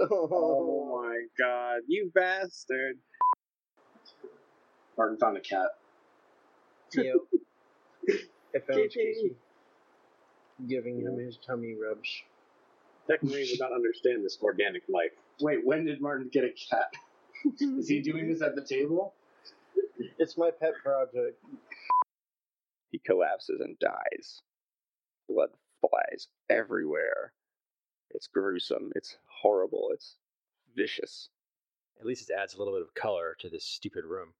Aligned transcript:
Oh 0.00 1.02
my 1.02 1.18
god, 1.38 1.80
you 1.86 2.10
bastard. 2.14 2.96
Martin 4.96 5.18
found 5.18 5.36
a 5.36 5.40
cat. 5.40 5.68
Yep. 6.94 7.14
I 8.54 8.58
found 8.58 8.90
Casey 8.90 9.36
giving 10.68 11.00
him 11.00 11.18
his 11.18 11.38
tummy 11.46 11.74
rubs. 11.74 12.08
Technically, 13.08 13.44
he 13.44 13.52
would 13.52 13.60
not 13.60 13.74
understand 13.74 14.24
this 14.24 14.38
organic 14.42 14.82
life. 14.88 15.12
Wait, 15.40 15.60
when 15.64 15.84
did 15.84 16.00
Martin 16.00 16.28
get 16.32 16.44
a 16.44 16.50
cat? 16.70 16.92
Is 17.60 17.88
he 17.88 18.00
doing 18.00 18.30
this 18.30 18.42
at 18.42 18.54
the 18.54 18.64
table? 18.64 19.14
It's 20.18 20.36
my 20.36 20.50
pet 20.50 20.72
project. 20.82 21.42
He 22.90 22.98
collapses 22.98 23.60
and 23.60 23.78
dies. 23.78 24.42
Blood 25.28 25.50
flies 25.80 26.28
everywhere. 26.50 27.32
It's 28.12 28.26
gruesome. 28.26 28.92
It's 28.94 29.16
horrible. 29.26 29.90
It's 29.92 30.16
vicious. 30.76 31.28
At 31.98 32.06
least 32.06 32.30
it 32.30 32.34
adds 32.34 32.54
a 32.54 32.58
little 32.58 32.74
bit 32.74 32.82
of 32.82 32.94
color 32.94 33.36
to 33.40 33.48
this 33.48 33.64
stupid 33.64 34.04
room. 34.04 34.32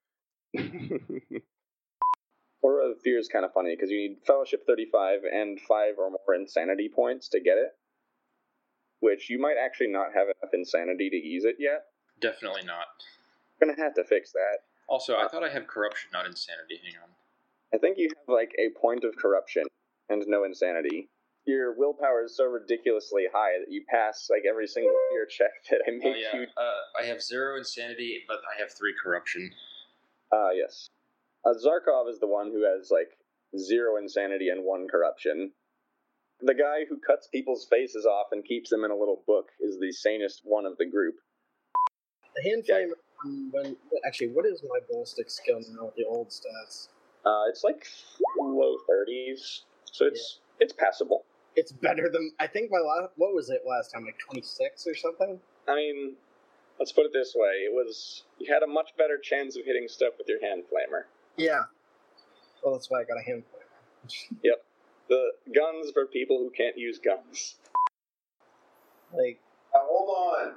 Aura 2.62 2.90
of 2.90 3.00
Fear 3.00 3.18
is 3.18 3.28
kind 3.28 3.44
of 3.44 3.52
funny 3.52 3.74
because 3.74 3.90
you 3.90 3.98
need 3.98 4.18
Fellowship 4.26 4.66
35 4.66 5.20
and 5.32 5.60
5 5.60 5.94
or 5.98 6.10
more 6.10 6.34
insanity 6.34 6.88
points 6.88 7.28
to 7.28 7.40
get 7.40 7.58
it. 7.58 7.76
Which 9.00 9.30
you 9.30 9.38
might 9.38 9.56
actually 9.62 9.88
not 9.88 10.12
have 10.14 10.26
enough 10.26 10.52
insanity 10.52 11.08
to 11.10 11.16
use 11.16 11.44
it 11.44 11.56
yet. 11.58 11.84
Definitely 12.20 12.64
not. 12.64 12.86
Gonna 13.60 13.76
have 13.76 13.94
to 13.94 14.04
fix 14.04 14.32
that. 14.32 14.58
Also, 14.88 15.14
I 15.14 15.24
uh, 15.24 15.28
thought 15.28 15.44
I 15.44 15.48
have 15.48 15.66
corruption, 15.66 16.10
not 16.12 16.26
insanity. 16.26 16.80
Hang 16.84 16.94
on. 17.02 17.08
I 17.72 17.78
think 17.78 17.96
you 17.96 18.08
have 18.16 18.28
like 18.34 18.54
a 18.58 18.70
point 18.78 19.04
of 19.04 19.16
corruption 19.16 19.64
and 20.08 20.24
no 20.26 20.44
insanity. 20.44 21.08
Your 21.46 21.74
willpower 21.76 22.24
is 22.24 22.36
so 22.36 22.44
ridiculously 22.44 23.24
high 23.32 23.58
that 23.58 23.72
you 23.72 23.82
pass 23.88 24.28
like 24.30 24.42
every 24.48 24.66
single 24.66 24.94
fear 25.10 25.26
check 25.26 25.50
that 25.70 25.80
I 25.86 25.90
Oh 25.90 25.98
make 26.12 26.16
yeah, 26.22 26.38
you. 26.40 26.46
uh, 26.56 27.02
I 27.02 27.06
have 27.06 27.22
zero 27.22 27.56
insanity, 27.56 28.20
but 28.28 28.38
I 28.38 28.60
have 28.60 28.70
three 28.72 28.94
corruption. 29.02 29.50
Ah, 30.32 30.50
yes. 30.54 30.88
Uh, 31.44 31.54
Zarkov 31.54 32.08
is 32.10 32.20
the 32.20 32.26
one 32.26 32.50
who 32.52 32.62
has 32.64 32.90
like 32.90 33.10
zero 33.58 33.96
insanity 33.96 34.50
and 34.50 34.64
one 34.64 34.86
corruption. 34.88 35.52
The 36.42 36.54
guy 36.54 36.84
who 36.88 36.98
cuts 36.98 37.28
people's 37.28 37.66
faces 37.68 38.06
off 38.06 38.28
and 38.32 38.44
keeps 38.44 38.70
them 38.70 38.84
in 38.84 38.90
a 38.90 38.96
little 38.96 39.22
book 39.26 39.48
is 39.60 39.78
the 39.80 39.92
sanest 39.92 40.42
one 40.44 40.66
of 40.66 40.76
the 40.78 40.86
group. 40.86 41.16
The 42.36 42.48
hand 42.50 42.64
flame. 42.66 42.92
Um, 43.24 43.50
when 43.52 43.76
actually, 44.06 44.28
what 44.28 44.46
is 44.46 44.62
my 44.62 44.78
ballistic 44.90 45.28
skill 45.30 45.60
now 45.74 45.86
with 45.86 45.96
the 45.96 46.04
old 46.06 46.28
stats? 46.28 46.88
Uh, 47.26 47.44
it's 47.48 47.62
like 47.64 47.86
low 48.38 48.76
thirties, 48.86 49.64
so 49.84 50.06
it's 50.06 50.40
it's 50.58 50.72
passable. 50.72 51.24
It's 51.60 51.72
better 51.72 52.08
than 52.10 52.32
I 52.40 52.46
think 52.46 52.70
my 52.70 52.78
last. 52.78 53.10
What 53.16 53.34
was 53.34 53.50
it 53.50 53.60
last 53.68 53.92
time? 53.92 54.06
Like 54.06 54.18
twenty 54.18 54.40
six 54.40 54.86
or 54.86 54.94
something. 54.94 55.38
I 55.68 55.74
mean, 55.74 56.14
let's 56.78 56.90
put 56.90 57.04
it 57.04 57.12
this 57.12 57.34
way: 57.36 57.66
it 57.66 57.72
was 57.72 58.24
you 58.38 58.50
had 58.50 58.62
a 58.62 58.66
much 58.66 58.92
better 58.96 59.18
chance 59.18 59.58
of 59.58 59.66
hitting 59.66 59.86
stuff 59.86 60.14
with 60.16 60.26
your 60.26 60.40
hand 60.40 60.62
flamer. 60.72 61.02
Yeah. 61.36 61.64
Well, 62.64 62.72
that's 62.72 62.90
why 62.90 63.00
I 63.00 63.04
got 63.04 63.18
a 63.18 63.22
hand 63.22 63.42
flamer. 63.52 64.38
yep. 64.42 64.64
The 65.10 65.32
guns 65.54 65.90
for 65.92 66.06
people 66.06 66.38
who 66.38 66.48
can't 66.48 66.78
use 66.78 66.98
guns. 66.98 67.56
Like 69.12 69.38
hold 69.74 70.08
on. 70.08 70.54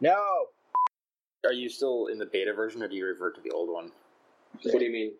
no. 0.00 0.46
Are 1.44 1.52
you 1.52 1.68
still 1.68 2.06
in 2.06 2.18
the 2.18 2.24
beta 2.26 2.54
version, 2.54 2.82
or 2.82 2.88
do 2.88 2.96
you 2.96 3.04
revert 3.04 3.34
to 3.36 3.42
the 3.42 3.50
old 3.50 3.68
one? 3.68 3.92
What 4.62 4.78
do 4.78 4.84
you 4.86 4.90
mean? 4.90 5.12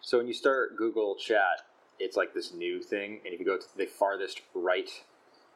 So 0.00 0.18
when 0.18 0.26
you 0.26 0.34
start 0.34 0.76
Google 0.76 1.14
Chat, 1.14 1.62
it's 1.98 2.16
like 2.16 2.34
this 2.34 2.52
new 2.52 2.80
thing, 2.82 3.20
and 3.24 3.32
if 3.32 3.40
you 3.40 3.46
go 3.46 3.56
to 3.56 3.66
the 3.76 3.86
farthest 3.86 4.42
right 4.54 4.90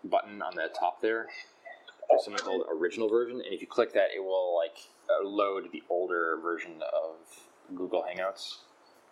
button 0.04 0.42
on 0.42 0.54
the 0.54 0.68
top 0.78 1.00
there, 1.00 1.26
there's 2.08 2.24
something 2.24 2.44
called 2.44 2.64
original 2.70 3.08
version, 3.08 3.36
and 3.36 3.52
if 3.52 3.60
you 3.60 3.66
click 3.66 3.92
that, 3.94 4.08
it 4.16 4.22
will 4.22 4.56
like 4.56 4.76
uh, 5.10 5.26
load 5.26 5.68
the 5.72 5.82
older 5.90 6.38
version 6.42 6.80
of 6.82 7.16
Google 7.76 8.02
Hangouts, 8.02 8.58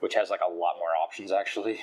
which 0.00 0.14
has 0.14 0.30
like 0.30 0.40
a 0.46 0.50
lot 0.50 0.76
more 0.78 0.94
options 1.02 1.32
actually. 1.32 1.78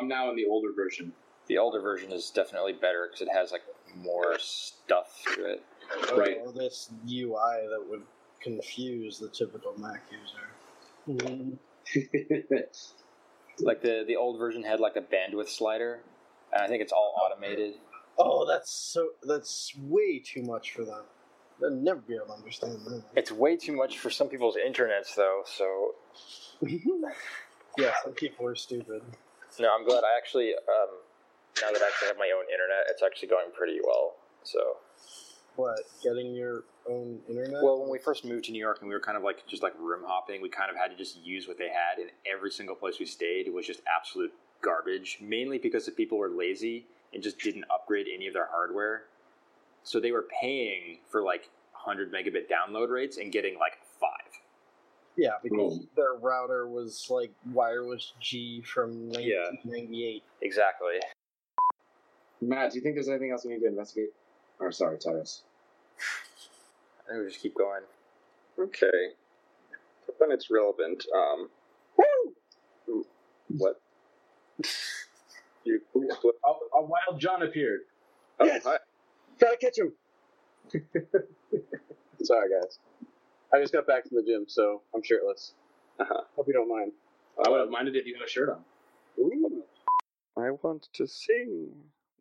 I'm 0.00 0.08
now 0.08 0.30
in 0.30 0.36
the 0.36 0.46
older 0.46 0.72
version. 0.74 1.12
The 1.46 1.58
older 1.58 1.80
version 1.80 2.12
is 2.12 2.30
definitely 2.30 2.72
better 2.72 3.08
because 3.08 3.26
it 3.26 3.32
has 3.32 3.52
like 3.52 3.62
more 3.96 4.36
stuff 4.38 5.22
to 5.34 5.44
it. 5.44 5.64
Right. 6.16 6.38
Or 6.44 6.52
this 6.52 6.90
UI 7.08 7.68
that 7.70 7.84
would 7.88 8.02
confuse 8.42 9.18
the 9.18 9.28
typical 9.28 9.74
Mac 9.78 10.02
user. 10.10 10.50
Like 13.60 13.82
the 13.82 14.04
the 14.06 14.16
old 14.16 14.38
version 14.38 14.62
had 14.62 14.80
like 14.80 14.96
a 14.96 15.00
bandwidth 15.00 15.48
slider, 15.48 16.00
and 16.52 16.62
I 16.62 16.68
think 16.68 16.82
it's 16.82 16.92
all 16.92 17.14
automated. 17.16 17.74
Oh, 18.18 18.46
that's 18.46 18.70
so. 18.70 19.08
That's 19.22 19.72
way 19.78 20.18
too 20.24 20.42
much 20.42 20.72
for 20.72 20.84
them. 20.84 21.02
They'll 21.60 21.70
never 21.70 22.00
be 22.00 22.14
able 22.14 22.26
to 22.26 22.32
understand 22.34 22.74
that. 22.86 23.02
It's 23.14 23.32
way 23.32 23.56
too 23.56 23.74
much 23.74 23.98
for 23.98 24.10
some 24.10 24.28
people's 24.28 24.56
internets 24.56 25.14
though, 25.14 25.42
so 25.46 25.94
yeah, 27.78 27.92
some 28.04 28.12
people 28.12 28.46
are 28.46 28.54
stupid. 28.54 29.02
No, 29.58 29.74
I'm 29.74 29.86
glad. 29.86 30.04
I 30.04 30.16
actually, 30.18 30.52
um, 30.54 30.90
now 31.62 31.72
that 31.72 31.80
I 31.80 31.86
actually 31.86 32.08
have 32.08 32.18
my 32.18 32.30
own 32.36 32.44
internet, 32.52 32.84
it's 32.90 33.02
actually 33.02 33.28
going 33.28 33.46
pretty 33.56 33.78
well. 33.82 34.16
So, 34.42 34.58
What? 35.56 35.78
Getting 36.02 36.34
your 36.34 36.64
own 36.88 37.18
internet? 37.28 37.62
well, 37.62 37.80
when 37.80 37.90
we 37.90 37.98
first 37.98 38.24
moved 38.24 38.44
to 38.44 38.52
New 38.52 38.58
York 38.60 38.78
and 38.80 38.88
we 38.88 38.94
were 38.94 39.00
kind 39.00 39.16
of 39.16 39.24
like 39.24 39.46
just 39.46 39.62
like 39.62 39.72
room 39.78 40.02
hopping, 40.06 40.40
we 40.40 40.48
kind 40.48 40.70
of 40.70 40.76
had 40.76 40.88
to 40.88 40.96
just 40.96 41.16
use 41.24 41.48
what 41.48 41.58
they 41.58 41.68
had, 41.68 41.98
and 42.00 42.10
every 42.30 42.50
single 42.50 42.74
place 42.76 42.98
we 43.00 43.06
stayed 43.06 43.46
It 43.46 43.52
was 43.54 43.66
just 43.66 43.80
absolute 43.94 44.32
garbage. 44.62 45.18
Mainly 45.20 45.58
because 45.58 45.86
the 45.86 45.92
people 45.92 46.18
were 46.18 46.30
lazy 46.30 46.86
and 47.12 47.22
just 47.22 47.38
didn't 47.38 47.64
upgrade 47.72 48.06
any 48.12 48.26
of 48.26 48.34
their 48.34 48.48
hardware, 48.50 49.04
so 49.82 49.98
they 50.00 50.12
were 50.12 50.26
paying 50.40 50.98
for 51.10 51.22
like 51.22 51.48
100 51.72 52.12
megabit 52.12 52.44
download 52.50 52.90
rates 52.90 53.16
and 53.16 53.32
getting 53.32 53.58
like 53.58 53.78
five. 54.00 54.10
yeah, 55.16 55.30
because 55.42 55.80
their 55.96 56.14
router 56.20 56.68
was 56.68 57.06
like 57.10 57.32
wireless 57.52 58.12
G 58.20 58.62
from 58.62 59.10
Yeah. 59.12 59.48
1998. 59.64 60.22
Exactly. 60.42 60.98
Matt, 62.42 62.72
do 62.72 62.76
you 62.78 62.82
think 62.82 62.96
there's 62.96 63.08
anything 63.08 63.30
else 63.30 63.44
we 63.46 63.54
need 63.54 63.60
to 63.60 63.66
investigate? 63.66 64.10
Or 64.58 64.70
sorry, 64.72 64.98
Tyrus. 64.98 65.42
I 65.98 67.12
think 67.12 67.22
we 67.22 67.28
just 67.28 67.40
keep 67.42 67.54
going. 67.54 67.82
Okay. 68.58 69.12
When 70.18 70.30
it's 70.32 70.50
relevant, 70.50 71.04
um. 71.14 71.48
Ooh, 72.88 73.04
What? 73.48 73.80
You. 75.64 75.80
What? 75.92 76.18
A, 76.44 76.78
a 76.78 76.82
wild 76.82 77.20
John 77.20 77.42
appeared. 77.42 77.80
Oh, 78.40 78.44
Yes. 78.46 78.62
hi. 78.64 78.76
Gotta 79.40 79.56
catch 79.56 79.78
him. 79.78 79.92
Sorry, 82.22 82.48
guys. 82.50 82.78
I 83.52 83.60
just 83.60 83.72
got 83.72 83.86
back 83.86 84.06
from 84.08 84.16
the 84.18 84.22
gym, 84.22 84.44
so 84.48 84.82
I'm 84.94 85.02
shirtless. 85.02 85.52
Uh-huh. 86.00 86.22
Hope 86.36 86.46
you 86.48 86.52
don't 86.54 86.68
mind. 86.68 86.92
I 87.44 87.48
would 87.50 87.60
have 87.60 87.70
minded 87.70 87.96
if 87.96 88.06
you 88.06 88.14
had 88.14 88.24
a 88.26 88.28
shirt 88.30 88.48
on. 88.48 88.60
Ooh. 89.18 89.62
I 90.38 90.50
want 90.62 90.88
to 90.94 91.06
sing. 91.06 91.68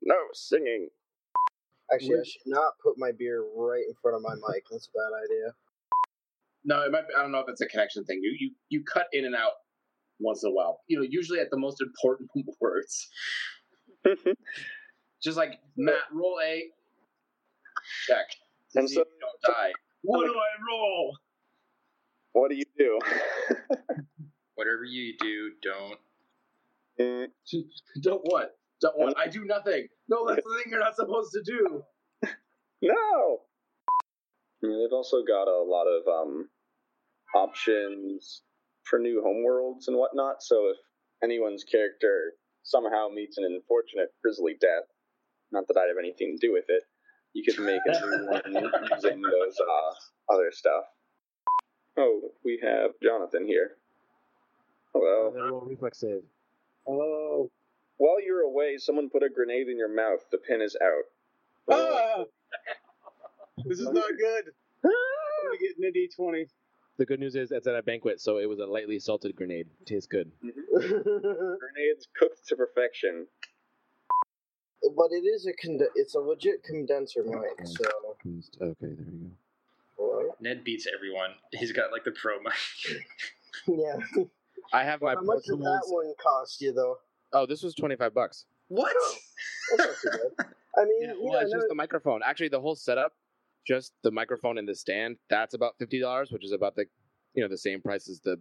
No 0.01 0.15
singing. 0.33 0.89
Actually, 1.93 2.19
I 2.19 2.23
should 2.23 2.41
not 2.47 2.73
put 2.83 2.95
my 2.97 3.11
beer 3.17 3.43
right 3.55 3.83
in 3.87 3.93
front 4.01 4.15
of 4.15 4.21
my 4.23 4.33
mic. 4.35 4.63
That's 4.71 4.87
a 4.87 4.91
bad 4.97 5.23
idea. 5.23 5.53
No, 6.63 6.81
it 6.83 6.91
might. 6.91 7.07
Be, 7.07 7.13
I 7.17 7.21
don't 7.21 7.31
know 7.31 7.39
if 7.39 7.47
it's 7.49 7.61
a 7.61 7.67
connection 7.67 8.03
thing. 8.05 8.19
You 8.23 8.35
you 8.39 8.51
you 8.69 8.83
cut 8.83 9.05
in 9.13 9.25
and 9.25 9.35
out 9.35 9.51
once 10.19 10.43
in 10.43 10.49
a 10.49 10.53
while. 10.53 10.79
You 10.87 10.97
know, 10.99 11.05
usually 11.07 11.39
at 11.39 11.49
the 11.51 11.57
most 11.57 11.81
important 11.81 12.29
words. 12.59 13.07
Just 15.23 15.37
like 15.37 15.59
Matt, 15.77 15.95
roll 16.11 16.39
a 16.43 16.63
check. 18.07 18.25
To 18.73 18.79
And 18.79 18.89
see 18.89 18.95
so- 18.95 19.01
if 19.01 19.07
you 19.07 19.19
don't 19.19 19.55
die. 19.55 19.71
What 20.01 20.25
do 20.25 20.33
I 20.33 20.71
roll? 20.71 21.17
what 22.33 22.49
do 22.51 22.55
you 22.57 22.65
do? 22.77 22.99
Whatever 24.55 24.83
you 24.83 25.13
do, 25.19 25.51
don't. 25.63 25.99
Don't 28.01 28.21
what? 28.23 28.57
Don't 28.81 28.97
what? 28.97 29.17
I 29.17 29.27
do 29.27 29.45
nothing. 29.45 29.87
No, 30.09 30.27
that's 30.27 30.43
the 30.43 30.61
thing 30.61 30.71
you're 30.71 30.79
not 30.79 30.95
supposed 30.95 31.31
to 31.33 31.41
do. 31.43 31.83
no! 32.81 33.39
Yeah, 34.61 34.77
they've 34.81 34.93
also 34.93 35.23
got 35.27 35.47
a 35.47 35.63
lot 35.63 35.85
of 35.85 36.07
um, 36.07 36.49
options 37.35 38.41
for 38.83 38.99
new 38.99 39.23
homeworlds 39.25 39.87
and 39.87 39.97
whatnot, 39.97 40.41
so 40.41 40.69
if 40.69 40.77
anyone's 41.23 41.63
character 41.63 42.33
somehow 42.63 43.07
meets 43.09 43.37
an 43.37 43.45
unfortunate 43.45 44.09
grisly 44.21 44.55
death, 44.59 44.83
not 45.51 45.67
that 45.67 45.77
I'd 45.77 45.87
have 45.87 45.97
anything 45.99 46.37
to 46.37 46.47
do 46.47 46.53
with 46.53 46.65
it, 46.67 46.83
you 47.33 47.43
could 47.43 47.63
make 47.63 47.81
a 47.85 48.05
new 48.05 48.27
one 48.27 48.41
using 48.91 49.21
those 49.21 49.57
uh, 49.59 50.33
other 50.33 50.51
stuff. 50.51 50.83
Oh, 51.97 52.21
we 52.43 52.59
have 52.63 52.91
Jonathan 53.01 53.45
here. 53.45 53.71
Hello. 54.93 55.31
then 55.33 55.43
roll 55.43 55.61
reflex 55.61 55.99
save. 55.99 56.21
Oh. 56.87 57.49
While 57.97 58.21
you're 58.21 58.41
away, 58.41 58.77
someone 58.77 59.09
put 59.09 59.23
a 59.23 59.29
grenade 59.29 59.67
in 59.67 59.77
your 59.77 59.93
mouth. 59.93 60.19
The 60.31 60.37
pin 60.37 60.61
is 60.61 60.75
out. 60.81 61.05
Ah! 61.71 62.23
This 63.65 63.79
is 63.79 63.89
not 63.89 64.09
good. 64.19 64.51
I'm 64.83 64.91
gonna 65.45 65.57
get 65.59 65.77
an 65.79 65.93
D20. 65.93 66.45
The 66.97 67.05
good 67.05 67.19
news 67.19 67.35
is 67.35 67.51
it's 67.51 67.67
at 67.67 67.75
a 67.75 67.81
banquet, 67.83 68.21
so 68.21 68.37
it 68.37 68.47
was 68.47 68.59
a 68.59 68.65
lightly 68.65 68.99
salted 68.99 69.35
grenade. 69.35 69.67
Tastes 69.85 70.07
good. 70.07 70.31
Grenades 70.41 72.07
cooked 72.17 72.47
to 72.47 72.55
perfection. 72.55 73.27
but 74.95 75.07
it 75.11 75.25
is 75.25 75.45
a 75.47 75.53
conde- 75.53 75.89
it's 75.95 76.15
a 76.15 76.19
legit 76.19 76.63
condenser 76.63 77.23
mic. 77.23 77.65
So 77.65 77.85
Okay, 78.61 78.75
there 78.81 78.89
you 78.89 79.31
Alright. 79.99 80.41
Ned 80.41 80.63
beats 80.63 80.87
everyone. 80.93 81.31
He's 81.53 81.71
got 81.71 81.91
like 81.91 82.03
the 82.03 82.11
pro 82.11 82.39
mic. 82.39 82.53
yeah. 83.67 83.97
go. 84.13 84.29
I 84.73 84.83
have 84.83 85.01
my 85.01 85.15
How 85.15 85.21
much 85.21 85.43
did 85.45 85.59
that 85.59 85.81
Tools. 85.85 85.91
one 86.05 86.13
cost 86.21 86.61
you 86.61 86.71
though? 86.73 86.97
Oh, 87.35 87.45
this 87.45 87.61
was 87.61 87.75
twenty 87.75 87.97
five 87.97 88.13
bucks. 88.13 88.45
what? 88.69 88.95
That's 89.77 89.87
not 89.87 89.95
too 90.01 90.09
bad. 90.37 90.47
I 90.77 90.83
mean, 90.85 91.01
Yeah, 91.01 91.07
yeah, 91.07 91.13
well, 91.21 91.39
it's 91.41 91.51
no, 91.51 91.57
just 91.59 91.67
the 91.69 91.75
microphone. 91.75 92.21
Actually, 92.25 92.47
the 92.49 92.59
whole 92.59 92.75
setup, 92.75 93.13
just 93.67 93.93
the 94.03 94.11
microphone 94.11 94.57
and 94.57 94.67
the 94.67 94.75
stand, 94.75 95.17
that's 95.29 95.53
about 95.53 95.73
fifty 95.77 95.99
dollars, 95.99 96.31
which 96.31 96.45
is 96.45 96.53
about 96.53 96.75
the, 96.75 96.85
you 97.33 97.43
know, 97.43 97.49
the 97.49 97.57
same 97.57 97.81
price 97.81 98.09
as 98.09 98.21
the, 98.21 98.37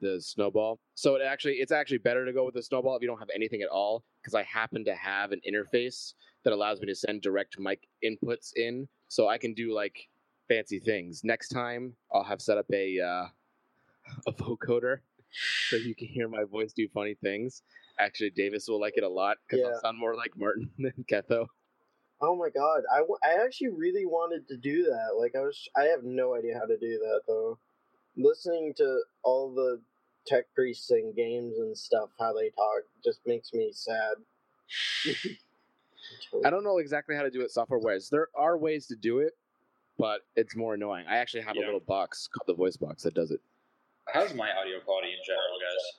the 0.00 0.20
snowball. 0.20 0.80
So 0.94 1.14
it 1.16 1.22
actually, 1.22 1.54
it's 1.54 1.72
actually 1.72 1.98
better 1.98 2.24
to 2.24 2.32
go 2.32 2.44
with 2.44 2.54
the 2.54 2.62
snowball 2.62 2.96
if 2.96 3.02
you 3.02 3.08
don't 3.08 3.18
have 3.18 3.30
anything 3.34 3.62
at 3.62 3.68
all, 3.68 4.04
because 4.20 4.34
I 4.34 4.42
happen 4.42 4.84
to 4.86 4.94
have 4.94 5.30
an 5.32 5.40
interface 5.48 6.14
that 6.44 6.52
allows 6.52 6.80
me 6.80 6.86
to 6.88 6.94
send 6.94 7.22
direct 7.22 7.58
mic 7.60 7.86
inputs 8.04 8.50
in, 8.56 8.88
so 9.08 9.28
I 9.28 9.38
can 9.38 9.54
do 9.54 9.72
like 9.72 10.08
fancy 10.48 10.80
things. 10.80 11.22
Next 11.24 11.48
time, 11.48 11.94
I'll 12.12 12.24
have 12.24 12.40
set 12.40 12.58
up 12.58 12.66
a, 12.72 13.00
uh, 13.00 13.26
a 14.28 14.32
vocoder, 14.32 14.98
so 15.68 15.76
you 15.76 15.94
can 15.94 16.08
hear 16.08 16.28
my 16.28 16.44
voice 16.44 16.72
do 16.72 16.88
funny 16.92 17.14
things. 17.22 17.62
Actually, 17.98 18.30
Davis 18.30 18.68
will 18.68 18.80
like 18.80 18.94
it 18.96 19.04
a 19.04 19.08
lot 19.08 19.38
because 19.46 19.62
Yeah. 19.64 19.70
I'll 19.74 19.80
sound 19.80 19.98
more 19.98 20.16
like 20.16 20.36
Martin 20.36 20.70
than 20.78 21.04
Ketho. 21.10 21.46
Oh 22.20 22.36
my 22.36 22.50
god, 22.50 22.82
I, 22.92 22.98
w- 22.98 23.18
I 23.24 23.44
actually 23.44 23.70
really 23.70 24.06
wanted 24.06 24.46
to 24.48 24.56
do 24.56 24.84
that. 24.84 25.16
Like 25.18 25.34
I 25.34 25.40
was, 25.40 25.68
I 25.76 25.84
have 25.84 26.04
no 26.04 26.34
idea 26.36 26.54
how 26.56 26.66
to 26.66 26.78
do 26.78 26.98
that 26.98 27.22
though. 27.26 27.58
Listening 28.16 28.74
to 28.76 29.00
all 29.24 29.52
the 29.52 29.80
tech 30.24 30.44
priests 30.54 30.90
and 30.90 31.16
games 31.16 31.58
and 31.58 31.76
stuff, 31.76 32.10
how 32.20 32.32
they 32.32 32.50
talk, 32.50 32.82
just 33.04 33.20
makes 33.26 33.52
me 33.52 33.72
sad. 33.72 34.14
I 36.44 36.50
don't 36.50 36.64
know 36.64 36.78
exactly 36.78 37.16
how 37.16 37.22
to 37.22 37.30
do 37.30 37.40
it 37.42 37.50
software 37.50 37.80
wise. 37.80 38.08
There 38.08 38.28
are 38.36 38.56
ways 38.56 38.86
to 38.86 38.96
do 38.96 39.18
it, 39.18 39.32
but 39.98 40.20
it's 40.36 40.56
more 40.56 40.74
annoying. 40.74 41.06
I 41.08 41.16
actually 41.16 41.42
have 41.42 41.56
a 41.56 41.60
little 41.60 41.80
box 41.80 42.28
called 42.28 42.46
the 42.46 42.54
voice 42.58 42.76
box 42.76 43.02
that 43.02 43.14
does 43.14 43.30
it. 43.30 43.40
How's 44.12 44.34
my 44.34 44.50
audio 44.52 44.80
quality 44.80 45.08
in 45.08 45.18
general, 45.24 45.58
guys? 45.60 45.98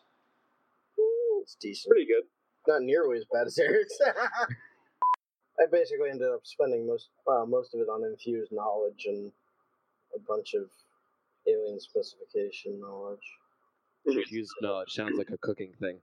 It's 1.43 1.55
decent. 1.55 1.91
Pretty 1.91 2.07
good. 2.07 2.23
Not 2.67 2.81
nearly 2.83 3.17
as 3.17 3.25
bad 3.31 3.47
as 3.47 3.59
Eric's. 3.59 3.97
I 5.59 5.65
basically 5.71 6.09
ended 6.09 6.29
up 6.33 6.41
spending 6.43 6.87
most 6.87 7.09
uh, 7.27 7.45
most 7.45 7.75
of 7.75 7.81
it 7.81 7.89
on 7.89 8.03
infused 8.03 8.51
knowledge 8.51 9.03
and 9.05 9.31
a 10.15 10.19
bunch 10.19 10.53
of 10.55 10.69
alien 11.47 11.79
specification 11.79 12.79
knowledge. 12.79 13.19
Infused 14.05 14.53
knowledge 14.61 14.91
sounds 14.91 15.17
like 15.17 15.29
a 15.29 15.37
cooking 15.37 15.73
thing. 15.79 15.99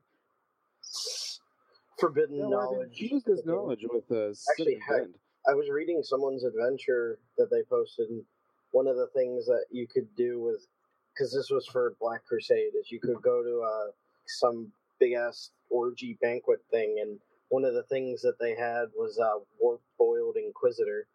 Forbidden 1.99 2.49
knowledge. 2.49 2.89
Infuse 3.01 3.23
this 3.23 3.45
knowledge 3.45 3.85
with 3.91 4.09
a 4.11 4.33
Actually, 4.51 4.79
cinnamon 4.87 5.13
heck. 5.13 5.51
I 5.51 5.55
was 5.55 5.69
reading 5.69 6.01
someone's 6.03 6.43
adventure 6.43 7.17
that 7.37 7.49
they 7.49 7.63
posted, 7.67 8.09
and 8.09 8.23
one 8.71 8.87
of 8.87 8.95
the 8.95 9.07
things 9.15 9.45
that 9.47 9.65
you 9.71 9.87
could 9.87 10.07
do 10.15 10.39
with, 10.39 10.67
because 11.13 11.33
this 11.33 11.49
was 11.49 11.67
for 11.67 11.95
Black 11.99 12.23
Crusade, 12.25 12.73
is 12.79 12.91
you 12.91 12.99
could 12.99 13.21
go 13.21 13.43
to 13.43 13.61
uh, 13.61 13.91
some 14.27 14.71
big 15.01 15.13
ass 15.13 15.51
orgy 15.71 16.17
banquet 16.21 16.61
thing, 16.71 16.99
and 17.01 17.19
one 17.49 17.65
of 17.65 17.73
the 17.73 17.83
things 17.83 18.21
that 18.21 18.39
they 18.39 18.55
had 18.55 18.85
was 18.95 19.17
a 19.19 19.39
warp 19.59 19.81
boiled 19.99 20.37
Inquisitor, 20.37 21.07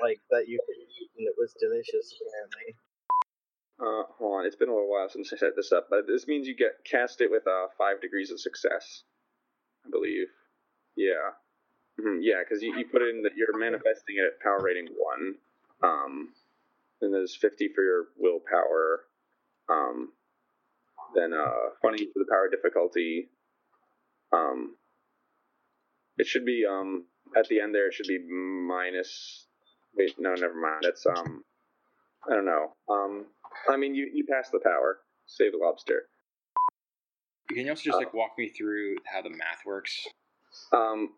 like 0.00 0.20
that 0.30 0.46
you 0.48 0.60
could 0.66 0.76
eat, 0.78 1.10
and 1.18 1.26
it 1.26 1.34
was 1.38 1.54
delicious. 1.60 2.14
Apparently, 2.22 2.76
Uh, 3.80 4.04
hold 4.18 4.40
on, 4.40 4.46
it's 4.46 4.56
been 4.56 4.68
a 4.68 4.74
little 4.74 4.90
while 4.90 5.08
since 5.08 5.32
I 5.32 5.36
set 5.38 5.56
this 5.56 5.72
up, 5.72 5.88
but 5.90 6.06
this 6.06 6.28
means 6.28 6.46
you 6.48 6.54
get 6.56 6.84
cast 6.84 7.20
it 7.20 7.30
with 7.30 7.46
uh, 7.46 7.68
five 7.78 8.00
degrees 8.00 8.30
of 8.30 8.40
success, 8.40 9.04
I 9.86 9.90
believe. 9.90 10.28
Yeah, 10.96 11.32
Mhm, 12.00 12.18
yeah, 12.22 12.42
because 12.42 12.62
you, 12.62 12.76
you 12.76 12.86
put 12.86 13.02
in 13.02 13.22
that 13.22 13.36
you're 13.36 13.58
manifesting 13.58 14.16
it 14.18 14.26
at 14.34 14.40
power 14.40 14.60
rating 14.62 14.88
one, 14.96 15.34
um, 15.82 16.34
and 17.00 17.12
there's 17.14 17.36
fifty 17.36 17.68
for 17.74 17.82
your 17.82 18.08
willpower, 18.16 19.04
um, 19.68 20.12
then 21.14 21.32
uh, 21.32 21.70
for 21.80 21.92
the 21.92 22.26
power 22.30 22.48
difficulty. 22.50 23.28
Um, 24.32 24.76
it 26.18 26.26
should 26.26 26.44
be 26.44 26.64
um 26.68 27.06
at 27.36 27.48
the 27.48 27.60
end 27.60 27.74
there. 27.74 27.88
It 27.88 27.94
should 27.94 28.06
be 28.08 28.18
minus. 28.28 29.46
Wait, 29.96 30.14
no, 30.18 30.34
never 30.34 30.54
mind. 30.54 30.80
That's 30.82 31.06
um, 31.06 31.44
I 32.30 32.34
don't 32.34 32.44
know. 32.44 32.72
Um, 32.88 33.26
I 33.68 33.76
mean, 33.76 33.94
you 33.94 34.10
you 34.12 34.24
pass 34.30 34.50
the 34.50 34.60
power. 34.62 34.98
Save 35.26 35.52
the 35.52 35.58
lobster. 35.58 36.02
Can 37.50 37.64
you 37.64 37.70
also 37.70 37.82
just 37.84 37.98
like 37.98 38.12
walk 38.12 38.32
me 38.36 38.50
through 38.50 38.96
how 39.06 39.22
the 39.22 39.30
math 39.30 39.64
works? 39.66 40.06
Um, 40.72 41.10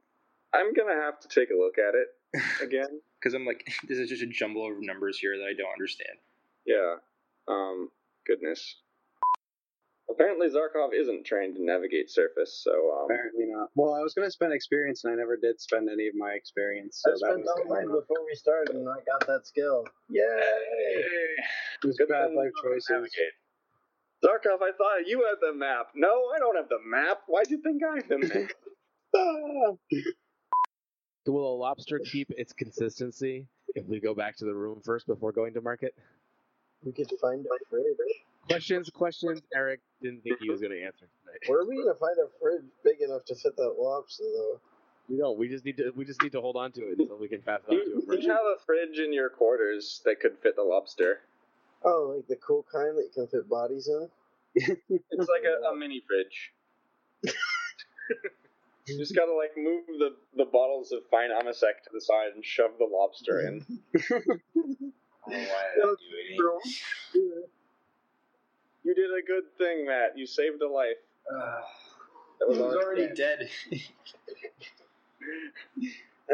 I'm 0.54 0.72
gonna 0.74 0.94
have 0.94 1.18
to 1.20 1.28
take 1.28 1.50
a 1.50 1.58
look 1.58 1.74
at 1.78 1.94
it 1.94 2.42
again. 2.62 3.00
Because 3.20 3.34
I'm 3.34 3.44
like, 3.44 3.66
this 3.88 3.98
is 3.98 4.08
just 4.08 4.22
a 4.22 4.26
jumble 4.26 4.66
of 4.70 4.74
numbers 4.80 5.18
here 5.18 5.36
that 5.36 5.44
I 5.44 5.54
don't 5.56 5.72
understand. 5.72 6.18
yeah. 6.66 6.96
Um, 7.48 7.88
goodness. 8.26 8.76
Apparently, 10.10 10.48
Zarkov 10.48 10.90
isn't 10.92 11.24
trained 11.24 11.54
to 11.56 11.62
navigate 11.64 12.10
surface, 12.10 12.60
so 12.64 12.72
um, 12.98 13.04
Apparently 13.04 13.44
not. 13.46 13.68
Well, 13.76 13.94
I 13.94 14.00
was 14.00 14.12
going 14.14 14.26
to 14.26 14.32
spend 14.32 14.52
experience, 14.52 15.04
and 15.04 15.12
I 15.12 15.16
never 15.16 15.36
did 15.36 15.60
spend 15.60 15.88
any 15.88 16.08
of 16.08 16.14
my 16.16 16.32
experience. 16.32 17.00
So 17.04 17.10
I 17.10 17.12
that 17.12 17.18
spent 17.18 17.38
was 17.40 17.48
all 17.48 17.56
kinda- 17.62 17.74
mine 17.74 17.86
before 17.86 18.24
we 18.26 18.34
started, 18.34 18.74
and 18.74 18.88
I 18.88 18.96
got 19.06 19.26
that 19.28 19.46
skill. 19.46 19.84
Yay! 20.08 20.22
It 20.24 21.86
was 21.86 21.96
Good 21.96 22.08
bad 22.08 22.28
thing 22.28 22.36
life 22.36 22.50
you 22.56 22.62
don't 22.62 22.72
choices. 22.74 22.90
navigate. 22.90 23.32
Zarkov, 24.24 24.62
I 24.62 24.72
thought 24.76 25.06
you 25.06 25.24
had 25.24 25.36
the 25.40 25.54
map. 25.54 25.90
No, 25.94 26.26
I 26.34 26.38
don't 26.38 26.56
have 26.56 26.68
the 26.68 26.80
map. 26.84 27.22
Why'd 27.26 27.50
you 27.50 27.58
think 27.62 27.82
I 27.82 27.96
had 27.96 28.08
the 28.08 28.18
map? 28.18 28.50
Ah. 29.16 29.72
Will 31.26 31.54
a 31.54 31.56
lobster 31.56 32.00
keep 32.00 32.30
its 32.36 32.52
consistency 32.52 33.46
if 33.76 33.86
we 33.86 34.00
go 34.00 34.14
back 34.14 34.36
to 34.38 34.44
the 34.44 34.54
room 34.54 34.80
first 34.84 35.06
before 35.06 35.30
going 35.32 35.54
to 35.54 35.60
market? 35.60 35.94
We 36.82 36.92
could 36.92 37.08
find 37.20 37.46
a 37.46 37.64
fridge. 37.70 37.84
Questions, 38.50 38.90
questions. 38.90 39.40
Eric 39.54 39.80
didn't 40.02 40.22
think 40.22 40.38
he 40.40 40.50
was 40.50 40.60
going 40.60 40.72
to 40.72 40.82
answer 40.82 41.06
tonight. 41.22 41.38
Where 41.46 41.60
are 41.60 41.66
we 41.66 41.76
gonna 41.76 41.94
find 41.94 42.16
a 42.18 42.28
fridge 42.40 42.64
big 42.82 43.00
enough 43.00 43.24
to 43.26 43.34
fit 43.36 43.56
that 43.56 43.74
lobster 43.78 44.24
though? 44.24 44.60
We 45.08 45.16
don't. 45.16 45.38
We 45.38 45.48
just 45.48 45.64
need 45.64 45.76
to. 45.76 45.92
We 45.94 46.04
just 46.04 46.22
need 46.22 46.32
to 46.32 46.40
hold 46.40 46.56
on 46.56 46.72
to 46.72 46.80
it 46.82 46.98
until 46.98 47.16
we 47.16 47.28
can 47.28 47.42
pass 47.42 47.60
it 47.68 47.72
on 47.72 47.76
to 47.76 47.82
a 47.82 47.86
you, 47.86 48.02
fridge. 48.06 48.24
you 48.24 48.30
have 48.30 48.40
a 48.40 48.58
fridge 48.66 48.98
in 48.98 49.12
your 49.12 49.28
quarters 49.28 50.02
that 50.04 50.20
could 50.20 50.36
fit 50.42 50.56
the 50.56 50.62
lobster. 50.62 51.20
Oh, 51.84 52.14
like 52.16 52.26
the 52.26 52.36
cool 52.36 52.64
kind 52.70 52.96
that 52.98 53.04
you 53.04 53.10
can 53.14 53.26
fit 53.28 53.48
bodies 53.48 53.88
in? 53.88 54.08
It's 54.88 55.28
like 55.28 55.44
a, 55.44 55.68
a 55.68 55.76
mini 55.76 56.02
fridge. 56.06 56.52
you 58.86 58.98
just 58.98 59.14
gotta 59.14 59.32
like 59.32 59.52
move 59.56 59.84
the, 59.86 60.16
the 60.36 60.44
bottles 60.44 60.92
of 60.92 61.00
fine 61.10 61.30
amasec 61.30 61.82
to 61.84 61.90
the 61.92 62.00
side 62.00 62.32
and 62.34 62.44
shove 62.44 62.72
the 62.78 62.88
lobster 62.90 63.40
in. 63.40 63.64
Oh, 65.22 65.32
why 65.32 65.36
I 65.36 65.76
do 65.76 65.96
it? 67.14 67.50
You 68.90 68.96
did 68.96 69.10
a 69.12 69.22
good 69.24 69.44
thing, 69.56 69.86
Matt. 69.86 70.18
You 70.18 70.26
saved 70.26 70.60
a 70.62 70.68
life. 70.68 70.96
That 71.30 72.48
was 72.48 72.56
He's 72.56 72.66
already 72.66 73.02
already 73.02 73.14
dead. 73.14 73.48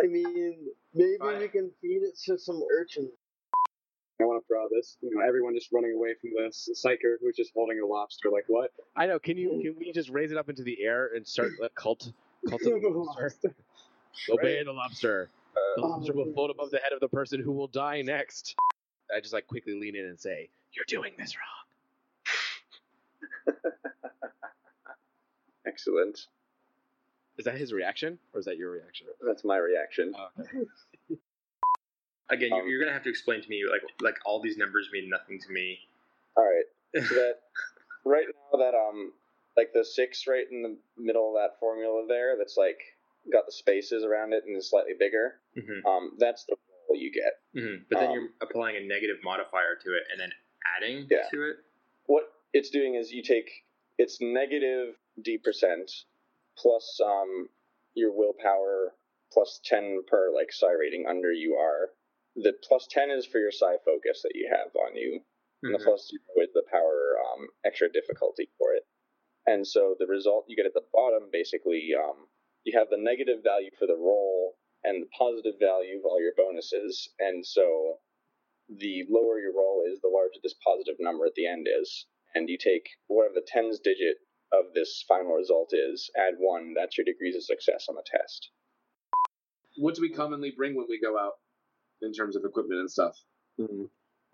I 0.02 0.06
mean, 0.06 0.68
maybe 0.94 1.18
Fine. 1.20 1.38
we 1.40 1.48
can 1.48 1.70
feed 1.82 2.00
it 2.02 2.18
to 2.25 2.38
some 2.38 2.62
urchins. 2.80 3.10
I 4.18 4.25
want 4.25 4.42
to 4.42 4.46
throw 4.48 4.68
this. 4.75 4.96
You 5.02 5.10
know, 5.14 5.20
everyone 5.28 5.54
just 5.54 5.70
running 5.70 5.92
away 5.94 6.14
from 6.18 6.30
this 6.34 6.70
psyker 6.82 7.16
who's 7.20 7.36
just 7.36 7.52
holding 7.54 7.78
a 7.78 7.86
lobster. 7.86 8.30
Like 8.30 8.44
what? 8.48 8.70
I 8.96 9.04
know. 9.06 9.18
Can 9.18 9.36
you? 9.36 9.60
Can 9.62 9.76
we 9.78 9.92
just 9.92 10.08
raise 10.08 10.32
it 10.32 10.38
up 10.38 10.48
into 10.48 10.62
the 10.62 10.78
air 10.82 11.10
and 11.14 11.28
start 11.28 11.50
a 11.62 11.68
cult? 11.68 12.10
Cult 12.48 12.62
of 12.62 12.72
the 12.80 12.88
lobster. 12.88 13.54
Obey 14.30 14.62
the 14.64 14.72
lobster. 14.72 15.28
The 15.76 15.82
Uh, 15.82 15.88
lobster 15.88 16.14
will 16.14 16.32
float 16.32 16.48
above 16.48 16.70
the 16.70 16.78
head 16.78 16.94
of 16.94 17.00
the 17.00 17.08
person 17.08 17.38
who 17.42 17.52
will 17.52 17.68
die 17.68 18.00
next. 18.00 18.54
I 19.14 19.20
just 19.20 19.34
like 19.34 19.46
quickly 19.46 19.75
lean 19.78 19.94
in 19.94 20.06
and 20.06 20.18
say, 20.18 20.48
"You're 20.72 20.86
doing 20.88 21.12
this 21.18 21.36
wrong." 21.36 21.65
excellent. 25.66 26.18
Is 27.38 27.44
that 27.44 27.56
his 27.56 27.73
reaction, 27.73 28.18
or 28.32 28.40
is 28.40 28.46
that 28.46 28.56
your 28.56 28.70
reaction? 28.70 29.08
That's 29.26 29.44
my 29.44 29.58
reaction. 29.58 30.14
Oh, 30.16 30.28
okay. 30.40 30.66
Again, 32.30 32.49
you're, 32.50 32.62
Um, 32.62 32.68
you're 32.68 32.80
gonna 32.80 32.92
have 32.92 33.04
to 33.04 33.11
explain 33.11 33.40
to 33.42 33.49
me 33.49 33.62
like 33.70 33.82
like 34.00 34.16
all 34.25 34.40
these 34.40 34.56
numbers 34.56 34.88
mean 34.92 35.08
nothing 35.08 35.38
to 35.40 35.52
me. 35.52 35.78
All 36.37 36.44
right. 36.44 36.64
So 37.08 37.14
that 37.14 37.35
right 38.04 38.25
now 38.52 38.58
that 38.58 38.75
um 38.75 39.12
like 39.56 39.73
the 39.75 39.85
six 39.85 40.26
right 40.26 40.46
in 40.50 40.62
the 40.62 40.76
middle 40.96 41.28
of 41.28 41.35
that 41.42 41.58
formula 41.61 42.04
there, 42.08 42.37
that's 42.38 42.56
like 42.56 42.78
got 43.32 43.44
the 43.46 43.52
spaces 43.52 44.02
around 44.02 44.32
it 44.32 44.44
and 44.46 44.56
is 44.56 44.70
slightly 44.70 44.94
bigger. 44.99 45.40
hmm 45.54 45.87
Um, 45.87 46.12
that's 46.18 46.44
the 46.46 46.56
roll 46.88 46.99
you 46.99 47.12
get. 47.12 47.35
hmm 47.54 47.82
But 47.90 47.99
then 48.00 48.08
Um, 48.08 48.14
you're 48.14 48.28
applying 48.40 48.76
a 48.76 48.80
negative 48.80 49.16
modifier 49.23 49.76
to 49.85 49.94
it 49.94 50.04
and 50.11 50.18
then 50.20 50.30
adding 50.76 51.06
Yeah. 51.11 51.28
to 51.30 51.42
it. 51.50 51.56
what 52.06 52.32
it's 52.56 52.70
doing 52.70 52.94
is 52.94 53.12
you 53.12 53.22
take 53.22 53.50
it's 53.98 54.18
negative 54.20 54.94
d 55.22 55.38
percent 55.38 55.90
plus 56.56 57.00
um 57.04 57.48
your 57.94 58.12
willpower 58.12 58.94
plus 59.32 59.60
10 59.64 60.02
per 60.06 60.30
like 60.34 60.52
psi 60.52 60.70
rating 60.72 61.06
under 61.08 61.32
you 61.32 61.54
are. 61.54 61.90
The 62.36 62.52
plus 62.62 62.86
10 62.90 63.10
is 63.10 63.26
for 63.26 63.38
your 63.38 63.50
psi 63.50 63.76
focus 63.84 64.22
that 64.22 64.34
you 64.34 64.48
have 64.50 64.75
on 64.76 64.94
you. 64.94 65.20
And 65.62 65.75
the 65.75 65.78
plus 65.78 66.12
plus 66.12 66.20
0 66.36 66.46
is 66.46 66.52
the 66.54 66.62
power 66.70 67.16
um, 67.32 67.48
extra 67.64 67.90
difficulty 67.90 68.48
for 68.58 68.75
it. 68.75 68.84
And 69.46 69.66
so 69.66 69.96
the 69.98 70.06
result 70.06 70.44
you 70.48 70.56
get 70.56 70.66
at 70.66 70.75
the 70.75 70.84
bottom 70.92 71.28
basically 71.32 71.90
um, 71.98 72.28
you 72.64 72.78
have 72.78 72.88
the 72.90 73.00
negative 73.00 73.42
value 73.42 73.70
for 73.78 73.86
the 73.86 73.96
roll 73.96 74.56
and 74.84 75.02
the 75.02 75.10
positive 75.16 75.58
value 75.58 75.98
of 75.98 76.04
all 76.04 76.20
your 76.20 76.34
bonuses, 76.36 77.08
and 77.18 77.44
so 77.44 77.98
the 78.68 79.02
lower 79.10 79.40
your 79.40 79.52
roll 79.52 79.82
is, 79.90 80.00
the 80.00 80.08
larger 80.08 80.38
this 80.42 80.54
positive 80.62 80.94
number 81.00 81.26
at 81.26 81.34
the 81.34 81.46
end 81.46 81.66
is. 81.66 82.06
And 82.36 82.50
you 82.50 82.58
take 82.58 82.86
whatever 83.06 83.32
the 83.36 83.46
tens 83.46 83.80
digit 83.80 84.16
of 84.52 84.66
this 84.74 85.02
final 85.08 85.32
result 85.32 85.70
is, 85.72 86.10
add 86.18 86.34
one, 86.38 86.74
that's 86.76 86.98
your 86.98 87.06
degrees 87.06 87.34
of 87.34 87.42
success 87.42 87.86
on 87.88 87.94
the 87.94 88.04
test. 88.06 88.50
What 89.78 89.94
do 89.94 90.02
we 90.02 90.10
commonly 90.12 90.52
bring 90.54 90.76
when 90.76 90.84
we 90.88 91.00
go 91.00 91.18
out 91.18 91.32
in 92.02 92.12
terms 92.12 92.36
of 92.36 92.44
equipment 92.44 92.80
and 92.80 92.90
stuff? 92.90 93.16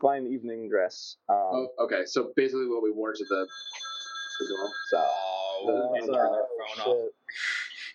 Fine 0.01 0.27
evening 0.27 0.69
dress. 0.69 1.17
Um, 1.29 1.37
Oh, 1.39 1.69
okay. 1.85 2.03
So 2.07 2.33
basically, 2.35 2.67
what 2.67 2.83
we 2.83 2.91
wore 2.91 3.13
to 3.13 3.25
the. 3.25 3.47
to 3.47 4.45
the 4.45 4.69
so, 4.91 5.05
Oh, 5.65 5.91
That's, 5.95 6.07
and 6.07 6.15
turn 6.17 6.27
uh, 6.27 6.33
their 6.33 6.85
phone 6.85 7.05
shit. 7.05 7.15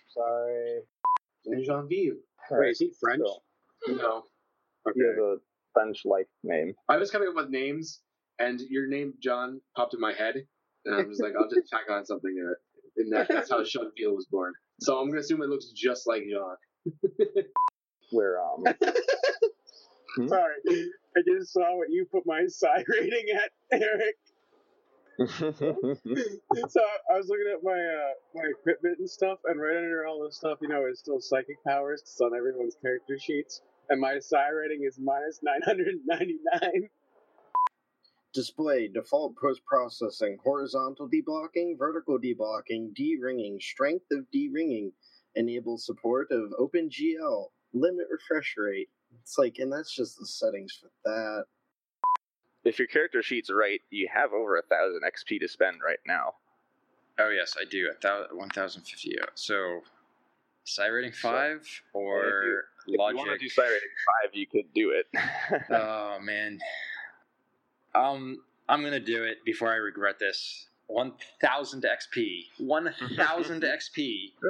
Sorry. 0.08 0.80
Jean-Vive. 1.66 2.16
Wait, 2.50 2.70
is 2.70 2.78
he 2.78 2.92
French? 2.98 3.20
So, 3.26 3.92
No. 3.92 4.22
Okay. 4.88 5.00
he 5.00 5.02
has 5.06 5.18
a 5.18 5.36
French 5.74 6.00
like 6.06 6.28
name. 6.42 6.72
I 6.88 6.96
was 6.96 7.10
coming 7.10 7.28
up 7.28 7.34
with 7.34 7.50
names, 7.50 8.00
and 8.38 8.60
your 8.60 8.86
name, 8.86 9.14
John, 9.22 9.60
popped 9.76 9.94
in 9.94 10.00
my 10.00 10.12
head, 10.12 10.36
and 10.84 10.94
I'm 10.94 11.08
just 11.08 11.22
like, 11.22 11.32
I'll 11.38 11.48
just 11.48 11.68
tack 11.70 11.90
on 11.90 12.04
something 12.04 12.34
to 12.34 12.52
it. 12.52 12.58
And 12.96 13.12
that, 13.12 13.28
that's 13.28 13.50
how 13.50 13.64
Sean 13.64 13.90
Veal 13.96 14.14
was 14.14 14.26
born. 14.26 14.52
So 14.80 14.98
I'm 14.98 15.08
gonna 15.08 15.20
assume 15.20 15.42
it 15.42 15.48
looks 15.48 15.70
just 15.70 16.06
like 16.06 16.22
John. 16.30 16.56
Where 18.10 18.40
um, 18.42 18.64
Hmm? 20.16 20.28
Sorry, 20.28 20.54
I 21.16 21.20
just 21.26 21.52
saw 21.52 21.76
what 21.76 21.90
you 21.90 22.04
put 22.10 22.24
my 22.26 22.44
psi 22.48 22.84
rating 22.88 23.26
at, 23.36 23.50
Eric. 23.80 24.16
So 25.28 26.80
I 27.12 27.16
was 27.16 27.28
looking 27.28 27.52
at 27.52 27.62
my 27.62 27.72
uh, 27.72 28.12
my 28.34 28.44
equipment 28.50 28.98
and 28.98 29.08
stuff, 29.10 29.38
and 29.44 29.60
right 29.60 29.76
under 29.76 30.06
all 30.06 30.24
this 30.24 30.36
stuff, 30.36 30.58
you 30.62 30.68
know, 30.68 30.86
is 30.86 31.00
still 31.00 31.20
psychic 31.20 31.62
powers. 31.64 32.00
It's 32.02 32.20
on 32.20 32.34
everyone's 32.36 32.76
character 32.80 33.18
sheets, 33.18 33.62
and 33.90 34.00
my 34.00 34.18
psi 34.18 34.48
rating 34.48 34.84
is 34.84 34.98
minus 34.98 35.40
nine 35.42 35.60
hundred 35.64 35.94
ninety 36.06 36.38
nine. 36.52 36.88
Display 38.34 38.88
default 38.88 39.34
post 39.36 39.62
processing, 39.64 40.36
horizontal 40.44 41.08
deblocking, 41.08 41.78
vertical 41.78 42.18
deblocking, 42.18 42.94
D-ringing, 42.94 43.58
strength 43.60 44.04
of 44.12 44.30
D-ringing, 44.30 44.92
enable 45.34 45.78
support 45.78 46.28
of 46.30 46.50
OpenGL, 46.60 47.46
limit 47.72 48.06
refresh 48.10 48.54
rate. 48.58 48.88
It's 49.22 49.38
like, 49.38 49.56
and 49.58 49.72
that's 49.72 49.94
just 49.94 50.18
the 50.18 50.26
settings 50.26 50.78
for 50.80 50.90
that. 51.04 51.44
if 52.64 52.78
your 52.78 52.88
character 52.88 53.22
sheet's 53.22 53.50
right, 53.50 53.80
you 53.90 54.08
have 54.12 54.32
over 54.32 54.58
a 54.58 54.62
thousand 54.62 55.00
XP 55.02 55.40
to 55.40 55.48
spend 55.48 55.78
right 55.84 55.98
now. 56.06 56.34
Oh 57.18 57.30
yes, 57.30 57.56
I 57.60 57.64
do. 57.64 57.88
A 57.90 57.94
thousand, 57.94 58.36
one 58.36 58.50
thousand 58.50 58.82
fifty. 58.82 59.16
So, 59.34 59.80
psi 60.64 60.86
rating 60.86 61.12
five 61.12 61.66
or 61.94 62.20
If 62.28 62.64
you 62.88 62.98
logic? 62.98 63.16
want 63.18 63.30
to 63.30 63.38
do 63.38 63.48
psi 63.48 63.62
rating 63.62 63.80
five, 64.22 64.30
you 64.34 64.46
could 64.46 64.72
do 64.74 64.90
it. 64.92 65.06
oh 65.70 66.18
man. 66.20 66.60
Um, 67.94 68.38
I'm 68.68 68.82
gonna 68.82 69.00
do 69.00 69.24
it 69.24 69.38
before 69.44 69.70
I 69.72 69.76
regret 69.76 70.18
this. 70.18 70.66
One 70.86 71.12
thousand 71.40 71.84
XP. 71.84 72.44
One 72.58 72.92
thousand 73.16 73.62
XP 73.78 73.96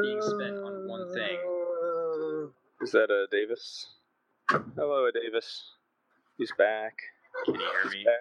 being 0.03 0.21
spent 0.23 0.57
on 0.59 0.89
one 0.89 1.13
thing. 1.13 1.39
Is 2.81 2.93
that 2.93 3.11
a 3.11 3.27
Davis? 3.31 3.87
Hello, 4.51 5.07
uh, 5.07 5.11
Davis. 5.11 5.65
He's 6.39 6.53
back. 6.57 6.95
Can 7.45 7.55
you 7.55 7.61
hear 7.61 7.91
me? 7.91 8.05
Back. 8.05 8.15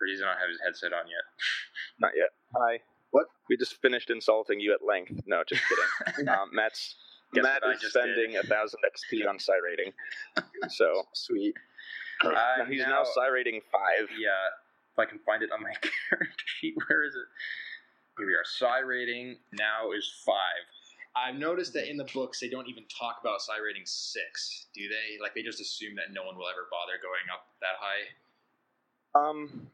Or 0.00 0.06
does 0.06 0.18
he 0.18 0.24
not 0.24 0.38
have 0.38 0.48
his 0.48 0.58
headset 0.64 0.92
on 0.92 1.06
yet? 1.08 1.24
Not 2.00 2.12
yet. 2.16 2.28
Hi. 2.56 2.78
What? 3.10 3.26
We 3.48 3.56
just 3.56 3.80
finished 3.82 4.10
insulting 4.10 4.60
you 4.60 4.72
at 4.72 4.84
length. 4.86 5.22
No, 5.26 5.42
just 5.46 5.62
kidding. 5.68 6.28
um, 6.28 6.50
Matt's 6.52 6.94
Guess 7.34 7.42
Matt 7.42 7.62
what 7.62 7.70
I 7.70 7.74
is 7.74 7.80
just 7.80 7.94
spending 7.94 8.36
a 8.36 8.42
thousand 8.42 8.80
XP 8.86 9.28
on 9.28 9.38
psi 9.38 9.52
rating. 9.62 9.92
So 10.68 11.04
Sweet. 11.14 11.54
Uh, 12.24 12.64
he's 12.68 12.80
now 12.80 13.04
psi 13.04 13.26
rating 13.28 13.60
five. 13.70 14.08
Yeah, 14.18 14.30
if 14.92 14.98
I 14.98 15.04
can 15.04 15.18
find 15.20 15.42
it 15.42 15.50
on 15.52 15.62
my 15.62 15.72
character 16.10 16.44
sheet, 16.60 16.74
where 16.88 17.04
is 17.04 17.14
it? 17.14 17.26
Here 18.18 18.26
we 18.26 18.34
are. 18.34 18.44
Psi 18.44 18.80
rating 18.80 19.36
now 19.52 19.92
is 19.96 20.10
five. 20.26 20.34
I've 21.16 21.36
noticed 21.36 21.72
that 21.74 21.88
in 21.90 21.96
the 21.96 22.08
books 22.14 22.40
they 22.40 22.48
don't 22.48 22.68
even 22.68 22.84
talk 22.86 23.18
about 23.20 23.40
psi 23.40 23.58
rating 23.64 23.82
six, 23.84 24.66
do 24.74 24.88
they? 24.88 25.20
Like 25.22 25.34
they 25.34 25.42
just 25.42 25.60
assume 25.60 25.94
that 25.96 26.12
no 26.12 26.24
one 26.24 26.36
will 26.36 26.48
ever 26.48 26.66
bother 26.70 26.92
going 27.02 27.26
up 27.32 27.46
that 27.60 27.76
high. 27.80 28.06
Um, 29.14 29.68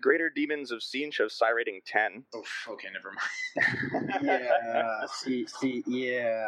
Greater 0.00 0.30
Demons 0.30 0.70
of 0.70 0.80
Tzeentch 0.80 1.18
have 1.18 1.32
psi 1.32 1.50
rating 1.50 1.80
ten. 1.84 2.24
Oh, 2.34 2.44
okay, 2.70 2.88
never 2.92 3.12
mind. 3.12 4.20
Yeah. 4.22 5.06
see, 5.12 5.46
see, 5.46 5.82
yeah. 5.86 6.46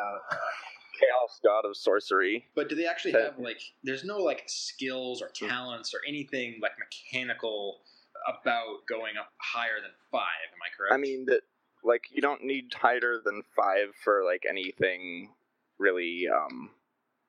Chaos 1.02 1.40
God 1.42 1.68
of 1.68 1.76
Sorcery. 1.76 2.46
But 2.54 2.68
do 2.68 2.74
they 2.74 2.86
actually 2.86 3.12
have 3.12 3.38
like? 3.38 3.60
There's 3.82 4.04
no 4.04 4.18
like 4.18 4.44
skills 4.46 5.20
or 5.22 5.28
talents 5.34 5.92
or 5.94 6.00
anything 6.08 6.58
like 6.62 6.72
mechanical 6.78 7.80
about 8.28 8.86
going 8.88 9.16
up 9.18 9.32
higher 9.38 9.80
than 9.82 9.90
five. 10.10 10.48
Am 10.52 10.58
I 10.62 10.70
correct? 10.76 10.94
I 10.94 10.96
mean 10.98 11.26
that 11.26 11.40
like 11.84 12.04
you 12.12 12.22
don't 12.22 12.44
need 12.44 12.72
higher 12.74 13.20
than 13.24 13.42
five 13.56 13.88
for 14.04 14.22
like 14.24 14.44
anything 14.48 15.30
really 15.78 16.26
um 16.32 16.70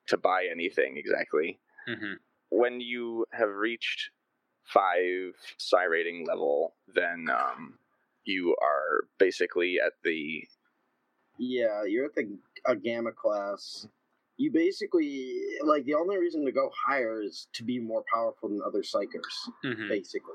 to 0.08 0.16
buy 0.16 0.46
anything 0.50 0.96
exactly. 0.96 1.58
hmm 1.88 2.14
When 2.50 2.80
you 2.80 3.26
have 3.32 3.48
reached 3.48 4.10
five 4.62 5.34
psi 5.58 5.84
rating 5.84 6.26
level, 6.26 6.74
then 6.94 7.26
um 7.30 7.78
you 8.24 8.56
are 8.62 9.04
basically 9.18 9.78
at 9.84 9.92
the 10.04 10.44
Yeah, 11.38 11.84
you're 11.86 12.06
at 12.06 12.14
the 12.14 12.38
a 12.66 12.76
gamma 12.76 13.12
class. 13.12 13.86
You 14.36 14.50
basically 14.50 15.32
like 15.64 15.84
the 15.84 15.94
only 15.94 16.18
reason 16.18 16.44
to 16.44 16.52
go 16.52 16.70
higher 16.86 17.22
is 17.22 17.48
to 17.54 17.62
be 17.62 17.78
more 17.78 18.04
powerful 18.12 18.48
than 18.48 18.60
other 18.66 18.82
psykers. 18.82 19.34
hmm 19.62 19.88
Basically, 19.88 20.34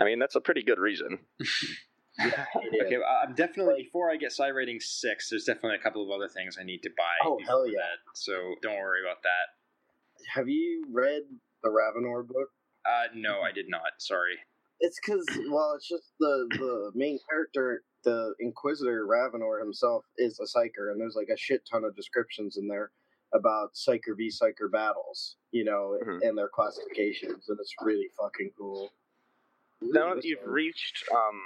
I 0.00 0.04
mean 0.04 0.18
that's 0.18 0.36
a 0.36 0.40
pretty 0.40 0.62
good 0.62 0.78
reason. 0.78 1.18
yeah. 2.18 2.44
Okay, 2.56 2.98
well, 2.98 3.20
I'm 3.26 3.34
definitely 3.34 3.82
before 3.82 4.10
I 4.10 4.16
get 4.16 4.32
psi 4.32 4.48
rating 4.48 4.80
six. 4.80 5.30
There's 5.30 5.44
definitely 5.44 5.76
a 5.76 5.82
couple 5.82 6.02
of 6.04 6.10
other 6.10 6.28
things 6.28 6.56
I 6.60 6.64
need 6.64 6.82
to 6.82 6.90
buy. 6.96 7.14
Oh, 7.24 7.38
hell 7.46 7.66
yeah. 7.66 7.78
That, 7.78 8.16
so 8.16 8.54
don't 8.62 8.78
worry 8.78 9.00
about 9.02 9.22
that. 9.22 10.26
Have 10.34 10.48
you 10.48 10.84
read 10.90 11.22
the 11.62 11.70
Ravenor 11.70 12.22
book? 12.26 12.50
Uh, 12.84 13.08
no, 13.14 13.40
I 13.40 13.52
did 13.52 13.66
not. 13.68 13.98
Sorry. 13.98 14.36
It's 14.80 14.98
because 15.00 15.26
well, 15.48 15.72
it's 15.74 15.88
just 15.88 16.12
the 16.20 16.46
the 16.58 16.90
main 16.94 17.18
character, 17.30 17.82
the 18.04 18.34
Inquisitor 18.40 19.06
Ravenor 19.06 19.58
himself, 19.60 20.04
is 20.18 20.38
a 20.40 20.44
psyker, 20.44 20.90
and 20.92 21.00
there's 21.00 21.16
like 21.16 21.28
a 21.32 21.36
shit 21.36 21.62
ton 21.70 21.84
of 21.84 21.96
descriptions 21.96 22.56
in 22.56 22.68
there 22.68 22.90
about 23.34 23.74
psyker 23.74 24.16
v 24.16 24.28
psyker 24.30 24.70
battles, 24.70 25.36
you 25.50 25.64
know, 25.64 25.98
Mhm. 26.04 26.20
and 26.22 26.38
their 26.38 26.48
classifications, 26.48 27.48
and 27.48 27.58
it's 27.58 27.74
really 27.82 28.08
fucking 28.18 28.52
cool. 28.56 28.92
Now 29.80 30.14
that 30.14 30.24
you've 30.24 30.46
reached 30.46 31.04
um 31.10 31.42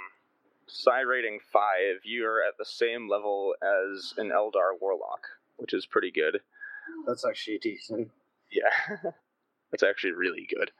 psi 0.67 1.01
rating 1.01 1.39
five, 1.51 2.01
you're 2.03 2.43
at 2.43 2.57
the 2.57 2.65
same 2.65 3.09
level 3.09 3.55
as 3.61 4.13
an 4.17 4.29
Eldar 4.29 4.79
Warlock, 4.79 5.27
which 5.57 5.73
is 5.73 5.85
pretty 5.85 6.11
good. 6.11 6.41
That's 7.07 7.25
actually 7.25 7.57
decent. 7.59 8.11
Yeah, 8.51 8.69
that's 9.71 9.83
actually 9.83 10.11
really 10.13 10.45
good. 10.53 10.71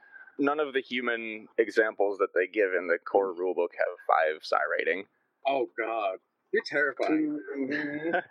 None 0.41 0.59
of 0.59 0.73
the 0.73 0.81
human 0.81 1.47
examples 1.59 2.17
that 2.17 2.29
they 2.33 2.47
give 2.47 2.73
in 2.73 2.87
the 2.87 2.97
core 2.97 3.33
rulebook 3.35 3.69
have 3.77 3.97
five 4.07 4.43
psi 4.43 4.57
rating. 4.77 5.05
Oh 5.47 5.67
God, 5.77 6.17
you're 6.51 6.63
terrifying. 6.65 7.39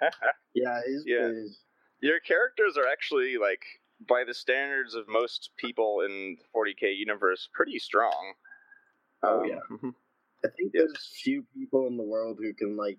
Yeah, 0.55 0.81
he's, 0.85 1.05
Yeah. 1.07 1.29
he's- 1.31 1.61
Your 2.03 2.19
characters 2.19 2.77
are 2.77 2.87
actually 2.91 3.37
like, 3.39 3.63
by 4.09 4.25
the 4.27 4.35
standards 4.35 4.95
of 4.95 5.07
most 5.09 5.51
people 5.57 6.01
in 6.01 6.37
the 6.37 6.45
40k 6.55 6.97
universe, 6.97 7.49
pretty 7.55 7.79
strong. 7.79 8.35
Oh, 9.23 9.41
Um, 9.43 9.49
yeah. 9.49 9.61
mhm. 9.71 9.95
I 10.45 10.49
think 10.57 10.73
Yeah. 10.75 10.81
there's 10.87 11.21
few 11.23 11.45
people 11.55 11.87
in 11.87 11.97
the 11.97 12.03
world 12.03 12.39
who 12.43 12.53
can 12.55 12.77
like 12.77 12.99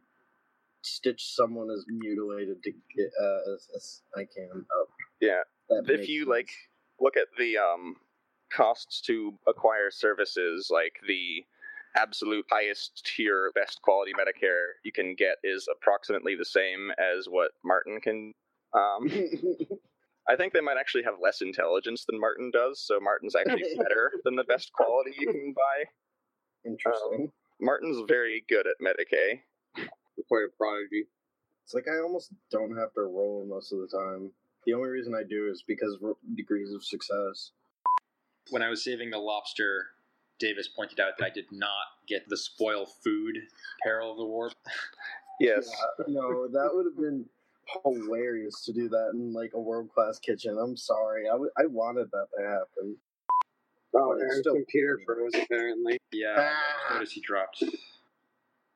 stitch 0.83 1.35
someone 1.35 1.69
as 1.69 1.83
mutilated 1.89 2.63
to 2.63 2.71
get 2.71 3.11
uh, 3.21 3.53
as, 3.53 3.67
as 3.75 4.01
I 4.15 4.23
can 4.25 4.65
up. 4.79 4.87
Yeah. 5.19 5.41
That 5.69 5.89
if 5.89 6.07
you 6.07 6.21
sense. 6.21 6.29
like 6.29 6.49
look 6.99 7.17
at 7.17 7.27
the 7.37 7.57
um 7.57 7.95
costs 8.55 9.01
to 9.01 9.33
acquire 9.47 9.89
services 9.91 10.69
like 10.71 10.93
the 11.07 11.43
absolute 11.95 12.45
highest 12.49 13.05
tier 13.05 13.51
best 13.53 13.81
quality 13.81 14.11
medicae 14.13 14.65
you 14.83 14.91
can 14.91 15.13
get 15.15 15.35
is 15.43 15.67
approximately 15.71 16.35
the 16.35 16.45
same 16.45 16.91
as 16.97 17.27
what 17.27 17.51
martin 17.65 17.99
can 17.99 18.33
um 18.73 19.09
i 20.29 20.35
think 20.35 20.53
they 20.53 20.61
might 20.61 20.77
actually 20.79 21.03
have 21.03 21.15
less 21.21 21.41
intelligence 21.41 22.05
than 22.05 22.19
martin 22.19 22.49
does 22.51 22.81
so 22.81 22.97
martin's 23.01 23.35
actually 23.35 23.63
better 23.77 24.11
than 24.23 24.35
the 24.35 24.43
best 24.45 24.71
quality 24.71 25.11
you 25.19 25.27
can 25.27 25.53
buy 25.53 25.83
Interesting. 26.63 27.31
martin's 27.59 28.03
very 28.07 28.45
good 28.47 28.67
at 28.67 28.75
medicae 28.81 29.41
quite 30.27 30.45
a 30.47 30.57
prodigy. 30.57 31.05
It's 31.63 31.73
like 31.73 31.87
I 31.87 32.01
almost 32.01 32.31
don't 32.51 32.75
have 32.77 32.93
to 32.93 33.01
roll 33.01 33.45
most 33.47 33.71
of 33.73 33.79
the 33.79 33.87
time. 33.87 34.31
The 34.65 34.73
only 34.73 34.89
reason 34.89 35.13
I 35.13 35.23
do 35.27 35.49
is 35.49 35.63
because 35.67 35.97
degrees 36.35 36.71
of 36.73 36.83
success. 36.83 37.51
When 38.51 38.61
I 38.61 38.69
was 38.69 38.83
saving 38.83 39.09
the 39.09 39.17
lobster, 39.17 39.87
Davis 40.39 40.67
pointed 40.67 40.99
out 40.99 41.13
that 41.17 41.25
I 41.25 41.29
did 41.29 41.45
not 41.51 41.85
get 42.07 42.27
the 42.27 42.37
spoil 42.37 42.85
food 43.03 43.37
peril 43.83 44.11
of 44.11 44.17
the 44.17 44.25
warp. 44.25 44.53
yes 45.39 45.69
Yeah, 45.99 46.05
no, 46.09 46.47
that 46.47 46.69
would 46.73 46.85
have 46.85 46.97
been 46.97 47.25
hilarious 47.83 48.63
to 48.65 48.73
do 48.73 48.89
that 48.89 49.11
in 49.13 49.33
like 49.33 49.51
a 49.55 49.59
world 49.59 49.89
class 49.93 50.19
kitchen. 50.19 50.57
I'm 50.61 50.75
sorry, 50.75 51.27
I, 51.29 51.33
w- 51.33 51.51
I 51.57 51.65
wanted 51.67 52.07
that 52.11 52.27
to 52.37 52.43
happen. 52.45 52.97
Oh, 53.95 54.15
But 54.17 54.25
it's 54.25 54.39
still- 54.39 54.53
computer 54.55 54.99
froze 55.05 55.31
apparently. 55.43 55.97
Yeah, 56.11 56.35
ah. 56.37 56.41
I 56.41 56.89
just 56.89 56.93
noticed 56.93 57.13
he 57.13 57.21
dropped. 57.21 57.63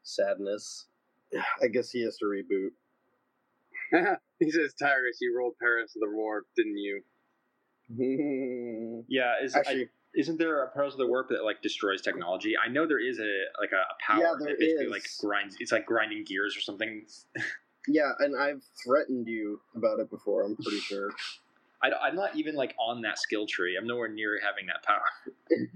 Sadness. 0.03 0.85
I 1.61 1.67
guess 1.67 1.89
he 1.89 2.01
has 2.03 2.17
to 2.17 2.25
reboot. 2.25 2.69
he 4.39 4.51
says, 4.51 4.73
Tyrus, 4.79 5.17
you 5.19 5.35
rolled 5.37 5.57
Perils 5.59 5.91
of 5.95 6.01
the 6.01 6.15
Warp, 6.15 6.45
didn't 6.55 6.77
you? 6.77 7.01
Yeah, 7.89 9.33
is 9.41 9.55
Actually, 9.55 9.83
I, 9.83 9.87
isn't 10.15 10.37
there 10.37 10.63
a 10.63 10.69
Perils 10.69 10.93
of 10.93 10.99
the 10.99 11.07
Warp 11.07 11.29
that 11.29 11.43
like 11.43 11.61
destroys 11.61 12.01
technology? 12.01 12.55
I 12.57 12.69
know 12.69 12.87
there 12.87 13.05
is 13.05 13.19
a 13.19 13.43
like 13.59 13.71
a, 13.71 13.77
a 13.77 13.95
power 14.05 14.21
Yeah, 14.21 14.33
that 14.39 14.59
basically 14.59 14.85
is. 14.85 14.91
like 14.91 15.07
grinds. 15.19 15.55
It's 15.59 15.71
like 15.71 15.85
grinding 15.85 16.23
gears 16.23 16.55
or 16.57 16.61
something. 16.61 17.05
yeah, 17.87 18.11
and 18.19 18.35
I've 18.37 18.63
threatened 18.83 19.27
you 19.27 19.61
about 19.75 19.99
it 19.99 20.09
before. 20.09 20.43
I'm 20.43 20.55
pretty 20.55 20.79
sure. 20.79 21.11
I, 21.83 22.07
am 22.07 22.15
not 22.15 22.35
even 22.35 22.55
like 22.55 22.73
on 22.79 23.01
that 23.01 23.19
skill 23.19 23.45
tree. 23.45 23.77
I'm 23.77 23.85
nowhere 23.85 24.07
near 24.07 24.39
having 24.43 24.65
that 24.67 24.83
power. 24.83 25.03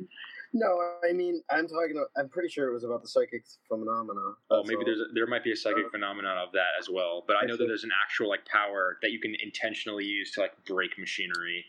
No, 0.54 0.80
I 1.08 1.14
mean 1.14 1.44
I'm 1.52 1.68
talking. 1.68 1.92
About, 1.96 2.08
I'm 2.18 2.28
pretty 2.28 2.50
sure 2.50 2.68
it 2.68 2.74
was 2.74 2.84
about 2.84 3.04
the 3.04 3.08
psychic 3.08 3.44
phenomena. 3.68 4.34
Oh, 4.50 4.64
maybe 4.66 4.82
there's 4.84 5.00
a, 5.00 5.06
there 5.14 5.28
might 5.28 5.44
be 5.44 5.52
a 5.52 5.56
psychic 5.56 5.86
Uh, 5.86 5.90
phenomenon 5.92 6.38
of 6.38 6.52
that 6.54 6.70
as 6.80 6.90
well. 6.90 7.24
But 7.28 7.36
I 7.36 7.46
know 7.46 7.56
that 7.56 7.66
there's 7.66 7.84
an 7.84 7.92
actual 8.04 8.30
like 8.30 8.46
power 8.46 8.98
that 9.02 9.12
you 9.12 9.20
can 9.20 9.36
intentionally 9.44 10.06
use 10.06 10.32
to 10.32 10.42
like 10.42 10.54
break 10.66 10.98
machinery. 10.98 11.66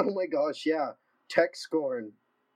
Oh 0.06 0.14
my 0.14 0.26
gosh, 0.26 0.64
yeah. 0.64 0.92
Tech 1.28 1.54
scorn. 1.54 2.12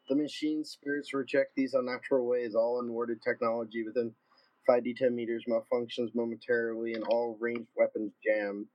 The 0.08 0.16
machine 0.16 0.64
spirits 0.64 1.14
reject 1.14 1.52
these 1.56 1.74
unnatural 1.74 2.26
ways. 2.26 2.54
All 2.54 2.82
unworded 2.82 3.22
technology 3.22 3.84
within 3.84 4.12
5d10 4.68 5.12
meters 5.12 5.44
malfunctions 5.48 6.14
momentarily, 6.14 6.94
and 6.94 7.04
all 7.04 7.36
ranged 7.40 7.68
weapons 7.76 8.12
jam. 8.24 8.66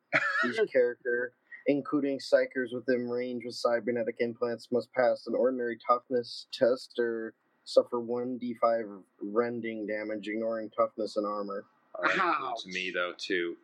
Each 0.45 0.59
character, 0.71 1.33
including 1.67 2.19
psykers 2.19 2.73
within 2.73 3.09
range 3.09 3.43
with 3.45 3.55
cybernetic 3.55 4.15
implants, 4.19 4.67
must 4.71 4.91
pass 4.93 5.25
an 5.27 5.35
ordinary 5.35 5.77
toughness 5.87 6.47
test 6.53 6.93
or 6.99 7.33
suffer 7.63 8.01
1d5 8.01 9.01
rending 9.21 9.87
damage, 9.87 10.27
ignoring 10.27 10.69
toughness 10.71 11.17
and 11.17 11.25
armor. 11.25 11.65
That 12.01 12.11
includes 12.13 12.65
Ouch. 12.67 12.73
me 12.73 12.91
though 12.93 13.13
too. 13.17 13.57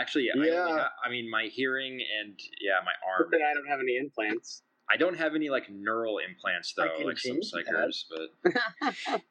Actually, 0.00 0.28
I, 0.34 0.36
only 0.36 0.48
Yeah. 0.50 0.88
I 1.04 1.10
mean 1.10 1.30
my 1.30 1.44
hearing 1.44 2.00
and 2.20 2.38
yeah, 2.60 2.80
my 2.84 2.92
arm. 3.06 3.28
But 3.30 3.40
I 3.42 3.54
don't 3.54 3.68
have 3.68 3.80
any 3.80 3.96
implants. 3.96 4.62
I 4.90 4.96
don't 4.96 5.16
have 5.16 5.34
any 5.34 5.48
like 5.48 5.70
neural 5.70 6.18
implants 6.18 6.74
though, 6.76 7.04
like 7.04 7.18
some 7.18 7.36
change 7.36 7.50
that. 7.52 7.66
psykers, 7.66 8.04
but 8.10 8.52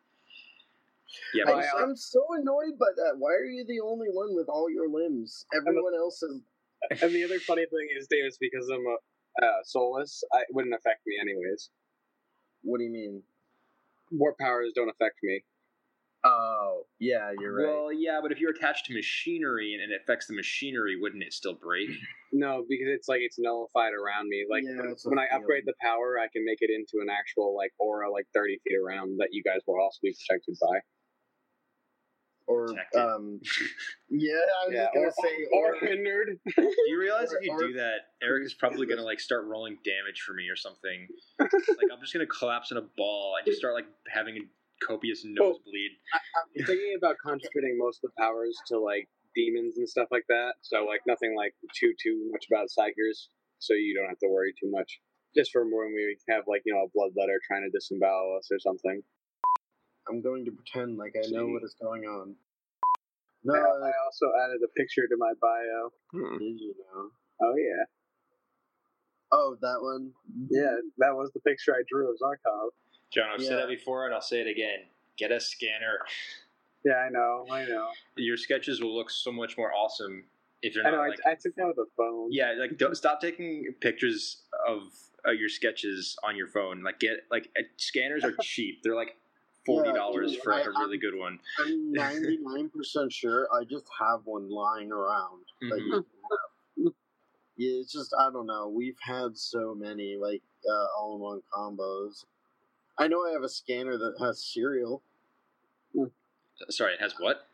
yeah, 1.34 1.44
I, 1.44 1.46
but 1.46 1.56
I- 1.56 1.82
I'm 1.84 1.96
so 1.96 2.24
annoyed 2.40 2.80
by 2.80 2.88
that. 2.96 3.16
Why 3.18 3.32
are 3.32 3.46
you 3.46 3.66
the 3.68 3.80
only 3.82 4.08
one 4.12 4.36
with 4.36 4.48
all 4.50 4.70
your 4.70 4.90
limbs? 4.90 5.46
Everyone 5.56 5.94
else 5.96 6.22
is. 6.24 6.42
And 7.04 7.14
the 7.14 7.24
other 7.24 7.40
funny 7.40 7.68
thing 7.68 7.90
is, 7.96 8.08
Davis, 8.10 8.40
because 8.42 8.68
I'm 8.74 8.84
a 8.88 9.46
uh, 9.46 9.60
soulless, 9.64 10.24
I, 10.34 10.40
it 10.40 10.48
wouldn't 10.50 10.74
affect 10.74 11.02
me 11.06 11.14
anyways. 11.22 11.70
What 12.64 12.80
do 12.80 12.86
you 12.86 12.92
mean? 12.92 13.22
Warp 14.12 14.36
powers 14.40 14.72
don't 14.76 14.90
affect 14.90 15.18
me. 15.22 15.44
Oh, 16.24 16.84
yeah, 17.00 17.32
you're 17.40 17.56
right. 17.56 17.66
well, 17.68 17.92
yeah, 17.92 18.20
but 18.22 18.32
if 18.32 18.40
you're 18.40 18.52
attached 18.52 18.86
to 18.86 18.94
machinery 18.94 19.74
and, 19.74 19.82
and 19.82 19.92
it 19.92 20.02
affects 20.04 20.28
the 20.28 20.36
machinery, 20.36 20.96
wouldn't 21.02 21.24
it 21.24 21.34
still 21.34 21.56
break? 21.56 21.90
No, 22.34 22.64
because 22.70 22.88
it's 22.88 23.10
like 23.10 23.20
it's 23.20 23.36
nullified 23.38 23.92
around 23.92 24.30
me. 24.30 24.46
Like 24.50 24.64
Yeah, 24.64 24.78
when, 24.80 24.96
when 25.04 25.20
I 25.20 25.28
upgrade 25.36 25.64
the 25.66 25.74
power, 25.82 26.16
I 26.18 26.28
can 26.32 26.46
make 26.46 26.60
it 26.62 26.70
into 26.70 27.04
an 27.04 27.10
actual 27.12 27.54
like 27.58 27.72
aura, 27.78 28.10
like 28.10 28.26
thirty 28.34 28.58
feet 28.64 28.78
around 28.78 29.18
that 29.18 29.30
you 29.34 29.44
guys 29.44 29.60
will 29.68 29.82
also 29.82 29.98
be 30.02 30.16
protected 30.16 30.56
by. 30.62 30.80
or 32.48 32.68
protected. 32.68 33.02
um, 33.02 33.40
yeah, 34.10 34.32
I 34.32 34.68
was 34.68 34.74
Yeah, 34.76 34.88
gonna 34.94 35.08
or, 35.08 35.12
say, 35.12 35.36
or 35.52 35.76
or, 35.76 35.88
hindered. 35.88 36.40
Do 36.56 36.72
you 36.88 37.00
realize 37.00 37.34
Or- 37.34 37.40
if 37.40 37.46
you 37.46 37.52
or- 37.52 37.60
do 37.68 37.74
that, 37.74 37.98
Eric 38.24 38.46
is 38.46 38.54
probably 38.54 38.88
gonna 38.88 39.04
like 39.04 39.20
start 39.20 39.44
rolling 39.46 39.78
damage 39.84 40.22
for 40.26 40.34
me 40.34 40.48
or 40.50 40.56
something. 40.56 41.08
like 41.38 41.50
I'm 41.92 42.00
just 42.00 42.14
gonna 42.14 42.26
collapse 42.28 42.72
in 42.72 42.78
a 42.78 42.88
ball 42.98 43.36
and 43.38 43.46
just 43.46 43.60
start 43.60 43.74
like 43.74 43.88
having 44.08 44.38
a 44.38 44.42
copious 44.86 45.24
nosebleed. 45.26 45.92
I'm 46.60 46.66
thinking 46.66 46.96
about 46.98 47.16
concentrating 47.24 47.78
most 47.78 48.02
of 48.04 48.12
the 48.12 48.22
powers 48.22 48.58
to 48.68 48.80
like 48.80 49.08
demons 49.36 49.78
and 49.78 49.88
stuff 49.88 50.08
like 50.12 50.26
that. 50.30 50.54
So 50.62 50.86
like 50.86 51.02
nothing 51.08 51.36
like 51.38 51.54
too 51.78 51.94
too 52.02 52.30
much 52.32 52.46
about 52.52 52.68
psykers, 52.68 53.28
so 53.60 53.74
you 53.74 53.96
don't 53.98 54.10
have 54.10 54.20
to 54.20 54.30
worry 54.30 54.54
too 54.62 54.70
much. 54.72 55.00
Just 55.36 55.52
for 55.52 55.64
when 55.64 55.94
we 55.96 56.18
have 56.30 56.44
like 56.48 56.62
you 56.66 56.74
know 56.74 56.86
a 56.86 56.92
bloodletter 56.92 57.38
trying 57.48 57.64
to 57.64 57.72
disembowel 57.72 58.38
us 58.40 58.50
or 58.52 58.60
something. 58.60 59.02
I'm 60.10 60.22
going 60.22 60.46
to 60.46 60.52
pretend 60.52 60.98
like 60.98 61.14
I 61.16 61.28
know 61.30 61.48
what 61.48 61.64
is 61.64 61.76
going 61.82 62.04
on. 62.06 62.36
No, 63.44 63.54
I, 63.54 63.58
I 63.90 63.92
also 64.06 64.28
added 64.44 64.62
a 64.66 64.68
picture 64.78 65.08
to 65.08 65.16
my 65.18 65.34
bio. 65.42 65.90
Hmm. 66.12 66.38
did 66.38 66.60
you 66.60 66.74
know? 66.78 67.10
Oh 67.42 67.56
yeah, 67.58 67.86
Oh, 69.32 69.56
that 69.62 69.78
one. 69.82 70.12
yeah, 70.50 70.76
that 70.98 71.16
was 71.16 71.32
the 71.34 71.40
picture 71.42 71.74
I 71.74 71.84
drew 71.90 72.10
of 72.12 72.18
Zarkov. 72.22 72.70
John, 73.14 73.26
I've 73.34 73.44
said 73.44 73.58
that 73.58 73.68
before 73.68 74.06
and 74.06 74.14
I'll 74.16 74.22
say 74.22 74.40
it 74.42 74.48
again. 74.48 74.80
Get 75.18 75.32
a 75.32 75.40
scanner. 75.40 76.00
Yeah, 76.86 76.94
I 76.94 77.10
know, 77.10 77.46
I 77.52 77.66
know. 77.66 77.90
Your 78.16 78.38
sketches 78.38 78.82
will 78.82 78.96
look 78.96 79.12
so 79.12 79.32
much 79.32 79.58
more 79.58 79.72
awesome 79.74 80.24
if 80.62 80.76
you're 80.76 80.88
I 80.88 80.92
not 80.92 80.98
know. 81.04 81.10
like 81.10 81.20
I, 81.26 81.32
I 81.32 81.36
took 81.36 81.56
that 81.56 81.68
with 81.68 81.78
a 81.78 81.86
phone. 81.98 82.30
yeah, 82.32 82.54
like 82.58 82.78
don't 82.78 82.96
stop 82.96 83.22
taking 83.22 83.66
pictures 83.82 84.44
of 84.68 84.84
uh, 85.28 85.32
your 85.32 85.50
sketches 85.50 86.16
on 86.24 86.36
your 86.36 86.48
phone. 86.48 86.82
Like 86.84 87.00
get 87.00 87.26
like 87.30 87.50
uh, 87.58 87.64
scanners 87.78 88.24
are 88.24 88.34
cheap. 88.42 88.82
They're 88.84 88.96
like 88.96 89.16
forty 89.66 89.92
dollars 89.92 90.32
dude, 90.32 90.42
for 90.42 90.54
like, 90.54 90.66
I- 90.66 90.70
a 90.70 90.74
really 90.80 90.98
good 90.98 91.16
one. 91.18 91.38
I'm 91.60 91.94
99% 91.98 93.12
sure 93.12 93.48
I 93.54 93.64
just 93.66 93.86
have 94.00 94.22
one 94.24 94.50
lying 94.50 94.92
around 94.92 95.44
can 95.62 95.92
have. 95.92 96.04
Yeah, 97.58 97.82
it's 97.82 97.92
just, 97.92 98.12
I 98.18 98.32
don't 98.32 98.48
know. 98.48 98.70
We've 98.70 98.98
had 99.02 99.38
so 99.38 99.76
many, 99.78 100.18
like, 100.20 100.42
uh, 100.68 100.86
all 100.98 101.16
in 101.16 101.22
one 101.22 101.42
combos. 101.54 102.26
I 102.98 103.08
know 103.08 103.26
I 103.28 103.32
have 103.32 103.44
a 103.44 103.50
scanner 103.50 103.98
that 103.98 104.16
has 104.20 104.44
serial. 104.44 105.04
Sorry, 106.70 106.94
it 106.94 107.02
has 107.02 107.14
what? 107.20 107.48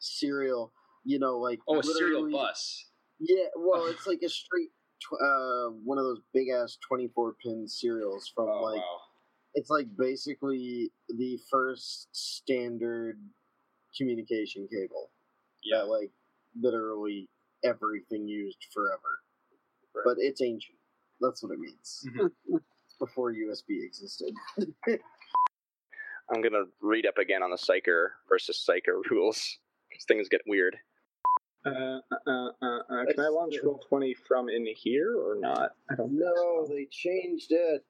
Serial, 0.00 0.72
you 1.04 1.18
know, 1.18 1.38
like. 1.38 1.60
Oh, 1.68 1.78
a 1.78 1.82
serial 1.82 2.30
bus. 2.30 2.86
Yeah, 3.20 3.46
well, 3.56 3.86
it's 3.90 4.06
like 4.06 4.20
a 4.24 4.28
straight, 4.28 4.70
tw- 5.00 5.22
uh, 5.22 5.70
one 5.84 5.98
of 5.98 6.04
those 6.04 6.20
big 6.32 6.48
ass 6.48 6.76
24 6.86 7.34
pin 7.42 7.68
serials 7.68 8.30
from, 8.34 8.48
Oh 8.48 8.62
like, 8.62 8.80
wow. 8.80 8.98
it's 9.54 9.70
like 9.70 9.86
basically 9.96 10.90
the 11.08 11.38
first 11.50 12.08
standard 12.12 13.18
communication 13.96 14.68
cable. 14.70 15.10
Yeah. 15.64 15.78
that 15.78 15.86
like 15.88 16.10
literally 16.60 17.28
everything 17.64 18.26
used 18.28 18.64
forever. 18.72 19.22
Right. 19.94 20.02
But 20.04 20.16
it's 20.18 20.40
ancient. 20.40 20.78
That's 21.20 21.42
what 21.42 21.52
it 21.52 21.58
means. 21.58 22.04
Mhm. 22.06 22.30
It's 22.98 23.10
before 23.10 23.32
USB 23.32 23.84
existed. 23.84 24.34
I'm 26.30 26.42
gonna 26.42 26.64
read 26.80 27.06
up 27.06 27.18
again 27.18 27.42
on 27.42 27.50
the 27.50 27.56
psyker 27.56 28.08
versus 28.28 28.64
psyker 28.68 29.02
rules 29.10 29.58
because 29.88 30.04
things 30.04 30.28
get 30.28 30.40
weird. 30.46 30.76
Uh, 31.66 31.70
uh, 31.70 31.98
uh, 32.26 32.48
uh, 32.62 33.04
can 33.10 33.20
I 33.20 33.28
launch 33.28 33.56
roll 33.62 33.80
twenty 33.88 34.14
from 34.14 34.48
in 34.48 34.66
here 34.74 35.16
or 35.16 35.36
not? 35.38 35.72
I 35.90 35.94
don't. 35.94 36.08
think 36.08 36.20
no, 36.20 36.64
so. 36.66 36.72
they 36.72 36.86
changed 36.90 37.48
it. 37.50 37.84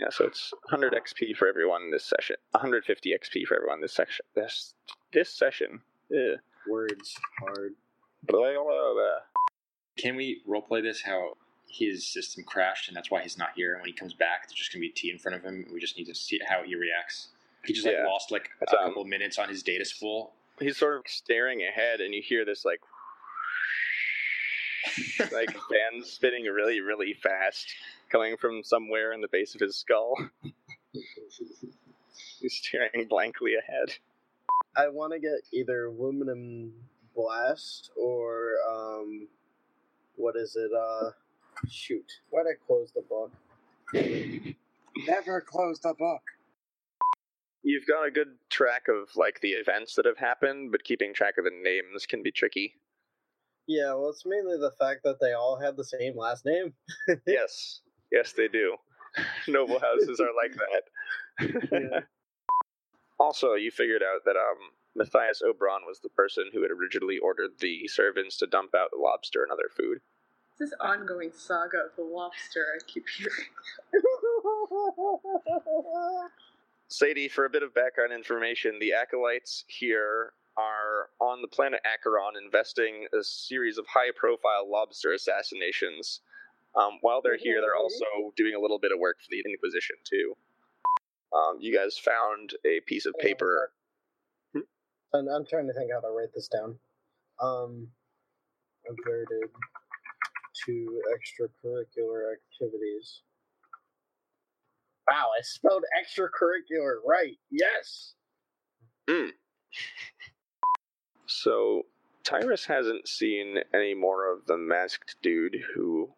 Yeah, 0.00 0.08
so 0.10 0.24
it's 0.24 0.52
100 0.70 0.92
XP 0.92 1.36
for 1.36 1.46
everyone 1.46 1.92
this 1.92 2.04
session. 2.04 2.34
150 2.50 3.10
XP 3.10 3.46
for 3.46 3.54
everyone 3.54 3.80
this 3.80 3.94
section. 3.94 4.26
This 4.34 4.74
this 5.12 5.30
session. 5.30 5.80
Ugh. 6.10 6.38
Words 6.68 7.14
hard. 7.38 7.74
Blah, 8.24 8.54
blah, 8.54 8.92
blah. 8.92 9.20
Can 9.96 10.16
we 10.16 10.42
roleplay 10.48 10.82
this? 10.82 11.02
How 11.02 11.34
his 11.76 12.06
system 12.06 12.44
crashed 12.44 12.88
and 12.88 12.96
that's 12.96 13.10
why 13.10 13.22
he's 13.22 13.36
not 13.36 13.50
here. 13.56 13.72
And 13.72 13.82
when 13.82 13.88
he 13.88 13.94
comes 13.94 14.14
back, 14.14 14.42
there's 14.48 14.54
just 14.58 14.72
gonna 14.72 14.80
be 14.80 14.90
tea 14.90 15.10
in 15.10 15.18
front 15.18 15.36
of 15.36 15.42
him. 15.42 15.66
We 15.72 15.80
just 15.80 15.98
need 15.98 16.04
to 16.06 16.14
see 16.14 16.38
how 16.46 16.62
he 16.64 16.74
reacts. 16.76 17.28
He 17.64 17.72
just 17.72 17.84
like 17.86 17.96
Yeah. 17.96 18.06
lost 18.06 18.30
like 18.30 18.50
That's, 18.60 18.72
a 18.72 18.78
um, 18.80 18.88
couple 18.90 19.04
minutes 19.04 19.38
on 19.38 19.48
his 19.48 19.62
data 19.62 19.84
spool. 19.84 20.34
He's 20.60 20.76
sort 20.76 20.96
of 20.98 21.02
staring 21.06 21.62
ahead, 21.62 22.00
and 22.00 22.14
you 22.14 22.22
hear 22.22 22.44
this 22.44 22.64
like 22.64 22.80
like 25.32 25.50
fan 25.50 26.02
spinning 26.04 26.44
really, 26.44 26.80
really 26.80 27.14
fast, 27.14 27.66
coming 28.10 28.36
from 28.36 28.62
somewhere 28.62 29.12
in 29.12 29.20
the 29.20 29.28
base 29.28 29.54
of 29.54 29.60
his 29.60 29.76
skull. 29.76 30.14
He's 32.40 32.54
staring 32.62 33.08
blankly 33.08 33.54
ahead. 33.56 33.94
I 34.76 34.88
want 34.88 35.12
to 35.12 35.18
get 35.18 35.40
either 35.52 35.86
aluminum 35.86 36.72
blast 37.16 37.90
or 38.00 38.52
um, 38.70 39.26
what 40.16 40.36
is 40.36 40.54
it? 40.56 40.70
Uh, 40.72 41.10
shoot. 41.68 42.10
Why'd 42.30 42.46
I 42.46 42.56
close 42.66 42.92
the 42.92 43.02
book? 43.02 43.32
Never 45.06 45.40
close 45.40 45.80
the 45.80 45.94
book. 45.98 46.22
You've 47.62 47.86
got 47.86 48.06
a 48.06 48.10
good 48.10 48.36
track 48.50 48.84
of 48.88 49.16
like 49.16 49.40
the 49.40 49.52
events 49.52 49.94
that 49.94 50.04
have 50.06 50.18
happened, 50.18 50.70
but 50.70 50.84
keeping 50.84 51.14
track 51.14 51.34
of 51.38 51.44
the 51.44 51.50
names 51.50 52.06
can 52.06 52.22
be 52.22 52.30
tricky. 52.30 52.74
Yeah, 53.66 53.94
well, 53.94 54.10
it's 54.10 54.26
mainly 54.26 54.58
the 54.58 54.72
fact 54.78 55.00
that 55.04 55.18
they 55.20 55.32
all 55.32 55.58
have 55.58 55.76
the 55.76 55.84
same 55.84 56.16
last 56.16 56.44
name. 56.44 56.74
yes, 57.26 57.80
yes, 58.12 58.32
they 58.32 58.48
do. 58.48 58.76
Noble 59.48 59.80
houses 59.80 60.20
are 60.20 60.34
like 60.36 60.56
that. 60.56 61.70
Yeah. 61.72 62.00
Also, 63.20 63.54
you 63.54 63.70
figured 63.70 64.02
out 64.02 64.24
that 64.24 64.34
um, 64.36 64.58
Matthias 64.96 65.40
Oberon 65.40 65.86
was 65.86 66.00
the 66.00 66.08
person 66.08 66.50
who 66.52 66.62
had 66.62 66.72
originally 66.72 67.18
ordered 67.18 67.52
the 67.60 67.86
servants 67.86 68.36
to 68.38 68.46
dump 68.48 68.74
out 68.74 68.90
the 68.90 69.00
lobster 69.00 69.44
and 69.44 69.52
other 69.52 69.70
food. 69.76 69.98
This 70.58 70.72
ongoing 70.80 71.32
saga 71.36 71.78
of 71.78 71.96
the 71.96 72.02
lobster 72.04 72.64
I 72.74 72.78
keep 72.86 73.04
hearing. 73.08 73.50
Sadie, 76.88 77.28
for 77.28 77.44
a 77.44 77.50
bit 77.50 77.64
of 77.64 77.74
background 77.74 78.12
information, 78.12 78.78
the 78.78 78.92
acolytes 78.92 79.64
here 79.66 80.32
are 80.56 81.08
on 81.20 81.42
the 81.42 81.48
planet 81.48 81.80
Acheron 81.84 82.34
investing 82.42 83.08
a 83.12 83.24
series 83.24 83.78
of 83.78 83.86
high 83.88 84.12
profile 84.14 84.70
lobster 84.70 85.12
assassinations. 85.12 86.20
Um, 86.76 86.98
while 87.00 87.20
they're 87.20 87.36
here, 87.36 87.60
they're 87.60 87.76
also 87.76 88.32
doing 88.36 88.54
a 88.54 88.60
little 88.60 88.78
bit 88.78 88.92
of 88.92 89.00
work 89.00 89.16
for 89.20 89.26
the 89.30 89.42
Inquisition, 89.44 89.96
too. 90.08 90.36
Um, 91.32 91.58
you 91.60 91.76
guys 91.76 91.98
found 91.98 92.54
a 92.64 92.80
piece 92.86 93.06
of 93.06 93.14
paper. 93.18 93.72
And 95.12 95.28
I'm 95.28 95.44
trying 95.46 95.66
to 95.66 95.72
think 95.72 95.90
how 95.92 96.00
to 96.00 96.14
write 96.14 96.32
this 96.32 96.48
down. 96.48 96.78
Um, 97.40 97.88
averted 98.88 99.50
to 100.66 101.02
extracurricular 101.14 102.32
activities. 102.32 103.20
Wow, 105.08 105.30
I 105.38 105.42
spelled 105.42 105.84
extracurricular 106.00 106.96
right. 107.06 107.36
Yes. 107.50 108.14
So, 111.26 111.82
Tyrus 112.22 112.66
hasn't 112.66 113.08
seen 113.08 113.56
any 113.74 113.94
more 113.94 114.30
of 114.30 114.46
the 114.46 114.56
masked 114.56 115.16
dude 115.22 115.56
who 115.74 116.10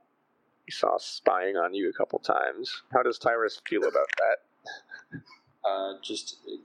he 0.66 0.72
saw 0.72 0.98
spying 0.98 1.56
on 1.56 1.74
you 1.74 1.88
a 1.88 1.92
couple 1.92 2.18
times. 2.18 2.82
How 2.92 3.02
does 3.02 3.18
Tyrus 3.18 3.60
feel 3.68 3.82
about 3.82 4.08
that? 4.18 5.20
Uh, 5.64 5.94
just 6.02 6.38
uh, 6.46 6.56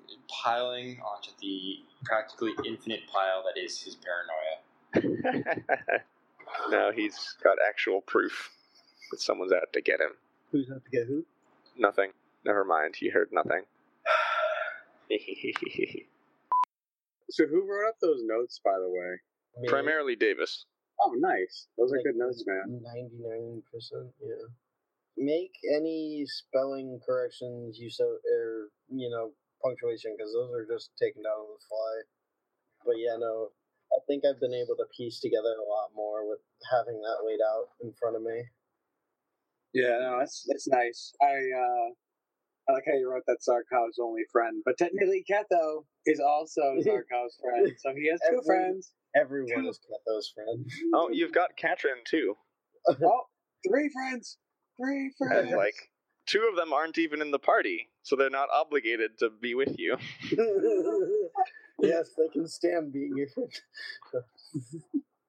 piling 0.43 0.99
onto 1.01 1.31
the 1.39 1.79
practically 2.03 2.51
infinite 2.65 3.01
pile 3.11 3.43
that 3.43 3.59
is 3.59 3.81
his 3.81 3.95
paranoia. 3.95 5.23
now 6.69 6.91
he's 6.91 7.35
got 7.43 7.57
actual 7.67 8.01
proof 8.01 8.49
that 9.11 9.19
someone's 9.21 9.51
out 9.51 9.71
to 9.73 9.81
get 9.81 9.99
him. 9.99 10.11
Who's 10.51 10.69
out 10.71 10.83
to 10.83 10.89
get 10.91 11.07
who? 11.07 11.25
Nothing. 11.77 12.11
Never 12.45 12.63
mind. 12.63 12.95
You 13.01 13.11
heard 13.11 13.29
nothing. 13.31 13.63
So 17.31 17.47
who 17.47 17.63
wrote 17.63 17.87
up 17.87 17.95
those 18.01 18.19
notes, 18.23 18.59
by 18.63 18.77
the 18.77 18.89
way? 18.89 19.15
Me. 19.61 19.69
Primarily 19.69 20.17
Davis. 20.17 20.65
Oh, 21.01 21.13
nice. 21.17 21.67
Those 21.77 21.93
are 21.93 22.03
good 22.03 22.17
notes, 22.17 22.43
man. 22.45 22.81
Ninety-nine 22.83 23.63
percent. 23.71 24.11
Yeah. 24.21 24.51
Make 25.17 25.53
any 25.73 26.25
spelling 26.27 26.99
corrections 27.05 27.79
you 27.79 27.89
so 27.89 28.03
or 28.03 28.67
you 28.89 29.09
know 29.09 29.31
punctuation 29.63 30.13
because 30.17 30.33
those 30.33 30.51
are 30.53 30.65
just 30.65 30.91
taken 31.01 31.23
down 31.23 31.31
on 31.31 31.47
the 31.55 31.63
fly. 31.69 31.95
But 32.85 32.95
yeah, 32.97 33.15
no. 33.17 33.49
I 33.93 33.99
think 34.07 34.23
I've 34.25 34.39
been 34.39 34.53
able 34.53 34.75
to 34.77 34.85
piece 34.95 35.19
together 35.19 35.51
a 35.59 35.67
lot 35.69 35.89
more 35.95 36.27
with 36.27 36.39
having 36.71 36.99
that 37.01 37.25
laid 37.25 37.39
out 37.43 37.67
in 37.83 37.93
front 37.99 38.15
of 38.15 38.21
me. 38.23 38.43
Yeah, 39.73 39.99
no, 39.99 40.17
that's 40.19 40.45
that's 40.47 40.67
nice. 40.67 41.13
I 41.21 41.33
uh 41.35 41.87
I 42.69 42.73
like 42.73 42.83
how 42.85 42.93
you 42.93 43.09
wrote 43.11 43.23
that 43.27 43.39
Zarkov's 43.47 43.99
only 44.01 44.23
friend, 44.31 44.61
but 44.65 44.77
technically 44.77 45.25
Ketho 45.29 45.85
is 46.05 46.19
also 46.19 46.61
Zarkov's 46.85 47.37
friend, 47.41 47.71
so 47.79 47.93
he 47.95 48.09
has 48.11 48.19
two 48.29 48.37
Every- 48.37 48.45
friends. 48.45 48.91
Everyone 49.15 49.65
is 49.67 49.79
Ketho's 49.79 50.31
friend. 50.33 50.65
Oh, 50.93 51.09
you've 51.11 51.33
got 51.33 51.57
Katrin 51.57 52.03
too. 52.09 52.35
Oh, 52.89 53.21
three 53.67 53.89
friends, 53.93 54.37
three 54.81 55.11
friends. 55.17 55.49
And 55.49 55.57
like 55.57 55.75
two 56.27 56.47
of 56.49 56.55
them 56.55 56.73
aren't 56.73 56.97
even 56.97 57.21
in 57.21 57.31
the 57.31 57.39
party, 57.39 57.89
so 58.03 58.15
they're 58.15 58.29
not 58.29 58.49
obligated 58.53 59.17
to 59.19 59.29
be 59.29 59.53
with 59.53 59.75
you. 59.77 59.97
Yes, 61.81 62.09
they 62.17 62.27
can 62.27 62.47
stand 62.47 62.93
being 62.93 63.15
your 63.15 63.27
friend. 63.29 63.51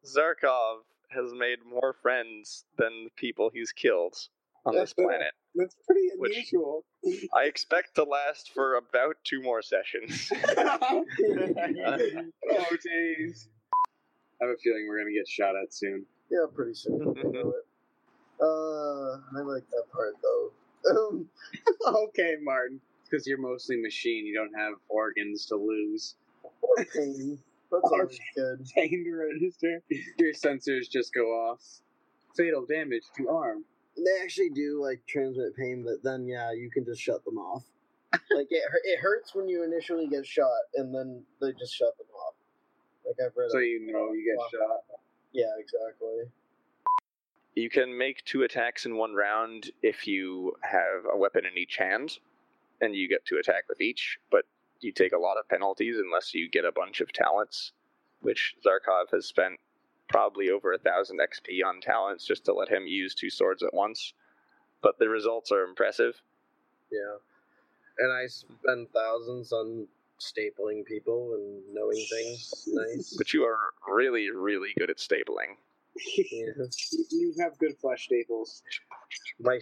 Zarkov 0.04 0.82
has 1.10 1.32
made 1.32 1.58
more 1.68 1.94
friends 2.02 2.64
than 2.78 3.04
the 3.04 3.10
people 3.16 3.50
he's 3.52 3.72
killed 3.72 4.16
on 4.64 4.74
this 4.74 4.92
planet. 4.92 5.32
That's 5.54 5.76
pretty 5.86 6.08
unusual. 6.18 6.84
I 7.34 7.44
expect 7.44 7.94
to 7.96 8.04
last 8.04 8.52
for 8.54 8.76
about 8.76 9.16
two 9.24 9.42
more 9.42 9.62
sessions. 9.62 10.30
oh 10.58 11.04
jeez. 12.50 13.48
I 14.40 14.46
have 14.46 14.54
a 14.54 14.56
feeling 14.62 14.86
we're 14.88 14.98
gonna 14.98 15.12
get 15.12 15.28
shot 15.28 15.54
at 15.62 15.74
soon. 15.74 16.06
Yeah, 16.30 16.46
pretty 16.54 16.74
soon. 16.74 17.00
I 17.02 17.22
know 17.28 17.50
it. 17.56 17.66
Uh, 18.40 19.38
I 19.38 19.42
like 19.42 19.68
that 19.70 19.84
part 19.92 20.14
though. 20.22 20.52
Um, 20.90 21.28
okay, 22.08 22.36
Martin. 22.42 22.80
Because 23.04 23.26
you're 23.26 23.38
mostly 23.38 23.76
machine, 23.76 24.24
you 24.24 24.34
don't 24.34 24.58
have 24.58 24.74
organs 24.88 25.44
to 25.46 25.56
lose. 25.56 26.16
Or 26.62 26.84
pain. 26.84 27.38
That's 27.70 27.84
always 27.84 28.20
good. 28.36 28.66
Pain 28.74 29.04
to 29.04 29.14
register. 29.14 29.82
Your 30.18 30.32
sensors 30.32 30.90
just 30.90 31.12
go 31.14 31.26
off. 31.26 31.60
Fatal 32.36 32.64
damage 32.66 33.04
to 33.16 33.28
arm. 33.28 33.64
They 33.96 34.22
actually 34.22 34.50
do 34.50 34.80
like 34.82 35.02
transmit 35.06 35.54
pain, 35.56 35.84
but 35.84 36.02
then 36.02 36.26
yeah, 36.26 36.52
you 36.52 36.70
can 36.70 36.84
just 36.84 37.00
shut 37.00 37.24
them 37.24 37.36
off. 37.38 37.64
like 38.12 38.48
it, 38.50 38.62
it 38.84 38.98
hurts 39.00 39.34
when 39.34 39.48
you 39.48 39.64
initially 39.64 40.06
get 40.06 40.26
shot, 40.26 40.60
and 40.74 40.94
then 40.94 41.22
they 41.40 41.52
just 41.58 41.74
shut 41.74 41.96
them 41.98 42.06
off. 42.14 42.34
Like 43.06 43.16
I've 43.24 43.36
read. 43.36 43.50
So 43.50 43.58
a- 43.58 43.62
you 43.64 43.92
know 43.92 44.12
you 44.12 44.24
get 44.24 44.58
shot. 44.58 44.80
Yeah, 45.32 45.46
exactly. 45.58 46.30
You 47.54 47.68
can 47.68 47.96
make 47.96 48.24
two 48.24 48.42
attacks 48.44 48.86
in 48.86 48.96
one 48.96 49.14
round 49.14 49.70
if 49.82 50.06
you 50.06 50.52
have 50.62 51.04
a 51.12 51.16
weapon 51.16 51.44
in 51.44 51.58
each 51.58 51.76
hand, 51.76 52.18
and 52.80 52.94
you 52.94 53.08
get 53.08 53.24
to 53.26 53.36
attack 53.38 53.64
with 53.68 53.80
each, 53.80 54.18
but 54.30 54.44
you 54.82 54.92
take 54.92 55.12
a 55.12 55.18
lot 55.18 55.36
of 55.38 55.48
penalties 55.48 55.96
unless 55.98 56.34
you 56.34 56.48
get 56.48 56.64
a 56.64 56.72
bunch 56.72 57.00
of 57.00 57.12
talents, 57.12 57.72
which 58.20 58.54
Zarkov 58.64 59.10
has 59.12 59.26
spent 59.26 59.58
probably 60.08 60.50
over 60.50 60.72
a 60.72 60.78
thousand 60.78 61.20
XP 61.20 61.64
on 61.66 61.80
talents 61.80 62.24
just 62.24 62.44
to 62.44 62.52
let 62.52 62.68
him 62.68 62.86
use 62.86 63.14
two 63.14 63.30
swords 63.30 63.62
at 63.62 63.74
once. 63.74 64.12
But 64.82 64.98
the 64.98 65.08
results 65.08 65.52
are 65.52 65.64
impressive. 65.64 66.20
Yeah, 66.90 67.16
and 67.98 68.12
I 68.12 68.26
spend 68.26 68.88
thousands 68.92 69.52
on 69.52 69.86
stapling 70.20 70.84
people 70.84 71.34
and 71.34 71.74
knowing 71.74 72.04
things. 72.10 72.68
Nice. 72.68 73.14
But 73.16 73.32
you 73.32 73.44
are 73.44 73.58
really, 73.88 74.30
really 74.30 74.70
good 74.78 74.90
at 74.90 74.98
stapling. 74.98 75.56
Yeah. 76.16 76.64
you 77.10 77.34
have 77.40 77.58
good 77.58 77.76
flesh 77.78 78.06
staples. 78.06 78.62
My 79.38 79.60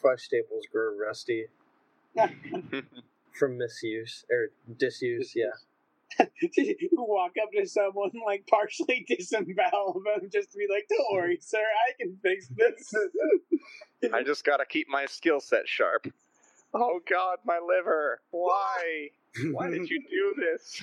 flesh 0.00 0.22
staples 0.22 0.64
grow 0.72 0.96
rusty 0.98 1.46
from 3.38 3.56
misuse 3.56 4.24
or 4.30 4.50
disuse. 4.76 5.32
Yeah. 5.34 5.52
you 6.56 6.88
walk 6.92 7.32
up 7.42 7.50
to 7.56 7.66
someone 7.66 8.10
like 8.26 8.46
partially 8.48 9.04
disembowel 9.08 10.02
them 10.04 10.28
just 10.32 10.52
to 10.52 10.58
be 10.58 10.66
like, 10.70 10.86
"Don't 10.88 11.06
worry, 11.12 11.38
sir, 11.40 11.58
I 11.58 11.92
can 12.00 12.18
fix 12.22 12.48
this." 12.48 12.92
I 14.12 14.22
just 14.22 14.44
gotta 14.44 14.64
keep 14.64 14.88
my 14.88 15.06
skill 15.06 15.40
set 15.40 15.68
sharp. 15.68 16.06
Oh 16.74 17.00
god, 17.08 17.38
my 17.44 17.58
liver. 17.58 18.20
Why? 18.30 19.10
Why 19.50 19.70
did 19.70 19.88
you 19.88 20.02
do 20.08 20.34
this? 20.38 20.82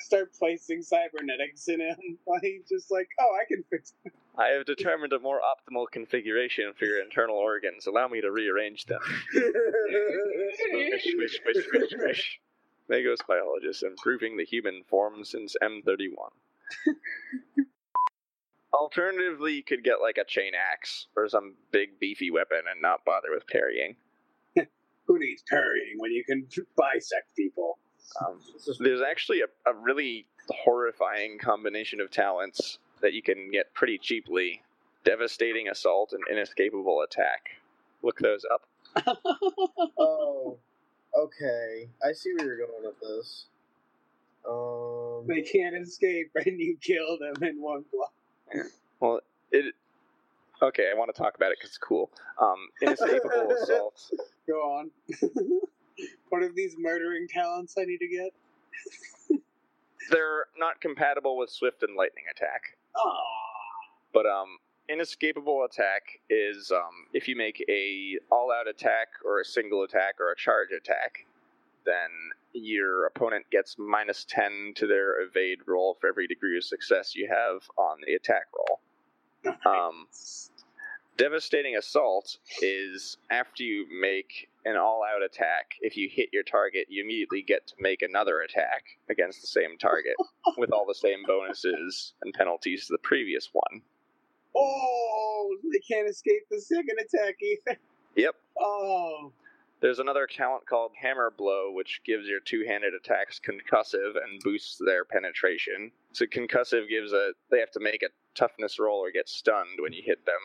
To 0.00 0.06
start 0.06 0.32
placing 0.34 0.82
cybernetics 0.82 1.68
in 1.68 1.80
him, 1.80 2.18
like 2.26 2.64
just 2.68 2.90
like, 2.90 3.08
"Oh, 3.20 3.36
I 3.40 3.44
can 3.46 3.62
fix." 3.70 3.94
This. 4.04 4.12
I 4.38 4.48
have 4.48 4.64
determined 4.64 5.12
a 5.12 5.18
more 5.18 5.40
optimal 5.40 5.86
configuration 5.90 6.72
for 6.78 6.86
your 6.86 7.02
internal 7.02 7.36
organs. 7.36 7.86
Allow 7.86 8.08
me 8.08 8.20
to 8.20 8.30
rearrange 8.30 8.86
them. 8.86 9.00
Swish, 9.32 9.52
swish, 11.12 11.40
swish, 11.42 11.66
swish, 11.68 11.90
swish. 11.90 12.40
Magos 12.90 13.18
biologist 13.26 13.82
improving 13.82 14.36
the 14.36 14.44
human 14.44 14.82
form 14.88 15.24
since 15.24 15.56
M31. 15.62 16.30
Alternatively, 18.72 19.54
you 19.54 19.62
could 19.62 19.84
get 19.84 20.00
like 20.00 20.18
a 20.18 20.24
chain 20.24 20.52
axe 20.54 21.06
or 21.16 21.28
some 21.28 21.54
big 21.70 21.98
beefy 22.00 22.30
weapon 22.30 22.62
and 22.70 22.80
not 22.80 23.04
bother 23.04 23.28
with 23.32 23.46
parrying. 23.46 23.96
Who 24.54 25.18
needs 25.18 25.42
parrying 25.48 25.96
when 25.98 26.12
you 26.12 26.24
can 26.24 26.46
bisect 26.76 27.34
people? 27.36 27.78
Um, 28.20 28.40
there's 28.78 29.02
actually 29.02 29.40
a, 29.40 29.70
a 29.70 29.74
really 29.74 30.26
horrifying 30.48 31.38
combination 31.38 32.00
of 32.00 32.10
talents 32.10 32.78
that 33.02 33.12
you 33.12 33.22
can 33.22 33.50
get 33.50 33.72
pretty 33.74 33.98
cheaply 33.98 34.62
devastating 35.04 35.68
assault 35.68 36.12
and 36.12 36.22
inescapable 36.30 37.02
attack. 37.02 37.50
Look 38.02 38.18
those 38.18 38.44
up. 38.52 38.66
oh, 39.98 40.58
okay. 41.16 41.88
I 42.06 42.12
see 42.12 42.32
where 42.34 42.46
you're 42.46 42.58
going 42.58 42.84
with 42.84 43.00
this. 43.00 43.46
Um, 44.48 45.26
They 45.26 45.42
can't 45.42 45.76
escape, 45.76 46.30
and 46.34 46.58
you 46.58 46.76
kill 46.80 47.18
them 47.18 47.42
in 47.42 47.60
one 47.60 47.84
blow. 47.92 48.62
Well, 48.98 49.20
it. 49.52 49.74
Okay, 50.62 50.90
I 50.94 50.98
want 50.98 51.14
to 51.14 51.18
talk 51.18 51.36
about 51.36 51.52
it 51.52 51.58
because 51.58 51.70
it's 51.70 51.78
cool. 51.78 52.10
Um, 52.40 52.68
inescapable 52.82 53.50
assault. 53.62 54.10
Go 54.46 54.54
on. 54.54 54.90
what 56.28 56.42
are 56.42 56.52
these 56.54 56.76
murdering 56.78 57.28
talents 57.28 57.74
I 57.78 57.84
need 57.84 57.98
to 57.98 58.08
get? 58.08 58.32
They're 60.10 60.46
not 60.58 60.80
compatible 60.80 61.36
with 61.36 61.50
swift 61.50 61.82
and 61.82 61.96
lightning 61.96 62.24
attack. 62.30 62.76
Oh, 62.96 63.12
But 64.12 64.26
um, 64.26 64.58
inescapable 64.88 65.64
attack 65.64 66.02
is 66.28 66.72
um, 66.72 67.06
if 67.12 67.28
you 67.28 67.36
make 67.36 67.64
a 67.68 68.18
all-out 68.30 68.68
attack 68.68 69.08
or 69.24 69.40
a 69.40 69.44
single 69.44 69.84
attack 69.84 70.14
or 70.18 70.32
a 70.32 70.36
charge 70.36 70.70
attack, 70.72 71.26
then 71.84 72.10
your 72.52 73.06
opponent 73.06 73.46
gets 73.50 73.76
minus 73.78 74.24
10 74.28 74.72
to 74.76 74.86
their 74.86 75.20
evade 75.22 75.58
roll 75.66 75.96
for 76.00 76.08
every 76.08 76.26
degree 76.26 76.56
of 76.56 76.64
success 76.64 77.14
you 77.14 77.28
have 77.28 77.62
on 77.78 77.98
the 78.06 78.14
attack 78.14 78.46
roll. 78.56 78.80
Um, 79.66 80.06
devastating 81.20 81.76
Assault 81.76 82.38
is 82.62 83.18
after 83.30 83.62
you 83.62 83.86
make 84.00 84.48
an 84.64 84.76
all 84.76 85.02
out 85.04 85.22
attack, 85.22 85.74
if 85.82 85.94
you 85.94 86.08
hit 86.10 86.30
your 86.32 86.42
target, 86.42 86.86
you 86.88 87.04
immediately 87.04 87.42
get 87.42 87.66
to 87.66 87.74
make 87.78 88.00
another 88.00 88.40
attack 88.40 88.84
against 89.10 89.42
the 89.42 89.46
same 89.46 89.76
target 89.78 90.14
with 90.56 90.72
all 90.72 90.86
the 90.86 90.94
same 90.94 91.18
bonuses 91.26 92.14
and 92.22 92.32
penalties 92.32 92.86
to 92.86 92.94
the 92.94 92.98
previous 93.02 93.50
one. 93.52 93.82
Oh, 94.56 95.54
they 95.70 95.80
can't 95.80 96.08
escape 96.08 96.42
the 96.50 96.58
second 96.58 96.96
attack 96.98 97.36
either. 97.42 97.78
Yep. 98.16 98.34
Oh, 98.58 99.32
There's 99.82 99.98
another 99.98 100.26
talent 100.26 100.66
called 100.66 100.92
Hammer 101.00 101.30
Blow, 101.36 101.70
which 101.72 102.00
gives 102.06 102.28
your 102.28 102.40
two-handed 102.40 102.94
attacks 102.94 103.38
concussive 103.38 104.16
and 104.16 104.40
boosts 104.42 104.78
their 104.84 105.04
penetration. 105.04 105.92
So 106.12 106.24
concussive 106.24 106.88
gives 106.88 107.12
a 107.12 107.32
they 107.50 107.60
have 107.60 107.70
to 107.72 107.80
make 107.80 108.02
a 108.02 108.08
toughness 108.34 108.78
roll 108.78 108.98
or 108.98 109.10
get 109.12 109.28
stunned 109.28 109.78
when 109.80 109.92
you 109.92 110.02
hit 110.04 110.24
them. 110.24 110.40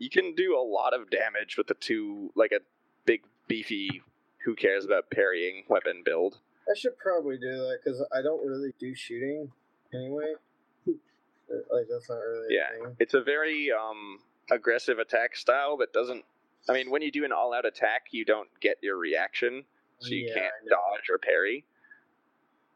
You 0.00 0.08
can 0.08 0.34
do 0.34 0.56
a 0.58 0.64
lot 0.64 0.94
of 0.94 1.10
damage 1.10 1.56
with 1.58 1.66
the 1.68 1.74
two, 1.74 2.32
like 2.34 2.52
a 2.52 2.60
big 3.04 3.20
beefy. 3.46 4.02
Who 4.46 4.54
cares 4.56 4.86
about 4.86 5.10
parrying 5.10 5.64
weapon 5.68 6.02
build? 6.02 6.38
I 6.68 6.74
should 6.74 6.96
probably 6.98 7.36
do 7.36 7.50
that 7.50 7.78
because 7.84 8.02
I 8.10 8.22
don't 8.22 8.44
really 8.44 8.72
do 8.80 8.94
shooting 8.94 9.52
anyway. 9.92 10.32
like 10.86 11.86
that's 11.90 12.08
not 12.08 12.16
really 12.16 12.54
Yeah. 12.54 12.68
a 12.80 12.84
thing. 12.84 12.96
It's 12.98 13.12
a 13.12 13.20
very 13.20 13.70
um, 13.70 14.20
aggressive 14.50 14.98
attack 14.98 15.36
style 15.36 15.76
that 15.76 15.92
doesn't. 15.92 16.24
I 16.70 16.72
mean, 16.72 16.90
when 16.90 17.02
you 17.02 17.12
do 17.12 17.24
an 17.26 17.32
all-out 17.32 17.66
attack, 17.66 18.06
you 18.12 18.24
don't 18.24 18.48
get 18.60 18.76
your 18.82 18.96
reaction, 18.96 19.64
so 19.98 20.08
you 20.08 20.26
Yeah, 20.28 20.34
can't 20.34 20.54
dodge 20.70 21.10
or 21.10 21.18
parry. 21.18 21.66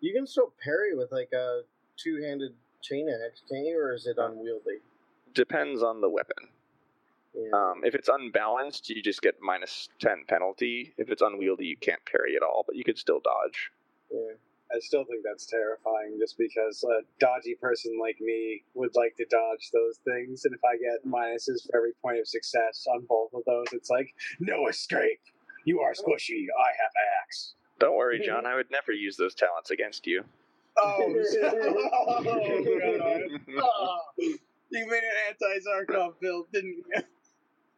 You 0.00 0.12
can 0.12 0.26
still 0.26 0.52
parry 0.62 0.94
with 0.94 1.10
like 1.12 1.32
a 1.32 1.62
two-handed 1.96 2.52
chain 2.82 3.08
axe, 3.08 3.42
can't 3.50 3.64
you? 3.66 3.78
Or 3.78 3.94
is 3.94 4.06
it 4.06 4.18
unwieldy? 4.18 4.80
Depends 5.32 5.82
on 5.82 6.02
the 6.02 6.10
weapon. 6.10 6.48
Yeah. 7.34 7.50
Um, 7.52 7.80
if 7.84 7.94
it's 7.94 8.08
unbalanced, 8.08 8.88
you 8.90 9.02
just 9.02 9.22
get 9.22 9.34
minus 9.42 9.88
10 10.00 10.24
penalty. 10.28 10.94
If 10.98 11.10
it's 11.10 11.22
unwieldy, 11.22 11.66
you 11.66 11.76
can't 11.76 12.00
parry 12.06 12.36
at 12.36 12.42
all, 12.42 12.64
but 12.66 12.76
you 12.76 12.84
could 12.84 12.98
still 12.98 13.20
dodge. 13.20 13.70
yeah. 14.12 14.34
I 14.74 14.78
still 14.80 15.04
think 15.04 15.22
that's 15.22 15.46
terrifying 15.46 16.16
just 16.18 16.36
because 16.38 16.82
a 16.84 17.02
dodgy 17.20 17.54
person 17.54 17.96
like 18.00 18.16
me 18.20 18.64
would 18.74 18.96
like 18.96 19.14
to 19.18 19.24
dodge 19.30 19.70
those 19.72 19.98
things. 20.04 20.46
And 20.46 20.54
if 20.54 20.60
I 20.64 20.76
get 20.78 21.06
minuses 21.06 21.66
for 21.66 21.76
every 21.76 21.92
point 22.02 22.18
of 22.18 22.26
success 22.26 22.86
on 22.92 23.04
both 23.08 23.32
of 23.34 23.42
those, 23.46 23.66
it's 23.72 23.90
like, 23.90 24.12
no 24.40 24.66
escape. 24.68 25.20
You 25.64 25.80
are 25.80 25.92
squishy. 25.92 26.46
I 26.58 26.70
have 26.82 26.92
axe. 27.22 27.54
Don't 27.78 27.94
worry, 27.94 28.20
John, 28.26 28.46
I 28.46 28.56
would 28.56 28.70
never 28.70 28.90
use 28.90 29.16
those 29.16 29.34
talents 29.34 29.70
against 29.70 30.06
you. 30.06 30.24
Oh, 30.76 30.96
oh 31.44 32.22
God. 32.24 33.20
Oh, 33.62 33.98
you 34.18 34.86
made 34.88 35.02
an 35.04 35.18
anti 35.28 35.60
Zarkov 35.60 36.14
build, 36.20 36.46
didn't 36.52 36.78
you? 36.78 37.02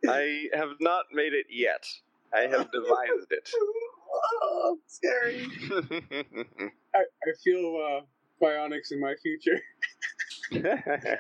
I 0.09 0.49
have 0.55 0.71
not 0.81 1.07
made 1.13 1.33
it 1.33 1.47
yet. 1.51 1.87
I 2.35 2.41
have 2.43 2.71
devised 2.73 3.31
it. 3.31 3.51
oh, 4.43 4.79
scary. 4.87 5.47
I, 6.95 6.99
I 6.99 7.33
feel 7.43 8.01
uh, 8.01 8.45
bionics 8.45 8.93
in 8.93 9.01
my 9.01 9.15
future. 9.23 9.61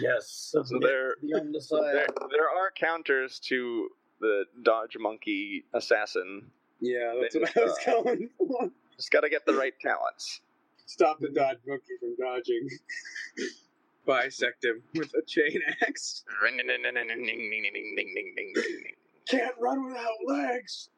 Yes. 0.00 0.28
so 0.52 0.62
there, 0.80 1.16
The 1.22 1.68
there, 1.70 2.06
there 2.30 2.48
are 2.48 2.70
counters 2.70 3.40
to 3.46 3.88
the 4.20 4.44
dodge 4.62 4.96
monkey 4.98 5.64
assassin. 5.74 6.46
Yeah, 6.80 7.14
that's 7.20 7.34
Then, 7.34 7.42
what 7.42 7.56
I 7.56 7.60
was 7.64 7.78
uh, 7.86 8.02
going 8.02 8.28
for. 8.38 8.70
Just 8.96 9.10
gotta 9.10 9.28
get 9.28 9.44
the 9.44 9.54
right 9.54 9.74
talents. 9.80 10.40
Stop 10.86 11.18
the 11.20 11.30
dodge 11.30 11.58
monkey 11.66 11.94
from 11.98 12.14
dodging. 12.16 12.68
Bisect 14.06 14.64
him 14.64 14.82
with 14.94 15.12
a 15.14 15.22
chain 15.26 15.60
axe. 15.82 16.24
Can't 19.28 19.54
run 19.60 19.84
without 19.86 20.18
legs. 20.26 20.88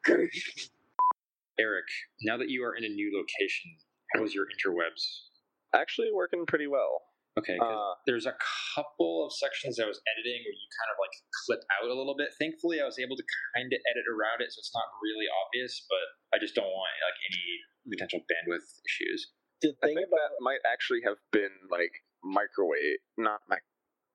Eric, 1.57 1.85
now 2.23 2.37
that 2.37 2.49
you 2.49 2.63
are 2.65 2.75
in 2.75 2.83
a 2.83 2.89
new 2.89 3.11
location, 3.15 3.77
how 4.13 4.23
is 4.23 4.33
your 4.33 4.45
interwebs? 4.45 5.29
Actually, 5.73 6.09
working 6.13 6.45
pretty 6.45 6.67
well. 6.67 7.01
Okay, 7.37 7.59
Uh, 7.59 7.93
there's 8.07 8.25
a 8.25 8.35
couple 8.75 9.25
of 9.27 9.31
sections 9.35 9.75
I 9.75 9.85
was 9.85 9.99
editing 10.15 10.39
where 10.39 10.55
you 10.55 10.67
kind 10.79 10.89
of 10.95 10.97
like 11.03 11.11
clip 11.45 11.61
out 11.75 11.91
a 11.91 11.93
little 11.93 12.15
bit. 12.15 12.31
Thankfully, 12.39 12.79
I 12.79 12.87
was 12.87 12.95
able 12.97 13.19
to 13.19 13.25
kind 13.55 13.67
of 13.67 13.79
edit 13.91 14.07
around 14.07 14.39
it, 14.39 14.55
so 14.55 14.59
it's 14.63 14.71
not 14.73 14.87
really 15.03 15.27
obvious. 15.27 15.83
But 15.91 16.05
I 16.31 16.39
just 16.39 16.55
don't 16.55 16.71
want 16.71 16.91
like 17.03 17.19
any 17.27 17.43
potential 17.91 18.23
bandwidth 18.23 18.79
issues. 18.87 19.35
The 19.61 19.75
I 19.83 19.91
thing 19.91 19.95
think 19.99 20.07
about 20.07 20.31
that 20.31 20.39
might 20.39 20.63
actually 20.63 21.03
have 21.03 21.19
been 21.35 21.51
like 21.67 21.91
microwave, 22.25 22.99
not 23.17 23.41
mic. 23.49 23.61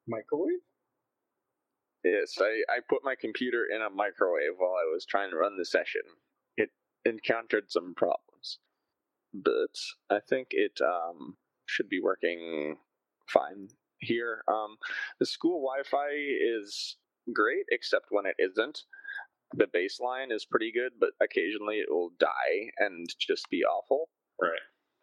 microwave? 0.07 0.61
Yes, 2.05 2.35
I, 2.41 2.63
I 2.69 2.79
put 2.89 3.05
my 3.05 3.15
computer 3.15 3.67
in 3.75 3.83
a 3.83 3.91
microwave 3.91 4.57
while 4.59 4.75
I 4.75 4.91
was 4.93 5.05
trying 5.05 5.31
to 5.31 5.37
run 5.37 5.57
the 5.57 5.65
session. 5.65 6.03
It 6.57 6.71
encountered 7.05 7.71
some 7.71 7.95
problems, 7.95 8.59
but 9.35 9.77
I 10.09 10.21
think 10.21 10.49
it 10.51 10.79
um, 10.83 11.37
should 11.67 11.89
be 11.89 12.01
working 12.01 12.79
fine 13.29 13.69
here. 14.01 14.43
Um, 14.49 14.77
the 15.19 15.27
school 15.27 15.63
Wi-Fi 15.63 16.09
is 16.11 16.97
great, 17.33 17.67
except 17.71 18.07
when 18.11 18.27
it 18.27 18.37
isn't. 18.39 18.83
The 19.55 19.67
baseline 19.67 20.33
is 20.33 20.47
pretty 20.47 20.73
good, 20.73 20.93
but 20.99 21.11
occasionally 21.21 21.77
it 21.77 21.91
will 21.91 22.13
die 22.19 22.71
and 22.79 23.09
just 23.19 23.49
be 23.51 23.63
awful. 23.65 24.09
Right. 24.41 24.53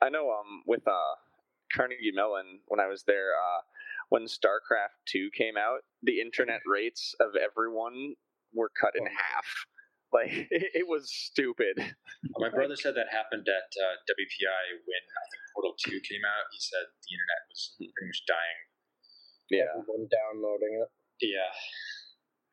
I 0.01 0.09
know. 0.09 0.29
Um, 0.31 0.63
with 0.65 0.87
uh, 0.87 1.15
Carnegie 1.77 2.11
Mellon, 2.13 2.59
when 2.67 2.79
I 2.79 2.87
was 2.87 3.03
there, 3.05 3.31
uh, 3.37 3.61
when 4.09 4.23
StarCraft 4.25 4.97
Two 5.07 5.29
came 5.37 5.55
out, 5.57 5.81
the 6.01 6.19
internet 6.19 6.61
rates 6.67 7.13
of 7.21 7.37
everyone 7.37 8.15
were 8.53 8.71
cut 8.79 8.93
in 8.97 9.05
half. 9.05 9.45
Like 10.07 10.31
it, 10.31 10.71
it 10.87 10.87
was 10.87 11.11
stupid. 11.11 11.75
My 12.39 12.47
brother 12.47 12.79
said 12.79 12.95
that 12.95 13.11
happened 13.11 13.43
at 13.43 13.67
uh, 13.75 13.95
WPI 14.07 14.63
when 14.87 15.03
I 15.03 15.25
think 15.27 15.43
Portal 15.51 15.75
Two 15.83 15.99
came 15.99 16.23
out. 16.23 16.47
He 16.55 16.63
said 16.63 16.87
the 16.87 17.11
internet 17.11 17.41
was 17.51 17.75
pretty 17.75 18.07
much 18.07 18.23
dying. 18.23 18.59
Yeah. 19.51 19.67
Everyone 19.75 20.07
downloading 20.07 20.79
it. 20.79 20.87
Yeah. 21.19 21.51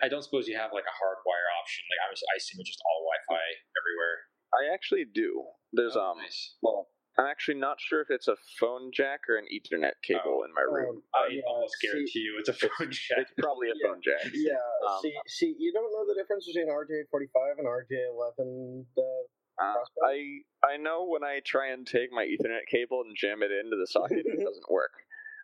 I 0.02 0.10
don't 0.10 0.26
suppose 0.26 0.50
you 0.50 0.58
have 0.58 0.74
like 0.74 0.82
a 0.82 0.96
hardwire 0.98 1.46
option. 1.62 1.86
Like 1.94 2.02
I 2.02 2.10
was, 2.10 2.18
I 2.26 2.34
assume 2.42 2.58
it's 2.58 2.74
just 2.74 2.82
all 2.90 3.06
Wi-Fi 3.06 3.46
everywhere. 3.78 4.16
I 4.50 4.62
actually 4.74 5.06
do. 5.06 5.46
There's 5.70 5.94
Oh, 5.94 6.10
um. 6.10 6.18
nice. 6.18 6.58
Well, 6.58 6.90
I'm 7.16 7.26
actually 7.26 7.58
not 7.62 7.78
sure 7.80 8.00
if 8.02 8.10
it's 8.10 8.26
a 8.26 8.34
phone 8.58 8.90
jack 8.92 9.20
or 9.28 9.36
an 9.36 9.46
Ethernet 9.46 9.94
cable 10.02 10.42
in 10.42 10.50
my 10.54 10.62
room. 10.66 11.00
I 11.14 11.28
yeah, 11.30 11.42
almost 11.46 11.74
see- 11.80 11.86
guarantee 11.86 12.18
you 12.26 12.36
it's 12.40 12.48
a 12.48 12.54
phone 12.54 12.90
jack. 12.90 13.18
It's 13.18 13.32
probably 13.38 13.68
a 13.70 13.74
Yeah. 13.78 13.88
phone 13.88 14.00
jack. 14.02 14.32
Yeah. 14.34 14.58
Um, 14.88 14.98
see, 15.00 15.14
see, 15.28 15.54
you 15.58 15.72
don't 15.72 15.92
know 15.92 16.04
the 16.12 16.14
difference 16.20 16.46
between 16.46 16.68
RJ45 16.68 17.58
and 17.58 17.66
RJ11. 17.68 18.86
Uh, 18.98 19.62
Uh, 19.62 19.74
I 20.04 20.40
I 20.66 20.76
know 20.76 21.04
when 21.06 21.22
I 21.22 21.38
try 21.46 21.68
and 21.70 21.86
take 21.86 22.10
my 22.10 22.24
Ethernet 22.26 22.66
cable 22.68 23.02
and 23.06 23.14
jam 23.16 23.42
it 23.44 23.52
into 23.52 23.76
the 23.76 23.86
socket, 23.86 24.26
it 24.26 24.42
doesn't 24.44 24.68
work. 24.68 24.90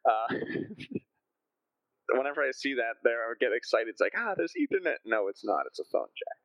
Uh, 0.05 0.27
whenever 2.19 2.43
I 2.43 2.51
see 2.51 2.75
that 2.75 2.99
there, 3.05 3.23
I 3.23 3.33
get 3.39 3.53
excited. 3.55 3.89
It's 3.89 4.01
like, 4.01 4.15
ah, 4.17 4.35
there's 4.37 4.53
Ethernet. 4.59 4.99
No, 5.05 5.29
it's 5.29 5.45
not. 5.45 5.63
It's 5.67 5.79
a 5.79 5.85
phone 5.93 6.09
jack. 6.19 6.39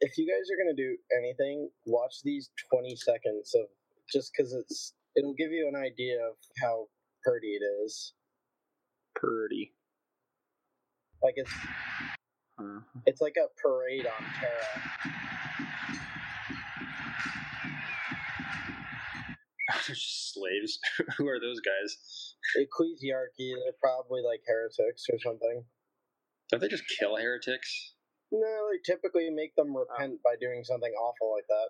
if 0.00 0.16
you 0.16 0.24
guys 0.26 0.48
are 0.48 0.56
gonna 0.56 0.76
do 0.76 0.96
anything, 1.18 1.68
watch 1.86 2.22
these 2.22 2.50
20 2.72 2.94
seconds 2.96 3.52
of 3.54 3.66
just 4.12 4.32
because 4.36 4.52
it's 4.52 4.94
it'll 5.16 5.34
give 5.34 5.50
you 5.52 5.68
an 5.72 5.80
idea 5.80 6.16
of 6.16 6.36
how 6.62 6.86
pretty 7.24 7.48
it 7.48 7.62
is. 7.84 8.14
Pretty. 9.14 9.72
Like 11.22 11.34
it's 11.36 11.52
Uh, 12.58 12.80
it's 13.06 13.20
like 13.20 13.36
a 13.36 13.48
parade 13.62 14.06
on 14.06 14.24
Terra. 14.40 14.82
Just 19.86 20.34
slaves. 20.34 20.78
Who 21.18 21.28
are 21.28 21.38
those 21.40 21.60
guys? 21.60 21.96
Ecclesiarchy, 22.58 23.54
they're 23.54 23.78
probably 23.80 24.22
like 24.22 24.40
heretics 24.46 25.06
or 25.12 25.18
something. 25.20 25.64
Don't 26.50 26.60
they 26.60 26.68
just 26.68 26.82
kill 26.98 27.16
heretics? 27.16 27.94
No, 28.32 28.68
they 28.72 28.78
typically 28.84 29.30
make 29.30 29.54
them 29.54 29.76
repent 29.76 30.18
by 30.24 30.34
doing 30.40 30.64
something 30.64 30.92
awful 30.92 31.32
like 31.32 31.46
that. 31.48 31.68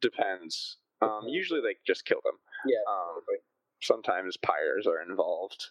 depends. 0.00 0.78
Um, 1.02 1.28
usually 1.28 1.60
they 1.60 1.76
just 1.86 2.04
kill 2.04 2.20
them. 2.24 2.38
Yeah, 2.66 2.78
Um, 2.88 3.22
sometimes 3.82 4.36
pyres 4.36 4.86
are 4.86 5.00
involved. 5.02 5.70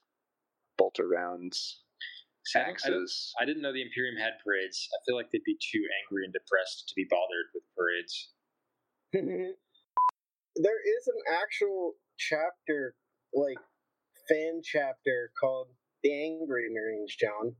Bolter 0.77 1.07
rounds, 1.07 1.83
See, 2.45 2.59
I 2.59 2.63
I 2.63 2.69
axes. 2.69 3.33
I 3.39 3.45
didn't 3.45 3.61
know 3.61 3.73
the 3.73 3.81
Imperium 3.81 4.15
had 4.17 4.33
parades. 4.43 4.87
I 4.93 4.97
feel 5.05 5.15
like 5.15 5.29
they'd 5.31 5.43
be 5.43 5.57
too 5.59 5.83
angry 6.03 6.23
and 6.23 6.33
depressed 6.33 6.87
to 6.87 6.95
be 6.95 7.05
bothered 7.09 7.47
with 7.53 7.63
parades. 7.75 8.31
there 9.13 10.81
is 10.81 11.07
an 11.07 11.21
actual 11.43 11.93
chapter, 12.17 12.95
like 13.33 13.57
fan 14.27 14.61
chapter 14.63 15.31
called 15.39 15.67
the 16.03 16.11
Angry 16.11 16.69
Marines, 16.71 17.15
John. 17.15 17.55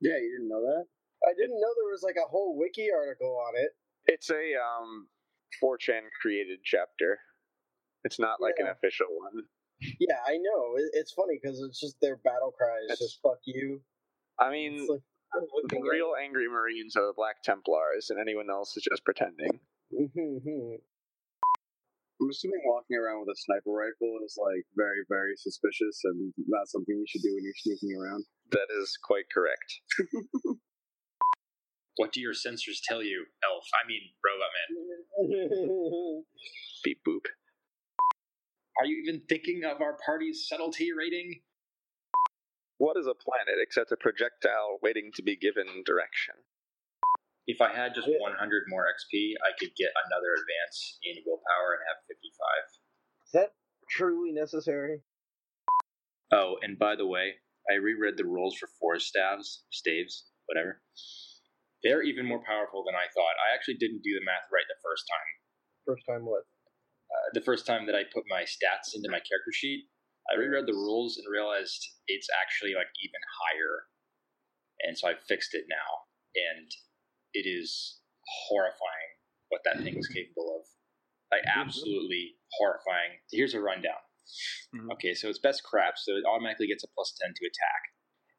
Yeah, 0.00 0.16
you 0.16 0.36
didn't 0.38 0.48
know 0.48 0.62
that? 0.62 0.86
I 1.28 1.32
didn't 1.34 1.60
know 1.60 1.68
there 1.76 1.92
was 1.92 2.02
like 2.02 2.16
a 2.16 2.28
whole 2.28 2.56
wiki 2.58 2.88
article 2.90 3.36
on 3.46 3.52
it. 3.56 3.70
It's 4.06 4.30
a 4.30 4.54
um, 4.56 5.08
4chan 5.62 6.02
created 6.20 6.60
chapter. 6.64 7.18
It's 8.04 8.18
not 8.18 8.40
like 8.40 8.54
an 8.58 8.68
official 8.68 9.06
one. 9.10 9.44
Yeah, 9.98 10.18
I 10.26 10.36
know. 10.36 10.74
It's 10.92 11.12
funny 11.12 11.38
because 11.40 11.60
it's 11.60 11.80
just 11.80 11.96
their 12.00 12.16
battle 12.16 12.52
cries. 12.52 12.84
It's- 12.84 12.98
just 12.98 13.20
fuck 13.22 13.38
you. 13.44 13.82
I 14.38 14.50
mean, 14.50 14.86
like, 14.86 15.00
the 15.32 15.46
looking 15.62 15.86
at- 15.86 15.90
real 15.90 16.14
angry 16.20 16.48
Marines 16.48 16.96
are 16.96 17.06
the 17.06 17.12
Black 17.16 17.42
Templars, 17.42 18.10
and 18.10 18.18
anyone 18.20 18.50
else 18.50 18.76
is 18.76 18.82
just 18.84 19.04
pretending. 19.04 19.60
Mhm. 19.92 20.80
I'm 22.22 22.28
assuming 22.28 22.60
walking 22.66 22.96
around 22.98 23.20
with 23.20 23.30
a 23.34 23.36
sniper 23.36 23.70
rifle 23.70 24.18
is 24.24 24.36
like 24.38 24.66
very, 24.76 25.04
very 25.08 25.34
suspicious, 25.36 26.00
and 26.04 26.34
not 26.46 26.68
something 26.68 26.94
you 26.96 27.06
should 27.08 27.22
do 27.22 27.34
when 27.34 27.42
you're 27.44 27.54
sneaking 27.56 27.96
around. 27.96 28.24
That 28.50 28.68
is 28.70 28.98
quite 29.02 29.30
correct. 29.32 29.80
What 31.96 32.12
do 32.12 32.20
your 32.20 32.32
sensors 32.32 32.80
tell 32.82 33.02
you, 33.02 33.26
Elf? 33.44 33.64
I 33.74 33.86
mean, 33.86 34.00
Robot 34.24 34.50
Man. 34.56 36.24
Beep 36.84 37.00
boop. 37.06 37.26
Are 38.78 38.86
you 38.86 39.02
even 39.06 39.22
thinking 39.28 39.62
of 39.64 39.82
our 39.82 39.98
party's 40.04 40.46
subtlety 40.48 40.90
rating? 40.96 41.42
What 42.78 42.96
is 42.96 43.06
a 43.06 43.12
planet 43.12 43.60
except 43.60 43.92
a 43.92 43.96
projectile 43.96 44.78
waiting 44.82 45.10
to 45.16 45.22
be 45.22 45.36
given 45.36 45.66
direction? 45.84 46.34
If 47.46 47.60
I 47.60 47.74
had 47.74 47.94
just 47.94 48.08
100 48.08 48.62
more 48.68 48.86
XP, 48.86 49.32
I 49.44 49.52
could 49.58 49.74
get 49.76 49.90
another 50.06 50.32
advance 50.32 50.98
in 51.02 51.22
willpower 51.26 51.76
and 51.76 51.82
have 51.88 52.00
55. 52.08 52.48
Is 53.26 53.32
that 53.32 53.52
truly 53.90 54.32
necessary? 54.32 55.00
Oh, 56.32 56.56
and 56.62 56.78
by 56.78 56.96
the 56.96 57.06
way, 57.06 57.34
I 57.70 57.74
reread 57.74 58.16
the 58.16 58.24
rules 58.24 58.56
for 58.56 58.68
force 58.80 59.06
staves, 59.06 59.64
staves, 59.70 60.26
whatever. 60.46 60.80
They're 61.82 62.02
even 62.02 62.26
more 62.26 62.42
powerful 62.44 62.84
than 62.84 62.94
I 62.94 63.08
thought. 63.12 63.36
I 63.40 63.54
actually 63.54 63.80
didn't 63.80 64.02
do 64.04 64.12
the 64.12 64.24
math 64.24 64.48
right 64.52 64.68
the 64.68 64.80
first 64.84 65.04
time. 65.08 65.30
First 65.86 66.04
time 66.06 66.24
what? 66.28 66.44
Uh, 67.10 67.28
the 67.34 67.40
first 67.40 67.66
time 67.66 67.86
that 67.86 67.94
I 67.96 68.04
put 68.12 68.24
my 68.28 68.42
stats 68.42 68.94
into 68.94 69.10
my 69.10 69.18
character 69.18 69.52
sheet, 69.52 69.88
I 70.30 70.38
reread 70.38 70.66
the 70.66 70.76
rules 70.76 71.16
and 71.16 71.26
realized 71.30 71.80
it's 72.06 72.28
actually 72.30 72.74
like 72.74 72.92
even 73.02 73.20
higher. 73.42 73.88
And 74.86 74.96
so 74.96 75.08
I 75.08 75.14
fixed 75.26 75.54
it 75.54 75.64
now. 75.68 75.90
And 76.36 76.68
it 77.34 77.48
is 77.48 78.00
horrifying 78.48 79.10
what 79.48 79.62
that 79.64 79.82
thing 79.82 79.96
is 79.98 80.06
capable 80.14 80.60
of. 80.60 80.66
Like, 81.32 81.46
absolutely 81.46 82.34
horrifying. 82.58 83.22
Here's 83.30 83.54
a 83.54 83.60
rundown. 83.60 84.02
Mhm. 84.74 84.92
Okay, 84.94 85.14
so 85.14 85.28
it's 85.28 85.38
best 85.38 85.62
craft, 85.62 85.98
so 85.98 86.12
it 86.16 86.24
automatically 86.26 86.66
gets 86.66 86.84
a 86.84 86.88
plus 86.94 87.14
10 87.20 87.32
to 87.34 87.46
attack. 87.46 87.82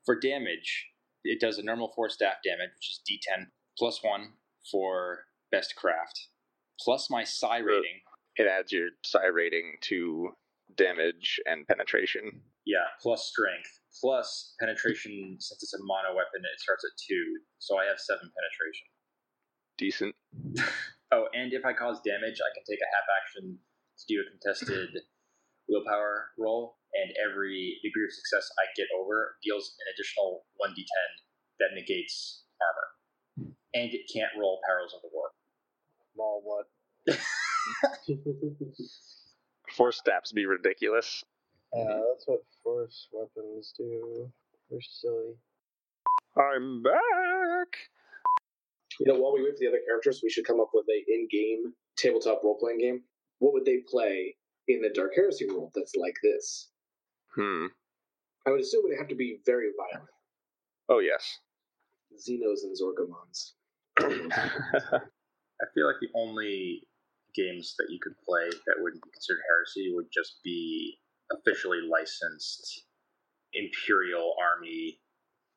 For 0.05 0.19
damage, 0.19 0.90
it 1.23 1.39
does 1.39 1.57
a 1.57 1.63
normal 1.63 1.91
four 1.95 2.09
staff 2.09 2.35
damage, 2.43 2.71
which 2.75 2.89
is 2.89 3.01
d10, 3.09 3.47
plus 3.77 4.03
1 4.03 4.33
for 4.71 5.19
best 5.51 5.75
craft, 5.75 6.27
plus 6.79 7.09
my 7.09 7.23
psi 7.23 7.57
rating. 7.57 8.01
It 8.37 8.47
adds 8.47 8.71
your 8.71 8.89
psi 9.03 9.25
rating 9.25 9.75
to 9.81 10.29
damage 10.77 11.39
and 11.45 11.67
penetration. 11.67 12.41
Yeah, 12.65 12.85
plus 13.01 13.25
strength, 13.27 13.79
plus 13.99 14.55
penetration. 14.59 15.37
Since 15.39 15.63
it's 15.63 15.73
a 15.73 15.79
mono 15.81 16.15
weapon, 16.15 16.41
it 16.41 16.59
starts 16.59 16.85
at 16.85 16.91
two, 17.07 17.39
so 17.59 17.77
I 17.77 17.85
have 17.85 17.99
seven 17.99 18.29
penetration. 18.31 18.87
Decent. 19.77 20.15
Oh, 21.13 21.27
and 21.33 21.51
if 21.51 21.65
I 21.65 21.73
cause 21.73 21.99
damage, 22.05 22.39
I 22.39 22.51
can 22.55 22.63
take 22.63 22.79
a 22.79 22.91
half 22.95 23.03
action 23.19 23.59
to 23.99 24.03
do 24.07 24.23
a 24.23 24.29
contested 24.31 25.03
willpower 25.71 26.27
roll, 26.37 26.75
and 26.93 27.11
every 27.23 27.79
degree 27.83 28.03
of 28.03 28.11
success 28.11 28.49
I 28.59 28.67
get 28.75 28.87
over 28.99 29.35
deals 29.43 29.73
an 29.79 29.87
additional 29.95 30.43
one 30.57 30.71
d10 30.71 30.85
that 31.59 31.73
negates 31.73 32.43
armor, 32.59 33.55
and 33.73 33.93
it 33.93 34.11
can't 34.13 34.31
roll 34.37 34.59
perils 34.67 34.93
of 34.93 35.01
the 35.01 35.09
Warp. 35.13 35.31
Lol, 36.17 36.43
what? 36.43 36.67
Force 39.75 39.97
staffs 39.97 40.33
be 40.33 40.45
ridiculous. 40.45 41.23
Uh, 41.73 42.01
that's 42.11 42.25
what 42.25 42.41
force 42.63 43.07
weapons 43.13 43.73
do. 43.77 44.29
They're 44.69 44.81
silly. 44.81 45.35
I'm 46.37 46.83
back. 46.83 47.69
You 48.99 49.07
know, 49.07 49.19
while 49.19 49.33
we 49.33 49.43
wait 49.43 49.53
for 49.53 49.59
the 49.61 49.67
other 49.67 49.79
characters, 49.87 50.19
we 50.21 50.29
should 50.29 50.45
come 50.45 50.59
up 50.59 50.71
with 50.73 50.85
a 50.89 51.03
in-game 51.07 51.73
tabletop 51.97 52.41
role-playing 52.43 52.79
game. 52.79 53.03
What 53.39 53.53
would 53.53 53.63
they 53.63 53.83
play 53.89 54.35
in 54.67 54.81
the 54.81 54.89
Dark 54.93 55.11
Heresy 55.15 55.47
world 55.47 55.71
that's 55.75 55.95
like 55.95 56.15
this? 56.23 56.69
Hmm. 57.35 57.67
I 58.45 58.51
would 58.51 58.61
assume 58.61 58.81
it 58.85 58.89
would 58.89 58.99
have 58.99 59.09
to 59.09 59.15
be 59.15 59.39
very 59.45 59.69
violent. 59.77 60.09
Oh 60.89 60.99
yes. 60.99 61.39
Xenos 62.13 62.63
and 62.63 62.75
Zorgamons. 62.75 63.53
I 63.99 65.65
feel 65.73 65.85
like 65.85 66.01
the 66.01 66.09
only 66.15 66.87
games 67.35 67.75
that 67.77 67.87
you 67.89 67.99
could 68.01 68.17
play 68.27 68.49
that 68.49 68.75
wouldn't 68.79 69.03
be 69.03 69.09
considered 69.13 69.41
heresy 69.47 69.93
would 69.93 70.07
just 70.13 70.39
be 70.43 70.97
officially 71.31 71.79
licensed 71.89 72.85
Imperial 73.53 74.33
Army 74.41 74.99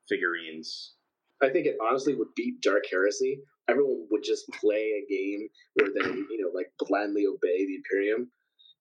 figurines. 0.08 0.94
I 1.42 1.48
think 1.48 1.66
it 1.66 1.76
honestly 1.82 2.14
would 2.14 2.34
beat 2.36 2.60
Dark 2.60 2.84
Heresy. 2.90 3.40
Everyone 3.68 4.06
would 4.10 4.22
just 4.22 4.48
play 4.60 4.92
a 4.92 5.06
game 5.10 5.48
where 5.74 5.88
they, 5.88 6.10
you 6.10 6.38
know, 6.38 6.50
like 6.54 6.70
blindly 6.78 7.24
obey 7.26 7.66
the 7.66 7.76
Imperium. 7.76 8.30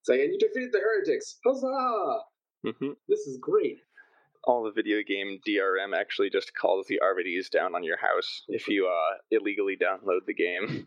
It's 0.04 0.10
like, 0.10 0.20
and 0.20 0.34
you 0.34 0.38
defeated 0.40 0.74
the 0.74 0.80
heretics. 0.80 1.40
Huzzah! 1.46 2.20
hmm 2.66 2.92
This 3.08 3.22
is 3.22 3.38
great. 3.40 3.78
All 4.44 4.62
the 4.64 4.72
video 4.72 4.98
game 5.08 5.40
DRM 5.48 5.96
actually 5.96 6.30
just 6.30 6.54
calls 6.56 6.86
the 6.88 7.00
Arbites 7.00 7.48
down 7.48 7.74
on 7.74 7.84
your 7.86 7.96
house 7.96 8.44
if 8.50 8.68
you 8.68 8.86
uh, 8.86 9.18
illegally 9.32 9.78
download 9.78 10.26
the 10.28 10.34
game. 10.34 10.86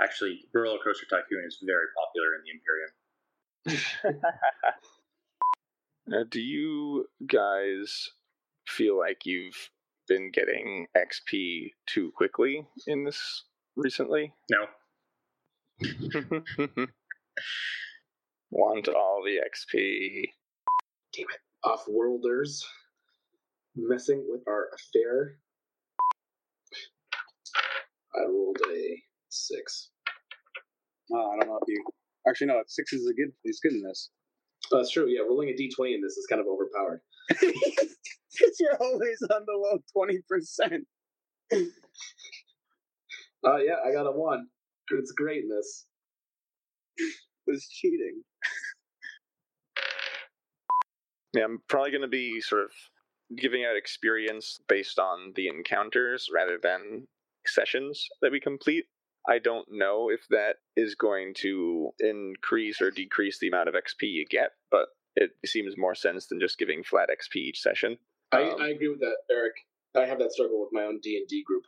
Actually, 0.00 0.44
Roller 0.54 0.78
Coaster 0.84 1.06
Tycoon 1.10 1.42
is 1.44 1.58
very 1.66 1.86
popular 1.98 2.28
in 2.36 2.44
the 2.44 4.12
Imperium. 4.12 4.22
Uh, 6.12 6.22
do 6.30 6.38
you 6.38 7.06
guys 7.26 8.10
feel 8.68 8.98
like 8.98 9.24
you've 9.24 9.70
been 10.06 10.30
getting 10.30 10.86
XP 10.94 11.70
too 11.86 12.12
quickly 12.14 12.66
in 12.86 13.04
this 13.04 13.44
recently? 13.74 14.34
No, 14.50 14.66
Want 18.54 18.86
all 18.86 19.20
the 19.24 19.38
XP. 19.42 20.26
Damn 21.12 21.24
it. 21.24 21.40
Off-worlders 21.64 22.64
messing 23.74 24.24
with 24.28 24.42
our 24.46 24.68
affair. 24.76 25.38
I 28.14 28.20
rolled 28.28 28.58
a 28.70 29.02
six. 29.28 29.90
Oh, 31.12 31.32
I 31.32 31.40
don't 31.40 31.48
know 31.48 31.58
if 31.60 31.66
you. 31.66 31.82
Actually, 32.28 32.46
no. 32.46 32.62
Six 32.68 32.92
is 32.92 33.08
a 33.10 33.14
good. 33.14 33.32
Is 33.44 33.58
good 33.60 33.72
in 33.72 33.82
this. 33.82 34.10
Oh, 34.72 34.76
that's 34.76 34.92
true. 34.92 35.08
Yeah, 35.08 35.22
rolling 35.22 35.48
a 35.48 35.52
d20 35.52 35.96
in 35.96 36.00
this 36.00 36.16
is 36.16 36.28
kind 36.30 36.40
of 36.40 36.46
overpowered. 36.46 37.00
You're 38.60 38.76
always 38.80 39.20
on 39.34 39.42
the 39.46 39.52
low 39.52 39.78
twenty 39.92 40.20
percent. 40.28 40.86
Uh, 41.52 41.58
yeah, 43.56 43.78
I 43.84 43.90
got 43.92 44.06
a 44.06 44.12
one. 44.12 44.46
It's 44.92 45.10
greatness. 45.10 45.86
in 46.98 47.06
this. 47.06 47.16
Was 47.48 47.66
cheating. 47.68 48.22
Yeah, 51.34 51.44
I'm 51.44 51.60
probably 51.68 51.90
going 51.90 52.02
to 52.02 52.08
be 52.08 52.40
sort 52.40 52.62
of 52.62 52.70
giving 53.36 53.64
out 53.64 53.76
experience 53.76 54.60
based 54.68 54.98
on 54.98 55.32
the 55.34 55.48
encounters 55.48 56.28
rather 56.32 56.58
than 56.62 57.08
sessions 57.46 58.06
that 58.22 58.30
we 58.30 58.38
complete. 58.40 58.84
I 59.28 59.38
don't 59.38 59.66
know 59.70 60.10
if 60.10 60.20
that 60.30 60.56
is 60.76 60.94
going 60.94 61.32
to 61.38 61.90
increase 61.98 62.80
or 62.80 62.90
decrease 62.90 63.38
the 63.38 63.48
amount 63.48 63.68
of 63.68 63.74
XP 63.74 64.02
you 64.02 64.26
get, 64.30 64.50
but 64.70 64.86
it 65.16 65.30
seems 65.46 65.74
more 65.78 65.94
sense 65.94 66.26
than 66.26 66.38
just 66.40 66.58
giving 66.58 66.84
flat 66.84 67.08
XP 67.08 67.36
each 67.36 67.60
session. 67.60 67.96
I, 68.32 68.42
Um, 68.50 68.60
I 68.60 68.68
agree 68.68 68.88
with 68.88 69.00
that, 69.00 69.16
Eric. 69.30 69.54
I 69.96 70.06
have 70.06 70.18
that 70.18 70.32
struggle 70.32 70.60
with 70.60 70.70
my 70.72 70.82
own 70.82 71.00
D 71.02 71.16
and 71.16 71.26
D 71.26 71.42
group. 71.46 71.64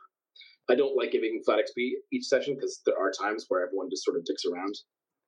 I 0.69 0.75
don't 0.75 0.95
like 0.95 1.11
giving 1.11 1.41
flat 1.45 1.59
XP 1.59 1.93
each 2.11 2.25
session 2.25 2.55
because 2.55 2.81
there 2.85 2.97
are 2.97 3.11
times 3.11 3.45
where 3.47 3.65
everyone 3.65 3.89
just 3.89 4.03
sort 4.03 4.17
of 4.17 4.25
dicks 4.25 4.43
around, 4.45 4.75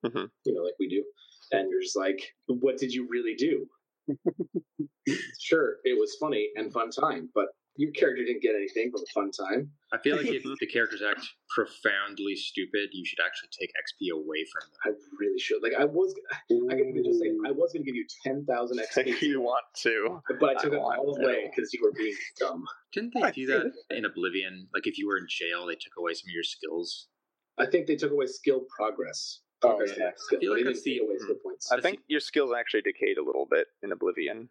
Mhm. 0.04 0.30
you 0.44 0.54
know, 0.54 0.62
like 0.62 0.74
we 0.78 0.86
do, 0.88 1.02
and 1.52 1.68
you're 1.70 1.82
just 1.82 1.96
like, 1.96 2.20
"What 2.46 2.78
did 2.78 2.92
you 2.92 3.06
really 3.10 3.34
do?" 3.34 3.66
sure, 5.40 5.76
it 5.84 5.98
was 5.98 6.16
funny 6.20 6.48
and 6.56 6.72
fun 6.72 6.90
time, 6.90 7.30
but 7.34 7.46
your 7.76 7.92
character 7.92 8.24
didn't 8.24 8.42
get 8.42 8.54
anything 8.54 8.90
from 8.90 9.00
a 9.00 9.10
fun 9.14 9.30
time. 9.30 9.70
I 9.92 9.98
feel 9.98 10.16
like 10.16 10.26
if 10.26 10.42
the 10.60 10.66
characters 10.66 11.02
act 11.02 11.26
profoundly 11.54 12.34
stupid, 12.36 12.90
you 12.92 13.04
should 13.06 13.20
actually 13.24 13.48
take 13.58 13.70
XP 13.70 14.12
away 14.12 14.44
from 14.52 14.68
them. 14.68 14.80
I 14.84 14.90
really 15.18 15.38
should. 15.38 15.62
Like, 15.62 15.72
I 15.78 15.84
was, 15.84 16.14
I 16.50 16.74
can 16.74 16.88
even 16.90 17.04
just 17.04 17.20
say, 17.20 17.30
I 17.46 17.52
was 17.52 17.72
going 17.72 17.84
to 17.84 17.90
give 17.90 17.94
you 17.94 18.06
ten 18.24 18.44
thousand 18.44 18.78
XP 18.80 19.06
If 19.06 19.20
XP, 19.20 19.22
you 19.22 19.40
want 19.40 19.64
to. 19.82 20.20
but 20.38 20.50
I 20.50 20.62
took 20.62 20.72
I 20.72 20.76
it 20.76 20.80
all 20.80 21.06
want 21.06 21.22
away 21.22 21.50
because 21.54 21.72
you 21.72 21.80
were 21.82 21.92
being 21.96 22.14
dumb. 22.38 22.64
Didn't 22.92 23.14
they 23.14 23.30
do 23.30 23.46
that 23.46 23.72
in 23.90 24.04
Oblivion? 24.04 24.68
Like 24.74 24.86
if 24.86 24.98
you 24.98 25.06
were 25.06 25.16
in 25.16 25.26
jail, 25.28 25.66
they 25.66 25.74
took 25.74 25.94
away 25.98 26.12
some 26.14 26.28
of 26.28 26.34
your 26.34 26.44
skills. 26.44 27.08
I 27.58 27.66
think 27.66 27.86
they 27.86 27.96
took 27.96 28.12
away 28.12 28.26
skill 28.26 28.62
progress. 28.76 29.40
Oh, 29.62 29.68
Progress 29.76 29.92
yeah. 29.98 30.08
I 30.08 30.40
feel 30.40 30.52
like 30.52 30.60
they 30.64 30.64
that's 30.70 30.82
didn't 30.82 31.08
take 31.08 31.28
the- 31.28 31.38
points. 31.44 31.70
I 31.72 31.80
think 31.80 32.00
your 32.08 32.20
skills 32.20 32.52
actually 32.58 32.82
decayed 32.82 33.18
a 33.18 33.22
little 33.24 33.46
bit 33.50 33.66
in 33.82 33.92
Oblivion. 33.92 34.48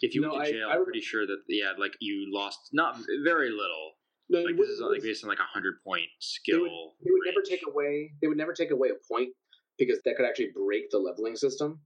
If 0.00 0.14
you 0.14 0.22
No, 0.22 0.30
went 0.30 0.42
I- 0.42 0.46
to 0.46 0.52
jail, 0.52 0.68
I 0.68 0.74
I'm 0.74 0.84
pretty 0.84 1.00
sure 1.02 1.26
that 1.26 1.38
yeah, 1.48 1.72
like 1.78 1.92
you 2.00 2.26
lost 2.32 2.58
not 2.72 2.98
very 3.24 3.50
little, 3.50 3.92
No, 4.28 4.40
Like 4.42 4.56
this 4.56 4.68
is 4.68 4.80
like 4.80 5.02
based 5.02 5.24
on 5.24 5.28
like 5.30 5.38
a 5.40 5.50
hundred 5.54 5.74
point 5.84 6.06
they 6.06 6.20
skill. 6.20 6.62
would, 6.62 6.70
they 7.04 7.10
would 7.10 7.26
never 7.26 7.42
take 7.42 7.60
away. 7.66 8.12
They 8.20 8.28
would 8.28 8.38
never 8.38 8.52
take 8.52 8.70
away 8.70 8.88
a 8.90 8.98
point 9.12 9.30
because 9.78 10.00
that 10.04 10.16
could 10.16 10.26
actually 10.26 10.50
break 10.54 10.90
the 10.90 10.98
leveling 10.98 11.36
system. 11.36 11.80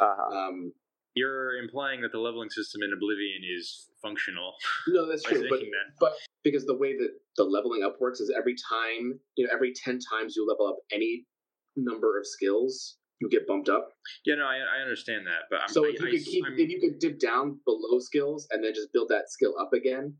Uh-huh. 0.00 0.36
Um, 0.36 0.72
You're 1.14 1.56
implying 1.58 2.00
that 2.02 2.12
the 2.12 2.18
leveling 2.20 2.50
system 2.50 2.82
in 2.82 2.92
Oblivion 2.92 3.40
is 3.56 3.86
functional. 4.02 4.54
no, 4.88 5.08
that's 5.08 5.22
true, 5.24 5.46
but 5.50 5.60
that. 5.60 5.86
but 6.00 6.12
because 6.44 6.64
the 6.66 6.76
way 6.76 6.96
that 6.96 7.10
the 7.36 7.44
leveling 7.44 7.82
up 7.82 7.96
works 8.00 8.20
is 8.20 8.32
every 8.36 8.54
time 8.54 9.18
you 9.36 9.46
know 9.46 9.50
every 9.52 9.72
ten 9.74 9.98
times 9.98 10.36
you 10.36 10.46
level 10.46 10.66
up 10.68 10.76
any 10.92 11.24
number 11.78 12.18
of 12.18 12.26
skills, 12.26 12.96
you 13.20 13.28
get 13.28 13.46
bumped 13.46 13.68
up. 13.68 13.88
Yeah, 14.24 14.36
no, 14.36 14.44
I, 14.44 14.58
I 14.78 14.82
understand 14.82 15.26
that, 15.26 15.42
but 15.50 15.60
I'm, 15.62 15.68
so 15.68 15.84
I, 15.84 15.90
if 15.94 16.00
you 16.00 16.06
I, 16.08 16.10
could 16.12 16.24
keep, 16.24 16.44
I'm- 16.44 16.54
if 16.58 16.68
you 16.70 16.80
could 16.80 16.98
dip 16.98 17.18
down 17.18 17.58
below 17.64 17.98
skills 17.98 18.46
and 18.50 18.62
then 18.62 18.72
just 18.74 18.92
build 18.92 19.08
that 19.10 19.30
skill 19.30 19.54
up 19.60 19.72
again, 19.72 20.14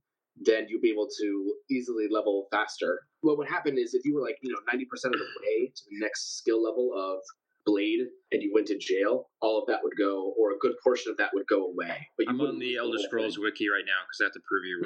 then 0.44 0.66
you'll 0.68 0.80
be 0.80 0.90
able 0.90 1.08
to 1.20 1.52
easily 1.70 2.06
level 2.10 2.46
faster. 2.52 3.00
What 3.22 3.38
would 3.38 3.48
happen 3.48 3.76
is 3.76 3.94
if 3.94 4.04
you 4.04 4.14
were 4.14 4.22
like 4.22 4.36
you 4.42 4.52
know 4.52 4.58
ninety 4.70 4.84
percent 4.84 5.14
of 5.14 5.18
the 5.20 5.26
way 5.42 5.66
to 5.74 5.82
the 5.90 5.98
next 5.98 6.38
skill 6.38 6.62
level 6.62 6.90
of 6.96 7.18
blade 7.66 8.06
and 8.32 8.40
you 8.42 8.52
went 8.54 8.68
to 8.68 8.78
jail, 8.78 9.28
all 9.42 9.58
of 9.60 9.66
that 9.66 9.80
would 9.82 9.94
go, 9.98 10.32
or 10.38 10.52
a 10.52 10.58
good 10.60 10.74
portion 10.82 11.10
of 11.10 11.16
that 11.18 11.30
would 11.34 11.46
go 11.48 11.66
away. 11.66 12.06
But 12.16 12.26
you 12.26 12.30
I'm 12.30 12.40
on 12.40 12.58
the 12.60 12.76
Elder 12.76 12.98
Scrolls 12.98 13.34
thing. 13.34 13.42
wiki 13.44 13.68
right 13.68 13.82
now 13.84 14.00
because 14.06 14.20
I 14.20 14.24
have 14.26 14.32
to 14.32 14.40
prove 14.48 14.64
you 14.64 14.82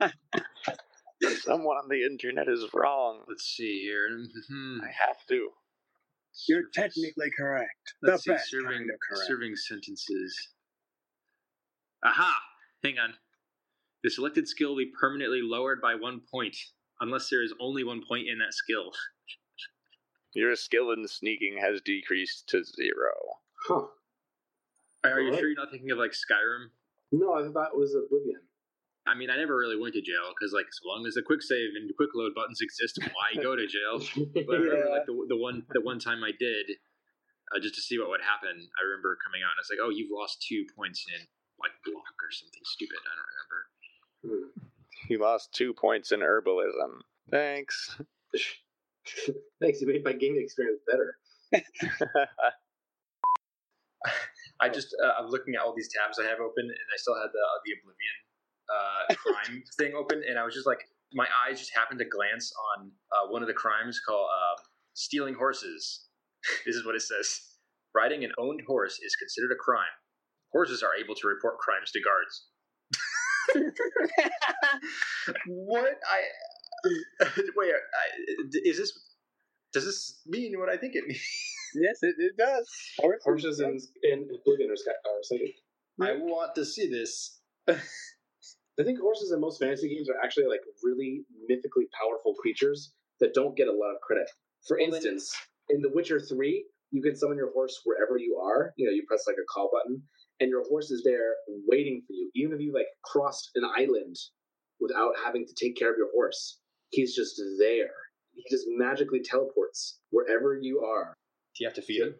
wrong. 0.00 0.10
Someone 1.22 1.76
on 1.76 1.88
the 1.88 2.04
internet 2.04 2.48
is 2.48 2.66
wrong. 2.74 3.24
Let's 3.28 3.44
see 3.44 3.80
here. 3.82 4.10
Mhm. 4.10 4.82
I 4.82 4.90
have 4.90 5.24
to. 5.28 5.50
You're 6.48 6.62
Service. 6.62 6.74
technically 6.74 7.30
correct. 7.36 7.94
Let's 8.02 8.24
the 8.24 8.32
see, 8.32 8.32
best 8.32 8.50
serving 8.50 8.70
kind 8.70 8.90
of 8.90 8.98
correct. 9.08 9.26
serving 9.26 9.56
sentences. 9.56 10.48
Aha! 12.04 12.36
Hang 12.82 12.98
on. 12.98 13.14
The 14.02 14.10
selected 14.10 14.48
skill 14.48 14.70
will 14.70 14.78
be 14.84 14.92
permanently 15.00 15.40
lowered 15.42 15.80
by 15.80 15.94
one 15.94 16.20
point, 16.30 16.56
unless 17.00 17.30
there 17.30 17.42
is 17.42 17.54
only 17.60 17.84
one 17.84 18.02
point 18.06 18.28
in 18.28 18.38
that 18.40 18.52
skill. 18.52 18.92
Your 20.34 20.54
skill 20.56 20.90
in 20.90 21.06
sneaking 21.06 21.58
has 21.58 21.80
decreased 21.80 22.48
to 22.48 22.64
zero. 22.64 23.12
Huh? 23.66 23.86
Are 25.04 25.20
you 25.20 25.26
Alright. 25.28 25.38
sure 25.38 25.48
you're 25.48 25.56
not 25.56 25.70
thinking 25.70 25.90
of 25.92 25.98
like 25.98 26.10
Skyrim? 26.10 26.70
No, 27.12 27.34
I 27.34 27.48
thought 27.52 27.70
it 27.72 27.78
was 27.78 27.94
Oblivion. 27.94 28.40
I 29.06 29.14
mean, 29.14 29.28
I 29.28 29.36
never 29.36 29.56
really 29.56 29.76
went 29.76 29.92
to 29.94 30.00
jail 30.00 30.32
because, 30.32 30.54
like, 30.54 30.64
so 30.72 30.88
long 30.88 31.04
as 31.06 31.12
the 31.14 31.22
quick 31.22 31.42
save 31.42 31.76
and 31.76 31.92
quick 31.96 32.10
load 32.14 32.32
buttons 32.34 32.60
exist, 32.64 32.98
why 33.12 33.36
go 33.42 33.54
to 33.54 33.66
jail? 33.66 34.00
But 34.32 34.56
I 34.56 34.58
remember, 34.58 34.88
like, 34.90 35.04
the, 35.06 35.26
the 35.28 35.36
one 35.36 35.64
the 35.70 35.82
one 35.82 35.98
time 36.00 36.24
I 36.24 36.32
did, 36.32 36.80
uh, 37.52 37.60
just 37.60 37.74
to 37.76 37.82
see 37.82 37.98
what 37.98 38.08
would 38.08 38.24
happen. 38.24 38.56
I 38.56 38.82
remember 38.84 39.18
coming 39.20 39.42
out 39.44 39.52
and 39.52 39.60
it's 39.60 39.68
like, 39.68 39.80
"Oh, 39.82 39.90
you've 39.92 40.10
lost 40.10 40.40
two 40.48 40.64
points 40.76 41.04
in 41.12 41.20
like 41.60 41.72
block 41.84 42.16
or 42.16 42.32
something 42.32 42.64
stupid." 42.64 42.96
I 43.04 43.12
don't 43.12 43.28
remember. 43.28 43.68
You 45.08 45.18
lost 45.20 45.52
two 45.52 45.74
points 45.74 46.12
in 46.12 46.20
herbalism. 46.20 47.04
Thanks. 47.30 48.00
Thanks, 49.60 49.80
you 49.80 49.86
made 49.86 50.04
my 50.04 50.12
gaming 50.12 50.40
experience 50.42 50.80
better. 50.88 51.18
I 54.60 54.68
just 54.68 54.96
uh, 55.02 55.12
I'm 55.20 55.28
looking 55.28 55.54
at 55.56 55.60
all 55.60 55.74
these 55.76 55.90
tabs 55.92 56.18
I 56.18 56.24
have 56.24 56.40
open, 56.40 56.64
and 56.64 56.88
I 56.92 56.96
still 56.96 57.14
had 57.14 57.28
the 57.32 57.44
uh, 57.44 57.60
the 57.64 57.72
Oblivion 57.76 58.23
uh, 58.70 59.14
crime 59.14 59.62
thing 59.78 59.92
open, 59.96 60.22
and 60.28 60.38
I 60.38 60.44
was 60.44 60.54
just 60.54 60.66
like, 60.66 60.80
my 61.12 61.26
eyes 61.46 61.58
just 61.58 61.74
happened 61.74 61.98
to 62.00 62.06
glance 62.06 62.52
on 62.76 62.90
uh, 63.12 63.28
one 63.30 63.42
of 63.42 63.48
the 63.48 63.54
crimes 63.54 64.00
called 64.06 64.26
um, 64.28 64.64
stealing 64.94 65.34
horses. 65.34 66.06
this 66.66 66.76
is 66.76 66.84
what 66.84 66.94
it 66.94 67.02
says: 67.02 67.40
riding 67.94 68.24
an 68.24 68.32
owned 68.38 68.60
horse 68.66 68.98
is 69.04 69.16
considered 69.16 69.52
a 69.52 69.58
crime. 69.58 69.94
Horses 70.52 70.82
are 70.82 70.94
able 71.02 71.14
to 71.14 71.28
report 71.28 71.58
crimes 71.58 71.90
to 71.92 72.00
guards. 72.00 72.46
what 75.46 75.98
I 76.10 76.20
wait? 77.56 77.72
I, 77.72 78.04
is 78.64 78.78
this? 78.78 78.92
Does 79.72 79.84
this 79.84 80.20
mean 80.26 80.58
what 80.58 80.68
I 80.68 80.76
think 80.76 80.94
it 80.94 81.06
means? 81.06 81.20
Yes, 81.74 81.98
it, 82.02 82.14
it 82.18 82.36
does. 82.36 82.70
Horses 83.24 83.60
in, 83.60 83.80
in 84.04 84.28
Oblivion 84.32 84.70
are, 84.70 84.76
sky, 84.76 84.92
are 84.92 85.22
sinking. 85.22 85.52
I 86.00 86.12
want 86.12 86.54
to 86.54 86.64
see 86.64 86.88
this. 86.88 87.40
I 88.78 88.82
think 88.82 88.98
horses 89.00 89.30
in 89.32 89.40
most 89.40 89.60
fantasy 89.60 89.88
games 89.94 90.08
are 90.10 90.18
actually 90.22 90.46
like 90.46 90.60
really 90.82 91.24
mythically 91.46 91.86
powerful 91.98 92.34
creatures 92.34 92.92
that 93.20 93.34
don't 93.34 93.56
get 93.56 93.68
a 93.68 93.72
lot 93.72 93.94
of 93.94 94.00
credit. 94.00 94.28
For 94.66 94.76
Well, 94.78 94.86
then- 94.90 94.96
instance, 94.96 95.32
in 95.68 95.80
The 95.80 95.90
Witcher 95.90 96.18
3, 96.20 96.66
you 96.90 97.02
can 97.02 97.14
summon 97.16 97.36
your 97.38 97.52
horse 97.52 97.80
wherever 97.84 98.18
you 98.18 98.36
are. 98.36 98.72
You 98.76 98.86
know, 98.86 98.92
you 98.92 99.04
press 99.06 99.26
like 99.26 99.36
a 99.38 99.44
call 99.52 99.70
button, 99.72 100.02
and 100.40 100.48
your 100.50 100.64
horse 100.64 100.90
is 100.90 101.02
there 101.04 101.36
waiting 101.68 102.02
for 102.06 102.12
you. 102.12 102.30
Even 102.34 102.54
if 102.54 102.60
you 102.60 102.72
like 102.72 102.86
crossed 103.04 103.50
an 103.54 103.64
island 103.64 104.16
without 104.80 105.16
having 105.24 105.46
to 105.46 105.54
take 105.54 105.76
care 105.76 105.90
of 105.92 105.96
your 105.96 106.10
horse, 106.12 106.60
he's 106.90 107.14
just 107.14 107.40
there. 107.58 107.94
He 108.32 108.44
just 108.50 108.66
magically 108.68 109.22
teleports 109.22 110.00
wherever 110.10 110.58
you 110.60 110.80
are. 110.80 111.14
Do 111.56 111.62
you 111.64 111.68
have 111.68 111.76
to 111.76 111.82
feed 111.82 112.02
him? 112.02 112.14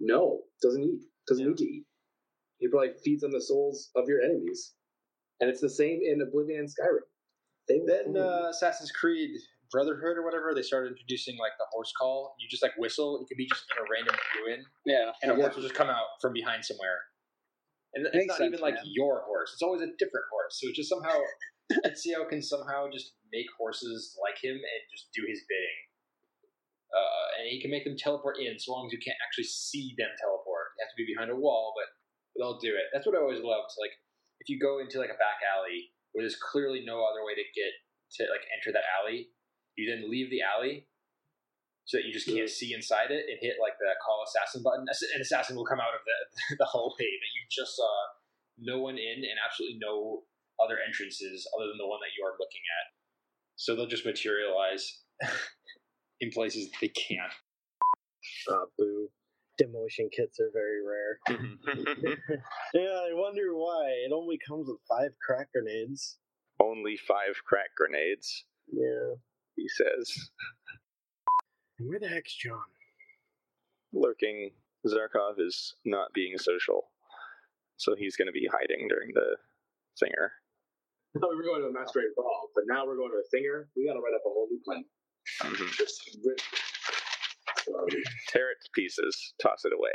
No, 0.00 0.44
doesn't 0.60 0.82
eat. 0.84 1.00
Doesn't 1.26 1.42
Yeah. 1.44 1.48
need 1.50 1.58
to 1.58 1.64
eat. 1.64 1.86
He 2.58 2.68
probably 2.68 2.92
feeds 3.02 3.24
on 3.24 3.30
the 3.30 3.40
souls 3.40 3.90
of 3.94 4.08
your 4.08 4.20
enemies. 4.20 4.74
And 5.44 5.52
it's 5.52 5.60
the 5.60 5.68
same 5.68 6.00
in 6.00 6.24
Oblivion 6.24 6.60
and 6.60 6.68
Skyrim. 6.72 7.04
They 7.68 7.84
Then 7.84 8.16
uh, 8.16 8.48
Assassin's 8.48 8.90
Creed 8.90 9.28
Brotherhood 9.70 10.16
or 10.16 10.24
whatever, 10.24 10.56
they 10.56 10.64
started 10.64 10.96
introducing 10.96 11.36
like 11.36 11.52
the 11.60 11.68
horse 11.68 11.92
call. 12.00 12.32
You 12.40 12.48
just 12.48 12.62
like 12.62 12.72
whistle. 12.78 13.20
It 13.20 13.28
could 13.28 13.36
be 13.36 13.44
just 13.44 13.68
in 13.68 13.84
a 13.84 13.86
random 13.92 14.16
ruin, 14.40 14.64
Yeah. 14.88 15.12
and 15.20 15.32
a 15.32 15.34
horse 15.36 15.54
will 15.54 15.60
just 15.62 15.74
come 15.74 15.90
out 15.92 16.16
from 16.22 16.32
behind 16.32 16.64
somewhere. 16.64 16.96
And 17.92 18.08
it's 18.08 18.24
not 18.24 18.38
sense, 18.40 18.48
even 18.56 18.60
like 18.64 18.80
man. 18.80 18.88
your 18.88 19.20
horse. 19.28 19.52
It's 19.52 19.60
always 19.60 19.82
a 19.84 19.92
different 20.00 20.24
horse. 20.32 20.56
So 20.56 20.72
it's 20.72 20.80
just 20.80 20.88
somehow 20.88 21.20
Ezio 21.84 22.24
can 22.24 22.40
somehow 22.40 22.88
just 22.88 23.20
make 23.30 23.44
horses 23.60 24.16
like 24.16 24.40
him 24.40 24.56
and 24.56 24.80
just 24.88 25.12
do 25.12 25.28
his 25.28 25.44
bidding. 25.44 25.80
Uh, 26.88 27.26
and 27.36 27.44
he 27.52 27.60
can 27.60 27.68
make 27.70 27.84
them 27.84 28.00
teleport 28.00 28.40
in 28.40 28.56
so 28.56 28.72
long 28.72 28.88
as 28.88 28.96
you 28.96 29.02
can't 29.04 29.20
actually 29.20 29.44
see 29.44 29.92
them 30.00 30.08
teleport. 30.16 30.72
You 30.78 30.88
have 30.88 30.92
to 30.96 30.96
be 30.96 31.04
behind 31.12 31.28
a 31.28 31.36
wall, 31.36 31.76
but 31.76 31.92
they'll 32.32 32.56
do 32.64 32.72
it. 32.72 32.88
That's 32.96 33.04
what 33.04 33.12
I 33.12 33.20
always 33.20 33.44
loved. 33.44 33.76
Like 33.76 33.92
if 34.44 34.52
you 34.52 34.60
go 34.60 34.78
into 34.78 35.00
like 35.00 35.08
a 35.08 35.16
back 35.16 35.40
alley 35.40 35.88
where 36.12 36.22
there's 36.22 36.36
clearly 36.36 36.84
no 36.84 37.00
other 37.00 37.24
way 37.24 37.32
to 37.32 37.44
get 37.56 37.72
to 38.20 38.28
like 38.28 38.44
enter 38.52 38.70
that 38.76 38.84
alley, 39.00 39.32
you 39.74 39.88
then 39.88 40.10
leave 40.12 40.28
the 40.28 40.44
alley 40.44 40.86
so 41.88 41.96
that 41.96 42.04
you 42.04 42.12
just 42.12 42.28
can't 42.28 42.48
see 42.48 42.72
inside 42.76 43.08
it 43.08 43.24
and 43.28 43.40
hit 43.40 43.56
like 43.60 43.80
the 43.80 43.88
call 44.04 44.20
assassin 44.24 44.62
button. 44.62 44.84
An 44.84 45.20
assassin 45.20 45.56
will 45.56 45.64
come 45.64 45.80
out 45.80 45.96
of 45.96 46.04
the 46.04 46.56
the 46.60 46.68
hallway 46.68 47.08
that 47.08 47.32
you 47.32 47.42
just 47.48 47.76
saw 47.76 47.92
no 48.60 48.78
one 48.80 49.00
in 49.00 49.24
and 49.24 49.40
absolutely 49.40 49.80
no 49.80 50.22
other 50.60 50.76
entrances 50.86 51.48
other 51.56 51.66
than 51.72 51.80
the 51.80 51.88
one 51.88 51.98
that 52.04 52.12
you 52.16 52.24
are 52.24 52.36
looking 52.38 52.62
at. 52.68 52.92
So 53.56 53.74
they'll 53.74 53.90
just 53.90 54.06
materialize 54.06 55.00
in 56.20 56.30
places 56.30 56.68
they 56.80 56.88
can't. 56.88 57.32
Ah, 58.48 58.68
boo. 58.78 59.08
Demolition 59.58 60.08
kits 60.14 60.38
are 60.40 60.50
very 60.52 60.80
rare. 60.82 61.18
yeah, 62.74 62.80
I 62.82 63.10
wonder 63.12 63.54
why. 63.54 63.88
It 64.06 64.12
only 64.12 64.38
comes 64.46 64.66
with 64.68 64.78
five 64.88 65.12
krak 65.28 65.46
grenades. 65.54 66.18
Only 66.60 66.96
five 66.96 67.36
krak 67.50 67.70
grenades, 67.76 68.44
Yeah. 68.72 69.14
he 69.56 69.66
says. 69.68 70.30
And 71.78 71.88
where 71.88 72.00
the 72.00 72.08
heck's 72.08 72.34
John? 72.34 72.58
Lurking. 73.92 74.50
Zarkov 74.86 75.38
is 75.38 75.74
not 75.84 76.12
being 76.12 76.36
social. 76.36 76.90
So 77.76 77.94
he's 77.96 78.16
going 78.16 78.26
to 78.26 78.32
be 78.32 78.46
hiding 78.52 78.86
during 78.88 79.10
the 79.14 79.36
singer. 79.94 80.32
I 81.16 81.20
thought 81.20 81.30
we 81.30 81.36
were 81.36 81.42
going 81.44 81.62
to 81.62 81.68
a 81.68 81.72
masquerade 81.72 82.12
ball, 82.16 82.50
but 82.54 82.64
now 82.66 82.84
we're 82.86 82.96
going 82.96 83.10
to 83.10 83.18
a 83.18 83.28
singer. 83.30 83.68
We 83.76 83.86
got 83.86 83.94
to 83.94 84.00
write 84.00 84.14
up 84.14 84.22
a 84.26 84.28
whole 84.28 84.48
new 84.50 84.60
plan. 84.64 84.84
Mm-hmm. 85.42 85.70
Just 85.78 86.18
rip. 86.24 86.38
Um, 87.68 87.86
Tear 88.28 88.50
it 88.50 88.58
to 88.64 88.70
pieces, 88.74 89.34
toss 89.40 89.64
it 89.64 89.72
away. 89.72 89.92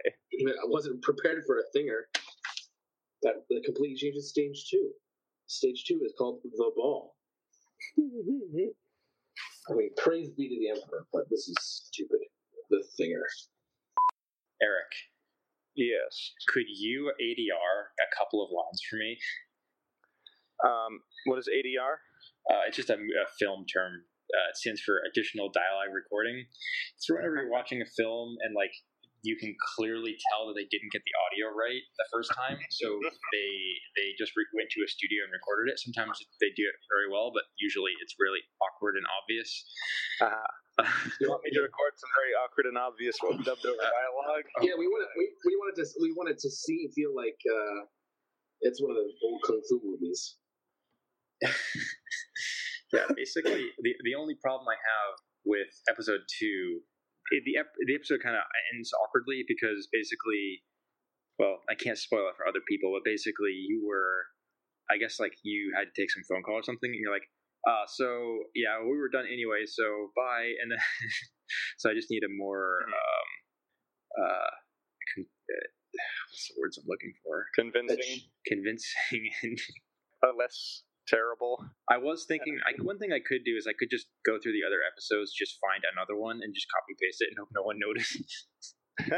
I 0.48 0.66
wasn't 0.66 1.02
prepared 1.02 1.44
for 1.46 1.58
a 1.60 1.64
thinger. 1.78 2.04
That 3.22 3.36
that 3.50 3.64
completely 3.66 3.96
changes 3.98 4.30
stage 4.30 4.66
two. 4.70 4.92
Stage 5.48 5.84
two 5.88 6.00
is 6.06 6.14
called 6.18 6.40
the 6.44 6.72
ball. 6.76 7.16
I 7.98 9.74
mean, 9.76 9.90
praise 9.98 10.30
be 10.30 10.48
to 10.50 10.56
the 10.60 10.70
emperor, 10.70 11.06
but 11.14 11.24
this 11.30 11.48
is 11.48 11.56
stupid. 11.60 12.20
The 12.70 12.84
thinger. 13.00 13.24
Eric, 14.62 14.92
Yes. 15.76 16.34
could 16.48 16.66
you 16.68 17.12
ADR 17.22 17.88
a 18.02 18.16
couple 18.18 18.44
of 18.44 18.52
lines 18.52 18.82
for 18.90 18.98
me? 18.98 19.18
Um, 20.66 21.00
what 21.26 21.40
is 21.40 21.48
ADR? 21.48 21.94
Uh, 22.52 22.62
it's 22.68 22.76
just 22.78 22.90
a, 22.90 22.96
a 22.96 23.28
film 23.40 23.66
term. 23.66 24.04
Uh, 24.30 24.54
it 24.54 24.58
stands 24.58 24.82
for 24.82 25.02
additional 25.10 25.50
dialogue 25.50 25.94
recording. 25.94 26.46
So 26.98 27.18
whenever 27.18 27.42
you're 27.42 27.52
watching 27.52 27.82
a 27.82 27.90
film 27.98 28.38
and 28.46 28.54
like 28.54 28.74
you 29.22 29.36
can 29.36 29.52
clearly 29.76 30.16
tell 30.32 30.48
that 30.48 30.56
they 30.56 30.68
didn't 30.72 30.92
get 30.96 31.04
the 31.04 31.16
audio 31.28 31.52
right 31.52 31.84
the 32.00 32.08
first 32.08 32.32
time, 32.32 32.56
so 32.72 32.88
they 33.36 33.52
they 34.00 34.16
just 34.16 34.32
re- 34.36 34.48
went 34.56 34.72
to 34.72 34.80
a 34.84 34.88
studio 34.88 35.28
and 35.28 35.32
recorded 35.36 35.72
it. 35.72 35.80
Sometimes 35.80 36.16
they 36.40 36.52
do 36.56 36.64
it 36.64 36.78
very 36.88 37.12
well, 37.12 37.32
but 37.36 37.44
usually 37.60 37.92
it's 38.00 38.16
really 38.16 38.40
awkward 38.64 38.96
and 38.96 39.04
obvious. 39.12 39.52
Uh, 40.24 40.48
you 41.20 41.28
want 41.28 41.44
me 41.44 41.52
to 41.52 41.62
record 41.68 41.92
some 42.00 42.12
very 42.16 42.32
awkward 42.40 42.66
and 42.72 42.80
obvious 42.80 43.20
dubbed 43.44 43.66
over 43.68 43.84
dialogue? 43.84 44.48
Yeah, 44.64 44.80
we 44.80 44.88
wanted 44.88 45.12
we, 45.20 45.26
we 45.44 45.54
wanted 45.60 45.76
to 45.84 45.86
we 46.00 46.16
wanted 46.16 46.40
to 46.40 46.50
see 46.50 46.88
feel 46.96 47.12
like 47.12 47.40
uh, 47.44 47.92
it's 48.64 48.80
one 48.80 48.92
of 48.92 48.98
the 48.98 49.12
old 49.24 49.44
kung 49.44 49.62
fu 49.68 49.82
movies. 49.84 50.40
yeah, 52.94 53.08
basically, 53.16 53.70
the 53.84 53.92
the 54.04 54.16
only 54.16 54.36
problem 54.42 54.68
I 54.68 54.78
have 54.78 55.14
with 55.46 55.72
episode 55.90 56.22
two, 56.40 56.82
it, 57.32 57.44
the 57.46 57.60
ep- 57.60 57.80
the 57.86 57.96
episode 57.96 58.22
kind 58.24 58.36
of 58.36 58.44
ends 58.74 58.92
awkwardly 58.94 59.46
because 59.48 59.88
basically, 59.92 60.64
well, 61.38 61.62
I 61.70 61.76
can't 61.76 61.98
spoil 61.98 62.28
it 62.30 62.38
for 62.38 62.48
other 62.48 62.62
people, 62.68 62.92
but 62.94 63.06
basically, 63.06 63.54
you 63.54 63.86
were, 63.86 64.26
I 64.90 64.98
guess, 64.98 65.20
like 65.20 65.34
you 65.44 65.74
had 65.78 65.94
to 65.94 65.96
take 65.96 66.12
some 66.12 66.24
phone 66.28 66.44
call 66.44 66.60
or 66.60 66.66
something, 66.66 66.90
and 66.90 67.00
you're 67.00 67.14
like, 67.14 67.28
uh, 67.68 67.86
so 67.88 68.44
yeah, 68.56 68.82
we 68.82 68.98
were 68.98 69.10
done 69.10 69.26
anyway, 69.28 69.66
so 69.68 69.86
bye, 70.16 70.50
and 70.62 70.72
then, 70.72 70.82
so 71.78 71.90
I 71.90 71.94
just 71.94 72.10
need 72.10 72.24
a 72.24 72.32
more, 72.32 72.86
um, 72.88 73.30
uh, 74.18 74.52
con- 75.14 75.26
uh, 75.30 75.68
what's 76.30 76.48
the 76.50 76.56
words 76.60 76.78
I'm 76.78 76.88
looking 76.88 77.14
for? 77.24 77.46
Convincing, 77.56 78.26
Convincing. 78.48 79.30
And 79.44 79.60
a 80.24 80.36
less 80.38 80.84
terrible. 81.10 81.58
I 81.90 81.98
was 81.98 82.26
thinking, 82.30 82.60
I, 82.66 82.78
one 82.82 83.00
thing 83.00 83.12
I 83.12 83.20
could 83.20 83.44
do 83.44 83.58
is 83.58 83.66
I 83.68 83.74
could 83.78 83.90
just 83.90 84.08
go 84.26 84.38
through 84.38 84.54
the 84.54 84.64
other 84.66 84.80
episodes, 84.86 85.34
just 85.34 85.58
find 85.58 85.82
another 85.84 86.16
one, 86.16 86.40
and 86.44 86.54
just 86.54 86.68
copy 86.70 86.94
paste 87.02 87.22
it, 87.26 87.34
and 87.34 87.38
hope 87.42 87.50
no 87.52 87.66
one 87.66 87.80
notices. 87.86 88.46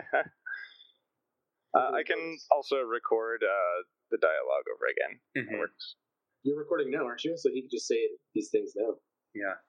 uh, 1.75 1.91
I 1.91 2.03
can 2.07 2.37
also 2.51 2.79
record 2.79 3.43
uh, 3.43 3.77
the 4.09 4.17
dialogue 4.17 4.67
over 4.71 4.85
again. 4.87 5.13
Mhm. 5.35 5.53
It 5.53 5.59
works. 5.59 5.95
You're 6.43 6.57
recording 6.57 6.89
now, 6.89 7.05
aren't 7.05 7.23
you? 7.23 7.37
So 7.37 7.49
he 7.53 7.61
can 7.61 7.69
just 7.69 7.87
say 7.87 7.99
these 8.33 8.49
things 8.49 8.73
now. 8.75 8.95
Yeah, 9.35 9.61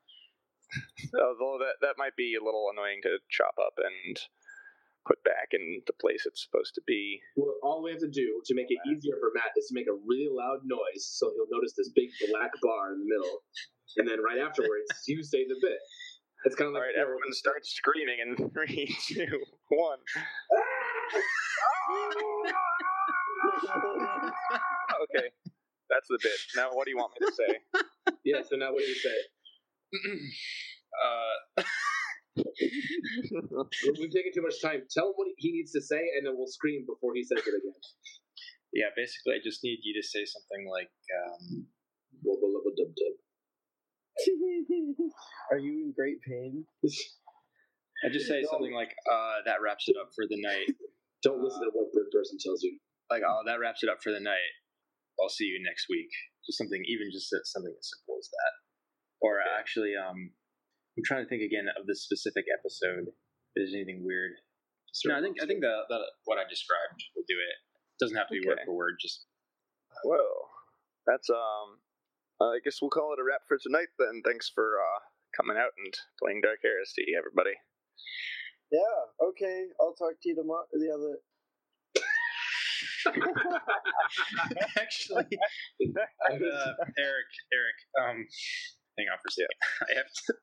Although 1.20 1.59
that 1.61 1.77
that 1.81 1.99
might 1.99 2.16
be 2.16 2.35
a 2.35 2.45
little 2.45 2.68
annoying 2.73 3.01
to 3.03 3.18
chop 3.31 3.55
up 3.61 3.75
and 3.77 4.16
put 5.07 5.22
back 5.24 5.50
in 5.53 5.82
the 5.86 5.92
place 6.00 6.24
it's 6.26 6.42
supposed 6.42 6.74
to 6.74 6.82
be. 6.86 7.20
Well, 7.36 7.55
all 7.62 7.82
we 7.82 7.90
have 7.90 8.00
to 8.00 8.11
do 8.11 8.40
to 8.46 8.55
make 8.55 8.70
it 8.70 8.78
easier 8.88 9.14
for 9.20 9.30
Matt 9.34 9.53
is 9.57 9.68
to 9.68 9.74
make 9.74 9.86
a 9.86 9.98
really 10.07 10.28
loud 10.30 10.61
noise, 10.64 11.07
so 11.07 11.30
he'll 11.34 11.50
notice 11.50 11.74
this 11.76 11.90
big 11.94 12.11
black 12.30 12.50
bar 12.62 12.92
in 12.92 13.00
the 13.00 13.09
middle, 13.09 13.42
and 13.98 14.09
then 14.09 14.22
right 14.22 14.38
afterwards, 14.38 14.86
you 15.07 15.22
say 15.22 15.44
the 15.46 15.57
bit. 15.61 15.78
It's 16.44 16.57
kind 16.57 16.68
of 16.68 16.74
like 16.74 16.82
right, 16.82 16.98
everyone 16.98 17.30
starts 17.30 17.70
screaming 17.70 18.18
in 18.18 18.50
three, 18.55 18.90
two, 19.07 19.26
one. 19.68 19.98
okay, 25.07 25.30
that's 25.88 26.09
the 26.09 26.18
bit. 26.22 26.38
Now, 26.57 26.70
what 26.72 26.84
do 26.86 26.90
you 26.90 26.96
want 26.96 27.12
me 27.20 27.26
to 27.26 27.32
say? 27.32 27.59
Yeah. 28.24 28.42
So 28.48 28.57
now, 28.57 28.72
what 28.72 28.82
do 28.82 28.88
you 28.88 28.94
say? 28.96 29.18
uh, 31.59 31.62
We've 32.37 34.12
taken 34.12 34.33
too 34.33 34.43
much 34.43 34.61
time. 34.62 34.89
Tell 34.89 35.12
him 35.12 35.16
what 35.16 35.28
he 35.37 35.53
needs 35.53 35.72
to 35.72 35.83
say, 35.83 36.01
and 36.16 36.26
then 36.26 36.35
we'll 36.37 36.49
scream 36.49 36.87
before 36.89 37.12
he 37.14 37.22
says 37.24 37.45
it 37.45 37.55
again. 37.55 37.80
yeah. 38.72 38.89
Basically, 38.97 39.35
I 39.37 39.41
just 39.45 39.61
need 39.62 39.80
you 39.83 39.93
to 40.01 40.05
say 40.07 40.24
something 40.24 40.64
like, 40.70 40.89
um, 41.12 41.66
Wubba 42.24 42.49
lubba 42.49 42.72
dub 42.76 42.93
dub. 42.95 43.14
Are 45.51 45.59
you 45.59 45.72
in 45.85 45.93
great 45.97 46.20
pain? 46.22 46.64
I 48.05 48.09
just 48.09 48.26
say 48.26 48.43
something 48.49 48.72
like, 48.72 48.95
uh, 49.11 49.45
that 49.47 49.62
wraps 49.62 49.89
it 49.89 49.97
up 50.01 50.11
for 50.14 50.24
the 50.28 50.41
night. 50.41 50.68
Don't 51.22 51.43
listen 51.43 51.62
to 51.62 51.70
what 51.72 51.93
bird 51.93 52.11
person 52.12 52.39
tells 52.41 52.62
you. 52.62 52.78
Like, 53.11 53.22
oh, 53.26 53.43
that 53.47 53.61
wraps 53.61 53.83
it 53.83 53.91
up 53.91 54.03
for 54.03 54.11
the 54.12 54.20
night. 54.20 54.53
I'll 55.20 55.28
see 55.28 55.45
you 55.45 55.62
next 55.62 55.87
week. 55.89 56.11
Just 56.47 56.59
something, 56.59 56.83
even 56.87 57.12
just 57.12 57.30
something 57.30 57.74
as 57.78 57.89
simple 57.93 58.18
as 58.18 58.28
that. 58.33 58.55
Or 59.20 59.39
actually, 59.59 59.95
um, 59.95 60.33
I'm 60.97 61.05
trying 61.05 61.24
to 61.24 61.28
think 61.28 61.43
again 61.43 61.66
of 61.72 61.86
the 61.86 61.97
specific 61.97 62.45
episode. 62.53 63.09
If 63.09 63.16
there's 63.57 63.74
anything 63.74 64.05
weird. 64.05 64.32
No, 65.07 65.16
I 65.16 65.24
think 65.24 65.40
I 65.40 65.47
think 65.47 65.64
the, 65.64 65.88
the 65.88 66.01
what 66.28 66.36
I 66.36 66.45
described 66.49 67.01
will 67.16 67.24
do 67.24 67.36
it. 67.40 67.57
Doesn't 68.01 68.16
have 68.16 68.28
to 68.28 68.36
be 68.36 68.45
word 68.45 68.61
for 68.66 68.76
word. 68.76 69.01
Just 69.01 69.24
Well, 70.05 70.51
that's 71.07 71.30
um. 71.30 71.80
I 72.43 72.59
guess 72.64 72.82
we'll 72.82 72.90
call 72.90 73.14
it 73.14 73.22
a 73.22 73.24
wrap 73.24 73.47
for 73.47 73.57
tonight 73.57 73.88
then. 73.99 74.20
Thanks 74.26 74.51
for 74.53 74.76
uh 74.76 75.01
coming 75.36 75.57
out 75.57 75.72
and 75.78 75.95
playing 76.20 76.43
Dark 76.43 76.61
Heresy, 76.61 77.16
everybody. 77.16 77.57
Yeah. 78.70 79.28
Okay. 79.28 79.68
I'll 79.80 79.95
talk 79.95 80.16
to 80.20 80.28
you 80.28 80.36
tomorrow. 80.36 80.66
The 80.72 80.90
other. 80.93 81.16
actually, 84.78 85.26
uh, 85.97 86.72
Eric, 86.99 87.30
Eric, 87.51 87.78
um, 87.99 88.26
hang 88.97 89.09
on 89.11 89.18
for 89.18 89.28
a 89.28 89.32
second. 89.32 89.59
I 89.90 89.97
have 89.97 90.07
to. 90.07 90.34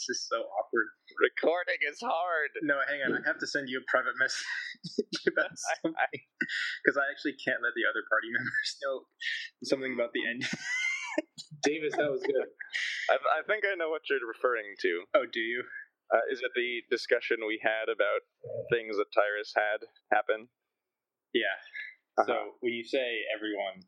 This 0.00 0.16
is 0.16 0.28
so 0.32 0.48
awkward. 0.56 0.88
Recording 1.20 1.76
is 1.84 2.00
hard. 2.00 2.48
No, 2.64 2.80
hang 2.88 3.04
on. 3.04 3.20
I 3.20 3.20
have 3.28 3.36
to 3.36 3.48
send 3.48 3.68
you 3.68 3.84
a 3.84 3.86
private 3.92 4.16
message 4.16 5.28
about 5.28 5.52
something 5.84 6.22
because 6.80 6.96
I 6.96 7.04
actually 7.12 7.36
can't 7.36 7.60
let 7.60 7.76
the 7.76 7.84
other 7.84 8.00
party 8.08 8.32
members 8.36 8.68
know 8.80 9.04
something 9.68 9.92
about 9.92 10.16
the 10.16 10.24
end. 10.24 10.48
Davis, 11.60 11.92
that 12.00 12.08
was 12.08 12.24
good. 12.24 12.48
I, 13.12 13.20
I 13.20 13.40
think 13.44 13.68
I 13.68 13.76
know 13.76 13.92
what 13.92 14.08
you're 14.08 14.24
referring 14.24 14.72
to. 14.88 15.04
oh, 15.20 15.28
do 15.28 15.40
you? 15.44 15.60
Uh, 16.08 16.24
is 16.32 16.40
it 16.40 16.50
the 16.56 16.80
discussion 16.88 17.44
we 17.44 17.60
had 17.60 17.92
about 17.92 18.24
things 18.72 18.96
that 18.96 19.12
Tyrus 19.12 19.52
had 19.52 19.84
happen? 20.10 20.48
Yeah. 21.36 21.54
Uh-huh. 22.18 22.26
So 22.26 22.36
when 22.64 22.72
you 22.72 22.82
say 22.82 23.28
everyone, 23.36 23.84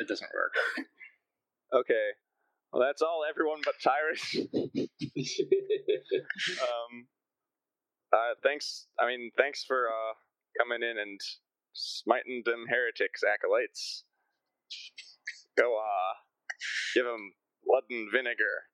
it 0.00 0.08
doesn't 0.08 0.32
work. 0.32 0.56
Okay. 1.76 2.16
Well, 2.72 2.82
that's 2.82 3.02
all. 3.02 3.24
Everyone 3.28 3.60
but 3.64 3.74
Tyrus. 3.82 4.36
um. 6.60 7.06
Uh. 8.12 8.34
Thanks. 8.42 8.86
I 8.98 9.06
mean, 9.06 9.30
thanks 9.36 9.64
for 9.64 9.88
uh 9.88 10.14
coming 10.58 10.82
in 10.82 10.98
and 10.98 11.20
smiting 11.72 12.42
them 12.44 12.64
heretics 12.68 13.22
acolytes. 13.22 14.04
Go 15.56 15.76
uh, 15.76 16.12
give 16.94 17.04
them 17.04 17.32
blood 17.64 17.84
and 17.90 18.08
vinegar. 18.12 18.68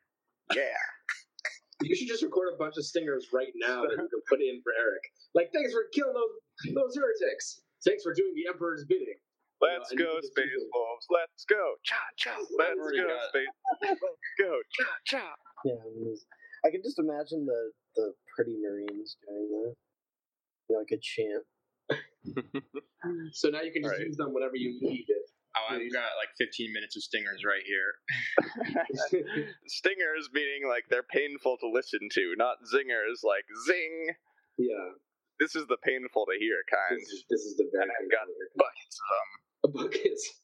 Yeah. 0.55 0.63
You 1.83 1.97
should 1.97 2.09
just 2.09 2.23
record 2.23 2.55
a 2.55 2.57
bunch 2.59 2.77
of 2.77 2.85
stingers 2.85 3.29
right 3.33 3.53
now 3.57 3.83
that 3.83 3.91
you 3.91 4.09
can 4.09 4.23
put 4.29 4.41
in 4.41 4.61
for 4.63 4.73
Eric. 4.79 5.03
Like, 5.35 5.51
thanks 5.53 5.73
for 5.73 5.83
killing 5.93 6.15
those 6.15 6.75
those 6.75 6.97
heretics. 6.97 7.61
Thanks 7.85 8.03
for 8.05 8.15
doing 8.15 8.33
the 8.35 8.49
Emperor's 8.49 8.85
bidding. 8.89 9.19
Let's 9.63 9.93
go, 9.95 10.19
Space 10.21 10.51
do 10.59 10.71
Wolves. 10.75 11.07
Let's 11.11 11.45
go. 11.47 11.75
Cha 11.85 12.03
cha. 12.19 12.35
Let's 12.59 12.75
go, 12.75 13.07
Space 13.31 13.47
Wolves. 13.81 14.01
Let's 14.03 14.33
go. 14.41 14.53
Cha 14.75 14.91
cha. 15.07 15.35
Yeah. 15.65 15.73
it 15.75 15.95
was- 15.97 16.27
I 16.65 16.71
can 16.71 16.83
just 16.83 16.99
imagine 16.99 17.47
the 17.47 17.73
the 17.97 18.15
pretty 18.35 18.57
Marines 18.63 19.17
doing 19.27 19.49
that. 19.51 19.75
You 20.69 20.77
know, 20.77 20.79
like 20.79 20.91
a 20.93 20.99
chant. 21.01 21.45
So 23.33 23.51
now 23.51 23.63
you 23.63 23.73
can 23.73 23.83
just 23.83 23.99
Right. 23.99 24.07
use 24.07 24.17
them 24.17 24.33
whenever 24.33 24.55
you 24.55 24.79
need 24.81 25.07
it. 25.11 25.27
Oh, 25.59 25.75
I've 25.75 25.93
got 25.93 26.15
like 26.23 26.31
15 26.39 26.73
minutes 26.73 26.95
of 26.97 27.03
stingers 27.03 27.43
right 27.45 27.67
here. 27.67 27.91
Stingers 29.67 30.31
meaning 30.33 30.69
like 30.71 30.85
they're 30.89 31.03
painful 31.03 31.59
to 31.59 31.69
listen 31.69 31.99
to, 32.13 32.35
not 32.39 32.63
zingers 32.73 33.27
like 33.27 33.45
zing. 33.67 34.15
yeah, 34.57 34.95
This 35.41 35.57
is 35.57 35.67
the 35.67 35.77
painful 35.83 36.27
to 36.31 36.39
hear 36.39 36.63
kind. 36.71 36.95
this 37.01 37.09
is, 37.11 37.25
this 37.29 37.41
is 37.43 37.57
the 37.57 37.67
very 37.75 37.83
And 37.85 37.91
I've 37.91 38.11
got 38.11 38.27
buckets 38.57 38.97
of 39.03 39.07
them. 39.11 39.29
Buckets. 39.69 40.29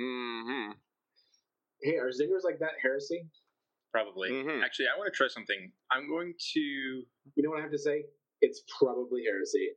Mm-hmm. 0.00 0.72
Hey, 1.82 1.96
are 2.00 2.08
zingers 2.08 2.40
like 2.42 2.58
that 2.60 2.80
heresy? 2.80 3.28
Probably. 3.92 4.30
Mhm. 4.30 4.64
Actually, 4.64 4.86
I 4.88 4.96
want 4.96 5.12
to 5.12 5.16
try 5.16 5.28
something. 5.28 5.70
I'm 5.92 6.08
going 6.08 6.32
to. 6.54 6.60
You 6.60 7.42
know 7.44 7.50
what 7.50 7.58
I 7.58 7.62
have 7.62 7.70
to 7.72 7.78
say? 7.78 8.04
It's 8.40 8.62
probably 8.78 9.24
heresy. 9.28 9.76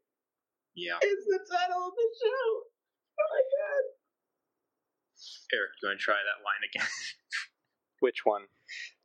Yeah. 0.75 0.95
It's 1.01 1.25
the 1.27 1.39
title 1.43 1.87
of 1.87 1.91
the 1.91 2.07
show. 2.23 2.47
Oh 3.19 3.27
my 3.35 3.43
god. 3.51 3.83
Eric, 5.59 5.71
you 5.81 5.89
want 5.89 5.99
to 5.99 6.03
try 6.03 6.15
that 6.15 6.39
line 6.47 6.63
again? 6.71 6.87
Which 7.99 8.21
one? 8.23 8.43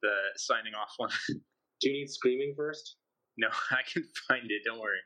the 0.02 0.14
signing 0.36 0.74
off 0.78 0.94
one. 0.98 1.10
Do 1.80 1.90
you 1.90 1.92
need 1.94 2.10
screaming 2.10 2.54
first? 2.56 2.94
no, 3.38 3.48
I 3.72 3.82
can 3.90 4.04
find 4.28 4.46
it. 4.50 4.62
Don't 4.64 4.78
worry. 4.78 5.02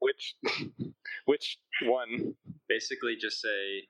Which 0.00 0.34
which 1.26 1.58
one? 1.84 2.34
Basically, 2.68 3.16
just 3.20 3.40
say. 3.40 3.86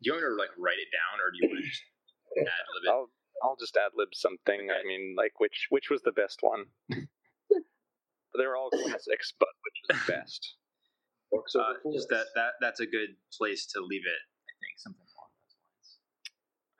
Do 0.00 0.10
you 0.10 0.12
want 0.14 0.24
me 0.24 0.30
to 0.30 0.38
like 0.38 0.54
write 0.58 0.78
it 0.78 0.90
down, 0.94 1.18
or 1.18 1.30
do 1.34 1.38
you 1.42 1.48
want 1.50 1.58
to 1.58 1.68
just 1.68 1.82
ad 2.38 2.66
lib 2.74 2.82
it? 2.86 2.90
I'll 2.90 3.10
I'll 3.42 3.58
just 3.58 3.76
ad 3.76 3.92
lib 3.94 4.14
something. 4.14 4.70
I 4.70 4.86
mean, 4.86 5.14
like 5.16 5.38
which 5.38 5.66
which 5.70 5.90
was 5.90 6.02
the 6.02 6.12
best 6.12 6.38
one? 6.40 6.66
They're 8.34 8.56
all 8.56 8.70
classics, 8.70 9.34
but 9.38 9.48
which 9.66 9.78
was 9.88 10.06
the 10.06 10.12
best? 10.12 10.54
Orcs 11.34 11.58
Uh, 11.58 11.74
just 11.92 12.08
that 12.08 12.26
that 12.34 12.52
that's 12.60 12.80
a 12.80 12.86
good 12.86 13.16
place 13.36 13.66
to 13.74 13.80
leave 13.80 14.06
it. 14.06 14.22
I 14.46 14.54
think 14.62 14.78
something 14.78 14.98
along 14.98 14.98
those 14.98 15.07
lines. 15.07 15.07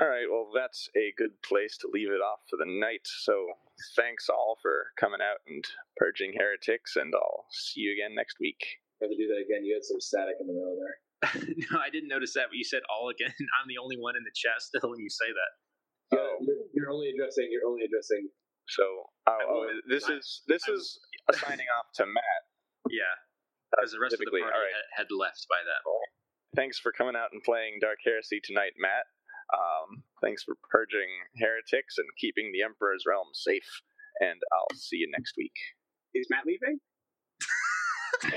All 0.00 0.06
right, 0.08 0.30
well, 0.30 0.46
that's 0.54 0.86
a 0.94 1.10
good 1.18 1.34
place 1.42 1.74
to 1.82 1.90
leave 1.92 2.10
it 2.14 2.22
off 2.22 2.38
for 2.46 2.54
the 2.56 2.70
night. 2.70 3.02
So, 3.26 3.34
thanks 3.98 4.28
all 4.30 4.54
for 4.62 4.94
coming 4.94 5.18
out 5.18 5.42
and 5.50 5.64
purging 5.98 6.34
heretics, 6.38 6.94
and 6.94 7.10
I'll 7.14 7.46
see 7.50 7.82
you 7.82 7.92
again 7.98 8.14
next 8.14 8.38
week. 8.38 8.62
have 9.02 9.10
to 9.10 9.18
do 9.18 9.26
that 9.26 9.42
again. 9.42 9.66
You 9.66 9.74
had 9.74 9.82
some 9.82 9.98
static 9.98 10.38
in 10.38 10.46
the 10.46 10.54
middle 10.54 10.78
there. 10.78 10.96
no, 11.74 11.82
I 11.82 11.90
didn't 11.90 12.06
notice 12.06 12.30
that, 12.38 12.46
but 12.46 12.54
you 12.54 12.62
said 12.62 12.86
all 12.86 13.10
again. 13.10 13.34
I'm 13.58 13.66
the 13.66 13.82
only 13.82 13.98
one 13.98 14.14
in 14.14 14.22
the 14.22 14.30
chat 14.38 14.62
still 14.62 14.86
when 14.86 15.02
you 15.02 15.10
say 15.10 15.34
that. 15.34 15.52
Yeah, 16.14 16.22
Oh. 16.30 16.38
you're, 16.46 16.62
you're 16.86 16.90
only 16.94 17.10
addressing. 17.10 17.50
You're 17.50 17.66
only 17.66 17.82
addressing. 17.82 18.30
So, 18.70 18.86
oh, 19.26 19.38
oh, 19.50 19.66
this 19.90 20.06
I- 20.06 20.14
is 20.22 20.42
this 20.46 20.62
I- 20.70 20.78
is 20.78 20.94
a 21.30 21.34
signing 21.34 21.66
off 21.74 21.90
to 21.98 22.06
Matt. 22.06 22.42
Yeah, 22.86 23.02
uh, 23.74 23.82
because 23.82 23.90
the 23.90 23.98
rest 23.98 24.14
of 24.14 24.20
the 24.22 24.30
party 24.30 24.46
all 24.46 24.62
right. 24.62 24.70
had, 24.94 25.10
had 25.10 25.10
left 25.10 25.42
by 25.50 25.58
that. 25.66 25.82
thanks 26.54 26.78
for 26.78 26.92
coming 26.94 27.16
out 27.18 27.34
and 27.34 27.42
playing 27.42 27.82
Dark 27.82 27.98
Heresy 28.06 28.38
tonight, 28.46 28.78
Matt. 28.78 29.10
Um, 29.52 30.02
thanks 30.22 30.42
for 30.44 30.54
purging 30.70 31.08
heretics 31.40 31.96
and 31.98 32.06
keeping 32.20 32.52
the 32.52 32.62
Emperor's 32.62 33.04
realm 33.06 33.28
safe. 33.32 33.82
And 34.20 34.40
I'll 34.52 34.76
see 34.76 34.96
you 34.98 35.08
next 35.10 35.34
week. 35.36 35.54
Is 36.14 36.26
Matt 36.30 36.44
leaving? 36.46 36.78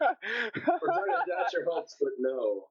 We're 0.00 0.84
trying 0.84 1.14
to 1.14 1.24
dash 1.26 1.52
your 1.52 1.64
hopes, 1.70 1.96
but 2.00 2.12
no, 2.18 2.68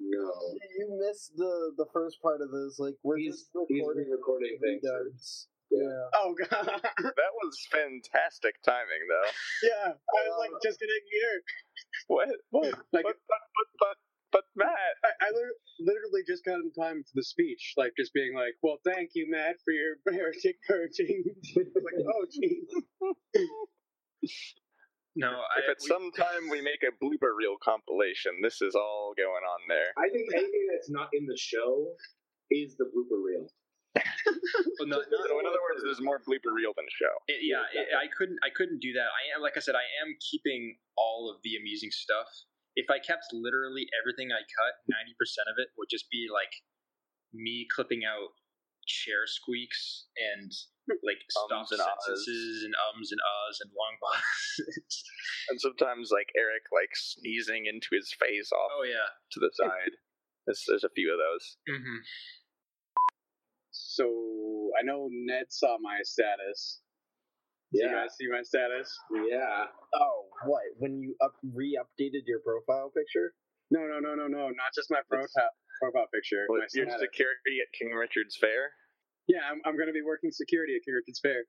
no. 0.00 0.32
You 0.78 0.98
missed 1.06 1.32
the 1.36 1.72
the 1.76 1.86
first 1.92 2.20
part 2.22 2.40
of 2.40 2.50
this. 2.50 2.78
Like 2.78 2.94
we're 3.02 3.18
He's 3.18 3.36
just 3.36 3.50
recording 3.54 4.08
re-recording 4.10 4.58
things. 4.60 4.82
redubs. 4.84 5.46
Yeah. 5.70 5.86
Yeah. 5.86 6.04
Oh 6.18 6.34
god. 6.34 6.80
that 6.82 7.32
was 7.42 7.54
fantastic 7.70 8.60
timing, 8.64 9.02
though. 9.08 9.30
yeah. 9.62 9.92
I 9.94 10.18
was 10.26 10.36
like 10.38 10.50
just 10.62 10.80
getting 10.80 11.04
here. 11.12 11.42
What? 12.08 12.28
What? 12.50 12.74
Like 12.92 13.04
but, 13.04 13.16
but, 13.28 13.42
but, 13.54 13.68
but, 13.78 13.96
but 14.32 14.44
Matt. 14.56 14.68
I, 15.04 15.26
I 15.26 15.28
literally 15.80 16.22
just 16.26 16.44
got 16.44 16.60
in 16.60 16.72
time 16.72 17.02
for 17.02 17.14
the 17.14 17.24
speech, 17.24 17.74
like 17.76 17.92
just 17.98 18.12
being 18.14 18.34
like, 18.34 18.54
"Well, 18.62 18.78
thank 18.84 19.10
you, 19.14 19.26
Matt, 19.30 19.56
for 19.64 19.72
your 19.72 19.96
heretic 20.06 20.56
purging." 20.68 21.24
like, 21.56 21.98
oh, 22.06 22.26
jeez. 22.30 22.66
No, 25.16 25.28
I, 25.42 25.58
If 25.66 25.70
at 25.70 25.78
we- 25.82 25.88
some 25.88 26.10
time 26.12 26.48
we 26.50 26.60
make 26.62 26.82
a 26.86 26.92
blooper 27.02 27.34
reel 27.36 27.56
compilation, 27.62 28.38
this 28.42 28.62
is 28.62 28.74
all 28.74 29.12
going 29.16 29.42
on 29.42 29.60
there. 29.68 29.90
I 29.98 30.08
think 30.08 30.28
anything 30.32 30.66
that's 30.70 30.88
not 30.90 31.08
in 31.12 31.26
the 31.26 31.36
show 31.36 31.88
is 32.50 32.76
the 32.78 32.84
blooper 32.86 33.18
reel. 33.18 33.46
well, 34.78 34.86
no, 34.86 34.98
no, 35.10 35.18
So 35.26 35.40
in 35.40 35.46
other 35.46 35.58
words, 35.66 35.82
there's 35.82 36.00
more 36.00 36.20
blooper 36.22 36.54
reel 36.54 36.70
than 36.78 36.86
show. 36.94 37.10
It, 37.26 37.42
yeah, 37.42 37.66
it, 37.74 37.88
I 37.90 38.06
couldn't. 38.06 38.38
I 38.46 38.50
couldn't 38.54 38.78
do 38.80 38.92
that. 38.94 39.10
I 39.10 39.34
am, 39.34 39.42
like 39.42 39.56
I 39.56 39.60
said, 39.60 39.74
I 39.74 39.82
am 40.06 40.14
keeping 40.22 40.78
all 40.96 41.26
of 41.34 41.42
the 41.42 41.56
amusing 41.58 41.90
stuff. 41.90 42.30
If 42.76 42.86
I 42.88 42.98
kept 42.98 43.30
literally 43.32 43.86
everything 43.98 44.30
I 44.30 44.42
cut, 44.46 44.74
ninety 44.86 45.14
percent 45.18 45.50
of 45.50 45.58
it 45.58 45.74
would 45.76 45.90
just 45.90 46.10
be 46.10 46.28
like 46.30 46.52
me 47.34 47.66
clipping 47.70 48.02
out 48.06 48.34
chair 48.86 49.26
squeaks 49.26 50.06
and 50.18 50.50
like 51.06 51.22
stop 51.30 51.50
Ums 51.52 51.70
and 51.70 51.80
ahs. 51.80 51.86
sentences 52.02 52.66
and 52.66 52.74
ums 52.90 53.12
and 53.12 53.22
ahs 53.22 53.56
and 53.62 53.70
long 53.70 53.94
pauses. 54.02 55.04
And 55.50 55.60
sometimes 55.60 56.10
like 56.10 56.30
Eric 56.38 56.66
like 56.70 56.94
sneezing 56.94 57.66
into 57.66 57.94
his 57.94 58.14
face 58.18 58.50
off 58.52 58.70
oh 58.74 58.84
yeah. 58.86 59.10
to 59.32 59.38
the 59.40 59.50
side. 59.54 59.94
There's, 60.46 60.62
there's 60.66 60.84
a 60.84 60.94
few 60.94 61.12
of 61.12 61.18
those. 61.18 61.44
Mm-hmm. 61.68 62.00
So 63.70 64.70
I 64.78 64.82
know 64.82 65.08
Ned 65.10 65.46
saw 65.50 65.76
my 65.80 65.98
status. 66.02 66.80
Did 67.72 67.82
you 67.82 67.88
Yeah. 67.88 68.02
guys 68.02 68.16
see 68.18 68.26
my 68.28 68.42
status? 68.42 68.90
Yeah. 69.30 69.66
Oh, 69.94 70.26
what? 70.46 70.62
When 70.78 70.98
you 71.00 71.14
up 71.22 71.34
re-updated 71.42 72.26
your 72.26 72.40
profile 72.40 72.90
picture? 72.90 73.34
No, 73.70 73.86
no, 73.86 74.00
no, 74.00 74.14
no, 74.14 74.26
no. 74.26 74.48
Not 74.50 74.74
just 74.74 74.90
my 74.90 75.00
profile 75.08 75.50
profile 75.80 76.08
picture. 76.12 76.44
What, 76.48 76.58
my 76.60 76.66
your 76.74 76.86
status. 76.86 77.00
security 77.00 77.62
at 77.62 77.70
King 77.78 77.94
Richard's 77.94 78.36
Fair? 78.36 78.72
Yeah, 79.28 79.46
I'm, 79.48 79.60
I'm 79.64 79.76
going 79.76 79.86
to 79.86 79.94
be 79.94 80.02
working 80.02 80.30
security 80.32 80.74
at 80.76 80.82
King 80.84 80.94
Richard's 80.94 81.20
Fair. 81.20 81.44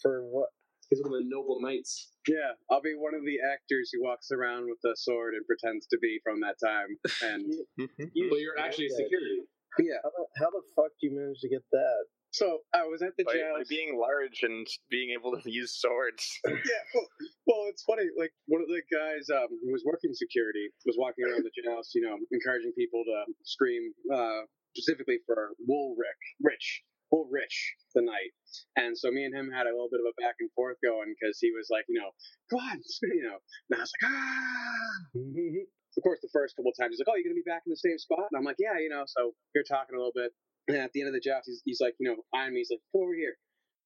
For 0.00 0.22
what? 0.24 0.48
He's 0.88 1.02
one 1.02 1.12
of 1.12 1.18
the 1.20 1.28
noble 1.28 1.60
knights. 1.60 2.08
Yeah, 2.26 2.56
I'll 2.70 2.80
be 2.80 2.94
one 2.96 3.14
of 3.14 3.20
the 3.26 3.36
actors 3.44 3.90
who 3.92 4.02
walks 4.02 4.30
around 4.30 4.64
with 4.70 4.78
a 4.90 4.96
sword 4.96 5.34
and 5.34 5.44
pretends 5.44 5.86
to 5.88 5.98
be 6.00 6.18
from 6.24 6.40
that 6.40 6.56
time. 6.62 6.88
And 7.22 7.44
You 8.14 8.30
But 8.30 8.40
you're 8.40 8.56
actually 8.64 8.88
security. 8.88 9.44
yeah, 9.80 10.00
How 10.02 10.08
the, 10.10 10.24
how 10.40 10.50
the 10.50 10.62
fuck 10.74 10.92
do 11.00 11.08
you 11.08 11.12
manage 11.18 11.40
to 11.44 11.48
get 11.50 11.60
that? 11.72 12.04
So 12.30 12.60
I 12.74 12.84
was 12.84 13.02
at 13.02 13.16
the 13.16 13.24
By, 13.24 13.32
jail. 13.32 13.54
by 13.56 13.64
being 13.68 13.98
large 13.98 14.42
and 14.42 14.66
being 14.90 15.10
able 15.16 15.32
to 15.32 15.42
use 15.50 15.74
swords. 15.80 16.24
yeah, 16.46 16.82
well, 16.94 17.06
well, 17.46 17.62
it's 17.68 17.82
funny. 17.84 18.04
Like 18.16 18.32
one 18.46 18.62
of 18.62 18.68
the 18.68 18.82
guys 18.92 19.28
um, 19.32 19.48
who 19.48 19.72
was 19.72 19.82
working 19.84 20.12
security 20.12 20.68
was 20.86 20.96
walking 20.98 21.24
around 21.24 21.44
the 21.44 21.54
jails, 21.56 21.90
you 21.94 22.02
know, 22.02 22.16
encouraging 22.32 22.72
people 22.76 23.02
to 23.04 23.32
scream 23.44 23.92
uh, 24.12 24.44
specifically 24.76 25.18
for 25.26 25.56
Woolrich, 25.68 26.22
Rich, 26.42 26.82
Woolrich, 27.12 27.56
the 27.94 28.02
knight. 28.02 28.32
And 28.76 28.96
so 28.96 29.10
me 29.10 29.24
and 29.24 29.34
him 29.34 29.50
had 29.50 29.66
a 29.66 29.72
little 29.72 29.88
bit 29.90 30.00
of 30.00 30.08
a 30.12 30.16
back 30.20 30.36
and 30.40 30.50
forth 30.52 30.76
going 30.84 31.14
because 31.16 31.38
he 31.40 31.50
was 31.56 31.68
like, 31.70 31.84
you 31.88 31.98
know, 31.98 32.10
go 32.50 32.58
on, 32.58 32.76
you 33.02 33.24
know, 33.24 33.38
and 33.70 33.78
I 33.78 33.80
was 33.80 33.92
like, 33.96 34.12
ah. 34.12 35.64
of 35.96 36.02
course, 36.02 36.20
the 36.20 36.28
first 36.32 36.56
couple 36.56 36.70
of 36.70 36.76
times 36.78 36.94
he's 36.94 37.00
like, 37.00 37.08
"Oh, 37.10 37.16
you're 37.16 37.26
gonna 37.26 37.40
be 37.40 37.48
back 37.48 37.64
in 37.66 37.72
the 37.72 37.80
same 37.80 37.98
spot," 37.98 38.28
and 38.30 38.36
I'm 38.38 38.44
like, 38.44 38.60
"Yeah, 38.60 38.78
you 38.78 38.88
know." 38.88 39.04
So 39.08 39.32
we're 39.54 39.66
talking 39.66 39.96
a 39.96 39.98
little 39.98 40.14
bit, 40.14 40.30
and 40.68 40.76
at 40.76 40.92
the 40.92 41.00
end 41.00 41.08
of 41.08 41.14
the 41.14 41.20
job, 41.20 41.42
he's, 41.46 41.62
he's 41.64 41.80
like, 41.80 41.94
you 41.98 42.08
know, 42.08 42.16
eyeing 42.36 42.52
me. 42.52 42.60
He's 42.60 42.70
like, 42.70 42.84
"Come 42.92 43.02
over 43.02 43.14
here." 43.14 43.36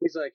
He's 0.01 0.17
like, 0.17 0.35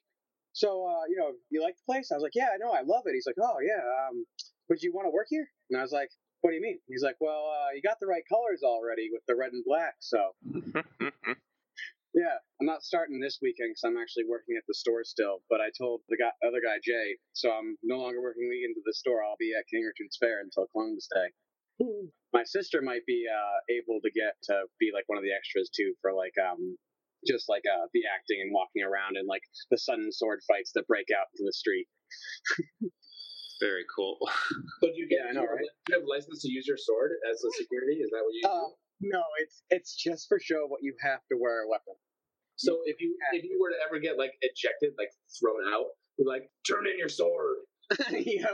"So, 0.53 0.87
uh, 0.87 1.05
you 1.09 1.17
know, 1.17 1.31
you 1.49 1.61
like 1.61 1.75
the 1.75 1.85
place?" 1.85 2.11
I 2.11 2.15
was 2.15 2.23
like, 2.23 2.35
"Yeah, 2.35 2.49
I 2.53 2.57
know, 2.57 2.71
I 2.71 2.81
love 2.81 3.03
it." 3.05 3.13
He's 3.13 3.27
like, 3.27 3.39
"Oh, 3.41 3.57
yeah. 3.61 3.83
Um, 4.07 4.25
would 4.69 4.81
you 4.81 4.93
want 4.93 5.05
to 5.05 5.11
work 5.11 5.27
here?" 5.29 5.47
And 5.69 5.79
I 5.79 5.83
was 5.83 5.91
like, 5.91 6.09
"What 6.41 6.51
do 6.51 6.55
you 6.55 6.61
mean?" 6.63 6.79
He's 6.87 7.03
like, 7.03 7.17
"Well, 7.19 7.51
uh, 7.51 7.75
you 7.75 7.81
got 7.81 7.99
the 7.99 8.07
right 8.07 8.23
colors 8.27 8.61
already 8.63 9.09
with 9.11 9.23
the 9.27 9.35
red 9.35 9.51
and 9.53 9.63
black, 9.65 9.95
so." 9.99 10.31
Yeah, 12.17 12.33
I'm 12.59 12.65
not 12.65 12.81
starting 12.81 13.19
this 13.19 13.37
weekend 13.43 13.77
because 13.77 13.85
I'm 13.85 14.01
actually 14.01 14.25
working 14.25 14.57
at 14.57 14.65
the 14.67 14.73
store 14.73 15.03
still. 15.03 15.45
But 15.51 15.61
I 15.61 15.69
told 15.77 16.01
the 16.09 16.17
guy, 16.17 16.33
other 16.41 16.61
guy 16.65 16.81
Jay, 16.81 17.17
so 17.33 17.51
I'm 17.51 17.77
no 17.83 17.99
longer 18.01 18.21
working 18.21 18.49
weekend 18.49 18.73
at 18.73 18.81
the 18.85 18.97
store. 18.97 19.21
I'll 19.23 19.37
be 19.37 19.53
at 19.53 19.69
King 19.69 19.85
Richard's 19.85 20.17
Fair 20.17 20.41
until 20.41 20.65
Columbus 20.73 21.07
Day. 21.13 21.29
My 22.33 22.43
sister 22.43 22.81
might 22.81 23.05
be 23.05 23.25
uh, 23.29 23.57
able 23.71 24.01
to 24.01 24.11
get 24.11 24.33
to 24.51 24.65
be 24.79 24.91
like 24.93 25.05
one 25.07 25.17
of 25.17 25.23
the 25.23 25.31
extras 25.33 25.69
too 25.73 25.93
for 26.01 26.13
like 26.13 26.33
um 26.41 26.77
just 27.25 27.49
like 27.49 27.63
uh 27.65 27.87
the 27.93 28.01
acting 28.05 28.41
and 28.41 28.53
walking 28.53 28.83
around 28.83 29.17
and 29.17 29.27
like 29.27 29.41
the 29.71 29.77
sun 29.77 29.99
and 30.01 30.13
sword 30.13 30.39
fights 30.47 30.71
that 30.75 30.85
break 30.87 31.07
out 31.17 31.27
in 31.39 31.45
the 31.45 31.53
street. 31.53 31.87
Very 33.61 33.85
cool. 33.95 34.17
So 34.81 34.89
you 34.93 35.07
get? 35.09 35.19
Yeah, 35.25 35.29
I 35.29 35.33
know, 35.33 35.41
you 35.41 35.47
have- 35.49 35.57
right? 35.57 35.71
You 35.89 35.95
have 35.99 36.07
license 36.07 36.41
to 36.43 36.51
use 36.51 36.67
your 36.67 36.77
sword 36.77 37.11
as 37.31 37.41
a 37.43 37.51
security? 37.57 37.97
Is 38.01 38.11
that 38.11 38.21
what 38.21 38.33
you 38.33 38.41
do? 38.43 38.49
Um, 38.49 38.69
no, 39.01 39.23
it's 39.41 39.63
it's 39.69 39.95
just 39.95 40.27
for 40.27 40.39
show, 40.39 40.65
What 40.67 40.81
you 40.83 40.93
have 41.01 41.21
to 41.31 41.37
wear 41.39 41.63
a 41.63 41.67
weapon. 41.69 41.93
So 42.57 42.77
if 42.85 43.01
you 43.01 43.15
if 43.33 43.43
you 43.43 43.57
were 43.61 43.69
to 43.69 43.77
ever 43.85 43.99
get 43.99 44.17
like 44.17 44.33
ejected, 44.41 44.93
like 44.97 45.09
thrown 45.39 45.61
out, 45.73 45.85
you're 46.17 46.27
like, 46.27 46.49
turn 46.67 46.85
in 46.87 46.97
your 46.97 47.09
sword. 47.09 47.57
yeah. 48.11 48.53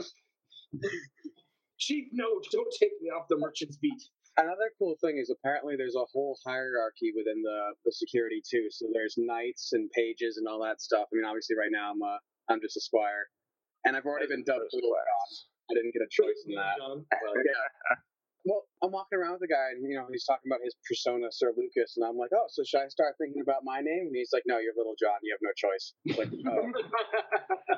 Chief, 1.84 2.08
no, 2.16 2.40
don't 2.52 2.72
take 2.80 2.96
me 3.04 3.12
off 3.12 3.28
the 3.28 3.36
merchant's 3.36 3.76
beat. 3.76 4.00
Another 4.38 4.72
cool 4.80 4.96
thing 5.04 5.20
is 5.20 5.30
apparently 5.30 5.76
there's 5.76 6.00
a 6.00 6.08
whole 6.16 6.40
hierarchy 6.48 7.12
within 7.12 7.44
the, 7.44 7.76
the 7.84 7.92
security 7.92 8.42
too. 8.42 8.72
So 8.72 8.88
there's 8.94 9.16
knights 9.18 9.76
and 9.76 9.92
pages 9.92 10.38
and 10.38 10.48
all 10.48 10.64
that 10.64 10.80
stuff. 10.80 11.12
I 11.12 11.14
mean, 11.14 11.26
obviously 11.26 11.60
right 11.60 11.70
now 11.76 11.92
I'm 11.92 12.02
uh, 12.02 12.18
I'm 12.48 12.62
just 12.64 12.78
a 12.78 12.82
squire, 12.82 13.28
and 13.84 13.96
I've 13.96 14.06
already 14.08 14.28
been 14.28 14.48
dubbed 14.48 14.72
Little 14.72 14.96
I 14.96 15.74
didn't 15.76 15.94
get 15.94 16.08
a 16.08 16.12
choice 16.12 16.40
in 16.48 16.56
that. 16.56 16.80
Well, 16.80 17.04
Yeah. 17.36 17.96
Well, 18.46 18.64
I'm 18.84 18.92
walking 18.92 19.20
around 19.20 19.40
with 19.40 19.48
a 19.48 19.52
guy, 19.52 19.72
and 19.72 19.84
you 19.88 19.96
know 19.96 20.08
he's 20.12 20.26
talking 20.26 20.52
about 20.52 20.60
his 20.64 20.76
persona, 20.88 21.28
Sir 21.32 21.54
Lucas, 21.56 21.96
and 21.96 22.04
I'm 22.04 22.18
like, 22.18 22.32
oh, 22.36 22.48
so 22.52 22.64
should 22.64 22.84
I 22.84 22.88
start 22.88 23.16
thinking 23.20 23.42
about 23.42 23.64
my 23.64 23.80
name? 23.80 24.12
And 24.12 24.16
he's 24.16 24.32
like, 24.34 24.44
no, 24.48 24.60
you're 24.60 24.76
Little 24.76 24.96
John. 25.00 25.16
You 25.24 25.36
have 25.36 25.44
no 25.44 25.56
choice. 25.56 25.96
It's 26.04 26.20
like, 26.20 26.32
oh, 26.48 26.72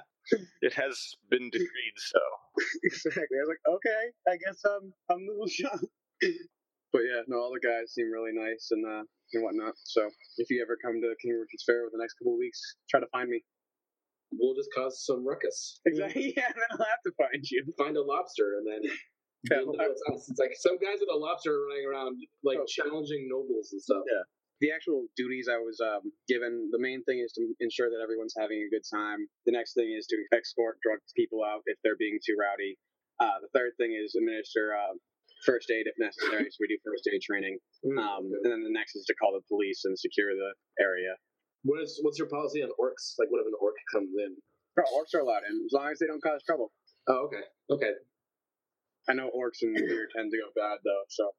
it 0.61 0.73
has 0.73 1.15
been 1.29 1.49
decreed 1.49 1.97
so. 1.97 2.19
exactly. 2.83 3.37
I 3.37 3.41
was 3.45 3.51
like, 3.53 3.65
okay, 3.75 4.03
I 4.27 4.35
guess 4.37 4.61
I'm 4.65 4.93
I'm 5.09 5.27
Little 5.27 5.47
John. 5.47 5.79
but 6.93 7.01
yeah, 7.03 7.21
no, 7.27 7.37
all 7.37 7.53
the 7.53 7.59
guys 7.65 7.93
seem 7.93 8.11
really 8.11 8.31
nice 8.33 8.69
and 8.71 8.85
uh 8.85 9.03
and 9.33 9.43
whatnot. 9.43 9.73
So 9.83 10.07
if 10.37 10.49
you 10.49 10.61
ever 10.61 10.77
come 10.83 11.01
to 11.01 11.13
King 11.21 11.33
Richard's 11.39 11.63
Fair 11.65 11.81
over 11.81 11.91
the 11.91 11.99
next 12.01 12.13
couple 12.15 12.33
of 12.33 12.39
weeks, 12.39 12.59
try 12.89 12.99
to 12.99 13.07
find 13.11 13.29
me. 13.29 13.41
we'll 14.31 14.55
just 14.55 14.69
cause 14.73 15.03
some 15.05 15.25
ruckus. 15.27 15.81
Exactly. 15.85 16.33
Yeah, 16.37 16.49
then 16.53 16.69
I'll 16.71 16.85
have 16.85 17.03
to 17.05 17.11
find 17.17 17.43
you. 17.49 17.63
Find 17.77 17.97
a 17.97 18.03
lobster 18.03 18.57
and 18.59 18.65
then. 18.67 18.81
Yeah, 19.51 19.61
you'll 19.61 19.75
it's 19.77 20.31
like 20.39 20.53
some 20.57 20.77
guys 20.81 20.97
with 20.99 21.09
a 21.13 21.17
lobster 21.17 21.53
are 21.53 21.65
running 21.69 21.85
around 21.85 22.17
like 22.43 22.57
Oh. 22.57 22.65
challenging 22.65 23.27
nobles 23.29 23.69
and 23.73 23.81
stuff. 23.81 24.01
Yeah. 24.09 24.23
The 24.61 24.71
actual 24.71 25.07
duties 25.17 25.47
I 25.51 25.59
was 25.59 25.79
um, 25.83 26.11
given, 26.27 26.69
the 26.71 26.79
main 26.79 27.03
thing 27.03 27.19
is 27.19 27.33
to 27.35 27.43
ensure 27.59 27.89
that 27.91 27.99
everyone's 28.01 28.35
having 28.39 28.63
a 28.63 28.69
good 28.71 28.87
time. 28.87 29.27
The 29.45 29.51
next 29.51 29.73
thing 29.75 29.91
is 29.91 30.07
to 30.07 30.17
escort 30.31 30.79
drug 30.79 30.99
people 31.15 31.43
out 31.43 31.61
if 31.67 31.77
they're 31.83 31.99
being 31.99 32.19
too 32.23 32.35
rowdy. 32.39 32.79
Uh, 33.19 33.39
the 33.43 33.51
third 33.51 33.75
thing 33.79 33.91
is 33.95 34.15
administer 34.15 34.71
uh, 34.75 34.95
first 35.43 35.67
aid 35.71 35.87
if 35.87 35.95
necessary. 35.99 36.47
so 36.51 36.57
we 36.59 36.67
do 36.71 36.79
first 36.83 37.03
aid 37.11 37.19
training. 37.21 37.59
Mm, 37.83 37.99
Um, 37.99 38.23
and 38.43 38.51
then 38.51 38.63
the 38.63 38.71
next 38.71 38.95
is 38.95 39.03
to 39.11 39.15
call 39.15 39.35
the 39.35 39.43
police 39.47 39.83
and 39.83 39.97
secure 39.99 40.31
the 40.31 40.51
area. 40.79 41.15
What 41.63 41.81
is 41.81 41.99
what's 42.03 42.19
your 42.19 42.29
policy 42.29 42.61
on 42.61 42.69
orcs? 42.79 43.17
Like, 43.17 43.29
what 43.31 43.41
if 43.41 43.47
an 43.47 43.57
orc 43.59 43.75
comes 43.91 44.11
in? 44.15 44.35
Bro, 44.75 44.85
orcs 44.93 45.15
are 45.15 45.23
allowed 45.23 45.43
in 45.49 45.55
as 45.65 45.73
long 45.73 45.89
as 45.91 45.99
they 45.99 46.07
don't 46.07 46.21
cause 46.21 46.43
trouble. 46.45 46.71
Oh, 47.07 47.27
okay, 47.27 47.43
okay. 47.71 47.93
I 49.09 49.13
know 49.13 49.29
orcs 49.35 49.61
and 49.61 49.75
beer 49.89 50.07
tend 50.15 50.31
to 50.31 50.37
go 50.37 50.49
bad 50.55 50.79
though, 50.83 51.03
so 51.09 51.31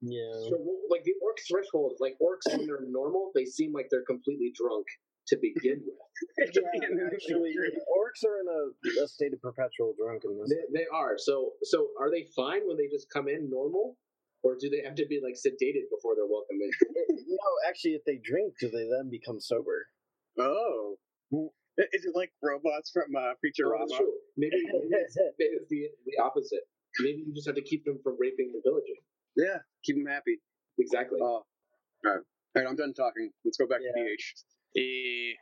Yeah. 0.00 0.32
So, 0.50 0.58
like 0.90 1.04
the 1.04 1.14
orc 1.22 1.38
threshold, 1.48 1.94
like 2.00 2.14
orcs 2.22 2.50
when 2.50 2.66
they're 2.66 2.86
normal, 2.88 3.30
they 3.34 3.44
seem 3.44 3.72
like 3.72 3.86
they're 3.90 4.04
completely 4.06 4.52
drunk 4.54 4.86
to 5.28 5.36
begin 5.40 5.80
with. 5.86 5.98
Yeah, 6.54 7.10
actually, 7.10 7.50
orcs 7.90 8.22
are 8.26 8.38
in 8.38 8.46
a, 8.46 9.02
a 9.02 9.08
state 9.08 9.32
of 9.32 9.40
perpetual 9.42 9.94
drunkenness. 9.98 10.50
They, 10.50 10.80
they 10.82 10.86
are. 10.94 11.14
So, 11.18 11.52
so 11.64 11.88
are 12.00 12.10
they 12.10 12.26
fine 12.36 12.62
when 12.66 12.76
they 12.76 12.86
just 12.86 13.08
come 13.10 13.26
in 13.28 13.50
normal, 13.50 13.96
or 14.44 14.54
do 14.60 14.70
they 14.70 14.82
have 14.86 14.94
to 14.96 15.06
be 15.06 15.18
like 15.22 15.34
sedated 15.34 15.90
before 15.90 16.14
they're 16.14 16.30
welcome 16.30 16.58
in? 16.62 16.70
no, 17.26 17.48
actually, 17.68 17.94
if 17.98 18.04
they 18.06 18.20
drink, 18.22 18.54
do 18.60 18.70
they 18.70 18.86
then 18.86 19.10
become 19.10 19.40
sober? 19.40 19.86
oh, 20.38 20.96
Is 21.92 22.04
it 22.04 22.14
like 22.14 22.30
robots 22.42 22.90
from 22.92 23.10
uh, 23.16 23.32
Oh, 23.32 23.34
Futurama? 23.42 23.86
that's 23.88 23.98
true. 23.98 24.12
Maybe, 24.36 24.56
maybe, 24.62 24.88
it's, 24.92 25.16
maybe 25.38 25.54
it's 25.58 25.68
the 25.74 25.88
the 26.06 26.22
opposite. 26.22 26.62
Maybe 27.00 27.22
you 27.26 27.34
just 27.34 27.46
have 27.46 27.56
to 27.56 27.62
keep 27.62 27.84
them 27.84 27.98
from 28.02 28.16
raping 28.20 28.52
the 28.52 28.60
villagers. 28.64 29.02
yeah, 29.36 29.58
keep 29.84 29.96
them 29.96 30.06
happy. 30.06 30.38
Exactly. 30.78 31.18
Oh, 31.22 31.26
all 31.26 31.44
right. 32.04 32.20
All 32.54 32.62
right, 32.62 32.68
I'm 32.68 32.76
done 32.76 32.92
talking. 32.94 33.30
Let's 33.44 33.56
go 33.56 33.66
back 33.66 33.80
to 33.80 33.84
Yeah. 33.96 34.04
DH. 34.04 34.24
Eh, 34.76 35.34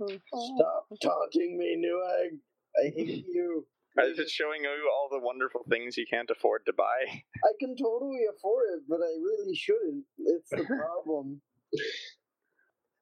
Stop 0.00 0.86
taunting 1.02 1.58
me, 1.58 1.76
Newegg. 1.76 2.38
I 2.80 2.90
hate 2.94 3.26
you. 3.26 3.66
Is 3.98 4.18
it 4.20 4.30
showing 4.30 4.62
you 4.62 4.70
all 4.94 5.08
the 5.10 5.18
wonderful 5.24 5.64
things 5.68 5.96
you 5.96 6.06
can't 6.08 6.30
afford 6.30 6.64
to 6.66 6.72
buy? 6.72 6.84
I 7.44 7.52
can 7.58 7.74
totally 7.76 8.20
afford 8.32 8.66
it, 8.76 8.82
but 8.88 9.00
I 9.00 9.10
really 9.20 9.54
shouldn't. 9.56 10.04
It's 10.18 10.50
the 10.50 10.64
problem. 10.78 11.40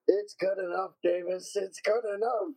it's 0.09 0.34
good 0.40 0.59
enough, 0.59 0.92
Davis. 1.02 1.52
It's 1.57 1.80
good 1.82 2.04
enough. 2.14 2.54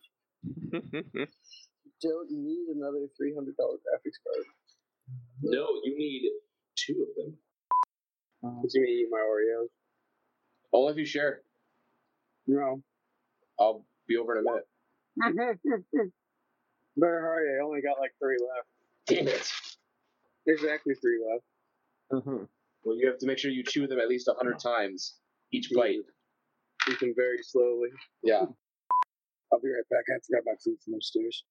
Don't 2.01 2.31
need 2.31 2.67
another 2.73 3.07
three 3.17 3.33
hundred 3.33 3.57
dollar 3.57 3.75
graphics 3.75 4.19
card. 4.23 4.45
No, 5.41 5.67
you 5.83 5.97
need 5.97 6.29
two 6.75 7.05
of 7.07 7.15
them. 7.15 7.37
Oh. 8.43 8.61
What 8.61 8.69
do 8.71 8.79
you 8.79 8.85
mean 8.85 8.99
eat 8.99 9.07
my 9.11 9.17
Oreos? 9.17 9.67
All 10.71 10.89
if 10.89 10.97
you 10.97 11.05
share. 11.05 11.41
No. 12.47 12.81
I'll 13.59 13.85
be 14.07 14.17
over 14.17 14.37
in 14.37 14.45
a 14.45 14.49
minute. 14.49 14.67
Better 16.97 17.21
hurry. 17.21 17.59
I 17.59 17.63
only 17.63 17.81
got 17.81 17.99
like 17.99 18.11
three 18.21 18.37
left. 18.39 18.67
Damn 19.07 19.27
it. 19.27 19.51
Exactly 20.47 20.93
three 20.95 21.19
left. 21.31 21.43
Mm-hmm. 22.11 22.43
Well, 22.83 22.97
you 22.97 23.07
have 23.07 23.19
to 23.19 23.27
make 23.27 23.37
sure 23.37 23.51
you 23.51 23.63
chew 23.63 23.87
them 23.87 23.99
at 23.99 24.07
least 24.07 24.27
a 24.27 24.33
hundred 24.33 24.59
times 24.59 25.15
each 25.51 25.69
mm-hmm. 25.69 25.79
bite. 25.79 25.99
Eat 26.89 26.99
them 26.99 27.13
very 27.15 27.43
slowly. 27.43 27.89
Yeah. 28.23 28.45
I'll 29.51 29.59
be 29.59 29.69
right 29.69 29.89
back. 29.89 30.05
I 30.09 30.19
forgot 30.25 30.43
my 30.45 30.53
food 30.63 30.77
from 30.83 30.93
upstairs. 30.95 31.43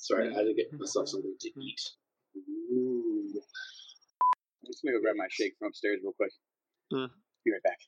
Sorry, 0.00 0.30
I 0.30 0.32
had 0.32 0.46
to 0.46 0.54
get 0.54 0.72
myself 0.72 1.08
something 1.10 1.34
to 1.38 1.48
eat. 1.60 1.80
Ooh. 2.72 3.28
I'm 3.36 4.66
just 4.72 4.82
gonna 4.82 4.96
go 4.96 5.02
grab 5.02 5.16
my 5.16 5.26
shake 5.30 5.52
from 5.58 5.68
upstairs 5.68 6.00
real 6.02 6.14
quick. 6.14 6.32
Hmm. 6.90 7.12
Be 7.44 7.52
right 7.52 7.62
back. 7.62 7.78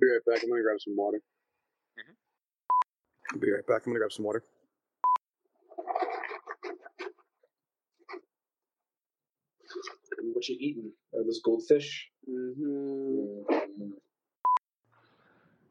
Be 0.00 0.06
right 0.06 0.20
back. 0.24 0.44
I'm 0.44 0.50
gonna 0.50 0.62
grab 0.62 0.78
some 0.80 0.96
water. 0.96 1.20
I'll 3.32 3.40
be 3.40 3.50
right 3.50 3.66
back. 3.66 3.82
I'm 3.84 3.92
gonna 3.92 3.98
grab 3.98 4.12
some 4.12 4.24
water. 4.24 4.44
What 10.32 10.48
you 10.48 10.56
eating? 10.60 10.92
Are 11.14 11.24
those 11.24 11.40
goldfish? 11.44 12.08
Mm-hmm. 12.30 13.54
Mm. 13.82 13.90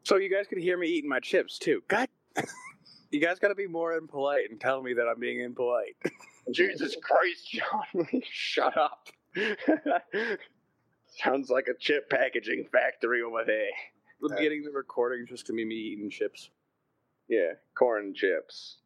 So 0.03 0.17
you 0.17 0.29
guys 0.29 0.47
could 0.47 0.59
hear 0.59 0.77
me 0.77 0.87
eating 0.87 1.09
my 1.09 1.19
chips 1.21 1.57
too. 1.57 1.81
God, 1.87 2.09
you 3.11 3.19
guys 3.19 3.39
gotta 3.39 3.55
be 3.55 3.67
more 3.67 3.93
impolite 3.93 4.49
and 4.49 4.59
tell 4.59 4.81
me 4.81 4.93
that 4.93 5.07
I'm 5.07 5.19
being 5.19 5.39
impolite. 5.41 5.95
Jesus 6.51 6.95
Christ, 7.01 7.51
John, 7.51 8.21
shut 8.29 8.77
up. 8.77 9.07
Sounds 11.07 11.49
like 11.49 11.67
a 11.67 11.73
chip 11.77 12.09
packaging 12.09 12.67
factory 12.71 13.21
over 13.21 13.43
there. 13.45 13.69
The 14.21 14.29
beginning 14.29 14.59
of 14.59 14.71
the 14.71 14.77
recording 14.77 15.23
is 15.23 15.29
just 15.29 15.47
gonna 15.47 15.57
be 15.57 15.65
me 15.65 15.75
eating 15.75 16.09
chips. 16.09 16.49
Yeah, 17.27 17.53
corn 17.77 18.13
chips. 18.13 18.77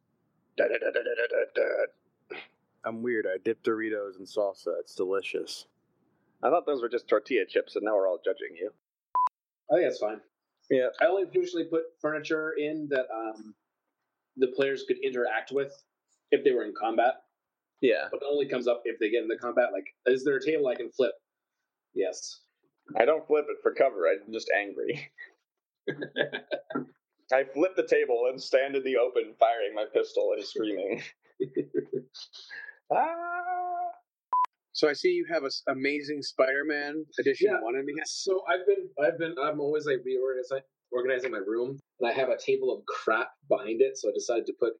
Da, 0.58 0.66
da, 0.66 0.78
da, 0.80 0.92
da, 0.92 1.00
da, 1.02 1.28
da, 1.30 1.44
da. 1.56 2.38
I'm 2.84 3.04
weird. 3.04 3.28
I 3.28 3.38
dip 3.44 3.64
Doritos 3.64 4.20
in 4.20 4.26
salsa. 4.26 4.80
It's 4.80 4.96
delicious. 4.96 5.68
I 6.44 6.50
thought 6.50 6.66
those 6.66 6.82
were 6.82 6.90
just 6.90 7.08
tortilla 7.08 7.46
chips, 7.46 7.76
and 7.76 7.86
now 7.86 7.96
we're 7.96 8.08
all 8.08 8.20
judging 8.24 8.56
you. 8.56 8.72
I 9.72 9.76
think 9.76 9.88
that's 9.88 10.00
fine. 10.00 10.20
Yeah. 10.70 10.88
I 11.00 11.06
only 11.06 11.26
usually 11.32 11.66
put 11.66 11.84
furniture 12.02 12.54
in 12.58 12.88
that 12.90 13.06
um, 13.14 13.54
the 14.38 14.48
players 14.56 14.84
could 14.88 14.98
interact 15.04 15.52
with 15.52 15.72
if 16.32 16.44
they 16.44 16.52
were 16.52 16.64
in 16.64 16.74
combat. 16.80 17.16
Yeah. 17.82 18.08
But 18.12 18.18
it 18.22 18.28
only 18.30 18.48
comes 18.48 18.68
up 18.68 18.82
if 18.86 19.00
they 19.00 19.10
get 19.10 19.24
in 19.24 19.28
the 19.28 19.38
combat. 19.38 19.70
Like, 19.74 19.86
is 20.06 20.24
there 20.24 20.38
a 20.38 20.46
table 20.46 20.68
I 20.68 20.76
can 20.76 20.92
flip? 20.92 21.14
Yes. 21.94 22.42
I 22.98 23.06
don't 23.06 23.26
flip 23.28 23.46
it 23.50 23.58
for 23.62 23.74
cover. 23.74 24.08
I'm 24.08 24.32
just 24.32 24.50
angry. 24.58 25.10
I 27.34 27.44
flip 27.54 27.72
the 27.76 27.88
table 27.88 28.28
and 28.30 28.42
stand 28.42 28.76
in 28.76 28.84
the 28.84 28.98
open, 28.98 29.34
firing 29.40 29.74
my 29.74 29.86
pistol 29.94 30.34
and 30.36 30.44
screaming. 30.46 31.02
ah! 32.94 33.90
So 34.74 34.90
I 34.90 34.94
see 34.94 35.10
you 35.10 35.26
have 35.32 35.44
a 35.44 35.48
s- 35.48 35.64
amazing 35.68 36.22
Spider-Man 36.22 37.06
edition 37.20 37.52
Yeah. 37.52 37.62
one 37.62 37.76
in 37.76 37.86
the 37.86 37.94
So 38.06 38.44
I've 38.48 38.66
been, 38.66 38.90
I've 39.04 39.18
been, 39.18 39.36
I'm 39.42 39.60
always 39.60 39.86
like 39.86 40.00
reorganizing, 40.06 40.62
organizing 40.92 41.32
my 41.32 41.40
room, 41.40 41.80
and 42.00 42.10
I 42.10 42.14
have 42.14 42.30
a 42.30 42.38
table 42.38 42.76
of 42.76 42.86
crap 42.86 43.32
behind 43.50 43.82
it. 43.82 43.98
So 43.98 44.10
I 44.10 44.14
decided 44.14 44.46
to 44.48 44.54
put 44.60 44.74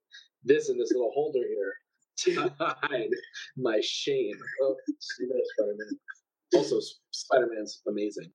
this 0.44 0.70
in 0.70 0.78
this 0.78 0.92
little 0.92 1.12
holder 1.14 1.40
here 1.48 1.74
to 2.20 2.54
hide 2.60 3.10
my 3.58 3.80
shame. 3.82 4.38
Oh, 4.64 4.76
Spider-Man. 5.00 6.00
Also, 6.56 6.80
Spider-Man's 7.12 7.82
amazing. 7.88 8.32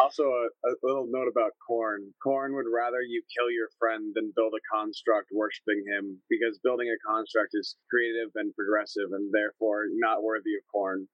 Also, 0.00 0.22
a, 0.22 0.46
a 0.68 0.72
little 0.84 1.08
note 1.10 1.26
about 1.28 1.50
Khorne. 1.68 2.12
Khorne 2.24 2.54
would 2.54 2.70
rather 2.72 3.02
you 3.02 3.22
kill 3.36 3.50
your 3.50 3.68
friend 3.78 4.12
than 4.14 4.32
build 4.36 4.54
a 4.54 4.62
construct 4.72 5.30
worshiping 5.32 5.82
him, 5.90 6.20
because 6.30 6.60
building 6.62 6.88
a 6.88 6.98
construct 7.08 7.50
is 7.54 7.76
creative 7.90 8.30
and 8.36 8.54
progressive, 8.54 9.10
and 9.12 9.32
therefore 9.32 9.86
not 9.94 10.22
worthy 10.22 10.54
of 10.54 10.62
Khorne. 10.70 11.06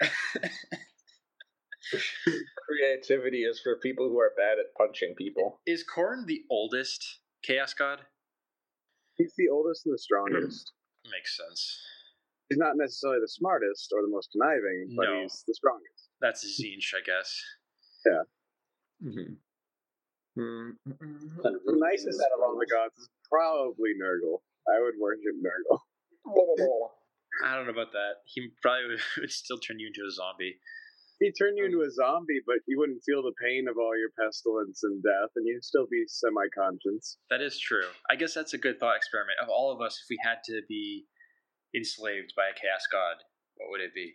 Creativity 2.68 3.42
is 3.42 3.60
for 3.62 3.76
people 3.82 4.08
who 4.08 4.18
are 4.18 4.32
bad 4.36 4.58
at 4.58 4.74
punching 4.76 5.14
people. 5.16 5.60
Is 5.66 5.84
Khorne 5.84 6.26
the 6.26 6.42
oldest 6.50 7.20
Chaos 7.42 7.74
God? 7.74 8.00
He's 9.16 9.34
the 9.36 9.48
oldest 9.48 9.86
and 9.86 9.94
the 9.94 9.98
strongest. 9.98 10.72
Makes 11.10 11.36
sense. 11.36 11.78
he's 12.48 12.58
not 12.58 12.76
necessarily 12.76 13.20
the 13.20 13.28
smartest 13.28 13.90
or 13.94 14.02
the 14.02 14.08
most 14.12 14.28
conniving, 14.32 14.94
but 14.96 15.06
No. 15.08 15.22
he's 15.22 15.42
the 15.46 15.54
strongest. 15.54 16.08
That's 16.20 16.44
Tzeentch, 16.44 16.92
I 16.94 17.00
guess. 17.04 17.40
Yeah. 18.06 18.22
Mm-hmm. 19.08 19.34
Kind 20.36 21.56
of 21.56 21.62
The 21.64 21.76
nicest 21.80 22.20
out 22.20 22.32
of 22.36 22.40
all 22.44 22.56
the 22.58 22.66
gods 22.70 22.94
is 22.98 23.08
probably 23.28 23.90
Nurgle. 24.00 24.40
I 24.68 24.80
would 24.80 24.94
worship 25.00 25.34
Nurgle. 25.40 25.80
I 27.44 27.56
don't 27.56 27.64
know 27.64 27.72
about 27.72 27.92
that. 27.92 28.20
He 28.26 28.48
probably 28.62 28.88
would, 28.88 29.00
would 29.20 29.30
still 29.30 29.58
turn 29.58 29.78
you 29.78 29.88
into 29.88 30.06
a 30.06 30.10
zombie. 30.12 30.60
He'd 31.20 31.34
turn 31.38 31.56
you 31.56 31.64
um, 31.64 31.70
into 31.70 31.82
a 31.84 31.90
zombie, 31.90 32.40
but 32.46 32.56
you 32.66 32.78
wouldn't 32.78 33.02
feel 33.04 33.22
the 33.22 33.34
pain 33.40 33.68
of 33.68 33.76
all 33.76 33.92
your 33.96 34.08
pestilence 34.18 34.80
and 34.84 35.02
death, 35.02 35.28
and 35.36 35.46
you'd 35.46 35.62
still 35.62 35.86
be 35.90 36.02
semi-conscious. 36.08 37.18
That 37.28 37.42
is 37.42 37.60
true. 37.60 37.84
I 38.10 38.16
guess 38.16 38.32
that's 38.32 38.54
a 38.54 38.58
good 38.58 38.80
thought 38.80 38.96
experiment. 38.96 39.36
Of 39.42 39.48
all 39.50 39.70
of 39.70 39.80
us, 39.82 40.00
if 40.02 40.06
we 40.08 40.18
had 40.24 40.38
to 40.46 40.62
be 40.66 41.04
enslaved 41.76 42.32
by 42.36 42.44
a 42.48 42.54
chaos 42.58 42.84
god, 42.90 43.16
what 43.56 43.68
would 43.70 43.82
it 43.82 43.94
be? 43.94 44.14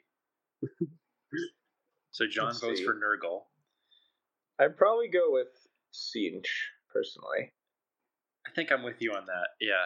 so 2.11 2.25
John 2.31 2.47
Let's 2.47 2.59
votes 2.59 2.79
see. 2.79 2.85
for 2.85 2.95
Nurgle. 2.95 3.43
I'd 4.59 4.75
probably 4.75 5.07
go 5.07 5.29
with 5.29 5.53
Tzeentch, 5.93 6.49
personally. 6.91 7.53
I 8.47 8.51
think 8.55 8.71
I'm 8.71 8.81
with 8.83 8.97
you 8.99 9.11
on 9.11 9.25
that. 9.27 9.49
Yeah. 9.61 9.85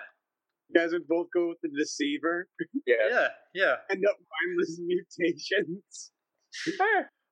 You 0.70 0.80
guys 0.80 0.91
would 0.93 1.07
both 1.07 1.28
go 1.34 1.49
with 1.49 1.57
the 1.63 1.70
Deceiver 1.78 2.47
Yeah. 2.86 2.95
Yeah, 3.11 3.28
yeah. 3.53 3.76
and 3.89 4.05
up 4.05 4.15
mindless 4.47 4.80
mutations. 4.86 6.11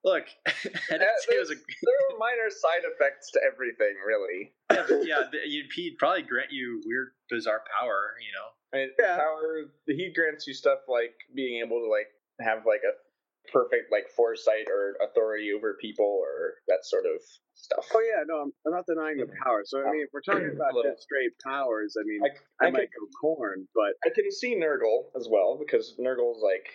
Look, 0.04 0.24
I 0.46 0.52
didn't 0.90 1.02
Uh, 1.02 1.18
say 1.26 1.34
it 1.36 1.40
was 1.40 1.50
a. 1.50 1.54
there 1.56 1.98
are 2.14 2.18
minor 2.18 2.50
side 2.50 2.86
effects 2.86 3.32
to 3.32 3.40
everything, 3.42 3.96
really. 4.06 4.54
Yeah, 4.70 4.84
but 4.88 5.06
yeah 5.06 5.22
the, 5.30 5.38
you'd, 5.46 5.66
he'd 5.74 5.96
probably 5.98 6.22
grant 6.22 6.52
you 6.52 6.80
weird, 6.86 7.08
bizarre 7.28 7.62
power. 7.80 8.14
You 8.20 8.32
know. 8.32 8.48
I 8.72 8.76
mean, 8.84 8.90
Yeah. 8.98 9.16
power. 9.16 9.70
He 9.86 10.12
grants 10.14 10.46
you 10.46 10.54
stuff 10.54 10.80
like 10.88 11.14
being 11.34 11.60
able 11.64 11.80
to 11.80 11.90
like 11.90 12.06
have 12.40 12.64
like 12.64 12.82
a 12.86 12.94
perfect 13.50 13.90
like 13.90 14.06
foresight 14.14 14.68
or 14.68 14.94
authority 15.02 15.50
over 15.56 15.74
people 15.80 16.04
or 16.06 16.54
that 16.68 16.84
sort 16.84 17.04
of 17.06 17.20
stuff. 17.54 17.88
Oh 17.92 18.00
yeah, 18.00 18.22
no, 18.28 18.42
I'm, 18.42 18.52
I'm 18.66 18.72
not 18.72 18.86
denying 18.86 19.16
the 19.18 19.26
power. 19.42 19.62
So 19.64 19.80
I 19.80 19.90
mean, 19.90 20.02
if 20.06 20.10
we're 20.12 20.22
talking 20.22 20.52
about 20.54 20.74
Little. 20.74 20.92
just 20.92 21.02
straight 21.02 21.32
powers, 21.44 21.96
I 21.98 22.04
mean, 22.06 22.20
I, 22.22 22.64
I, 22.64 22.68
I, 22.68 22.70
might 22.70 22.92
can, 22.92 23.02
go 23.02 23.08
Khorne, 23.18 23.66
but 23.74 23.98
I 24.06 24.14
can 24.14 24.30
see 24.30 24.54
Nurgle 24.54 25.10
as 25.18 25.26
well 25.30 25.58
because 25.58 25.96
Nurgle's 25.98 26.42
like 26.44 26.68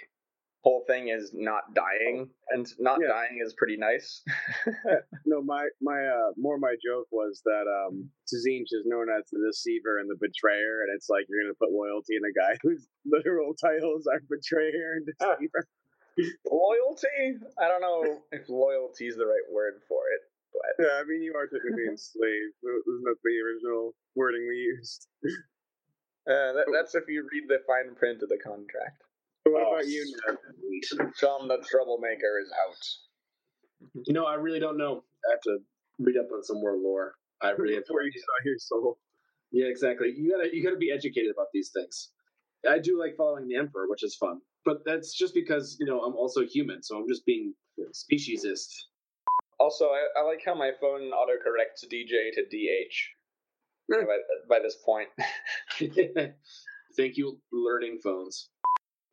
whole 0.64 0.84
thing 0.88 1.10
is 1.10 1.32
not 1.34 1.74
dying, 1.76 2.30
and 2.52 2.66
not 2.80 3.00
Yeah. 3.02 3.10
dying 3.10 3.40
is 3.44 3.54
pretty 3.54 3.76
nice. 3.78 4.24
no, 5.26 5.42
my 5.42 5.68
my 5.82 6.00
uh 6.08 6.32
more 6.38 6.58
my 6.58 6.76
joke 6.84 7.08
was 7.12 7.42
that 7.46 7.68
um 7.68 8.10
Tzeentch 8.32 8.72
is 8.72 8.86
known 8.86 9.08
as 9.10 9.24
the 9.30 9.40
deceiver 9.46 10.00
and 10.00 10.10
the 10.10 10.16
betrayer, 10.16 10.84
and 10.84 10.96
it's 10.96 11.10
like 11.10 11.26
you're 11.28 11.44
gonna 11.44 11.60
put 11.60 11.72
loyalty 11.72 12.16
in 12.16 12.24
a 12.24 12.34
guy 12.34 12.56
whose 12.64 12.88
literal 13.06 13.54
titles 13.54 14.08
are 14.08 14.22
betrayer 14.30 14.94
and 14.96 15.06
deceiver. 15.06 15.68
loyalty? 16.50 17.40
I 17.60 17.68
don't 17.68 17.82
know 17.82 18.22
if 18.32 18.48
loyalty 18.48 19.08
is 19.08 19.18
the 19.18 19.26
right 19.26 19.48
word 19.52 19.82
for 19.90 20.02
it, 20.16 20.22
but 20.54 20.86
Yeah, 20.86 20.96
I 21.02 21.04
mean 21.04 21.22
you 21.24 21.34
are 21.36 21.48
technically 21.48 21.88
enslaved. 21.90 22.56
Isn't 22.64 23.04
that 23.04 23.20
the 23.24 23.36
original 23.44 23.96
wording 24.16 24.46
we 24.48 24.56
used? 24.56 25.08
uh, 26.30 26.54
that, 26.54 26.66
that's 26.72 26.96
if 26.96 27.04
you 27.10 27.28
read 27.32 27.50
the 27.50 27.60
fine 27.68 27.96
print 27.96 28.22
of 28.24 28.30
the 28.30 28.38
contract. 28.40 29.02
So 29.46 29.52
what 29.54 29.64
Oh, 29.64 29.74
about 29.74 29.88
you, 29.88 30.06
Ned? 30.28 30.38
John 31.20 31.48
the 31.48 31.58
troublemaker 31.70 32.40
is 32.42 32.52
out. 32.66 34.00
You 34.08 34.14
know, 34.14 34.26
I 34.26 34.36
really 34.36 34.60
don't 34.60 34.78
know. 34.78 35.04
I 35.28 35.32
have 35.32 35.42
to 35.42 35.60
read 36.00 36.18
up 36.18 36.28
on 36.34 36.44
some 36.44 36.58
more 36.62 36.78
lore. 36.78 37.16
I 37.42 37.50
really 37.58 37.76
have 37.76 37.84
no 37.84 37.94
Before 37.94 38.04
you 38.04 38.08
idea. 38.10 38.22
saw 38.22 38.46
your 38.46 38.58
soul. 38.60 39.00
Yeah, 39.52 39.66
exactly. 39.68 40.14
You 40.16 40.32
gotta 40.32 40.56
you 40.56 40.64
gotta 40.64 40.78
be 40.78 40.92
educated 40.92 41.32
about 41.32 41.48
these 41.54 41.72
things. 41.72 42.12
I 42.70 42.80
do 42.80 42.98
like 43.00 43.16
following 43.18 43.48
the 43.48 43.56
emperor, 43.58 43.88
which 43.90 44.04
is 44.04 44.16
fun, 44.16 44.40
but 44.66 44.78
that's 44.86 45.14
just 45.14 45.34
because 45.34 45.76
you 45.80 45.86
know 45.86 46.02
I'm 46.02 46.16
also 46.16 46.42
human, 46.46 46.82
so 46.82 46.98
I'm 46.98 47.08
just 47.08 47.26
being 47.26 47.54
speciesist. 47.94 48.70
Also, 49.60 49.86
I, 49.90 50.08
I 50.20 50.24
like 50.24 50.42
how 50.46 50.56
my 50.56 50.72
phone 50.82 51.12
autocorrects 51.12 51.86
DJ 51.92 52.32
to 52.34 52.44
DH. 52.46 52.96
Hmm. 53.92 54.06
by, 54.06 54.18
by 54.50 54.60
this 54.64 54.78
point, 54.86 55.10
Thank 56.98 57.18
you, 57.18 57.40
learning 57.52 58.00
phones. 58.04 58.50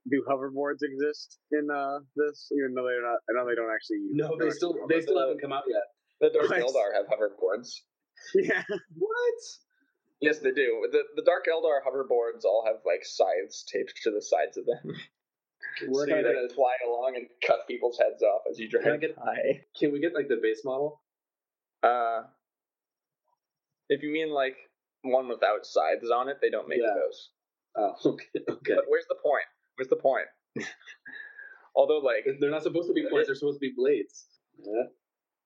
Do 0.09 0.25
hoverboards 0.29 0.81
exist 0.83 1.39
in 1.53 1.69
uh 1.71 1.99
this? 2.17 2.49
Even 2.57 2.73
though 2.75 2.85
they're 2.87 3.03
not, 3.03 3.19
I 3.29 3.33
know 3.37 3.49
they 3.49 3.55
don't 3.55 3.71
actually. 3.73 3.99
Use 3.99 4.17
No, 4.17 4.37
they 4.39 4.51
still 4.51 4.75
they 4.89 5.01
still 5.01 5.19
haven't 5.21 5.41
come 5.43 5.53
out 5.53 5.65
yet. 5.69 5.83
the 6.21 6.31
Dark 6.39 6.51
Nice. 6.51 6.63
Eldar 6.63 6.95
have 6.97 7.07
hoverboards. 7.07 7.69
Yeah. 8.35 8.63
What? 8.99 9.41
Yes, 10.21 10.41
they 10.41 10.53
do. 10.53 10.87
The 10.93 11.03
the 11.17 11.23
Dark 11.23 11.47
Eldar 11.49 11.81
hoverboards 11.85 12.45
all 12.45 12.65
have 12.67 12.77
like 12.85 13.05
scythes 13.05 13.65
taped 13.71 13.95
to 14.05 14.11
the 14.11 14.21
sides 14.23 14.57
of 14.59 14.65
them. 14.67 14.95
We're 15.89 16.07
so 16.07 16.17
you 16.17 16.23
not 16.23 16.43
like, 16.43 16.53
fly 16.55 16.73
along 16.87 17.13
and 17.17 17.27
cut 17.47 17.67
people's 17.69 17.99
heads 17.99 18.23
off 18.23 18.43
as 18.51 18.59
you 18.59 18.69
drive 18.69 18.85
Can 18.85 18.93
I 18.93 18.97
get- 18.97 19.17
by. 19.17 19.37
Can 19.79 19.93
we 19.93 20.01
get 20.01 20.15
like 20.15 20.29
the 20.29 20.39
base 20.43 20.63
model? 20.65 21.03
Uh, 21.83 22.23
if 23.89 24.03
you 24.03 24.11
mean 24.13 24.31
like 24.33 24.57
one 25.03 25.29
without 25.29 25.65
scythes 25.65 26.11
on 26.11 26.29
it, 26.29 26.39
they 26.43 26.51
don't 26.51 26.69
make 26.69 26.81
Yeah. 26.83 26.95
those. 26.95 27.31
Oh, 27.77 27.95
okay. 28.13 28.27
Okay. 28.51 28.75
But 28.75 28.85
where's 28.89 29.07
the 29.09 29.17
point? 29.23 29.45
Where's 29.77 29.89
the 29.89 29.97
point? 29.97 30.27
Although, 31.77 31.99
like, 31.99 32.27
They're 32.41 32.51
not 32.51 32.63
supposed 32.63 32.89
to 32.89 32.95
be 32.95 33.07
points. 33.09 33.29
They're 33.29 33.35
supposed 33.35 33.61
to 33.61 33.67
be 33.67 33.73
blades. 33.77 34.27
Yeah. 34.59 34.91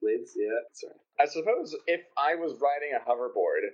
Blades. 0.00 0.32
Yeah. 0.36 0.58
Sorry. 0.72 0.94
I 1.20 1.26
suppose 1.26 1.76
if 1.86 2.00
I 2.18 2.34
was 2.34 2.58
riding 2.60 2.96
a 2.96 3.08
hoverboard, 3.08 3.70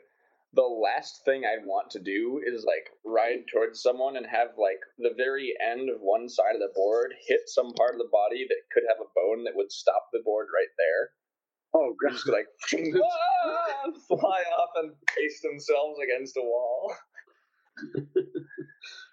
the 0.53 0.63
last 0.63 1.25
thing 1.25 1.43
I'd 1.45 1.65
want 1.65 1.91
to 1.91 2.01
do 2.01 2.43
is 2.45 2.65
like 2.65 2.91
ride 3.05 3.47
towards 3.53 3.83
someone 3.83 4.17
and 4.17 4.27
have 4.27 4.59
like 4.59 4.81
the 4.99 5.15
very 5.17 5.55
end 5.63 5.89
of 5.89 6.01
one 6.01 6.29
side 6.29 6.55
of 6.55 6.61
the 6.61 6.73
board 6.75 7.15
hit 7.27 7.43
some 7.47 7.73
part 7.75 7.95
of 7.95 7.99
the 7.99 8.11
body 8.11 8.47
that 8.49 8.67
could 8.73 8.83
have 8.89 8.99
a 8.99 9.11
bone 9.15 9.45
that 9.45 9.55
would 9.55 9.71
stop 9.71 10.07
the 10.13 10.23
board 10.25 10.49
right 10.53 10.73
there. 10.77 11.11
Oh 11.73 11.95
And 12.03 12.13
just 12.13 12.29
like 12.29 12.47
"Ah," 12.75 13.85
fly 14.09 14.43
off 14.59 14.71
and 14.77 14.93
paste 15.17 15.43
themselves 15.43 15.99
against 16.03 16.37
a 16.37 16.43
wall. 16.43 16.95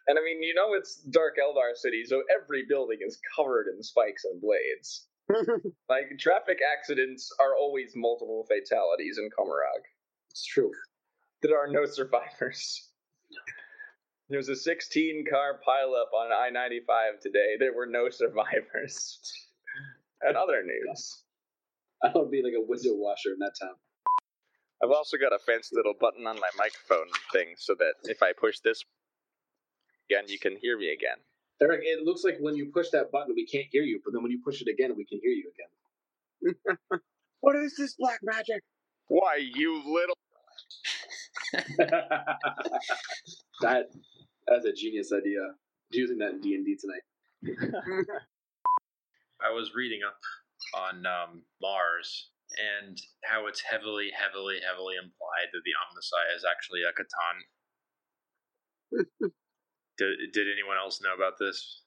And 0.08 0.18
I 0.18 0.22
mean, 0.24 0.42
you 0.42 0.54
know, 0.54 0.74
it's 0.74 1.02
Dark 1.12 1.36
Eldar 1.36 1.76
City, 1.76 2.04
so 2.06 2.24
every 2.34 2.64
building 2.68 3.00
is 3.02 3.20
covered 3.36 3.68
in 3.68 3.84
spikes 3.84 4.24
and 4.24 4.42
blades. 4.42 5.08
like 5.90 6.18
traffic 6.20 6.60
accidents 6.64 7.30
are 7.40 7.58
always 7.60 7.92
multiple 7.96 8.48
fatalities 8.48 9.18
in 9.18 9.30
Commorragh. 9.38 9.84
It's 10.32 10.46
true. 10.46 10.72
There 11.42 11.58
are 11.58 11.68
no 11.70 11.86
survivors. 11.86 12.90
There's 14.30 14.50
a 14.50 14.56
16 14.56 15.26
car 15.30 15.60
pileup 15.68 16.14
on 16.18 16.32
I 16.32 16.50
95 16.50 17.20
today. 17.22 17.56
There 17.60 17.74
were 17.74 17.86
no 17.86 18.10
survivors. 18.10 19.20
and 20.22 20.36
other 20.36 20.64
news. 20.64 21.24
I 22.04 22.12
would 22.16 22.32
be 22.32 22.44
like 22.44 22.54
a 22.58 22.66
window 22.66 22.96
washer 22.96 23.34
in 23.34 23.40
that 23.40 23.54
town. 23.60 23.76
I've 24.84 24.92
also 24.92 25.18
got 25.18 25.34
a 25.34 25.40
fancy 25.40 25.76
little 25.76 25.96
button 26.00 26.28
on 26.28 26.36
my 26.36 26.50
microphone 26.58 27.08
thing 27.34 27.56
so 27.58 27.74
that 27.80 27.94
if 28.04 28.22
I 28.22 28.32
push 28.40 28.60
this 28.60 28.84
again, 30.10 30.26
you 30.28 30.40
can 30.40 30.56
hear 30.62 30.78
me 30.78 30.92
again. 30.92 31.18
Eric, 31.62 31.82
it 31.84 32.04
looks 32.06 32.24
like 32.24 32.38
when 32.40 32.56
you 32.56 32.70
push 32.74 32.90
that 32.92 33.12
button, 33.12 33.34
we 33.36 33.46
can't 33.46 33.66
hear 33.72 33.84
you, 33.84 34.00
but 34.04 34.14
then 34.14 34.22
when 34.22 34.32
you 34.32 34.40
push 34.44 34.62
it 34.62 34.68
again, 34.68 34.96
we 34.96 35.06
can 35.06 35.20
hear 35.22 35.32
you 35.32 35.52
again. 35.54 36.56
What 37.42 37.56
is 37.56 37.76
this 37.78 37.96
black 37.98 38.20
magic? 38.24 38.64
Why, 39.08 39.38
you 39.40 39.82
little. 39.86 40.18
that 43.62 43.86
that's 44.48 44.66
a 44.66 44.74
genius 44.74 45.12
idea. 45.14 45.40
Using 45.92 46.18
that 46.18 46.32
in 46.32 46.42
D 46.42 46.56
and 46.56 46.66
D 46.66 46.76
tonight. 46.76 47.04
I 49.40 49.54
was 49.54 49.76
reading 49.76 50.00
up 50.06 50.18
on 50.76 51.06
um, 51.06 51.44
Mars 51.62 52.32
and 52.58 52.98
how 53.24 53.46
it's 53.48 53.62
heavily, 53.62 54.10
heavily, 54.12 54.58
heavily 54.68 54.96
implied 54.96 55.50
that 55.54 55.62
the 55.64 55.72
Omnissiah 55.78 56.36
is 56.36 56.44
actually 56.44 56.82
a 56.82 56.92
C'tan. 56.92 57.44
Did, 59.98 60.32
did 60.34 60.48
anyone 60.52 60.78
else 60.78 61.02
know 61.02 61.14
about 61.16 61.34
this? 61.40 61.84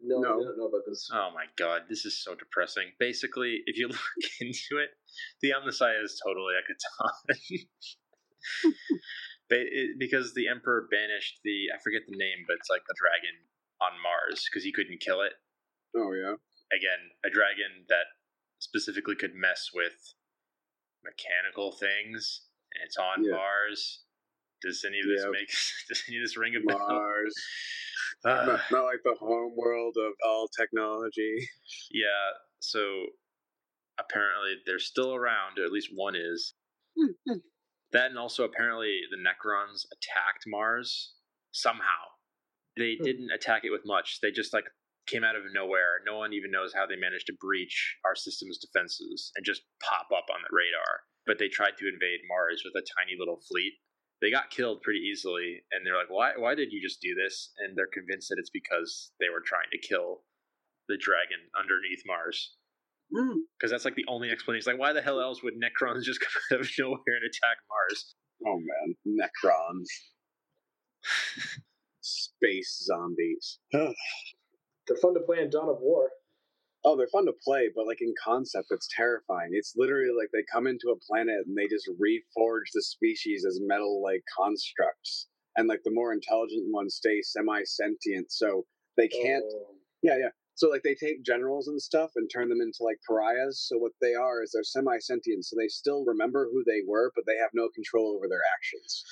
No, 0.00 0.20
No. 0.20 0.28
I 0.40 0.44
don't 0.44 0.58
know 0.58 0.66
about 0.68 0.82
this. 0.86 1.08
Oh 1.12 1.30
my 1.34 1.46
god, 1.56 1.82
this 1.88 2.04
is 2.04 2.22
so 2.22 2.34
depressing. 2.34 2.92
Basically, 3.00 3.62
if 3.66 3.78
you 3.78 3.88
look 3.92 4.00
into 4.40 4.76
it, 4.78 4.90
the 5.40 5.52
Omnissiah 5.56 6.02
is 6.04 6.20
totally 6.24 6.54
a 6.54 6.62
C'tan. 6.68 7.64
Ba- 9.48 9.62
it- 9.72 9.98
because 9.98 10.34
the 10.34 10.48
Emperor 10.48 10.88
banished 10.90 11.40
the, 11.44 11.70
I 11.74 11.78
forget 11.82 12.02
the 12.08 12.16
name, 12.16 12.44
but 12.46 12.56
it's 12.58 12.68
like 12.70 12.82
the 12.86 12.94
dragon 12.98 13.36
on 13.80 13.92
Mars 14.02 14.44
because 14.50 14.64
he 14.64 14.72
couldn't 14.72 15.00
kill 15.00 15.22
it. 15.22 15.32
Oh 15.96 16.12
yeah. 16.12 16.34
again 16.76 16.98
a 17.24 17.30
dragon 17.30 17.86
that 17.88 18.04
specifically 18.58 19.14
could 19.16 19.34
mess 19.34 19.70
with 19.72 19.94
mechanical 21.04 21.72
things 21.72 22.42
and 22.74 22.84
it's 22.84 22.96
on 22.98 23.24
Yeah. 23.24 23.32
mars 23.32 24.02
does 24.62 24.84
any 24.86 25.00
of 25.00 25.06
this 25.06 25.22
Yeah. 25.24 25.30
make 25.30 25.48
does 25.88 26.02
any 26.08 26.18
of 26.18 26.24
this 26.24 26.36
ring 26.36 26.54
a 26.56 26.60
bell? 26.60 26.78
Mars. 26.78 27.34
Ah, 28.24 28.44
not, 28.46 28.60
not 28.70 28.84
like 28.84 29.02
the 29.04 29.14
home 29.18 29.54
world 29.56 29.96
of 29.98 30.12
all 30.26 30.48
technology. 30.48 31.48
yeah 31.90 32.30
so 32.60 33.06
apparently 33.98 34.56
they're 34.66 34.78
still 34.78 35.14
around 35.14 35.58
or 35.58 35.64
at 35.64 35.72
least 35.72 35.90
one 35.94 36.14
is. 36.16 36.54
Hmm, 36.98 37.12
hmm. 37.26 37.38
That 37.92 38.10
and 38.10 38.18
also 38.18 38.44
apparently 38.44 39.00
the 39.10 39.16
necrons 39.16 39.84
attacked 39.92 40.44
mars 40.46 41.14
somehow. 41.52 42.16
They 42.76 42.96
hmm. 42.98 43.04
didn't 43.04 43.30
attack 43.30 43.64
it 43.64 43.70
with 43.70 43.82
much. 43.86 44.20
They 44.20 44.30
just 44.30 44.52
like 44.52 44.64
came 45.06 45.24
out 45.24 45.36
of 45.36 45.42
nowhere. 45.54 46.02
No 46.04 46.18
one 46.18 46.32
even 46.32 46.50
knows 46.50 46.74
how 46.74 46.86
they 46.86 46.96
managed 46.96 47.26
to 47.28 47.38
breach 47.40 47.96
our 48.04 48.16
system's 48.16 48.58
defenses 48.58 49.30
and 49.36 49.46
just 49.46 49.62
pop 49.82 50.08
up 50.12 50.26
on 50.34 50.42
the 50.42 50.50
radar. 50.50 51.06
But 51.26 51.38
they 51.38 51.48
tried 51.48 51.78
to 51.78 51.88
invade 51.88 52.26
mars 52.28 52.62
with 52.64 52.74
a 52.74 52.86
tiny 52.98 53.16
little 53.18 53.40
fleet 53.48 53.74
they 54.20 54.30
got 54.30 54.50
killed 54.50 54.82
pretty 54.82 55.00
easily 55.00 55.62
and 55.72 55.84
they're 55.84 55.96
like 55.96 56.10
why 56.10 56.32
why 56.36 56.54
did 56.54 56.72
you 56.72 56.80
just 56.80 57.00
do 57.00 57.14
this 57.14 57.52
and 57.58 57.76
they're 57.76 57.90
convinced 57.92 58.28
that 58.28 58.38
it's 58.38 58.50
because 58.50 59.12
they 59.20 59.28
were 59.28 59.42
trying 59.44 59.68
to 59.72 59.78
kill 59.78 60.22
the 60.88 60.96
dragon 60.96 61.38
underneath 61.58 62.02
mars 62.06 62.56
mm. 63.12 63.40
because 63.58 63.70
that's 63.70 63.84
like 63.84 63.96
the 63.96 64.06
only 64.08 64.30
explanation 64.30 64.72
like 64.72 64.80
why 64.80 64.92
the 64.92 65.02
hell 65.02 65.20
else 65.20 65.42
would 65.42 65.54
necrons 65.54 66.02
just 66.10 66.20
come 66.20 66.58
out 66.58 66.60
of 66.60 66.70
nowhere 66.78 67.16
and 67.18 67.26
attack 67.26 67.58
mars 67.68 68.14
Oh 68.44 68.58
man, 68.58 68.96
Necrons. 69.06 69.86
Space 72.00 72.82
zombies. 72.84 73.58
They're 73.72 74.96
fun 75.00 75.14
to 75.14 75.20
play 75.20 75.38
in 75.40 75.50
Dawn 75.50 75.68
of 75.68 75.78
War. 75.80 76.10
Oh, 76.86 76.96
they're 76.96 77.08
fun 77.08 77.26
to 77.26 77.34
play, 77.44 77.68
but 77.74 77.86
like 77.86 78.00
in 78.00 78.14
concept, 78.22 78.68
it's 78.70 78.88
terrifying. 78.94 79.50
It's 79.52 79.74
literally 79.76 80.14
like 80.16 80.30
they 80.32 80.44
come 80.50 80.68
into 80.68 80.90
a 80.90 80.98
planet 81.04 81.44
and 81.44 81.58
they 81.58 81.66
just 81.66 81.90
reforge 82.00 82.70
the 82.72 82.82
species 82.82 83.44
as 83.44 83.58
metal 83.60 84.00
like 84.00 84.22
constructs. 84.38 85.26
And 85.56 85.66
like 85.68 85.82
the 85.84 85.90
more 85.90 86.12
intelligent 86.12 86.72
ones 86.72 86.94
stay 86.94 87.22
semi 87.22 87.62
sentient, 87.64 88.30
so 88.30 88.64
they 88.96 89.08
can't. 89.08 89.44
Oh. 89.52 89.74
Yeah, 90.02 90.16
yeah. 90.16 90.28
So 90.54 90.68
like 90.70 90.82
they 90.84 90.94
take 90.94 91.24
generals 91.24 91.68
and 91.68 91.80
stuff 91.80 92.12
and 92.16 92.30
turn 92.32 92.48
them 92.48 92.60
into 92.60 92.84
like 92.84 92.98
pariahs. 93.06 93.66
So 93.68 93.76
what 93.76 93.92
they 94.00 94.14
are 94.14 94.42
is 94.42 94.52
they're 94.52 94.62
semi 94.62 94.98
sentient, 95.00 95.44
so 95.44 95.56
they 95.58 95.68
still 95.68 96.04
remember 96.06 96.48
who 96.52 96.62
they 96.64 96.80
were, 96.86 97.10
but 97.16 97.24
they 97.26 97.36
have 97.36 97.50
no 97.52 97.68
control 97.74 98.14
over 98.16 98.28
their 98.28 98.46
actions. 98.54 99.04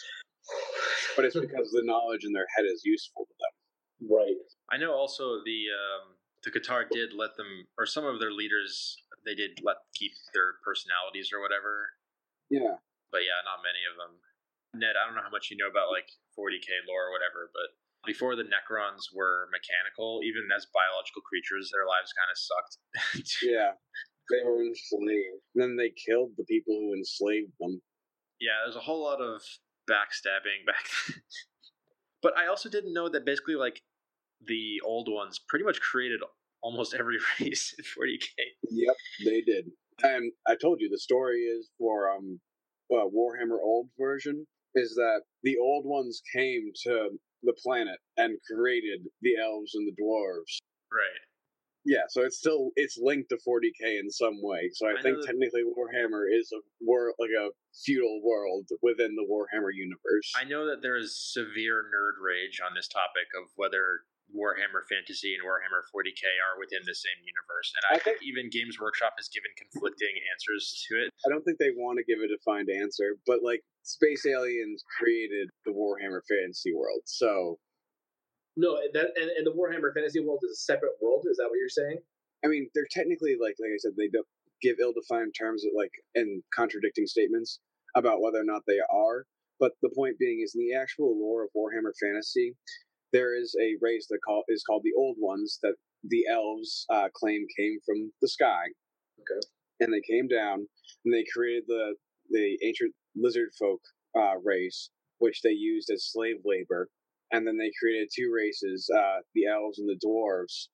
But 1.16 1.24
it's 1.24 1.38
because 1.46 1.70
the 1.70 1.82
knowledge 1.84 2.24
in 2.24 2.32
their 2.32 2.46
head 2.56 2.66
is 2.66 2.82
useful 2.84 3.26
to 3.26 3.34
them. 3.40 4.16
Right. 4.16 4.36
I 4.70 4.78
know 4.78 4.92
also 4.92 5.40
the 5.44 5.64
um, 5.68 6.16
the 6.44 6.52
C'tan 6.52 6.88
did 6.92 7.12
let 7.16 7.36
them, 7.36 7.66
or 7.78 7.86
some 7.86 8.04
of 8.04 8.20
their 8.20 8.32
leaders, 8.32 8.96
they 9.24 9.34
did 9.34 9.58
let 9.64 9.76
keep 9.94 10.12
their 10.36 10.60
personalities 10.64 11.30
or 11.32 11.40
whatever. 11.40 11.88
Yeah. 12.50 12.76
But 13.10 13.24
yeah, 13.24 13.40
not 13.44 13.64
many 13.64 13.82
of 13.88 13.96
them. 13.96 14.20
Ned, 14.76 14.98
I 14.98 15.06
don't 15.06 15.14
know 15.16 15.24
how 15.24 15.30
much 15.32 15.48
you 15.50 15.56
know 15.56 15.70
about 15.70 15.88
like 15.94 16.10
40k 16.36 16.84
lore 16.90 17.08
or 17.08 17.12
whatever, 17.14 17.48
but 17.54 17.72
before 18.04 18.36
the 18.36 18.44
Necrons 18.44 19.08
were 19.14 19.48
mechanical, 19.54 20.20
even 20.26 20.44
as 20.52 20.66
biological 20.74 21.22
creatures, 21.22 21.70
their 21.72 21.86
lives 21.88 22.12
kind 22.12 22.28
of 22.30 22.36
sucked. 22.36 22.74
Yeah. 23.42 23.72
They 24.30 24.40
were 24.44 24.64
enslaved. 24.64 25.44
And 25.54 25.60
then 25.62 25.76
they 25.76 25.92
killed 25.92 26.32
the 26.36 26.44
people 26.44 26.74
who 26.74 26.94
enslaved 26.96 27.52
them. 27.60 27.80
yeah, 28.40 28.64
there's 28.64 28.76
a 28.76 28.80
whole 28.80 29.04
lot 29.04 29.20
of 29.20 29.40
backstabbing 29.88 30.64
back 30.66 30.88
then. 31.08 31.20
but 32.22 32.36
I 32.36 32.46
also 32.48 32.68
didn't 32.68 32.94
know 32.94 33.08
that 33.10 33.24
basically 33.26 33.54
like 33.54 33.82
the 34.46 34.80
old 34.84 35.08
ones 35.10 35.40
pretty 35.48 35.64
much 35.64 35.80
created 35.80 36.20
almost 36.62 36.94
every 36.98 37.18
race 37.40 37.74
in 37.78 37.84
40k. 37.84 38.28
Yep, 38.70 38.96
they 39.24 39.40
did. 39.42 39.66
And 40.02 40.32
I 40.46 40.56
told 40.56 40.80
you 40.80 40.88
the 40.88 40.98
story 40.98 41.40
is 41.40 41.70
for 41.78 42.10
um 42.10 42.40
uh, 42.92 43.06
Warhammer 43.06 43.58
Old 43.62 43.88
version 43.98 44.46
is 44.74 44.94
that 44.94 45.22
the 45.42 45.56
old 45.58 45.86
ones 45.86 46.20
came 46.34 46.70
to 46.84 47.10
the 47.42 47.54
planet 47.62 47.98
and 48.16 48.36
created 48.50 49.00
the 49.22 49.36
elves 49.42 49.74
and 49.74 49.86
the 49.86 50.02
dwarves. 50.02 50.58
Right. 50.92 51.22
Yeah, 51.86 52.08
so 52.08 52.22
it's 52.22 52.38
still 52.38 52.70
it's 52.76 52.98
linked 53.00 53.28
to 53.28 53.36
40k 53.36 54.00
in 54.00 54.10
some 54.10 54.40
way. 54.40 54.70
So 54.72 54.88
I, 54.88 54.98
I 54.98 55.02
think 55.02 55.24
technically 55.24 55.62
Warhammer 55.64 56.24
is 56.32 56.50
a 56.52 56.60
world 56.82 57.14
like 57.18 57.30
a 57.38 57.48
feudal 57.84 58.22
world 58.24 58.66
within 58.80 59.14
the 59.14 59.26
Warhammer 59.28 59.68
universe. 59.74 60.32
I 60.34 60.44
know 60.44 60.66
that 60.66 60.80
there 60.80 60.96
is 60.96 61.14
severe 61.14 61.84
nerd 61.84 62.24
rage 62.24 62.60
on 62.64 62.74
this 62.74 62.88
topic 62.88 63.28
of 63.36 63.50
whether 63.56 64.00
Warhammer 64.32 64.82
Fantasy 64.88 65.34
and 65.34 65.42
Warhammer 65.44 65.84
40k 65.92 66.24
are 66.48 66.56
within 66.58 66.82
the 66.86 66.94
same 66.94 67.20
universe, 67.22 67.68
and 67.76 67.84
I, 67.90 67.90
I 67.96 68.00
think 68.00 68.22
even 68.24 68.48
Games 68.48 68.80
Workshop 68.80 69.14
has 69.18 69.28
given 69.28 69.52
conflicting 69.58 70.14
answers 70.32 70.84
to 70.88 71.04
it. 71.04 71.08
I 71.24 71.30
don't 71.30 71.44
think 71.44 71.58
they 71.58 71.74
want 71.76 71.98
to 72.00 72.06
give 72.08 72.22
a 72.22 72.28
defined 72.28 72.70
answer, 72.72 73.20
but 73.26 73.44
like 73.44 73.60
Space 73.84 74.24
Aliens 74.26 74.82
created 74.98 75.50
the 75.66 75.72
Warhammer 75.72 76.24
fantasy 76.24 76.72
world. 76.74 77.02
So 77.04 77.58
No, 78.56 78.78
that 78.94 79.12
and, 79.18 79.30
and 79.36 79.46
the 79.46 79.52
Warhammer 79.52 79.92
Fantasy 79.94 80.20
World 80.20 80.40
is 80.44 80.56
a 80.58 80.62
separate 80.64 80.96
world. 81.02 81.26
Is 81.28 81.36
that 81.38 81.50
what 81.50 81.58
you're 81.58 81.68
saying? 81.68 81.98
I 82.44 82.48
mean, 82.48 82.68
they're 82.74 82.90
technically 82.90 83.36
like 83.40 83.56
like 83.60 83.74
I 83.74 83.78
said, 83.78 83.92
they 83.96 84.08
don't 84.08 84.26
give 84.62 84.76
ill-defined 84.80 85.34
terms 85.36 85.64
like 85.76 85.92
and 86.14 86.42
contradicting 86.54 87.06
statements 87.06 87.60
about 87.94 88.20
whether 88.20 88.40
or 88.40 88.48
not 88.48 88.62
they 88.66 88.80
are. 88.90 89.26
But 89.60 89.72
the 89.82 89.90
point 89.94 90.18
being 90.18 90.40
is, 90.42 90.54
in 90.54 90.66
the 90.66 90.74
actual 90.74 91.14
lore 91.18 91.44
of 91.44 91.50
Warhammer 91.56 91.94
Fantasy, 92.00 92.56
there 93.14 93.40
is 93.40 93.54
a 93.62 93.76
race 93.80 94.08
that 94.10 94.18
call 94.26 94.42
is 94.48 94.64
called 94.64 94.82
the 94.82 94.92
Old 94.98 95.16
Ones 95.20 95.60
that 95.62 95.74
the 96.02 96.24
elves 96.30 96.84
uh, 96.90 97.08
claim 97.14 97.46
came 97.56 97.78
from 97.86 98.12
the 98.20 98.28
sky. 98.28 98.64
Okay. 99.20 99.40
And 99.80 99.92
they 99.92 100.02
came 100.02 100.26
down 100.26 100.66
and 101.04 101.14
they 101.14 101.24
created 101.32 101.64
the 101.68 101.94
the 102.30 102.58
ancient 102.64 102.92
lizard 103.14 103.50
folk 103.58 103.80
uh, 104.18 104.34
race, 104.42 104.90
which 105.18 105.42
they 105.42 105.52
used 105.52 105.90
as 105.90 106.10
slave 106.10 106.38
labor. 106.44 106.88
And 107.32 107.46
then 107.46 107.56
they 107.56 107.70
created 107.80 108.08
two 108.14 108.32
races, 108.34 108.90
uh, 108.94 109.20
the 109.34 109.46
elves 109.46 109.78
and 109.78 109.88
the 109.88 109.98
dwarves, 110.04 110.68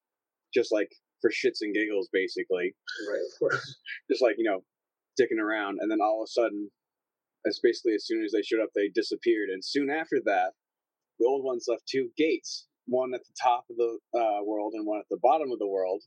just 0.54 0.72
like 0.72 0.90
for 1.20 1.30
shits 1.30 1.58
and 1.60 1.74
giggles, 1.74 2.08
basically. 2.12 2.74
Right, 3.08 3.20
of 3.20 3.38
course. 3.38 3.76
Just 4.10 4.22
like, 4.22 4.36
you 4.38 4.44
know, 4.44 4.60
dicking 5.20 5.40
around. 5.40 5.78
And 5.80 5.90
then 5.90 6.00
all 6.02 6.22
of 6.22 6.26
a 6.26 6.32
sudden, 6.32 6.70
as 7.46 7.60
basically 7.62 7.94
as 7.94 8.06
soon 8.06 8.24
as 8.24 8.32
they 8.32 8.42
showed 8.42 8.62
up, 8.62 8.70
they 8.74 8.88
disappeared. 8.88 9.50
And 9.50 9.64
soon 9.64 9.90
after 9.90 10.20
that, 10.24 10.52
the 11.20 11.26
old 11.26 11.44
ones 11.44 11.66
left 11.68 11.86
two 11.86 12.10
gates, 12.16 12.66
one 12.86 13.14
at 13.14 13.20
the 13.24 13.34
top 13.40 13.64
of 13.70 13.76
the 13.76 13.98
uh, 14.18 14.42
world 14.44 14.72
and 14.74 14.86
one 14.86 14.98
at 14.98 15.08
the 15.10 15.18
bottom 15.22 15.52
of 15.52 15.58
the 15.58 15.68
world. 15.68 16.02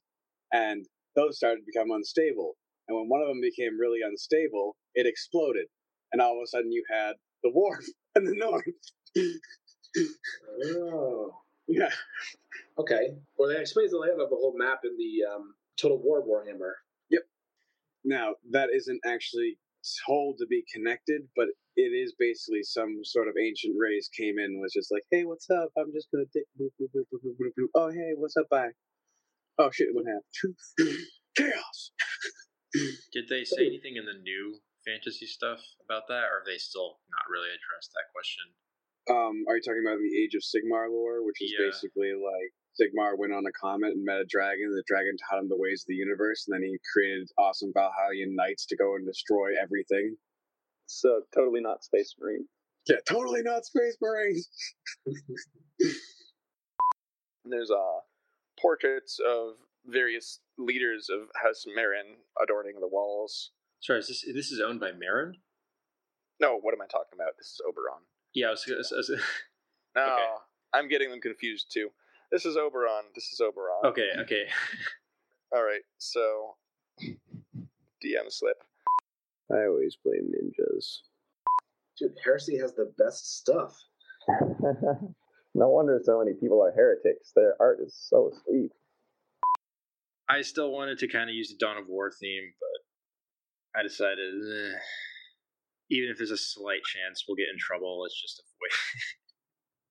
And 0.51 0.85
those 1.15 1.37
started 1.37 1.61
to 1.61 1.71
become 1.71 1.91
unstable. 1.91 2.55
And 2.87 2.97
when 2.97 3.07
one 3.07 3.21
of 3.21 3.27
them 3.27 3.39
became 3.39 3.79
really 3.79 3.99
unstable, 4.05 4.75
it 4.95 5.05
exploded. 5.05 5.67
And 6.11 6.21
all 6.21 6.37
of 6.37 6.43
a 6.43 6.47
sudden, 6.47 6.71
you 6.71 6.83
had 6.89 7.13
the 7.43 7.51
Warp 7.51 7.81
and 8.15 8.27
the 8.27 8.35
north. 8.35 8.65
Oh. 10.65 11.35
Yeah. 11.67 11.89
Okay. 12.77 13.15
Well, 13.37 13.49
that 13.49 13.61
explains 13.61 13.91
the 13.91 13.99
layout 13.99 14.19
of 14.19 14.29
the 14.29 14.35
whole 14.35 14.55
map 14.57 14.79
in 14.83 14.97
the 14.97 15.33
um, 15.33 15.53
Total 15.79 15.97
War 15.97 16.21
Warhammer. 16.23 16.73
Yep. 17.09 17.21
Now, 18.03 18.35
that 18.51 18.69
isn't 18.75 18.99
actually 19.05 19.57
told 20.05 20.37
to 20.39 20.47
be 20.47 20.63
connected, 20.73 21.21
but 21.35 21.47
it 21.75 21.91
is 21.91 22.13
basically 22.17 22.63
some 22.63 23.03
sort 23.03 23.27
of 23.27 23.35
ancient 23.39 23.75
race 23.77 24.09
came 24.09 24.37
in 24.39 24.45
and 24.45 24.61
was 24.61 24.73
just 24.73 24.91
like, 24.91 25.03
hey, 25.11 25.23
what's 25.23 25.49
up? 25.49 25.69
I'm 25.77 25.91
just 25.93 26.09
gonna 26.11 26.29
dick. 26.33 26.45
Boop, 26.59 26.69
boop, 26.79 26.89
boop, 26.95 27.05
boop, 27.11 27.21
boop, 27.25 27.35
boop, 27.39 27.53
boop. 27.57 27.69
Oh, 27.75 27.89
hey, 27.91 28.13
what's 28.15 28.37
up? 28.37 28.47
Bye. 28.49 28.71
Oh, 29.57 29.69
shit, 29.71 29.89
what 29.93 30.05
happened? 30.05 30.55
Chaos! 31.37 31.91
Did 33.13 33.25
they 33.29 33.43
say 33.43 33.67
anything 33.67 33.97
in 33.97 34.05
the 34.05 34.17
new 34.21 34.57
fantasy 34.85 35.25
stuff 35.25 35.59
about 35.83 36.07
that, 36.09 36.25
or 36.29 36.41
have 36.41 36.45
they 36.45 36.57
still 36.57 36.99
not 37.09 37.29
really 37.29 37.49
addressed 37.49 37.93
that 37.93 38.09
question? 38.13 38.43
Um, 39.09 39.43
are 39.49 39.55
you 39.57 39.61
talking 39.61 39.83
about 39.85 39.99
the 39.99 40.15
Age 40.23 40.33
of 40.35 40.41
Sigmar 40.41 40.89
lore, 40.89 41.23
which 41.25 41.41
is 41.41 41.51
Yeah. 41.57 41.65
basically 41.67 42.13
like 42.13 42.53
Sigmar 42.79 43.17
went 43.17 43.33
on 43.33 43.45
a 43.45 43.51
comet 43.51 43.91
and 43.91 44.03
met 44.03 44.21
a 44.21 44.25
dragon. 44.25 44.71
The 44.73 44.83
dragon 44.87 45.17
taught 45.17 45.39
him 45.39 45.49
the 45.49 45.57
ways 45.57 45.83
of 45.83 45.87
the 45.87 45.95
universe, 45.95 46.47
and 46.47 46.53
then 46.55 46.63
he 46.63 46.79
created 46.93 47.29
awesome 47.37 47.73
Valhallian 47.73 48.33
knights 48.35 48.65
to 48.67 48.75
go 48.77 48.95
and 48.95 49.05
destroy 49.05 49.51
everything. 49.61 50.17
So 50.85 51.21
totally 51.35 51.61
not 51.61 51.83
Space 51.83 52.15
Marine. 52.19 52.47
Yeah, 52.87 52.97
totally 53.07 53.41
not 53.43 53.65
Space 53.65 53.97
Marines. 54.01 54.49
There's 57.45 57.71
uh 57.71 57.99
portraits 58.59 59.19
of 59.19 59.55
various 59.85 60.39
leaders 60.57 61.09
of 61.09 61.27
House 61.41 61.65
Marin 61.67 62.15
adorning 62.41 62.79
the 62.79 62.87
walls. 62.87 63.51
Sorry, 63.81 63.99
is 63.99 64.07
this 64.07 64.23
this 64.33 64.51
is 64.51 64.61
owned 64.61 64.79
by 64.79 64.91
Marin? 64.93 65.41
No, 66.39 66.57
what 66.57 66.73
am 66.73 66.81
I 66.81 66.87
talking 66.87 67.13
about? 67.19 67.35
This 67.37 67.47
is 67.47 67.61
Oberon. 67.67 68.03
Yeah, 68.33 68.47
I 68.47 68.51
was, 68.51 68.65
I 68.69 68.77
was, 68.77 68.91
I 68.91 68.95
was 68.97 69.09
No, 69.95 70.01
Okay. 70.01 70.25
I'm 70.73 70.87
getting 70.87 71.09
them 71.11 71.21
confused 71.21 71.71
too. 71.71 71.89
This 72.31 72.45
is 72.45 72.57
Oberon. 72.57 73.03
This 73.13 73.25
is 73.31 73.39
Oberon. 73.39 73.85
okay, 73.85 74.09
okay. 74.21 74.45
All 75.55 75.63
right. 75.63 75.81
So 75.99 76.55
DM 76.99 78.29
slip. 78.29 78.57
I 79.51 79.65
always 79.65 79.97
blame 80.03 80.31
ninjas. 80.33 80.99
Dude, 81.99 82.15
Heresy 82.23 82.57
has 82.57 82.73
the 82.73 82.91
best 82.97 83.37
stuff. 83.37 83.77
no 85.53 85.69
wonder 85.69 85.99
so 86.03 86.17
many 86.17 86.33
people 86.33 86.59
are 86.63 86.71
heretics. 86.71 87.31
Their 87.35 87.55
art 87.59 87.79
is 87.85 87.93
so 88.09 88.31
sweet. 88.45 88.71
I 90.27 90.41
still 90.41 90.71
wanted 90.71 90.97
to 90.99 91.07
kind 91.07 91.29
of 91.29 91.35
use 91.35 91.49
the 91.49 91.57
Dawn 91.63 91.77
of 91.77 91.87
War 91.87 92.09
theme, 92.11 92.53
but 92.59 93.79
I 93.79 93.83
decided, 93.83 94.33
eh, 94.33 94.77
even 95.89 96.09
if 96.09 96.17
there's 96.17 96.31
a 96.31 96.37
slight 96.37 96.83
chance 96.83 97.25
we'll 97.27 97.39
get 97.39 97.51
in 97.51 97.59
trouble, 97.59 98.01
let's 98.01 98.19
just 98.19 98.39
avoid 98.39 98.73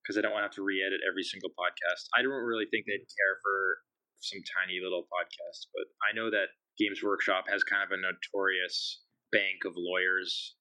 because 0.03 0.17
I 0.19 0.23
don't 0.23 0.33
want 0.33 0.43
to 0.43 0.49
have 0.49 0.59
to 0.61 0.65
re-edit 0.65 1.01
every 1.07 1.23
single 1.23 1.51
podcast. 1.51 2.09
I 2.17 2.23
don't 2.23 2.45
really 2.45 2.67
think 2.71 2.87
they'd 2.87 3.05
care 3.05 3.37
for 3.43 3.83
some 4.21 4.41
tiny 4.47 4.81
little 4.83 5.05
podcast, 5.11 5.69
but 5.75 5.87
I 6.01 6.15
know 6.15 6.31
that 6.31 6.55
Games 6.79 7.03
Workshop 7.03 7.45
has 7.51 7.63
kind 7.65 7.83
of 7.83 7.91
a 7.91 8.01
notorious 8.01 9.03
bank 9.31 9.65
of 9.67 9.75
lawyers. 9.77 10.55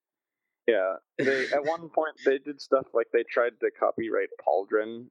Yeah, 0.67 0.99
they 1.17 1.47
at 1.53 1.65
one 1.65 1.89
point 1.89 2.17
they 2.25 2.37
did 2.37 2.61
stuff 2.61 2.87
like 2.93 3.07
they 3.13 3.23
tried 3.29 3.59
to 3.61 3.71
copyright 3.79 4.29
Pauldron 4.41 5.07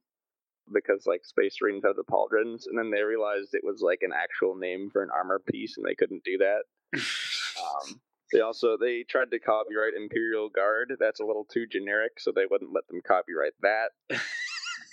because 0.71 1.05
like 1.05 1.25
Space 1.25 1.57
Marines 1.61 1.83
have 1.85 1.95
the 1.95 2.03
Pauldrons, 2.03 2.63
and 2.67 2.77
then 2.77 2.91
they 2.91 3.01
realized 3.01 3.53
it 3.53 3.65
was 3.65 3.81
like 3.81 3.99
an 4.01 4.11
actual 4.15 4.55
name 4.55 4.89
for 4.91 5.03
an 5.03 5.09
armor 5.13 5.41
piece, 5.51 5.75
and 5.77 5.85
they 5.85 5.95
couldn't 5.95 6.23
do 6.23 6.37
that. 6.39 6.63
Um, 7.61 8.01
they 8.33 8.39
also 8.41 8.77
they 8.77 9.03
tried 9.03 9.31
to 9.31 9.39
copyright 9.39 9.93
Imperial 9.95 10.49
Guard. 10.49 10.93
That's 10.99 11.19
a 11.19 11.25
little 11.25 11.45
too 11.45 11.65
generic, 11.67 12.13
so 12.19 12.31
they 12.31 12.45
wouldn't 12.49 12.73
let 12.73 12.87
them 12.87 13.01
copyright 13.05 13.53
that. 13.61 13.91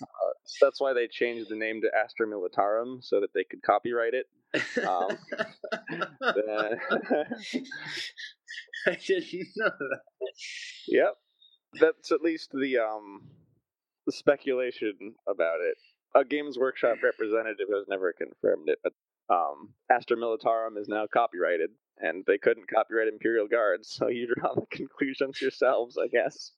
Uh, 0.01 0.33
so 0.45 0.67
that's 0.67 0.81
why 0.81 0.93
they 0.93 1.09
changed 1.09 1.51
the 1.51 1.57
name 1.57 1.81
to 1.81 1.91
Astra 1.93 2.25
Militarum 2.25 3.03
so 3.03 3.21
that 3.21 3.35
they 3.35 3.43
could 3.43 3.61
copyright 3.63 4.15
it. 4.15 4.27
Um, 4.87 5.19
I 8.87 8.97
didn't 9.05 9.49
know 9.57 9.71
that. 9.79 10.01
Yep. 10.87 11.15
That's 11.81 12.13
at 12.13 12.23
least 12.23 12.51
the 12.53 12.79
um 12.79 13.23
the 14.07 14.13
speculation 14.13 15.17
about 15.29 15.61
it. 15.61 15.77
A 16.15 16.25
Games 16.25 16.59
Workshop 16.59 16.97
representative 17.03 17.69
has 17.75 17.87
never 17.89 18.13
confirmed 18.13 18.69
it, 18.69 18.79
but 18.83 18.93
um 19.31 19.75
Astra 19.91 20.17
Militarum 20.17 20.79
is 20.79 20.89
now 20.89 21.07
copyrighted 21.13 21.71
and 21.99 22.25
they 22.27 22.39
couldn't 22.39 22.71
copyright 22.73 23.09
Imperial 23.09 23.49
Guards, 23.49 23.89
so 23.91 24.09
you 24.09 24.29
draw 24.37 24.55
the 24.55 24.67
conclusions 24.71 25.41
yourselves, 25.41 25.99
I 25.99 26.07
guess. 26.09 26.53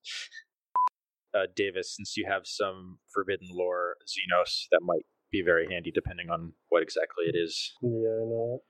uh, 1.35 1.47
Davis, 1.57 1.95
since 1.97 2.17
you 2.17 2.27
have 2.29 2.43
some 2.45 2.99
forbidden 3.13 3.49
lore 3.51 3.97
Xenos, 4.07 4.67
that 4.71 4.81
might 4.83 5.07
be 5.33 5.43
very 5.43 5.67
handy 5.71 5.91
depending 5.91 6.29
on 6.31 6.53
what 6.69 6.83
exactly 6.83 7.25
it 7.27 7.37
is. 7.37 7.73
Yeah, 7.83 7.89
I 7.91 8.25
know. 8.27 8.63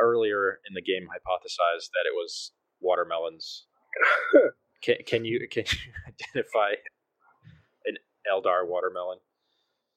Earlier 0.00 0.60
in 0.68 0.74
the 0.74 0.82
game, 0.82 1.08
hypothesized 1.08 1.88
that 1.94 2.06
it 2.06 2.14
was 2.14 2.52
watermelons. 2.80 3.66
can, 4.82 4.96
can 5.06 5.24
you 5.24 5.46
can 5.50 5.64
you 5.66 5.92
identify 6.34 6.70
an 7.86 7.96
Eldar 8.30 8.66
watermelon? 8.66 9.18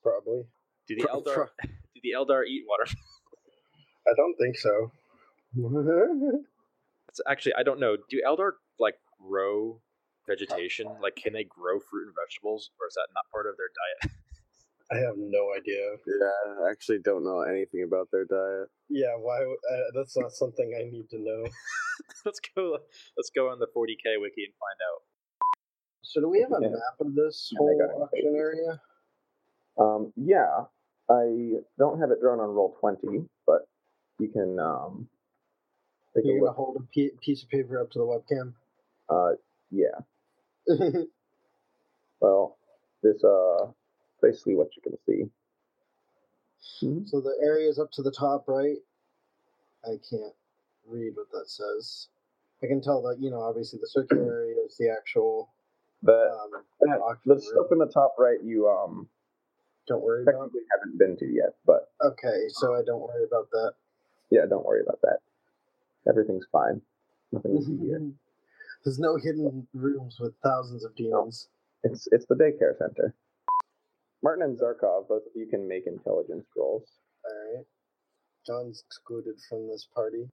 Probably. 0.10 0.44
Do 0.88 0.96
the 0.96 1.04
Pro- 1.04 1.22
Eldar 1.22 1.34
pro- 1.36 1.46
do 1.96 2.00
the 2.04 2.12
Eldar 2.18 2.46
eat 2.46 2.64
watermelon? 2.68 2.98
I 4.08 4.14
don't 4.18 4.36
think 4.38 4.58
so. 4.58 4.92
It's 7.10 7.22
actually 7.28 7.56
I 7.56 7.64
don't 7.64 7.80
know. 7.80 7.98
Do 8.10 8.22
Eldar 8.26 8.52
like 8.80 8.94
grow 9.20 9.82
vegetation? 10.28 10.86
Like, 11.02 11.16
can 11.16 11.34
they 11.34 11.44
grow 11.44 11.80
fruit 11.80 12.06
and 12.06 12.14
vegetables, 12.16 12.70
or 12.80 12.86
is 12.88 12.94
that 12.94 13.08
not 13.16 13.26
part 13.34 13.48
of 13.48 13.56
their 13.58 13.74
diet? 13.74 14.14
I 14.92 14.98
have 15.08 15.18
no 15.18 15.50
idea. 15.58 15.82
Yeah, 16.06 16.66
I 16.66 16.70
actually 16.70 17.00
don't 17.04 17.24
know 17.24 17.42
anything 17.42 17.82
about 17.82 18.10
their 18.12 18.26
diet. 18.26 18.70
Yeah, 18.90 19.16
why? 19.18 19.42
Uh, 19.42 19.90
that's 19.96 20.16
not 20.18 20.32
something 20.34 20.72
I 20.80 20.84
need 20.92 21.10
to 21.10 21.18
know. 21.18 21.50
let's 22.26 22.40
go. 22.56 22.78
Let's 23.18 23.32
go 23.36 23.50
on 23.50 23.58
the 23.58 23.66
40k 23.68 24.22
wiki 24.22 24.46
and 24.46 24.54
find 24.62 24.80
out. 24.86 25.02
So, 26.04 26.22
do 26.22 26.30
we 26.30 26.42
have 26.42 26.52
a 26.52 26.60
Yeah. 26.62 26.70
map 26.70 26.98
of 27.02 27.16
this 27.16 27.50
Yeah, 27.54 27.60
they 27.66 27.78
got 27.86 27.92
whole 27.94 28.04
auction 28.04 28.36
area? 28.38 28.80
Um 29.80 30.14
yeah. 30.16 30.66
I 31.10 31.54
don't 31.80 32.00
have 32.00 32.12
it 32.12 32.22
drawn 32.22 32.40
on 32.40 32.50
roll 32.50 32.76
twenty, 32.80 33.26
but 33.48 33.68
you 34.20 34.28
can 34.30 34.60
um 34.60 35.08
take 36.16 36.26
You're 36.26 36.38
a 36.38 36.40
gonna 36.40 36.50
look. 36.52 36.56
hold 36.58 36.78
a 36.78 37.10
piece 37.22 37.44
of 37.44 37.50
paper 37.50 37.80
up 37.82 37.92
to 37.92 38.00
the 38.00 38.06
webcam. 38.06 38.54
Uh 39.10 39.36
yeah. 39.72 40.00
Well, 42.22 42.58
this 43.04 43.24
uh 43.24 43.68
basically 44.22 44.56
what 44.56 44.70
you 44.76 44.82
can 44.84 44.98
see. 45.06 45.30
Mhm. 46.86 47.08
So 47.10 47.22
the 47.22 47.38
area 47.42 47.70
is 47.70 47.80
up 47.80 47.92
to 47.94 48.02
the 48.04 48.12
top 48.12 48.48
right, 48.48 48.78
I 49.86 49.98
can't 50.10 50.34
read 50.88 51.16
what 51.16 51.32
that 51.32 51.50
says. 51.50 52.08
I 52.64 52.68
can 52.68 52.82
tell 52.82 53.02
that 53.04 53.20
you 53.20 53.30
know 53.32 53.42
obviously 53.42 53.80
the 53.80 53.88
circular 53.88 54.34
area 54.34 54.56
is 54.66 54.78
the 54.78 54.90
actual 54.90 55.50
But 56.04 56.30
um, 56.32 56.52
that- 56.82 57.00
auction 57.02 57.34
the 57.36 57.42
stuff 57.42 57.68
in 57.72 57.78
the 57.80 57.88
top 57.88 58.16
right 58.20 58.42
you 58.44 58.68
um 58.70 59.08
Don't 59.90 60.04
worry 60.04 60.22
about. 60.22 60.34
technically 60.34 60.62
haven't 60.72 60.98
been 61.00 61.18
to 61.18 61.26
yet, 61.26 61.56
but 61.66 61.92
Okay, 62.06 62.48
so 62.50 62.76
I 62.76 62.82
don't 62.86 63.02
worry 63.02 63.24
about 63.26 63.50
that. 63.52 63.74
yeah, 64.30 64.46
don't 64.48 64.66
worry 64.66 64.82
about 64.82 65.02
that. 65.02 65.18
Everything's 66.08 66.46
fine. 66.52 66.82
Nothing 67.32 67.60
to 67.66 67.78
here. 67.86 68.02
There's 68.86 69.00
no 69.00 69.18
hidden 69.18 69.68
rooms 69.74 70.18
with 70.20 70.34
thousands 70.44 70.86
of 70.86 70.96
demons. 70.96 71.50
It's 71.84 72.08
it's 72.12 72.26
the 72.28 72.36
daycare 72.36 72.78
center. 72.78 73.14
Martin 74.24 74.44
and 74.44 74.58
Zarkov, 74.60 75.08
both 75.10 75.24
of 75.26 75.32
you 75.36 75.48
can 75.48 75.68
make 75.68 75.88
intelligence 75.88 76.46
rolls. 76.56 76.88
All 77.26 77.56
right. 77.56 77.66
John's 78.46 78.84
excluded 78.88 79.36
from 79.50 79.68
this 79.68 79.88
party. 79.94 80.30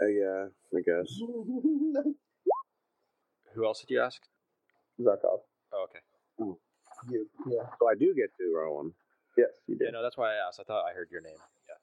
Uh, 0.00 0.06
yeah, 0.06 0.46
I 0.74 0.80
guess. 0.80 1.12
Who 3.54 3.66
else 3.66 3.80
did 3.80 3.90
you 3.90 4.00
ask? 4.00 4.22
Zarkov. 5.00 5.40
Oh, 5.74 5.84
okay. 5.88 6.00
You, 7.10 7.26
yeah. 7.46 7.64
So 7.80 7.88
I 7.90 7.94
do 7.94 8.14
get 8.14 8.30
to 8.38 8.52
roll 8.54 8.76
one. 8.76 8.92
Yes, 9.36 9.48
you 9.66 9.76
Yeah, 9.80 9.86
did. 9.88 9.92
no, 9.94 10.02
that's 10.02 10.16
why 10.16 10.32
I 10.34 10.46
asked. 10.46 10.60
I 10.60 10.64
thought 10.64 10.84
I 10.88 10.92
heard 10.94 11.08
your 11.10 11.20
name. 11.22 11.36
Yeah. 11.68 11.76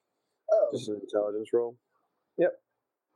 Oh, 0.51 0.70
Just 0.74 0.89
an 0.89 0.99
intelligence 1.01 1.49
roll. 1.53 1.78
Yep. 2.38 2.53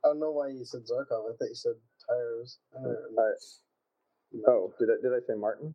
I 0.04 0.08
don't 0.08 0.20
know 0.20 0.32
why 0.32 0.48
you 0.48 0.64
said 0.64 0.82
Zarkov. 0.82 1.24
I 1.32 1.36
thought 1.36 1.48
you 1.48 1.54
said 1.54 1.74
Tyrus. 2.08 2.58
I 2.78 2.82
don't. 2.82 2.96
Uh, 3.18 4.50
oh, 4.50 4.74
did 4.78 4.88
I, 4.90 4.94
did 5.02 5.12
I 5.12 5.20
say 5.26 5.34
Martin? 5.38 5.74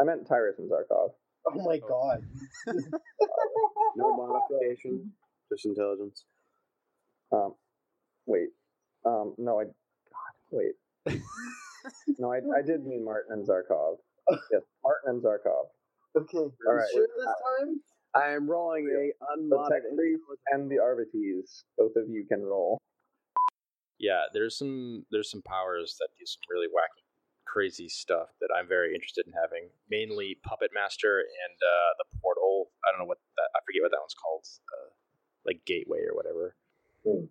I 0.00 0.04
meant 0.04 0.26
Tyrus 0.28 0.58
and 0.58 0.70
Zarkov. 0.70 1.10
Oh 1.46 1.64
my 1.64 1.78
god. 1.78 2.22
No 3.96 4.16
modification. 4.16 5.12
Just 5.52 5.66
intelligence. 5.66 6.24
Um, 7.32 7.54
wait. 8.26 8.48
Um, 9.04 9.34
no, 9.38 9.60
I. 9.60 9.64
God, 9.64 10.34
wait. 10.50 10.72
no, 12.18 12.32
I, 12.32 12.38
I 12.58 12.62
did 12.62 12.84
mean 12.84 13.04
Martin 13.04 13.34
and 13.38 13.46
Zarkov. 13.46 13.98
Yes, 14.30 14.62
Martin 14.82 15.16
and 15.16 15.22
Zarkov. 15.22 15.66
Okay. 16.16 16.38
All 16.38 16.52
you 16.66 16.72
right. 16.72 16.88
Sure 16.92 17.06
this 17.16 17.26
time? 17.26 17.80
I 18.14 18.30
am 18.30 18.48
rolling 18.48 18.86
a 18.86 19.10
unmodded. 19.34 19.82
and 20.52 20.70
the 20.70 20.78
Arbites, 20.78 21.64
both 21.76 21.96
of 21.96 22.08
you 22.08 22.24
can 22.28 22.42
roll. 22.42 22.78
Yeah, 23.98 24.24
there's 24.32 24.56
some 24.56 25.04
there's 25.10 25.30
some 25.30 25.42
powers 25.42 25.96
that 25.98 26.08
do 26.18 26.26
some 26.26 26.42
really 26.50 26.66
wacky, 26.68 27.02
crazy 27.46 27.88
stuff 27.88 28.28
that 28.40 28.50
I'm 28.54 28.68
very 28.68 28.94
interested 28.94 29.26
in 29.26 29.32
having. 29.32 29.70
Mainly 29.90 30.38
Puppet 30.44 30.70
Master 30.74 31.18
and 31.18 31.56
uh, 31.58 31.90
the 31.98 32.18
Portal. 32.20 32.70
I 32.86 32.92
don't 32.92 33.00
know 33.00 33.08
what 33.08 33.18
that 33.36 33.50
I 33.54 33.60
forget 33.66 33.82
what 33.82 33.90
that 33.90 34.02
one's 34.02 34.14
called, 34.14 34.46
uh, 34.70 34.90
like 35.46 35.64
Gateway 35.66 36.00
or 36.06 36.14
whatever. 36.14 36.54
Hmm. 37.06 37.26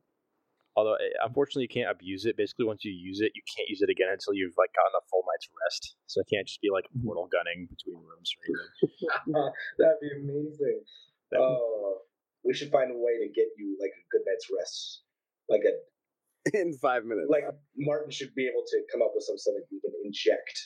Although 0.76 0.96
eh, 0.96 1.14
unfortunately 1.24 1.64
you 1.70 1.74
can't 1.74 1.92
abuse 1.92 2.26
it. 2.26 2.36
Basically, 2.38 2.66
once 2.66 2.84
you 2.84 2.92
use 2.92 3.22
it, 3.22 3.32
you 3.36 3.42
can't 3.56 3.70
use 3.70 3.82
it 3.82 3.90
again 3.90 4.10
until 4.12 4.34
you've 4.34 4.58
like 4.58 4.74
gotten 4.74 4.94
a 4.98 5.04
full 5.10 5.24
night's 5.30 5.48
rest. 5.66 5.96
So 6.08 6.22
it 6.22 6.28
can't 6.34 6.48
just 6.48 6.62
be 6.62 6.70
like 6.74 6.86
portal 7.06 7.30
gunning 7.32 7.68
between 7.70 8.02
rooms 8.02 8.30
or 8.34 8.40
anything. 8.50 9.52
That'd 9.78 10.02
be 10.02 10.10
amazing. 10.18 10.82
That- 11.32 11.40
Oh, 11.42 12.02
we 12.44 12.54
should 12.54 12.72
find 12.72 12.92
a 12.92 12.98
way 12.98 13.18
to 13.22 13.28
get 13.34 13.48
you 13.58 13.78
like 13.80 13.92
a 13.94 14.04
good 14.12 14.22
night's 14.26 14.48
rest. 14.52 15.04
Like 15.50 15.62
a 15.66 15.74
in 16.60 16.74
five 16.74 17.06
minutes. 17.06 17.30
like 17.30 17.46
Martin 17.78 18.12
should 18.12 18.34
be 18.36 18.46
able 18.48 18.64
to 18.68 18.78
come 18.92 19.02
up 19.02 19.12
with 19.16 19.24
some 19.24 19.38
something 19.38 19.64
we 19.72 19.80
can 19.80 19.94
inject 20.04 20.58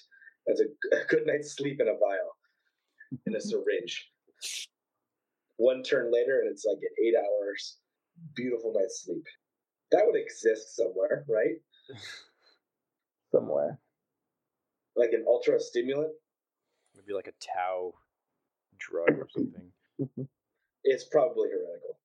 as 0.52 0.60
a, 0.62 0.68
a 1.04 1.06
good 1.06 1.28
night's 1.28 1.56
sleep 1.56 1.80
in 1.80 1.88
a 1.88 1.94
vial, 1.94 2.32
in 3.28 3.36
a 3.36 3.42
syringe. 3.42 4.10
One 5.58 5.84
turn 5.84 6.12
later, 6.14 6.40
and 6.42 6.50
it's 6.52 6.66
like 6.66 6.78
an 6.82 6.96
eight 7.06 7.16
hours, 7.18 7.78
beautiful 8.36 8.74
night's 8.76 9.04
sleep. 9.06 9.24
That 9.92 10.04
would 10.06 10.20
exist 10.20 10.76
somewhere, 10.76 11.26
right? 11.28 11.56
Somewhere. 13.32 13.80
Like 14.96 15.12
an 15.14 15.26
ultra 15.28 15.60
stimulant. 15.60 16.14
Maybe 16.96 17.14
like 17.14 17.28
a 17.28 17.34
Tau 17.46 17.94
drug 18.80 19.10
or 19.20 19.28
something. 19.30 19.72
It's 20.84 21.04
probably 21.06 21.50
heretical. 21.50 22.00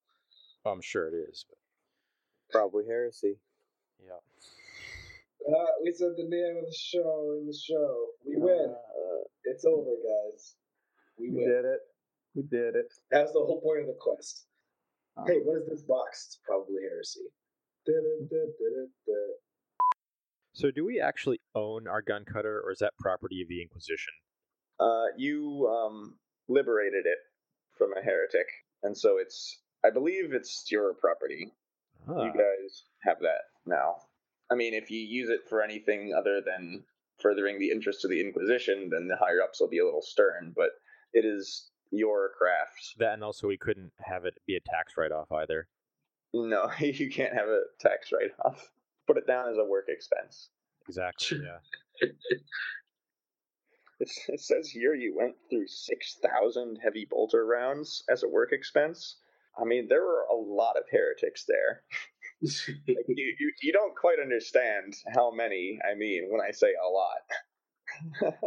I'm 0.67 0.81
sure 0.81 1.09
it 1.09 1.15
is. 1.31 1.45
But 1.49 1.59
Probably 2.51 2.85
heresy. 2.87 3.37
yeah. 4.05 4.19
Uh, 5.49 5.67
we 5.83 5.93
said 5.93 6.11
the 6.17 6.25
name 6.29 6.57
of 6.59 6.67
the 6.67 6.77
show 6.77 7.37
in 7.41 7.47
the 7.47 7.55
show. 7.57 8.07
We 8.27 8.37
win. 8.37 8.75
Uh, 8.75 9.25
It's 9.45 9.65
over, 9.65 9.91
guys. 10.03 10.55
We 11.19 11.31
we 11.31 11.37
win. 11.39 11.49
did 11.49 11.65
it. 11.65 11.81
We 12.35 12.43
did 12.43 12.77
it. 12.77 12.93
That's 13.11 13.33
the 13.33 13.41
whole 13.41 13.61
point 13.61 13.81
of 13.81 13.87
the 13.87 13.97
quest. 13.99 14.47
Um, 15.17 15.25
Hey, 15.27 15.39
what 15.45 15.61
is 15.63 15.69
this 15.69 15.83
box? 15.83 16.27
It's 16.29 16.41
probably 16.45 16.83
heresy. 16.83 17.21
So, 20.55 20.71
do 20.71 20.85
we 20.85 21.01
actually 21.01 21.41
own 21.55 21.89
our 21.89 22.03
gun 22.03 22.25
cutter, 22.25 22.61
or 22.65 22.73
is 22.73 22.79
that 22.81 22.93
property 22.99 23.41
of 23.43 23.49
the 23.49 23.63
Inquisition? 23.63 24.13
Uh, 24.79 25.07
you 25.17 25.67
um, 25.69 26.19
liberated 26.49 27.07
it 27.07 27.19
from 27.77 27.93
a 27.97 28.03
heretic, 28.03 28.47
and 28.83 28.97
so 28.97 29.17
it's. 29.19 29.59
I 29.85 29.91
believe 29.91 30.33
it's 30.33 30.65
your 30.71 30.95
property. 30.95 31.53
Ah, 32.09 32.25
You 32.25 32.33
guys 32.33 32.85
have 33.03 33.19
that 33.21 33.43
now. 33.67 33.97
I 34.51 34.55
mean, 34.55 34.75
if 34.75 34.91
you 34.91 35.01
use 35.01 35.29
it 35.29 35.41
for 35.49 35.63
anything 35.63 36.13
other 36.17 36.41
than 36.45 36.85
furthering 37.21 37.59
the 37.59 37.71
interests 37.71 38.05
of 38.05 38.11
the 38.11 38.21
Inquisition, 38.21 38.91
then 38.93 39.09
the 39.09 39.17
higher 39.17 39.43
ups 39.43 39.61
will 39.61 39.69
be 39.69 39.79
a 39.81 39.85
little 39.85 40.03
stern. 40.03 40.53
But 40.55 40.71
it 41.13 41.25
is 41.25 41.71
your 41.91 42.31
craft. 42.39 42.95
that, 42.99 43.15
and 43.15 43.25
also 43.25 43.49
we 43.49 43.59
couldn't 43.59 43.93
have 44.05 44.25
it 44.25 44.35
be 44.47 44.55
a 44.57 44.61
tax 44.61 44.95
write-off 44.97 45.33
either. 45.33 45.67
No, 46.35 46.71
you 46.79 47.11
can't 47.11 47.35
have 47.35 47.49
a 47.49 47.63
tax 47.81 48.11
write-off. 48.13 48.71
Put 49.07 49.19
it 49.19 49.27
down 49.27 49.51
as 49.51 49.59
a 49.59 49.65
work 49.65 49.87
expense. 49.89 50.51
Exactly. 50.89 51.41
Yeah. 51.43 52.09
It, 54.01 54.11
it 54.27 54.41
says 54.41 54.69
here 54.69 54.95
you 54.95 55.15
went 55.17 55.37
through 55.49 55.69
6,000 55.69 56.79
heavy 56.83 57.07
bolter 57.09 57.47
rounds 57.47 58.03
as 58.11 58.25
a 58.25 58.29
work 58.29 58.51
expense. 58.53 59.19
I 59.57 59.65
mean, 59.65 59.87
there 59.89 60.03
were 60.03 60.25
a 60.29 60.35
lot 60.35 60.77
of 60.77 60.85
heretics 60.91 61.45
there. 61.47 61.83
Like, 62.43 63.07
you, 63.07 63.37
you, 63.39 63.53
you 63.63 63.73
don't 63.73 63.95
quite 63.95 64.19
understand 64.21 64.97
how 65.15 65.31
many 65.31 65.79
I 65.89 65.95
mean 65.95 66.27
when 66.29 66.41
I 66.41 66.51
say 66.51 66.73
a 66.75 66.89
lot. 66.91 68.43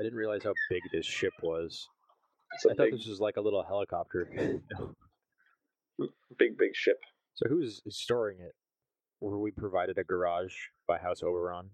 I 0.00 0.02
didn't 0.02 0.18
realize 0.18 0.42
how 0.42 0.52
big 0.68 0.82
this 0.92 1.06
ship 1.06 1.32
was. 1.44 1.88
I 2.52 2.74
thought 2.74 2.76
big, 2.76 2.92
this 2.94 3.06
was 3.06 3.20
like 3.20 3.36
a 3.36 3.40
little 3.40 3.62
helicopter. 3.62 4.60
Big, 6.38 6.56
big 6.58 6.74
ship. 6.74 6.98
so 7.34 7.48
who's 7.48 7.82
storing 7.88 8.38
it? 8.40 8.54
Were 9.20 9.38
we 9.38 9.50
provided 9.50 9.98
a 9.98 10.04
garage 10.04 10.54
by 10.86 10.98
House 10.98 11.22
Oberon? 11.22 11.70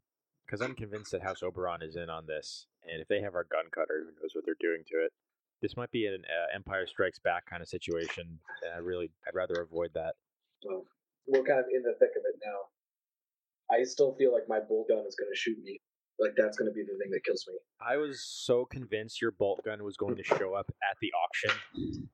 Because 0.47 0.61
I'm 0.61 0.75
convinced 0.75 1.13
that 1.13 1.23
House 1.23 1.43
Oberon 1.43 1.83
is 1.83 1.97
in 1.97 2.09
on 2.11 2.27
this, 2.27 2.67
and 2.85 3.01
if 3.01 3.09
they 3.09 3.21
have 3.21 3.35
our 3.35 3.45
gun 3.45 3.65
cutter, 3.75 4.05
who 4.05 4.23
knows 4.23 4.31
what 4.35 4.45
they're 4.45 4.55
doing 4.61 4.83
to 4.89 5.05
it? 5.05 5.13
This 5.61 5.77
might 5.77 5.91
be 5.91 6.07
an 6.07 6.23
uh, 6.27 6.55
Empire 6.55 6.87
Strikes 6.87 7.19
Back 7.19 7.47
kind 7.47 7.63
of 7.63 7.69
situation, 7.69 8.39
and 8.63 8.75
I 8.75 8.79
really, 8.79 9.11
I'd 9.27 9.35
rather 9.35 9.61
avoid 9.63 9.91
that. 9.95 10.15
Well, 10.65 10.85
we're 11.27 11.45
kind 11.45 11.61
of 11.61 11.67
in 11.75 11.83
the 11.83 11.95
thick 11.99 12.11
of 12.17 12.23
it 12.27 12.41
now. 12.45 13.77
I 13.77 13.85
still 13.85 14.15
feel 14.19 14.33
like 14.33 14.43
my 14.49 14.59
bolt 14.61 14.89
gun 14.89 15.05
is 15.07 15.17
going 15.17 15.31
to 15.33 15.39
shoot 15.39 15.57
me. 15.63 15.81
Like 16.21 16.33
that's 16.37 16.57
going 16.59 16.71
to 16.71 16.75
be 16.75 16.83
the 16.83 16.99
thing 17.03 17.11
that 17.13 17.25
kills 17.25 17.45
me. 17.49 17.55
I 17.81 17.97
was 17.97 18.23
so 18.23 18.65
convinced 18.67 19.21
your 19.23 19.33
bolt 19.33 19.65
gun 19.65 19.83
was 19.83 19.97
going 19.97 20.17
to 20.17 20.23
show 20.25 20.55
up 20.55 20.71
at 20.91 20.97
the 21.01 21.11
auction. 21.13 22.09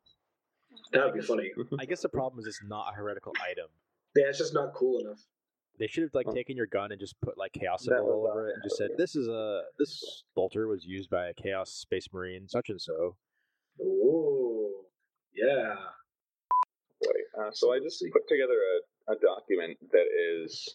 That 0.93 1.05
would 1.05 1.15
be 1.15 1.21
funny. 1.21 1.51
I 1.79 1.85
guess 1.85 2.03
the 2.03 2.09
problem 2.09 2.41
is 2.41 2.47
it's 2.47 2.63
not 2.67 2.93
a 2.93 2.97
heretical 2.97 3.33
item. 3.43 3.67
Yeah, 4.17 4.25
it's 4.29 4.39
just 4.39 4.55
not 4.55 4.75
cool 4.75 5.01
enough. 5.01 5.21
They 5.79 5.87
should 5.87 6.03
have 6.03 6.15
like 6.15 6.27
Huh. 6.27 6.33
taken 6.33 6.57
your 6.57 6.67
gun 6.67 6.91
and 6.91 7.01
just 7.01 7.21
put 7.21 7.39
like 7.39 7.53
chaos 7.53 7.85
symbol 7.85 8.11
all 8.11 8.29
over 8.29 8.49
it 8.49 8.55
and 8.55 8.63
just 8.65 8.77
said, 8.77 8.91
"This 8.97 9.15
is 9.15 9.29
a 9.29 9.63
this 9.79 10.25
bolter 10.35 10.67
was 10.67 10.85
used 10.85 11.09
by 11.09 11.29
a 11.29 11.35
chaos 11.35 11.71
space 11.71 12.09
marine 12.13 12.49
such 12.49 12.69
and 12.69 12.81
so." 12.81 13.17
Ooh, 13.81 14.85
yeah. 15.33 15.77
Wait, 17.01 17.25
uh, 17.41 17.51
so 17.53 17.73
I 17.73 17.79
just 17.79 18.05
put 18.13 18.27
together 18.29 18.59
a, 19.09 19.13
a 19.13 19.17
document 19.21 19.79
that 19.93 20.07
is 20.43 20.69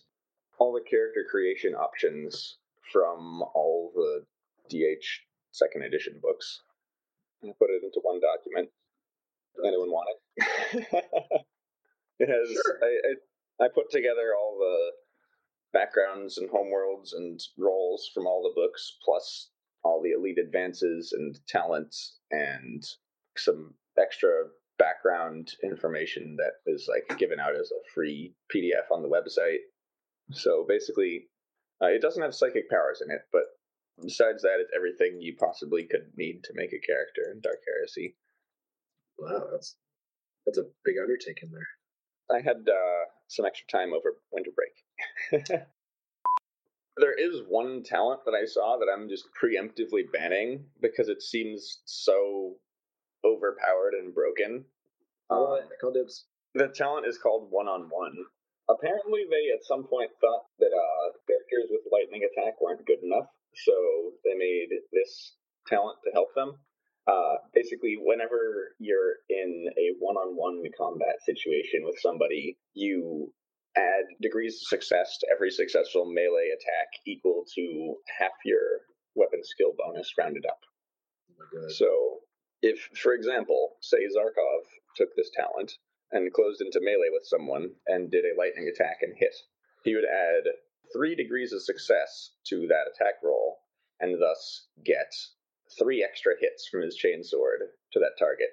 all 0.58 0.72
the 0.72 0.82
character 0.90 1.26
creation 1.30 1.74
options 1.76 2.60
from 2.92 3.42
all 3.54 3.92
the 3.94 4.24
DH 4.70 5.06
second 5.52 5.84
edition 5.84 6.20
books. 6.22 6.62
I 7.44 7.48
put 7.60 7.70
it 7.72 7.84
into 7.84 8.00
one 8.04 8.22
document. 8.22 8.70
Anyone 9.66 9.92
want 9.92 10.08
it? 10.36 10.88
it 12.20 12.30
has. 12.30 12.58
I, 12.82 12.86
I 12.86 13.66
I 13.66 13.68
put 13.74 13.90
together 13.92 14.34
all 14.38 14.58
the 14.60 14.92
backgrounds 15.78 16.38
and 16.38 16.50
homeworlds 16.50 17.14
and 17.14 17.40
roles 17.58 18.10
from 18.14 18.28
all 18.28 18.44
the 18.44 18.60
books, 18.60 18.98
plus 19.04 19.50
all 19.84 20.02
the 20.02 20.12
elite 20.12 20.38
advances 20.40 21.14
and 21.14 21.40
talents 21.48 22.20
and 22.32 22.84
some 23.38 23.74
extra 23.98 24.30
background 24.80 25.52
information 25.64 26.36
that 26.38 26.72
is 26.72 26.90
like 26.90 27.18
given 27.20 27.40
out 27.40 27.56
as 27.56 27.72
a 27.72 27.90
free 27.94 28.34
PDF 28.54 28.92
on 28.92 29.02
the 29.02 29.10
website. 29.10 29.60
So 30.32 30.66
basically, 30.68 31.28
uh, 31.82 31.88
it 31.88 32.02
doesn't 32.02 32.22
have 32.22 32.34
psychic 32.36 32.70
powers 32.70 33.02
in 33.06 33.12
it, 33.12 33.22
but 33.32 33.44
besides 34.02 34.42
that, 34.44 34.60
it's 34.60 34.72
everything 34.76 35.22
you 35.22 35.36
possibly 35.38 35.86
could 35.86 36.12
need 36.16 36.44
to 36.44 36.54
make 36.56 36.74
a 36.74 36.86
character 36.86 37.32
in 37.32 37.42
Dark 37.42 37.60
Heresy. 37.68 38.16
Wow, 39.24 39.48
that's 39.52 39.76
that's 40.46 40.58
a 40.58 40.64
big 40.86 40.96
undertaking 41.02 41.50
there. 41.52 41.68
I 42.32 42.42
had 42.42 42.58
uh, 42.68 43.04
some 43.28 43.46
extra 43.46 43.68
time 43.68 43.94
over 43.94 44.18
winter 44.32 44.52
break. 44.56 45.44
there 46.98 47.14
is 47.18 47.42
one 47.48 47.84
talent 47.84 48.22
that 48.26 48.34
I 48.36 48.46
saw 48.46 48.78
that 48.78 48.92
I'm 48.92 49.10
just 49.10 49.26
preemptively 49.42 50.04
banning 50.12 50.66
because 50.82 51.10
it 51.10 51.22
seems 51.22 51.82
so 51.86 52.56
overpowered 53.26 53.94
and 54.00 54.14
broken. 54.14 54.66
Oh, 55.30 55.56
Um, 55.58 55.68
I 55.72 55.76
call 55.82 55.92
dibs. 55.94 56.26
the 56.54 56.68
talent 56.70 57.08
is 57.08 57.18
called 57.18 57.48
one 57.50 57.68
on 57.68 57.90
one. 57.90 58.16
Apparently, 58.70 59.26
they 59.30 59.52
at 59.54 59.64
some 59.66 59.84
point 59.88 60.12
thought 60.22 60.46
that 60.60 60.72
uh, 60.72 61.06
characters 61.28 61.70
with 61.72 61.82
lightning 61.92 62.24
attack 62.24 62.62
weren't 62.62 62.86
good 62.86 63.04
enough, 63.04 63.28
so 63.56 63.74
they 64.24 64.36
made 64.36 64.70
this 64.92 65.36
talent 65.68 65.98
to 66.06 66.12
help 66.12 66.30
them. 66.36 66.56
Uh, 67.06 67.36
basically, 67.54 67.98
whenever 68.00 68.76
you're 68.80 69.16
in 69.30 69.66
a 69.78 69.96
one 70.00 70.16
on 70.16 70.36
one 70.36 70.64
combat 70.78 71.16
situation 71.26 71.82
with 71.84 71.96
somebody, 72.00 72.58
you 72.74 73.32
add 73.76 74.06
degrees 74.22 74.56
of 74.56 74.68
success 74.68 75.18
to 75.20 75.28
every 75.34 75.52
successful 75.52 76.06
melee 76.06 76.50
attack 76.54 76.88
equal 77.06 77.44
to 77.56 77.96
half 78.20 78.32
your 78.46 78.82
weapon 79.16 79.42
skill 79.44 79.74
bonus 79.78 80.14
rounded 80.18 80.46
up. 80.46 80.60
Oh. 81.42 81.70
So, 81.70 82.20
if, 82.62 82.80
for 83.02 83.14
example, 83.14 83.74
say 83.82 83.98
Zarkov 83.98 84.64
took 84.96 85.10
this 85.16 85.32
talent 85.36 85.74
and 86.12 86.32
closed 86.32 86.62
into 86.62 86.80
melee 86.82 87.12
with 87.12 87.26
someone 87.26 87.70
and 87.88 88.12
did 88.12 88.24
a 88.24 88.38
lightning 88.38 88.72
attack 88.74 88.98
and 89.02 89.14
hit, 89.18 89.36
he 89.84 89.96
would 89.96 90.06
add 90.06 90.44
three 90.96 91.16
degrees 91.16 91.52
of 91.52 91.62
success 91.64 92.32
to 92.48 92.68
that 92.68 92.86
attack 92.94 93.16
roll 93.24 93.58
and 94.00 94.22
thus 94.22 94.68
get 94.86 95.12
three 95.80 96.04
extra 96.04 96.34
hits 96.40 96.68
from 96.70 96.82
his 96.82 96.98
chainsword 96.98 97.68
to 97.94 98.00
that 98.00 98.18
target. 98.20 98.50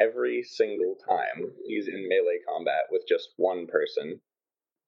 Every 0.00 0.42
single 0.42 0.96
time 1.08 1.52
he's 1.66 1.88
in 1.88 2.08
melee 2.08 2.40
combat 2.48 2.84
with 2.90 3.02
just 3.08 3.28
one 3.36 3.66
person, 3.66 4.20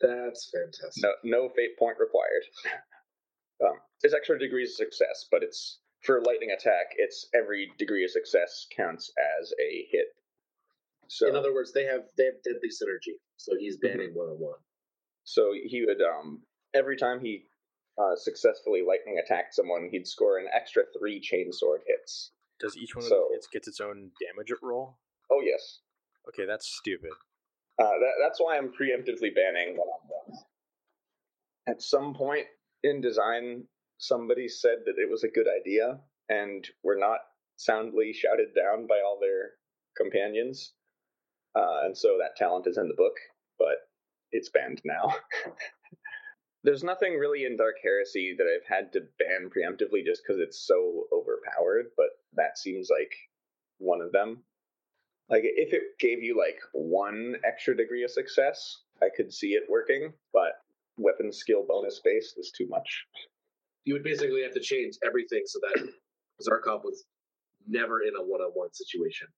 That's 0.00 0.50
fantastic. 0.52 1.02
no, 1.02 1.12
no 1.24 1.48
fate 1.54 1.78
point 1.78 1.98
required. 2.00 2.42
um, 3.64 3.76
it's 4.02 4.14
extra 4.14 4.38
degrees 4.38 4.70
of 4.70 4.76
success, 4.86 5.26
but 5.30 5.42
it's 5.42 5.80
for 6.02 6.20
lightning 6.22 6.50
attack. 6.50 6.86
It's 6.96 7.28
every 7.34 7.70
degree 7.78 8.04
of 8.04 8.10
success 8.10 8.66
counts 8.76 9.10
as 9.40 9.52
a 9.60 9.86
hit. 9.90 10.06
So, 11.08 11.28
In 11.28 11.36
other 11.36 11.52
words, 11.54 11.72
they 11.72 11.84
have 11.84 12.02
they 12.16 12.24
have 12.24 12.42
deadly 12.42 12.68
synergy. 12.70 13.14
So 13.36 13.52
he's 13.58 13.76
banning 13.76 14.10
one 14.14 14.28
on 14.28 14.36
one. 14.40 14.58
so 15.24 15.52
he 15.52 15.84
would 15.86 16.00
um 16.02 16.42
every 16.74 16.96
time 16.96 17.20
he 17.20 17.44
uh, 17.98 18.16
successfully 18.16 18.82
lightning 18.86 19.18
attacked 19.24 19.54
someone, 19.54 19.88
he'd 19.90 20.06
score 20.06 20.38
an 20.38 20.46
extra 20.54 20.82
three 20.98 21.20
chainsword 21.20 21.80
hits. 21.86 22.32
Does 22.60 22.76
each 22.76 22.94
one 22.94 23.04
of 23.04 23.10
the 23.10 23.28
hits 23.32 23.48
gets 23.52 23.68
its 23.68 23.80
own 23.80 24.10
damage 24.20 24.52
roll? 24.62 24.98
Oh 25.30 25.40
yes, 25.44 25.80
Okay, 26.28 26.46
that's 26.46 26.66
stupid. 26.78 27.10
uh, 27.80 27.84
that, 27.84 28.12
that's 28.22 28.40
why 28.40 28.56
I'm 28.56 28.68
preemptively 28.68 29.34
banning 29.34 29.76
one 29.76 29.88
on 29.88 30.08
ones. 30.28 30.44
At 31.68 31.82
some 31.82 32.14
point 32.14 32.46
in 32.82 33.00
design, 33.00 33.64
somebody 33.98 34.48
said 34.48 34.78
that 34.86 34.98
it 34.98 35.10
was 35.10 35.24
a 35.24 35.28
good 35.28 35.46
idea, 35.48 36.00
and 36.28 36.66
were 36.82 36.96
not 36.98 37.20
soundly 37.56 38.12
shouted 38.12 38.48
down 38.54 38.86
by 38.86 39.00
all 39.04 39.18
their 39.20 39.52
companions. 39.96 40.72
Uh, 41.56 41.82
and 41.84 41.96
so 41.96 42.18
that 42.18 42.36
talent 42.36 42.66
is 42.66 42.78
in 42.78 42.88
the 42.88 42.94
book, 42.94 43.14
but 43.58 43.76
it's 44.32 44.48
banned 44.50 44.80
now. 44.84 45.14
There's 46.64 46.82
nothing 46.82 47.18
really 47.18 47.44
in 47.44 47.58
Dark 47.58 47.76
Heresy 47.82 48.34
that 48.38 48.46
I've 48.46 48.66
had 48.66 48.90
to 48.94 49.02
ban 49.18 49.50
preemptively 49.50 50.04
just 50.04 50.22
because 50.26 50.40
it's 50.40 50.66
so 50.66 51.04
overpowered, 51.12 51.90
but 51.94 52.08
that 52.34 52.58
seems 52.58 52.88
like 52.90 53.12
one 53.78 54.00
of 54.00 54.12
them. 54.12 54.42
Like, 55.28 55.42
if 55.44 55.74
it 55.74 55.98
gave 56.00 56.22
you 56.22 56.38
like 56.38 56.58
one 56.72 57.36
extra 57.44 57.76
degree 57.76 58.02
of 58.02 58.10
success, 58.10 58.80
I 59.02 59.08
could 59.14 59.32
see 59.32 59.52
it 59.52 59.64
working, 59.68 60.12
but 60.32 60.52
weapon 60.96 61.32
skill 61.32 61.64
bonus 61.68 62.00
based 62.02 62.38
is 62.38 62.50
too 62.50 62.66
much. 62.68 63.04
You 63.84 63.92
would 63.94 64.04
basically 64.04 64.42
have 64.42 64.54
to 64.54 64.60
change 64.60 64.94
everything 65.06 65.42
so 65.44 65.58
that 65.60 65.88
Zarkov 66.42 66.82
was 66.82 67.04
never 67.66 68.02
in 68.02 68.14
a 68.18 68.22
one 68.22 68.40
on 68.40 68.52
one 68.54 68.72
situation. 68.72 69.28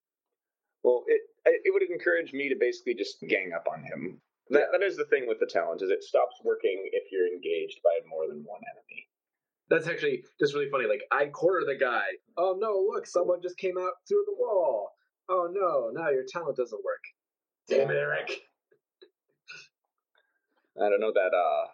Well, 0.85 1.03
it 1.09 1.23
it 1.45 1.73
would 1.73 1.83
encourage 1.83 2.33
me 2.33 2.49
to 2.49 2.57
basically 2.57 2.95
just 2.95 3.21
gang 3.29 3.53
up 3.53 3.67
on 3.73 3.83
him. 3.83 4.21
That 4.51 4.69
that 4.73 4.83
is 4.83 4.97
the 4.97 5.07
thing 5.07 5.27
with 5.27 5.41
the 5.41 5.47
talent 5.47 5.83
is 5.83 5.91
it 5.91 6.05
stops 6.05 6.37
working 6.45 6.89
if 6.93 7.11
you're 7.11 7.27
engaged 7.27 7.81
by 7.83 7.99
more 8.09 8.29
than 8.29 8.45
one 8.45 8.61
enemy. 8.73 9.09
That's 9.69 9.89
actually 9.89 10.23
just 10.39 10.55
really 10.55 10.71
funny. 10.71 10.87
Like 10.87 11.03
I 11.11 11.27
corner 11.27 11.67
the 11.67 11.75
guy. 11.75 12.05
Oh 12.37 12.57
no! 12.59 12.87
Look, 12.89 13.07
someone 13.07 13.43
just 13.43 13.59
came 13.59 13.77
out 13.77 13.93
through 14.07 14.25
the 14.27 14.37
wall. 14.39 14.93
Oh 15.29 15.49
no! 15.51 15.91
Now 15.93 16.11
your 16.11 16.25
talent 16.29 16.57
doesn't 16.57 16.85
work. 16.85 17.03
Damn 17.69 17.91
it, 17.91 17.97
Eric. 17.97 18.31
I 20.81 20.89
don't 20.89 21.01
know 21.01 21.13
that 21.13 21.35
uh 21.35 21.67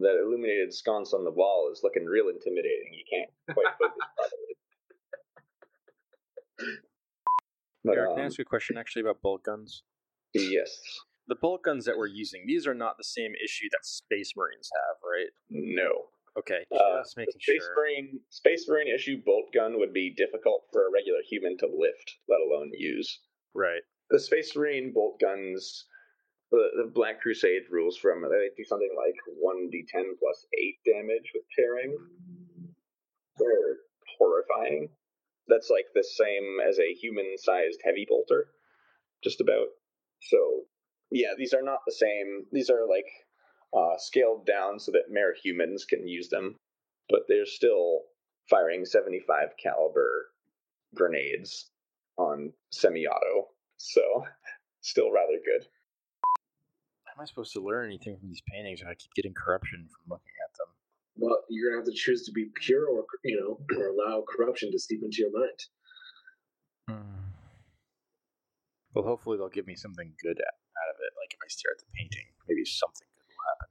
that 0.00 0.20
illuminated 0.20 0.74
sconce 0.74 1.12
on 1.14 1.24
the 1.24 1.30
wall 1.30 1.70
is 1.72 1.80
looking 1.84 2.04
real 2.04 2.28
intimidating. 2.28 2.92
You 2.92 3.04
can't 3.08 3.30
quite 3.54 3.72
focus 3.78 4.04
properly. 4.16 4.56
But, 7.84 7.98
Eric, 7.98 8.10
can 8.10 8.18
I 8.18 8.22
um, 8.22 8.26
ask 8.26 8.38
you 8.38 8.42
a 8.42 8.46
question 8.46 8.78
actually 8.78 9.02
about 9.02 9.20
bolt 9.22 9.44
guns? 9.44 9.82
yes. 10.32 10.80
The 11.26 11.36
bolt 11.40 11.62
guns 11.62 11.84
that 11.86 11.96
we're 11.96 12.06
using, 12.06 12.44
these 12.46 12.66
are 12.66 12.74
not 12.74 12.96
the 12.98 13.04
same 13.04 13.32
issue 13.42 13.68
that 13.72 13.84
Space 13.84 14.32
Marines 14.36 14.68
have, 14.74 14.96
right? 15.02 15.30
No. 15.48 16.08
Okay, 16.36 16.64
Uh, 16.72 16.98
just 16.98 17.14
the 17.14 17.20
making 17.22 17.40
Space 17.40 17.62
sure. 17.62 17.74
Marine 17.76 18.20
Space 18.28 18.68
Marine 18.68 18.88
issue 18.92 19.22
bolt 19.24 19.52
gun 19.54 19.78
would 19.78 19.92
be 19.92 20.12
difficult 20.16 20.66
for 20.72 20.86
a 20.86 20.90
regular 20.92 21.20
human 21.30 21.56
to 21.58 21.66
lift, 21.66 22.16
let 22.28 22.40
alone 22.40 22.70
use. 22.74 23.20
Right. 23.54 23.82
The 24.10 24.18
Space 24.18 24.54
Marine 24.56 24.92
bolt 24.92 25.20
guns, 25.20 25.86
the, 26.50 26.68
the 26.76 26.90
Black 26.92 27.20
Crusade 27.22 27.62
rules 27.70 27.96
from 27.96 28.22
they 28.22 28.50
do 28.56 28.64
something 28.64 28.90
like 28.98 29.14
one 29.38 29.70
d10 29.72 30.04
plus 30.18 30.46
eight 30.58 30.76
damage 30.84 31.30
with 31.34 31.44
tearing. 31.56 31.96
They're 33.38 33.76
horrifying. 34.18 34.88
That's 35.46 35.70
like 35.70 35.86
the 35.94 36.02
same 36.04 36.58
as 36.68 36.78
a 36.78 36.94
human-sized 36.94 37.80
heavy 37.84 38.06
bolter, 38.08 38.48
just 39.22 39.40
about. 39.40 39.68
So, 40.22 40.62
yeah, 41.14 41.28
these 41.38 41.54
are 41.54 41.62
not 41.62 41.78
the 41.86 41.92
same. 41.92 42.44
These 42.50 42.70
are 42.70 42.88
like 42.88 43.06
uh, 43.72 43.96
scaled 43.98 44.46
down 44.46 44.80
so 44.80 44.90
that 44.92 45.10
mere 45.12 45.32
humans 45.42 45.84
can 45.84 46.08
use 46.08 46.28
them, 46.28 46.56
but 47.08 47.20
they're 47.28 47.46
still 47.46 48.00
firing 48.50 48.84
75 48.84 49.50
caliber 49.62 50.26
grenades 50.94 51.70
on 52.18 52.52
semi-auto. 52.72 53.46
So, 53.76 54.00
still 54.80 55.12
rather 55.12 55.38
good. 55.44 55.66
How 57.04 57.12
am 57.16 57.22
I 57.22 57.26
supposed 57.26 57.52
to 57.52 57.60
learn 57.60 57.86
anything 57.86 58.16
from 58.18 58.28
these 58.28 58.42
paintings 58.52 58.80
if 58.80 58.88
I 58.88 58.94
keep 58.94 59.14
getting 59.14 59.34
corruption 59.34 59.86
from 59.88 60.14
looking 60.14 60.34
at 60.44 60.58
them? 60.58 60.66
Well, 61.16 61.38
you're 61.48 61.70
gonna 61.70 61.82
have 61.82 61.86
to 61.86 61.96
choose 61.96 62.24
to 62.26 62.32
be 62.32 62.50
pure, 62.60 62.88
or 62.88 63.04
you 63.22 63.40
know, 63.40 63.60
or 63.78 63.90
allow 63.90 64.24
corruption 64.28 64.72
to 64.72 64.78
seep 64.80 65.00
into 65.04 65.18
your 65.18 65.30
mind. 65.30 65.60
Hmm. 66.88 67.20
Well, 68.94 69.04
hopefully 69.04 69.38
they'll 69.38 69.48
give 69.48 69.68
me 69.68 69.76
something 69.76 70.12
good 70.20 70.40
out 70.40 70.54
out 70.74 70.93
of 70.93 70.93
it. 71.04 71.12
Like 71.20 71.32
if 71.32 71.40
I 71.44 71.48
stare 71.48 71.72
at 71.72 71.80
the 71.80 71.90
painting, 71.94 72.26
maybe 72.48 72.64
something 72.64 73.06
good 73.14 73.28
will 73.28 73.44
happen. 73.52 73.68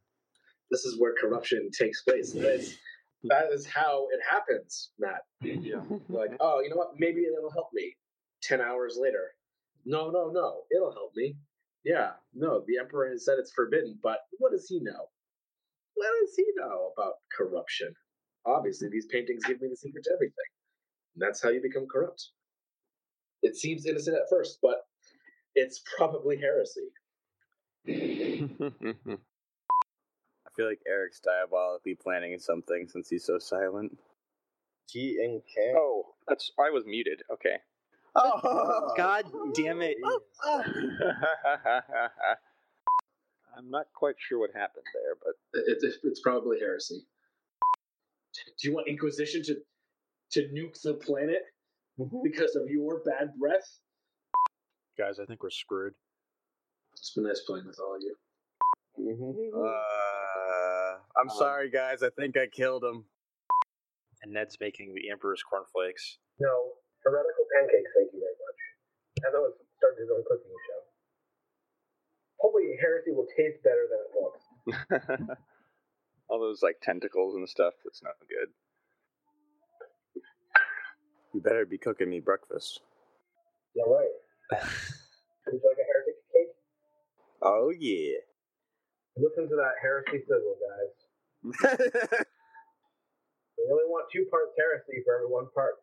This 0.70 0.86
is 0.86 1.00
where 1.00 1.14
corruption 1.20 1.70
takes 1.74 2.02
place. 2.04 2.32
That's, 2.32 2.78
that 3.26 3.52
is 3.52 3.66
how 3.66 4.08
it 4.14 4.22
happens, 4.22 4.92
Matt. 5.00 5.22
Yeah. 5.42 5.82
Like, 6.10 6.32
oh, 6.40 6.62
you 6.62 6.70
know 6.70 6.76
what? 6.78 7.00
Maybe 7.00 7.22
it'll 7.22 7.52
help 7.52 7.70
me. 7.74 7.96
Ten 8.42 8.60
hours 8.60 8.98
later, 9.00 9.32
no, 9.86 10.10
no, 10.12 10.30
no, 10.30 10.64
it'll 10.76 10.92
help 10.92 11.12
me. 11.16 11.36
Yeah, 11.84 12.12
no, 12.34 12.64
the 12.68 12.78
emperor 12.78 13.10
has 13.10 13.26
said 13.26 13.36
it's 13.40 13.52
forbidden, 13.54 13.98
but 14.02 14.20
what 14.40 14.52
does 14.52 14.68
he 14.68 14.80
know? 14.80 15.10
What 15.96 16.08
does 16.22 16.36
he 16.36 16.46
know 16.56 16.92
about 16.98 17.16
corruption? 17.36 17.94
Obviously, 18.46 18.90
these 18.90 19.06
paintings 19.08 19.44
give 19.46 19.62
me 19.62 19.68
the 19.70 19.78
secret 19.78 20.04
to 20.06 20.12
everything. 20.14 20.52
And 21.16 21.22
that's 21.22 21.42
how 21.42 21.50
you 21.50 21.62
become 21.62 21.88
corrupt. 21.92 22.30
It 23.42 23.56
seems 23.56 23.86
innocent 23.86 24.16
at 24.18 24.30
first, 24.30 24.60
but 24.62 24.82
it's 25.56 25.82
probably 25.98 26.38
heresy. 26.38 26.88
I 29.08 30.50
feel 30.56 30.68
like 30.68 30.82
Eric's 30.88 31.20
diabolically 31.20 31.96
planning 31.96 32.38
something 32.40 32.88
since 32.88 33.10
he's 33.10 33.26
so 33.26 33.40
silent. 33.40 33.98
T 34.90 35.20
and 35.24 35.42
K. 35.46 35.74
Oh, 35.76 36.14
that's 36.28 36.52
I 36.60 36.70
was 36.70 36.84
muted. 36.86 37.22
Okay. 37.32 37.58
Oh, 38.16 38.94
God 38.96 39.26
damn 39.56 39.82
it. 39.82 39.98
I'm 43.56 43.70
not 43.70 43.88
quite 43.94 44.16
sure 44.18 44.40
what 44.40 44.52
happened 44.54 44.86
there, 44.94 45.16
but 45.24 45.34
It's, 45.68 45.84
it's- 45.84 46.00
it's 46.04 46.20
probably 46.20 46.60
heresy. 46.60 47.06
Do 48.60 48.68
you 48.68 48.74
want 48.74 48.88
Inquisition 48.88 49.44
to 49.44 49.56
to 50.32 50.50
nuke 50.50 50.82
the 50.82 50.96
planet 50.96 51.44
mm-hmm. 52.00 52.18
because 52.24 52.56
of 52.56 52.68
your 52.68 53.02
bad 53.06 53.36
breath? 53.38 53.80
Guys, 54.98 55.20
I 55.20 55.26
think 55.26 55.44
we're 55.44 55.52
screwed. 55.52 55.94
It's 56.94 57.14
been 57.14 57.26
nice 57.26 57.42
playing 57.42 57.68
with 57.68 57.80
all 57.80 57.96
of 57.96 58.02
you. 58.02 58.16
Uh, 59.04 60.96
I'm 61.20 61.30
sorry, 61.30 61.70
guys. 61.70 62.04
I 62.04 62.10
think 62.10 62.38
I 62.38 62.48
killed 62.48 62.84
him. 62.84 63.06
And 64.24 64.34
Ned's 64.34 64.58
making 64.62 64.94
the 64.94 65.12
Emperor's 65.12 65.44
cornflakes. 65.44 66.18
No, 66.40 66.72
heretical 67.04 67.46
pancakes. 67.54 67.92
Thank 67.98 68.14
you 68.14 68.20
very 68.24 68.38
much. 68.40 69.34
though 69.34 69.46
it's 69.52 69.60
started 69.78 70.00
his 70.00 70.10
own 70.10 70.24
cooking 70.24 70.48
show. 70.48 70.80
Hopefully, 72.40 72.78
heresy 72.80 73.12
will 73.12 73.28
taste 73.36 73.60
better 73.64 73.88
than 73.92 74.00
it 74.08 74.12
looks. 74.16 75.38
All 76.30 76.40
those 76.40 76.64
like 76.64 76.78
tentacles 76.82 77.36
and 77.36 77.48
stuff. 77.48 77.74
That's 77.84 78.02
not 78.02 78.16
good. 78.30 78.48
You 81.34 81.42
better 81.42 81.66
be 81.66 81.78
cooking 81.78 82.10
me 82.10 82.22
breakfast. 82.22 82.80
Yeah, 83.76 83.84
right. 83.88 84.08
Would 84.52 85.54
you 85.54 85.62
like 85.68 85.78
a 85.78 85.88
heretic 85.88 86.16
cake? 86.32 86.56
Oh 87.42 87.74
yeah. 87.78 88.20
Listen 89.16 89.48
to 89.50 89.56
that 89.56 89.78
heresy 89.82 90.26
sizzle, 90.26 90.58
guys. 90.58 90.94
we 93.58 93.64
only 93.70 93.86
want 93.86 94.10
two 94.12 94.26
parts 94.32 94.54
heresy 94.58 95.04
for 95.06 95.16
every 95.16 95.28
one 95.28 95.48
part 95.54 95.76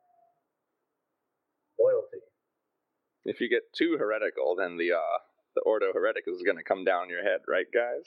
loyalty. 1.78 2.24
If 3.24 3.40
you 3.40 3.48
get 3.48 3.73
too 3.77 3.97
heretical, 3.98 4.57
then 4.57 4.77
the 4.77 4.93
uh 4.93 5.19
the 5.55 5.62
Ordo 5.62 5.93
Heretic 5.93 6.24
is 6.27 6.43
going 6.43 6.57
to 6.59 6.65
come 6.65 6.85
down 6.85 7.09
your 7.09 7.23
head, 7.23 7.40
right, 7.48 7.66
guys? 7.73 8.05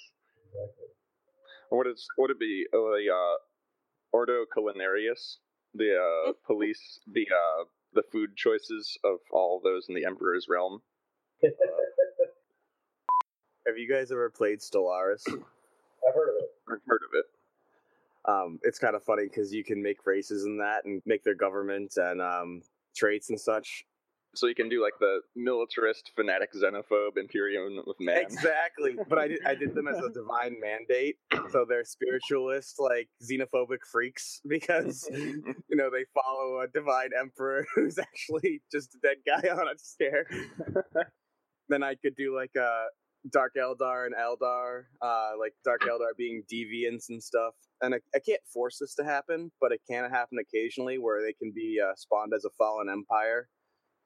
Or 1.69 1.79
would 1.79 1.87
it 1.87 1.99
would 2.17 2.31
it 2.31 2.39
be 2.39 2.65
uh, 2.73 2.77
the 2.77 3.07
uh, 3.13 3.37
Ordo 4.11 4.45
Culinarius, 4.55 5.37
the 5.73 5.97
uh, 5.97 6.33
police, 6.45 6.99
the 7.11 7.27
uh, 7.31 7.65
the 7.93 8.03
food 8.11 8.35
choices 8.35 8.97
of 9.03 9.19
all 9.31 9.61
those 9.63 9.87
in 9.89 9.95
the 9.95 10.05
Emperor's 10.05 10.47
realm? 10.49 10.81
Have 13.67 13.77
you 13.77 13.89
guys 13.89 14.11
ever 14.11 14.29
played 14.29 14.59
Stellaris? 14.59 15.23
I've 15.27 16.15
heard 16.15 16.29
of 16.29 16.35
it. 16.39 16.49
I've 16.69 16.81
heard 16.85 17.01
of 17.03 17.13
it. 17.13 17.25
Um, 18.25 18.59
it's 18.63 18.79
kind 18.79 18.95
of 18.95 19.03
funny 19.03 19.23
because 19.23 19.53
you 19.53 19.63
can 19.63 19.81
make 19.81 20.05
races 20.05 20.45
in 20.45 20.57
that 20.57 20.85
and 20.85 21.01
make 21.05 21.23
their 21.23 21.35
government 21.35 21.93
and 21.97 22.21
um, 22.21 22.61
traits 22.95 23.29
and 23.29 23.39
such. 23.39 23.85
So 24.35 24.47
you 24.47 24.55
can 24.55 24.67
do 24.67 24.81
like 24.81 24.93
the 24.99 25.19
militarist, 25.35 26.11
fanatic, 26.15 26.53
xenophobe, 26.53 27.17
Imperium 27.17 27.77
of 27.87 27.95
man. 27.99 28.17
Exactly, 28.21 28.95
but 29.07 29.19
I 29.19 29.27
did 29.27 29.39
I 29.45 29.53
did 29.53 29.75
them 29.75 29.87
as 29.87 29.97
a 29.97 30.09
divine 30.09 30.55
mandate, 30.59 31.17
so 31.51 31.65
they're 31.69 31.83
spiritualist, 31.83 32.79
like 32.79 33.09
xenophobic 33.23 33.85
freaks 33.91 34.41
because 34.47 35.07
you 35.11 35.75
know 35.75 35.91
they 35.91 36.05
follow 36.15 36.61
a 36.61 36.67
divine 36.67 37.09
emperor 37.19 37.67
who's 37.75 37.99
actually 37.99 38.61
just 38.71 38.95
a 38.95 38.97
dead 39.03 39.17
guy 39.25 39.49
on 39.49 39.67
a 39.67 39.77
stair. 39.77 40.25
then 41.69 41.83
I 41.83 41.93
could 41.93 42.15
do 42.15 42.35
like 42.35 42.55
a 42.55 42.85
Dark 43.31 43.53
Eldar 43.57 44.05
and 44.05 44.15
Eldar, 44.15 44.83
uh, 45.01 45.31
like 45.39 45.53
Dark 45.63 45.81
Eldar 45.81 46.15
being 46.17 46.43
deviants 46.51 47.05
and 47.09 47.21
stuff. 47.23 47.53
And 47.81 47.95
I, 47.95 47.99
I 48.15 48.19
can't 48.19 48.41
force 48.51 48.77
this 48.79 48.95
to 48.95 49.03
happen, 49.03 49.51
but 49.61 49.71
it 49.71 49.81
can 49.89 50.09
happen 50.09 50.37
occasionally 50.39 50.97
where 50.97 51.21
they 51.21 51.33
can 51.33 51.51
be 51.55 51.79
uh, 51.83 51.93
spawned 51.95 52.33
as 52.35 52.45
a 52.45 52.49
fallen 52.57 52.89
empire. 52.89 53.47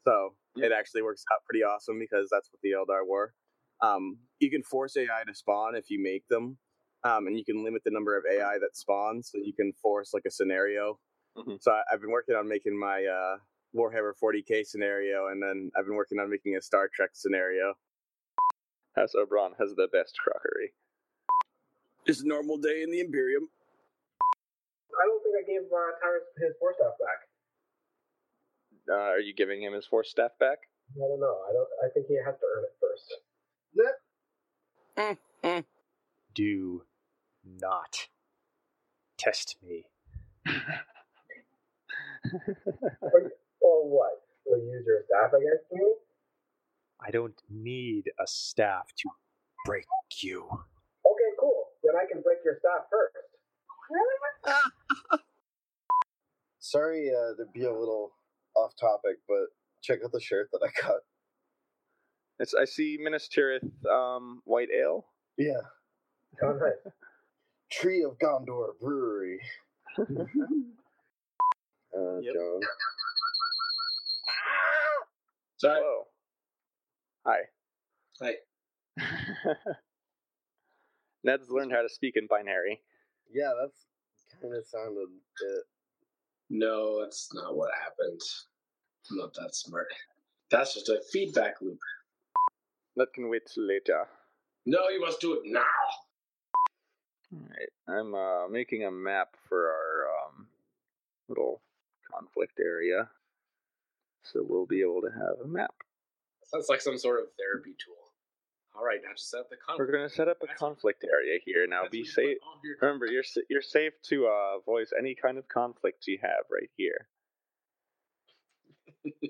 So 0.08 0.36
it 0.56 0.72
actually 0.72 1.02
works 1.04 1.24
out 1.34 1.42
pretty 1.50 1.64
awesome 1.64 2.00
because 2.00 2.30
that's 2.32 2.50
what 2.52 2.60
the 2.64 2.72
Eldar 2.72 3.08
were. 3.08 3.34
Um, 3.82 4.18
you 4.40 4.50
can 4.50 4.64
force 4.64 4.98
AI 4.98 5.24
to 5.28 5.36
spawn 5.36 5.76
if 5.76 5.90
you 5.90 6.02
make 6.02 6.28
them, 6.30 6.58
um, 7.04 7.28
and 7.28 7.38
you 7.38 7.46
can 7.46 7.64
limit 7.64 7.84
the 7.86 7.92
number 7.92 8.18
of 8.18 8.24
AI 8.32 8.58
that 8.60 8.76
spawns. 8.78 9.30
So 9.32 9.40
you 9.44 9.54
can 9.54 9.74
force 9.82 10.12
like 10.14 10.24
a 10.28 10.32
scenario. 10.32 11.00
Mhm. 11.38 11.58
So 11.62 11.72
I, 11.72 11.82
I've 11.92 12.02
been 12.02 12.12
working 12.12 12.36
on 12.36 12.48
making 12.48 12.78
my 12.80 13.06
uh, 13.06 13.38
Warhammer 13.76 14.14
40k 14.22 14.66
scenario, 14.66 15.28
and 15.28 15.42
then 15.42 15.72
I've 15.78 15.86
been 15.86 15.96
working 15.96 16.20
on 16.20 16.30
making 16.30 16.56
a 16.56 16.62
Star 16.62 16.90
Trek 16.94 17.12
scenario. 17.14 17.76
House 18.98 19.14
Oberon 19.14 19.54
has 19.60 19.76
the 19.76 19.88
best 19.94 20.18
crockery. 20.18 20.74
Just 22.08 22.26
a 22.26 22.28
normal 22.28 22.58
day 22.58 22.82
in 22.82 22.90
the 22.90 23.00
Imperium. 23.00 23.48
I 24.24 25.06
don't 25.06 25.22
think 25.22 25.36
I 25.38 25.46
gave 25.46 25.62
uh, 25.70 25.92
Tyrus 26.02 26.24
his 26.42 26.56
force 26.60 26.76
staff 26.80 26.98
back. 26.98 27.30
Uh, 28.90 29.12
are 29.14 29.20
you 29.20 29.36
giving 29.36 29.62
him 29.62 29.74
his 29.74 29.86
force 29.86 30.10
staff 30.10 30.32
back? 30.40 30.58
I 30.96 31.00
don't 31.08 31.20
know. 31.20 31.38
I 31.48 31.54
don't. 31.54 31.68
I 31.86 31.90
think 31.94 32.08
he 32.08 32.16
has 32.16 32.34
to 32.40 32.46
earn 32.58 32.64
it 32.66 32.74
first. 32.82 33.14
Do 36.34 36.84
not 37.46 38.08
test 39.18 39.58
me. 39.62 39.86
or, 43.02 43.32
or 43.62 43.90
what? 43.90 44.24
Will 44.48 44.58
you 44.60 44.72
use 44.72 44.86
your 44.88 45.04
staff 45.08 45.34
against 45.34 45.72
me? 45.72 45.86
I 47.06 47.12
don't 47.12 47.40
need 47.50 48.06
a 48.20 48.28
staff 48.28 48.88
to 48.98 49.10
break 49.66 49.86
you. 50.22 50.44
Okay, 50.46 51.32
cool. 51.40 51.64
Then 51.84 51.96
I 51.96 52.06
can 52.12 52.22
break 52.22 52.40
your 52.44 52.58
staff 52.60 52.88
first. 52.90 53.16
Sorry 56.60 57.10
uh, 57.10 57.36
to 57.38 57.46
be 57.54 57.64
a 57.64 57.72
little 57.72 58.12
off 58.56 58.76
topic, 58.80 59.18
but 59.28 59.48
check 59.82 60.00
out 60.04 60.12
the 60.12 60.20
shirt 60.20 60.50
that 60.52 60.60
I 60.64 60.82
got. 60.82 61.00
It's 62.40 62.54
I 62.54 62.66
see 62.66 62.98
Minas 63.02 63.30
Tirith 63.36 63.64
um, 63.90 64.42
white 64.46 64.70
ale. 64.76 65.06
Yeah. 65.38 65.62
Oh, 66.44 66.52
nice. 66.52 66.94
Tree 67.72 68.04
of 68.04 68.20
Gondor 68.20 68.78
Brewery. 68.80 69.40
uh, 69.98 70.06
John. 71.94 72.62
Sorry. 75.58 75.82
Whoa. 75.82 76.07
Hi. 77.28 77.40
Hi. 78.22 78.36
Ned's 81.26 81.50
learned 81.50 81.74
how 81.74 81.82
to 81.82 81.90
speak 81.90 82.16
in 82.16 82.26
binary. 82.26 82.80
Yeah, 83.30 83.52
that's 83.60 83.84
kind 84.42 84.56
of 84.56 84.66
sounded 84.66 85.10
it. 85.42 85.64
No, 86.50 87.02
that's 87.04 87.28
not 87.34 87.58
what 87.58 87.70
happened. 87.84 88.22
I'm 89.12 89.18
not 89.18 89.34
that 89.34 89.54
smart. 89.54 89.88
That's 90.50 90.74
just 90.74 90.88
a 90.88 91.02
feedback 91.12 91.56
loop. 91.62 91.80
That 92.96 93.14
can 93.14 93.30
wait 93.30 93.42
till 93.54 93.68
later. 93.68 94.08
No, 94.66 94.88
you 94.88 95.02
must 95.02 95.20
do 95.20 95.34
it 95.34 95.42
now. 95.44 95.62
Alright. 97.36 97.70
I'm 97.90 98.16
uh, 98.16 98.48
making 98.48 98.86
a 98.86 98.92
map 98.92 99.36
for 99.50 99.68
our 99.68 100.06
um, 100.30 100.48
little 101.28 101.60
conflict 102.10 102.58
area. 102.62 103.10
So 104.24 104.46
we'll 104.48 104.66
be 104.66 104.80
able 104.80 105.02
to 105.02 105.10
have 105.12 105.42
a 105.44 105.48
map. 105.48 105.74
Sounds 106.48 106.68
like 106.70 106.82
some 106.82 106.98
sort 106.98 107.20
of 107.20 107.28
therapy 107.38 107.76
tool. 107.84 107.96
All 108.76 108.86
right, 108.86 109.00
now 109.04 109.10
just 109.16 109.32
set 109.32 109.40
up 109.40 109.50
the 109.50 109.58
We're 109.78 109.92
going 109.92 110.08
to 110.08 110.14
set 110.14 110.28
up 110.28 110.38
a 110.44 110.48
conflict 110.56 111.04
area 111.04 111.40
here. 111.44 111.66
Now 111.68 111.84
be 111.90 112.06
safe. 112.06 112.38
Remember, 112.82 113.08
you're 113.08 113.24
you're 113.50 113.62
safe 113.62 113.94
to 114.10 114.28
uh, 114.28 114.60
voice 114.66 114.92
any 114.98 115.16
kind 115.16 115.38
of 115.38 115.48
conflict 115.48 116.06
you 116.06 116.20
have 116.22 116.46
right 116.52 116.70
here. 116.78 117.08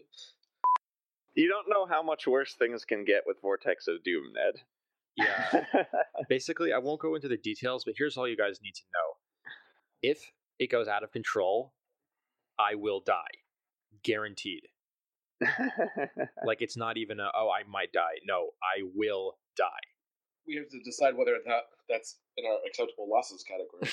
you 1.33 1.47
don't 1.47 1.69
know 1.69 1.85
how 1.85 2.03
much 2.03 2.27
worse 2.27 2.55
things 2.55 2.83
can 2.83 3.05
get 3.05 3.23
with 3.25 3.37
Vortex 3.41 3.87
of 3.87 4.03
Doom, 4.03 4.33
Ned. 4.35 4.61
Yeah. 5.15 5.63
Basically, 6.29 6.73
I 6.73 6.79
won't 6.79 6.99
go 6.99 7.15
into 7.15 7.29
the 7.29 7.37
details, 7.37 7.85
but 7.85 7.93
here's 7.97 8.17
all 8.17 8.27
you 8.27 8.37
guys 8.37 8.59
need 8.61 8.75
to 8.75 8.83
know. 8.93 9.13
If 10.11 10.31
it 10.59 10.69
goes 10.69 10.89
out 10.89 11.03
of 11.03 11.11
control, 11.11 11.73
I 12.59 12.75
will 12.75 12.99
die. 12.99 13.13
Guaranteed. 14.03 14.67
like 16.45 16.61
it's 16.61 16.77
not 16.77 16.97
even 16.97 17.19
a 17.19 17.29
oh 17.35 17.49
I 17.49 17.63
might 17.69 17.91
die. 17.91 18.19
No, 18.25 18.49
I 18.63 18.83
will 18.95 19.37
die. 19.55 19.65
We 20.47 20.55
have 20.55 20.69
to 20.69 20.79
decide 20.83 21.15
whether 21.15 21.37
that 21.45 21.63
that's 21.89 22.17
in 22.37 22.45
our 22.45 22.57
acceptable 22.65 23.07
losses 23.09 23.43
category. 23.43 23.81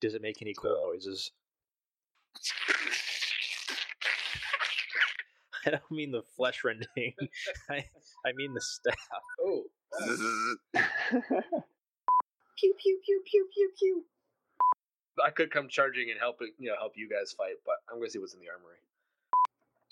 Does 0.00 0.14
it 0.14 0.22
make 0.22 0.40
any 0.42 0.54
cool 0.56 0.92
noises? 0.92 1.32
I 5.66 5.70
don't 5.70 5.90
mean 5.90 6.12
the 6.12 6.22
flesh 6.36 6.62
rending. 6.64 7.14
I 7.68 7.84
I 8.24 8.32
mean 8.36 8.54
the 8.54 8.60
staff. 8.60 8.94
Oh. 9.44 9.64
Pew 12.58 12.74
pew 12.82 13.00
pew 13.04 13.22
pew 13.24 13.48
pew 13.54 13.70
pew. 13.78 14.04
I 15.24 15.30
could 15.30 15.50
come 15.50 15.68
charging 15.68 16.10
and 16.10 16.20
help 16.20 16.36
you 16.58 16.70
know 16.70 16.76
help 16.78 16.92
you 16.96 17.08
guys 17.08 17.32
fight, 17.32 17.56
but 17.66 17.76
I'm 17.90 17.98
gonna 17.98 18.10
see 18.10 18.18
what's 18.18 18.34
in 18.34 18.40
the 18.40 18.48
armory. 18.48 18.78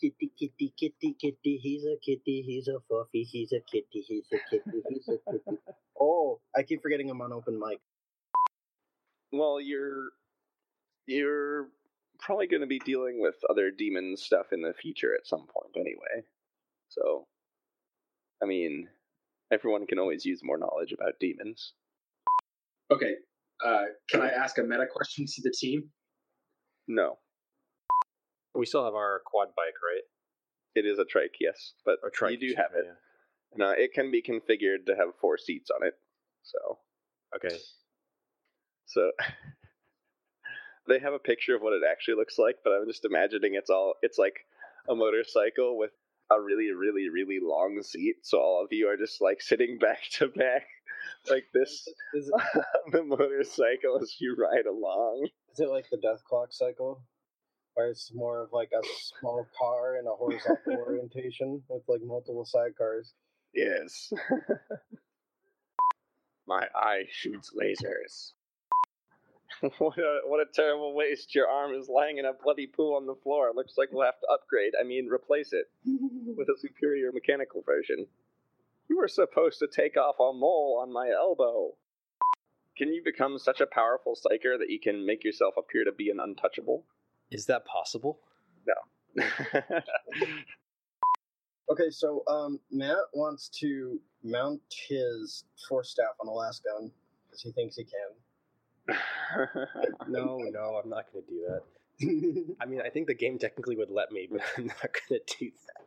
Kitty, 0.01 0.31
kitty, 0.39 0.74
kitty, 0.78 1.16
kitty, 1.18 1.56
he's 1.56 1.85
a 1.85 1.97
kitty, 2.05 2.43
he's 2.43 2.68
a 2.68 2.78
fluffy, 2.89 3.23
he's 3.24 3.52
a 3.52 3.60
kitty, 3.60 4.05
he's 4.06 4.27
a 4.32 4.39
kitty, 4.51 4.82
he's 4.89 5.09
a 5.09 5.18
kitty. 5.31 5.59
Oh, 5.98 6.40
I 6.55 6.62
keep 6.62 6.82
forgetting 6.82 7.09
I'm 7.10 7.23
on 7.23 7.32
open 7.32 7.59
mic. 7.59 7.81
well, 9.32 9.59
you're 9.60 10.10
you're 11.06 11.68
probably 12.20 12.47
going 12.47 12.60
to 12.60 12.66
be 12.66 12.78
dealing 12.81 13.20
with 13.20 13.36
other 13.48 13.70
demon 13.70 14.16
stuff 14.16 14.47
in 14.52 14.60
the 14.60 14.74
future 14.74 15.14
at 15.14 15.27
some 15.27 15.47
point 15.47 15.74
anyway. 15.77 16.27
So, 16.89 17.27
I 18.43 18.47
mean, 18.47 18.89
everyone 19.51 19.86
can 19.86 19.98
always 19.98 20.24
use 20.27 20.40
more 20.43 20.59
knowledge 20.59 20.93
about 20.93 21.18
demons. 21.20 21.73
Okay. 22.93 23.14
Uh, 23.64 23.85
can 24.10 24.20
I 24.20 24.28
ask 24.28 24.59
a 24.59 24.62
meta 24.62 24.86
question 24.86 25.24
to 25.27 25.43
the 25.43 25.51
team? 25.51 25.89
No, 26.89 27.18
We 28.57 28.66
still 28.66 28.85
have 28.85 28.95
our 28.95 29.20
quad 29.24 29.49
bike, 29.57 29.74
right? 29.93 30.03
it 30.74 30.85
is 30.85 30.99
a 30.99 31.05
trike, 31.07 31.37
yes, 31.41 31.73
but 31.87 31.99
Or 32.03 32.11
trike, 32.11 32.33
you 32.33 32.51
do 32.51 32.55
have 32.57 32.73
me, 32.74 32.81
it. 32.81 32.87
And, 33.55 33.62
uh, 33.62 33.73
it 33.78 33.95
can 33.95 34.11
be 34.11 34.20
configured 34.20 34.85
to 34.87 34.95
have 34.97 35.16
four 35.20 35.39
seats 35.39 35.70
on 35.70 35.87
it. 35.87 35.95
So, 36.43 36.78
Okay. 37.35 37.57
so 38.85 39.11
they 40.89 40.99
have 40.99 41.15
a 41.15 41.19
picture 41.19 41.57
of 41.57 41.62
what 41.62 41.73
it 41.73 41.83
actually 41.91 42.15
looks 42.16 42.39
like, 42.39 42.57
but 42.62 42.70
I'm 42.73 42.87
just 42.87 43.05
imagining 43.07 43.55
it's 43.55 43.70
all 43.70 43.95
it's 44.03 44.19
like 44.19 44.35
a 44.89 44.95
motorcycle 44.95 45.78
with 45.78 45.93
a 46.31 46.41
really, 46.41 46.73
really, 46.73 47.09
really 47.09 47.39
long 47.43 47.83
seat, 47.83 48.16
so 48.23 48.39
all 48.39 48.62
of 48.62 48.69
you 48.73 48.89
are 48.89 48.97
just 48.97 49.20
like 49.20 49.41
sitting 49.41 49.78
back 49.81 50.03
to 50.12 50.28
back 50.28 50.66
like 51.31 51.45
this 51.55 51.89
Is 52.15 52.28
it, 52.28 52.35
on 52.35 52.91
the 52.93 53.03
motorcycle 53.03 53.99
as 54.03 54.15
you 54.20 54.37
ride 54.39 54.66
along. 54.66 55.28
is 55.53 55.61
it 55.61 55.69
like 55.70 55.89
the 55.91 55.97
death 55.97 56.23
clock 56.24 56.49
cycle? 56.53 57.03
Where 57.77 57.90
it's 57.90 58.11
more 58.15 58.40
of 58.40 58.53
like 58.53 58.70
a 58.73 58.81
small 59.20 59.47
car 59.59 59.98
in 59.98 60.07
a 60.07 60.11
horizontal 60.11 60.77
orientation 60.86 61.62
with 61.69 61.82
like 61.86 62.01
multiple 62.03 62.47
sidecars. 62.47 63.12
Yes. 63.55 64.15
My 66.47 66.66
eye 66.74 67.05
shoots 67.11 67.53
lasers. 67.55 68.32
what 69.78 69.98
a 69.98 70.20
what 70.24 70.40
a 70.40 70.51
terrible 70.55 70.94
waste! 70.94 71.35
Your 71.35 71.48
arm 71.48 71.74
is 71.74 71.90
lying 71.90 72.16
in 72.16 72.24
a 72.24 72.32
bloody 72.32 72.66
pool 72.66 72.97
on 72.97 73.07
the 73.07 73.15
floor. 73.15 73.53
Looks 73.55 73.74
like 73.77 73.90
we'll 73.93 74.07
have 74.07 74.20
to 74.20 74.27
upgrade. 74.32 74.73
I 74.81 74.82
mean, 74.82 75.11
replace 75.12 75.53
it 75.53 75.66
with 75.85 76.48
a 76.48 76.59
superior 76.59 77.12
mechanical 77.12 77.61
version. 77.61 78.07
You 78.89 78.97
were 78.97 79.09
supposed 79.09 79.59
to 79.59 79.66
take 79.66 79.98
off 79.98 80.19
a 80.19 80.32
mole 80.32 80.81
on 80.82 80.90
my 80.90 81.11
elbow. 81.11 81.74
Can 82.78 82.93
you 82.93 83.03
become 83.05 83.39
such 83.39 83.61
a 83.61 83.66
powerful 83.66 84.15
psyker 84.15 84.59
that 84.59 84.70
you 84.70 84.81
can 84.81 85.05
make 85.05 85.24
yourself 85.24 85.55
appear 85.59 85.85
to 85.85 85.93
be 85.93 86.09
an 86.09 86.20
untouchable? 86.20 86.85
Is 87.31 87.47
that 87.47 87.65
possible? 87.66 88.20
No. 88.66 89.24
Okay, 91.69 91.90
so 91.90 92.23
um, 92.28 92.61
Matt 92.70 92.97
wants 93.12 93.48
to 93.61 93.98
mount 94.23 94.61
his 94.89 95.44
force 95.69 95.90
staff 95.90 96.15
on 96.20 96.28
a 96.28 96.31
lasgun 96.31 96.90
because 97.27 97.43
he 97.43 97.51
thinks 97.53 97.77
he 97.77 97.85
can. 97.85 98.97
No, 100.09 100.39
no, 100.39 100.81
I'm 100.82 100.89
not 100.89 101.07
going 101.12 101.24
to 101.24 101.31
do 101.31 101.44
that. 101.48 102.55
I 102.61 102.66
mean, 102.66 102.81
I 102.81 102.89
think 102.89 103.09
the 103.09 103.15
game 103.15 103.39
technically 103.39 103.77
would 103.77 103.90
let 103.90 104.12
me, 104.12 104.28
but 104.31 104.40
I'm 104.57 104.66
not 104.66 104.81
going 104.81 105.20
to 105.27 105.36
do 105.39 105.51
that. 105.51 105.86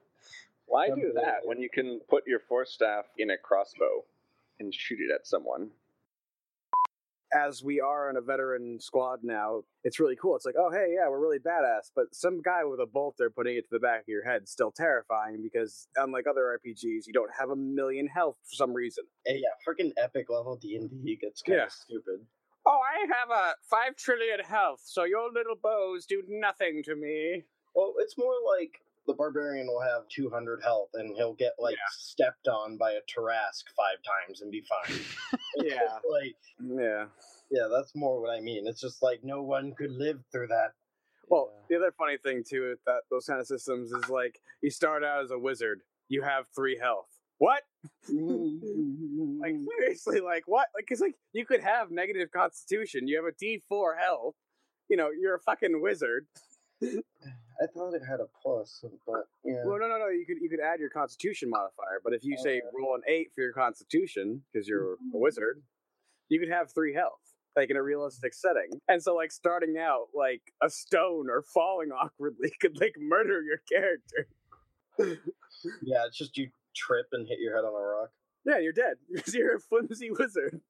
Why 0.66 0.90
do 0.90 1.14
that 1.16 1.38
when 1.46 1.62
you 1.62 1.70
can 1.70 2.02
put 2.10 2.28
your 2.28 2.42
force 2.42 2.72
staff 2.74 3.06
in 3.18 3.30
a 3.30 3.38
crossbow 3.38 4.04
and 4.60 4.74
shoot 4.74 5.00
it 5.00 5.10
at 5.14 5.26
someone? 5.26 5.70
As 7.34 7.64
we 7.64 7.80
are 7.80 8.10
in 8.10 8.18
a 8.18 8.22
veteran 8.22 8.80
squad 8.80 9.20
now, 9.24 9.62
it's 9.84 10.00
really 10.00 10.16
cool. 10.16 10.36
It's 10.36 10.46
like, 10.46 10.56
oh, 10.58 10.72
hey, 10.72 10.94
yeah, 10.96 11.10
we're 11.10 11.20
really 11.20 11.40
badass. 11.40 11.92
But 11.96 12.14
some 12.14 12.42
guy 12.42 12.64
with 12.64 12.80
a 12.80 12.86
bolt 12.86 13.16
they're 13.18 13.30
putting 13.30 13.56
it 13.56 13.62
to 13.64 13.70
the 13.72 13.80
back 13.80 14.02
of 14.02 14.08
your 14.08 14.24
head 14.24 14.44
is 14.44 14.52
still 14.52 14.72
terrifying 14.72 15.42
because, 15.42 15.88
unlike 15.96 16.26
other 16.28 16.60
RPGs, 16.60 17.06
you 17.08 17.14
don't 17.14 17.32
have 17.38 17.50
a 17.50 17.56
million 17.56 18.08
health 18.08 18.38
for 18.44 18.56
some 18.56 18.74
reason. 18.74 19.04
Hey, 19.26 19.42
yeah, 19.42 19.50
freaking 19.68 19.92
epic 19.98 20.30
level 20.30 20.56
D 20.56 20.76
and 20.76 20.90
D 20.90 21.18
gets 21.20 21.42
kind 21.42 21.60
of 21.60 21.66
Yeah. 21.66 21.70
stupid. 21.70 22.26
Oh, 22.66 22.80
I 22.86 23.06
have 23.18 23.30
a 23.32 23.56
five 23.70 23.96
trillion 23.96 24.42
health, 24.42 24.82
so 24.84 25.04
your 25.04 25.32
little 25.32 25.56
bows 25.56 26.06
do 26.06 26.24
nothing 26.28 26.84
to 26.84 26.96
me. 26.96 27.44
Well, 27.74 27.94
it's 28.00 28.18
more 28.18 28.34
like 28.58 28.82
the 29.10 29.16
barbarian 29.16 29.66
will 29.66 29.82
have 29.82 30.08
200 30.10 30.62
health 30.64 30.90
and 30.94 31.16
he'll 31.16 31.34
get 31.34 31.54
like 31.58 31.76
stepped 31.90 32.48
on 32.48 32.78
by 32.78 32.92
a 32.92 33.02
Tarrasque 33.10 33.66
five 33.76 33.98
times 34.06 34.42
and 34.42 34.52
be 34.52 34.62
fine. 34.62 35.00
Yeah. 35.58 35.98
like 36.10 36.36
Yeah. 36.64 37.06
yeah, 37.50 37.68
that's 37.72 37.96
more 37.96 38.22
what 38.22 38.30
I 38.30 38.40
mean. 38.40 38.68
It's 38.68 38.80
just 38.80 39.02
like 39.02 39.22
no 39.24 39.42
one 39.42 39.74
could 39.76 39.92
live 39.92 40.20
through 40.32 40.48
that. 40.48 40.74
Well, 41.28 41.52
the 41.70 41.78
other 41.78 41.92
funny 41.98 42.18
thing 42.24 42.44
too 42.48 42.70
with 42.70 42.80
that 42.86 43.02
those 43.10 43.26
kind 43.26 43.40
of 43.40 43.48
systems 43.48 43.92
is 43.92 44.10
like 44.10 44.40
you 44.62 44.70
start 44.70 45.04
out 45.04 45.24
as 45.24 45.32
a 45.32 45.40
wizard, 45.40 45.82
you 46.08 46.22
have 46.22 46.46
three 46.56 46.78
health. 46.78 47.08
What? 47.40 47.64
like 48.08 48.16
mm-hmm. 48.16 49.64
seriously, 49.80 50.20
like 50.20 50.44
what? 50.46 50.68
Like, 50.76 50.86
cause 50.88 51.02
like 51.02 51.16
you 51.34 51.48
could 51.48 51.62
have 51.62 51.90
negative 51.90 52.30
constitution. 52.32 53.08
You 53.08 53.18
have 53.18 53.26
a 53.26 53.36
D 53.40 53.64
four 53.68 53.96
health. 53.96 54.36
You 54.88 54.98
know, 54.98 55.10
you're 55.10 55.36
a 55.36 55.40
fucking 55.40 55.82
wizard. 55.82 56.28
I 56.82 57.66
thought 57.74 57.94
it 57.94 58.02
had 58.08 58.20
a 58.20 58.28
plus, 58.42 58.84
but 59.06 59.28
yeah. 59.44 59.64
Well, 59.66 59.80
no, 59.80 59.88
no, 59.88 59.98
no. 59.98 60.08
You 60.08 60.26
could 60.26 60.38
you 60.42 60.50
could 60.50 60.62
add 60.62 60.80
your 60.80 60.90
constitution 60.90 61.50
modifier, 61.50 62.00
but 62.04 62.14
if 62.14 62.24
you 62.24 62.38
say 62.38 62.62
roll 62.78 62.96
an 62.96 63.02
eight 63.08 63.32
for 63.36 63.42
your 63.42 63.54
constitution 63.54 64.44
because 64.52 64.68
you're 64.68 64.94
a 64.94 64.96
mm-hmm. 64.96 65.20
wizard, 65.20 65.62
you 66.30 66.40
could 66.40 66.50
have 66.50 66.72
three 66.74 66.94
health, 66.94 67.20
like 67.56 67.70
in 67.70 67.76
a 67.76 67.84
realistic 67.84 68.34
setting. 68.34 68.80
And 68.88 69.04
so, 69.04 69.14
like 69.16 69.32
starting 69.32 69.78
out, 69.78 70.08
like 70.16 70.42
a 70.64 70.70
stone 70.70 71.30
or 71.30 71.42
falling 71.42 71.90
awkwardly 71.92 72.52
could 72.62 72.80
like 72.80 72.96
murder 72.98 73.42
your 73.42 73.62
character. 73.70 74.28
Yeah, 75.82 76.06
it's 76.08 76.18
just 76.18 76.38
you 76.38 76.50
trip 76.76 77.08
and 77.12 77.28
hit 77.28 77.40
your 77.40 77.56
head 77.56 77.66
on 77.66 77.74
a 77.74 77.86
rock. 77.86 78.12
Yeah, 78.46 78.60
you're 78.60 78.74
dead 78.74 78.96
because 79.14 79.34
you're 79.34 79.56
a 79.56 79.60
flimsy 79.60 80.12
wizard. 80.12 80.62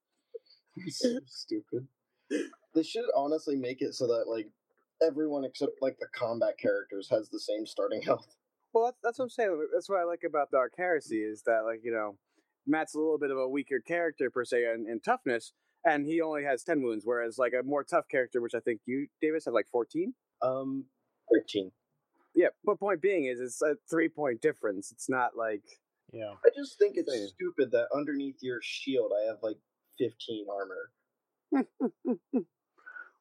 so 0.89 1.19
stupid. 1.25 1.87
They 2.73 2.83
should 2.83 3.05
honestly 3.15 3.55
make 3.55 3.81
it 3.81 3.93
so 3.93 4.07
that 4.07 4.25
like 4.27 4.47
everyone 5.01 5.43
except 5.45 5.73
like 5.81 5.97
the 5.99 6.07
combat 6.13 6.57
characters 6.57 7.07
has 7.09 7.29
the 7.29 7.39
same 7.39 7.65
starting 7.65 8.01
health. 8.05 8.35
Well, 8.73 8.85
that's, 8.85 8.97
that's 9.03 9.19
what 9.19 9.25
I'm 9.25 9.29
saying. 9.29 9.67
That's 9.73 9.89
what 9.89 9.99
I 9.99 10.03
like 10.03 10.23
about 10.25 10.51
Dark 10.51 10.73
Heresy 10.77 11.17
is 11.17 11.41
that, 11.43 11.61
like, 11.65 11.81
you 11.83 11.91
know, 11.91 12.17
Matt's 12.67 12.93
a 12.93 12.99
little 12.99 13.17
bit 13.17 13.31
of 13.31 13.37
a 13.37 13.47
weaker 13.47 13.79
character 13.79 14.29
per 14.29 14.45
se 14.45 14.63
in, 14.63 14.85
in 14.87 14.99
toughness, 14.99 15.53
and 15.85 16.05
he 16.05 16.21
only 16.21 16.43
has 16.43 16.63
10 16.63 16.83
wounds, 16.83 17.03
whereas, 17.03 17.39
like, 17.39 17.53
a 17.59 17.63
more 17.63 17.83
tough 17.83 18.07
character, 18.11 18.41
which 18.41 18.53
I 18.53 18.59
think 18.59 18.81
you, 18.85 19.07
Davis, 19.21 19.45
have 19.45 19.55
like 19.55 19.67
14? 19.71 20.13
Um, 20.43 20.85
13. 21.33 21.71
Yeah, 22.35 22.49
but 22.63 22.79
point 22.79 23.01
being 23.01 23.25
is 23.25 23.39
it's 23.39 23.61
a 23.61 23.75
three 23.89 24.07
point 24.07 24.41
difference. 24.41 24.91
It's 24.91 25.09
not 25.09 25.31
like. 25.35 25.63
Yeah. 26.13 26.33
I 26.45 26.49
just 26.55 26.77
think 26.77 26.95
it's 26.95 27.11
Same. 27.11 27.27
stupid 27.27 27.71
that 27.71 27.87
underneath 27.93 28.37
your 28.41 28.59
shield 28.61 29.11
I 29.19 29.27
have 29.27 29.37
like 29.41 29.57
15 29.97 30.45
armor. 31.51 31.65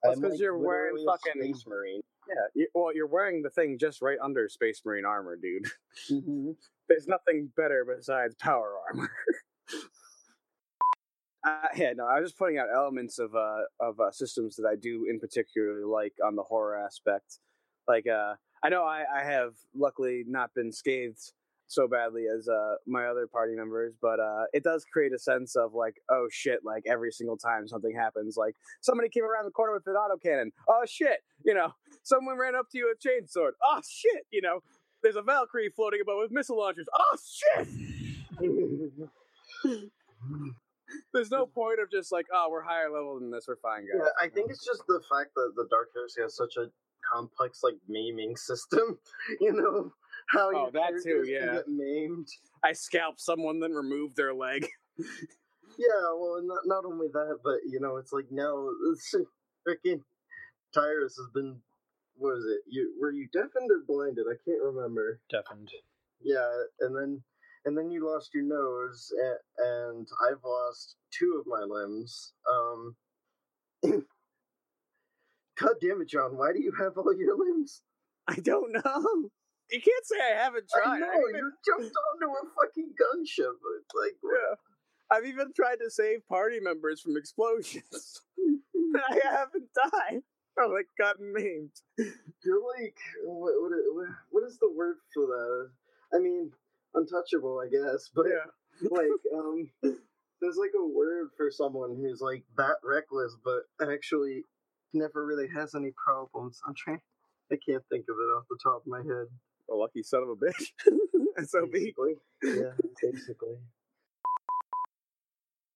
I'm, 0.04 0.14
because 0.16 0.32
like, 0.32 0.40
you're 0.40 0.58
wearing 0.58 1.04
fucking. 1.04 1.42
space 1.42 1.66
marine. 1.66 2.00
Yeah, 2.28 2.34
you, 2.54 2.68
well, 2.74 2.94
you're 2.94 3.06
wearing 3.06 3.42
the 3.42 3.50
thing 3.50 3.78
just 3.78 4.02
right 4.02 4.18
under 4.22 4.48
Space 4.48 4.82
Marine 4.84 5.06
armor, 5.06 5.36
dude. 5.36 5.64
Mm-hmm. 6.10 6.50
There's 6.88 7.06
nothing 7.06 7.50
better 7.56 7.86
besides 7.96 8.34
power 8.40 8.74
armor. 8.88 9.10
Uh, 11.46 11.68
yeah, 11.76 11.92
no, 11.96 12.04
I 12.04 12.18
was 12.18 12.30
just 12.30 12.38
pointing 12.38 12.58
out 12.58 12.66
elements 12.74 13.20
of 13.20 13.34
uh 13.34 13.60
of 13.80 14.00
uh, 14.00 14.10
systems 14.10 14.56
that 14.56 14.66
I 14.66 14.74
do 14.74 15.06
in 15.08 15.20
particular 15.20 15.86
like 15.86 16.14
on 16.24 16.34
the 16.34 16.42
horror 16.42 16.76
aspect. 16.76 17.38
Like, 17.86 18.06
uh, 18.08 18.34
I 18.62 18.68
know 18.68 18.82
I, 18.82 19.04
I 19.14 19.24
have 19.24 19.52
luckily 19.74 20.24
not 20.26 20.52
been 20.54 20.72
scathed 20.72 21.32
so 21.68 21.86
badly 21.86 22.24
as 22.26 22.48
uh 22.48 22.74
my 22.86 23.06
other 23.06 23.26
party 23.26 23.54
members, 23.54 23.94
but 24.00 24.18
uh, 24.18 24.44
it 24.52 24.64
does 24.64 24.84
create 24.90 25.12
a 25.12 25.18
sense 25.18 25.54
of 25.54 25.74
like, 25.74 25.96
oh 26.10 26.26
shit! 26.30 26.60
Like 26.64 26.84
every 26.86 27.12
single 27.12 27.36
time 27.36 27.68
something 27.68 27.94
happens, 27.94 28.36
like 28.36 28.54
somebody 28.80 29.08
came 29.08 29.24
around 29.24 29.44
the 29.44 29.50
corner 29.50 29.74
with 29.74 29.86
an 29.86 29.94
autocannon. 29.94 30.50
Oh 30.68 30.82
shit! 30.86 31.20
You 31.44 31.54
know, 31.54 31.74
someone 32.02 32.38
ran 32.38 32.56
up 32.56 32.66
to 32.72 32.78
you 32.78 32.88
with 32.88 32.98
a 32.98 33.08
chainsword. 33.08 33.52
Oh 33.62 33.80
shit! 33.86 34.26
You 34.32 34.42
know, 34.42 34.60
there's 35.02 35.16
a 35.16 35.22
Valkyrie 35.22 35.70
floating 35.76 36.00
above 36.00 36.16
with 36.20 36.32
missile 36.32 36.58
launchers. 36.58 36.88
Oh 36.98 37.16
shit! 37.22 37.68
There's 41.12 41.30
no 41.30 41.44
point 41.44 41.80
of 41.80 41.90
just 41.90 42.10
like, 42.10 42.24
oh, 42.32 42.48
we're 42.50 42.62
higher 42.62 42.90
level 42.90 43.18
than 43.20 43.30
this. 43.30 43.44
We're 43.46 43.56
fine, 43.56 43.82
guys. 43.82 44.00
Yeah, 44.06 44.26
I 44.26 44.30
think 44.30 44.50
it's 44.50 44.64
just 44.64 44.82
the 44.88 45.02
fact 45.10 45.34
that 45.34 45.52
the 45.54 45.66
Dark 45.68 45.90
Heresy 45.94 46.22
has 46.22 46.34
such 46.34 46.56
a 46.56 46.70
complex 47.12 47.60
like 47.62 47.74
maiming 47.88 48.36
system. 48.36 48.98
You 49.40 49.52
know 49.52 49.92
how 50.28 50.48
Oh, 50.48 50.62
your 50.62 50.70
that 50.72 50.92
too, 51.02 51.02
characters 51.02 51.28
can 51.28 51.48
yeah. 51.48 51.52
get 51.55 51.68
maimed. 51.68 52.28
I 52.64 52.72
scalp 52.72 53.18
someone, 53.18 53.60
then 53.60 53.72
remove 53.72 54.14
their 54.14 54.34
leg. 54.34 54.66
Yeah, 55.78 56.10
well, 56.18 56.40
not 56.42 56.60
not 56.64 56.84
only 56.84 57.06
that, 57.12 57.38
but 57.44 57.59
you 57.68 57.78
know, 57.80 57.98
it's 57.98 58.12
like 58.12 58.26
now 58.32 58.68
this 58.90 59.14
freaking 59.66 60.02
Tyrus 60.74 61.16
has 61.16 61.28
been. 61.32 61.60
What 62.16 62.36
is 62.38 62.44
it? 62.46 62.60
You 62.66 62.94
were 63.00 63.12
you 63.12 63.28
deafened 63.32 63.70
or 63.70 63.84
blinded? 63.86 64.26
I 64.28 64.34
can't 64.44 64.60
remember. 64.62 65.20
Deafened. 65.30 65.70
Yeah, 66.20 66.50
and 66.80 66.96
then 66.96 67.22
and 67.64 67.78
then 67.78 67.90
you 67.92 68.05
lost 68.05 68.30
your 68.34 68.42
nose, 68.42 69.12
and, 69.16 69.38
and 69.68 70.09
I've 70.28 70.42
lost 70.44 70.96
two 71.16 71.38
of 71.40 71.46
my 71.46 71.62
limbs. 71.62 72.32
Um, 72.50 72.96
God 75.60 75.74
damn 75.80 76.00
it, 76.02 76.09
John! 76.09 76.36
Why 76.36 76.52
do 76.52 76.60
you 76.60 76.72
have 76.78 76.98
all 76.98 77.14
your 77.16 77.36
limbs? 77.38 77.82
I 78.26 78.34
don't 78.36 78.72
know. 78.72 79.30
You 79.70 79.80
can't 79.80 80.06
say 80.06 80.16
I 80.34 80.42
haven't 80.42 80.68
tried. 80.68 80.96
I 80.96 80.98
know 81.00 81.28
even- 81.28 81.36
you 81.40 81.52
jumped 81.66 81.94
onto 81.96 82.26
a 82.32 82.42
fucking 82.56 82.94
gunship. 83.00 83.54
It's 83.80 83.94
like 83.94 84.16
Yeah. 84.24 84.54
I've 85.10 85.26
even 85.26 85.52
tried 85.54 85.76
to 85.76 85.90
save 85.90 86.26
party 86.28 86.60
members 86.60 87.00
from 87.00 87.16
explosions. 87.16 88.20
I 89.10 89.20
haven't 89.24 89.68
died 89.90 90.22
or 90.56 90.68
like 90.74 90.86
gotten 90.98 91.32
maimed. 91.32 91.70
You're 92.44 92.62
like, 92.78 92.96
what, 93.24 93.52
what, 93.60 93.72
what- 93.94 94.08
what 94.30 94.44
is 94.44 94.58
the 94.58 94.70
word 94.74 94.96
for 95.14 95.26
that? 95.26 95.70
I 96.14 96.18
mean, 96.20 96.50
untouchable, 96.94 97.60
I 97.60 97.68
guess, 97.68 98.10
but 98.14 98.26
yeah. 98.28 98.88
like, 98.90 99.08
um, 99.34 99.70
there's 100.40 100.56
like 100.56 100.72
a 100.78 100.86
word 100.86 101.28
for 101.36 101.50
someone 101.50 101.96
who's 101.96 102.20
like 102.20 102.44
that 102.56 102.76
reckless, 102.82 103.36
but 103.44 103.62
actually 103.92 104.44
never 104.94 105.26
really 105.26 105.48
has 105.54 105.74
any 105.74 105.90
problems. 106.02 106.60
I'm 106.66 106.74
trying, 106.74 107.00
I 107.52 107.56
can't 107.56 107.82
think 107.90 108.06
of 108.08 108.16
it 108.16 108.32
off 108.36 108.44
the 108.48 108.58
top 108.62 108.82
of 108.82 108.86
my 108.86 108.98
head. 108.98 109.26
A 109.70 109.74
lucky 109.74 110.02
son 110.02 110.22
of 110.22 110.30
a 110.30 110.36
bitch. 110.36 110.72
SOB. 111.46 111.70
Basically, 111.72 112.14
yeah, 112.42 112.72
basically. 113.02 113.56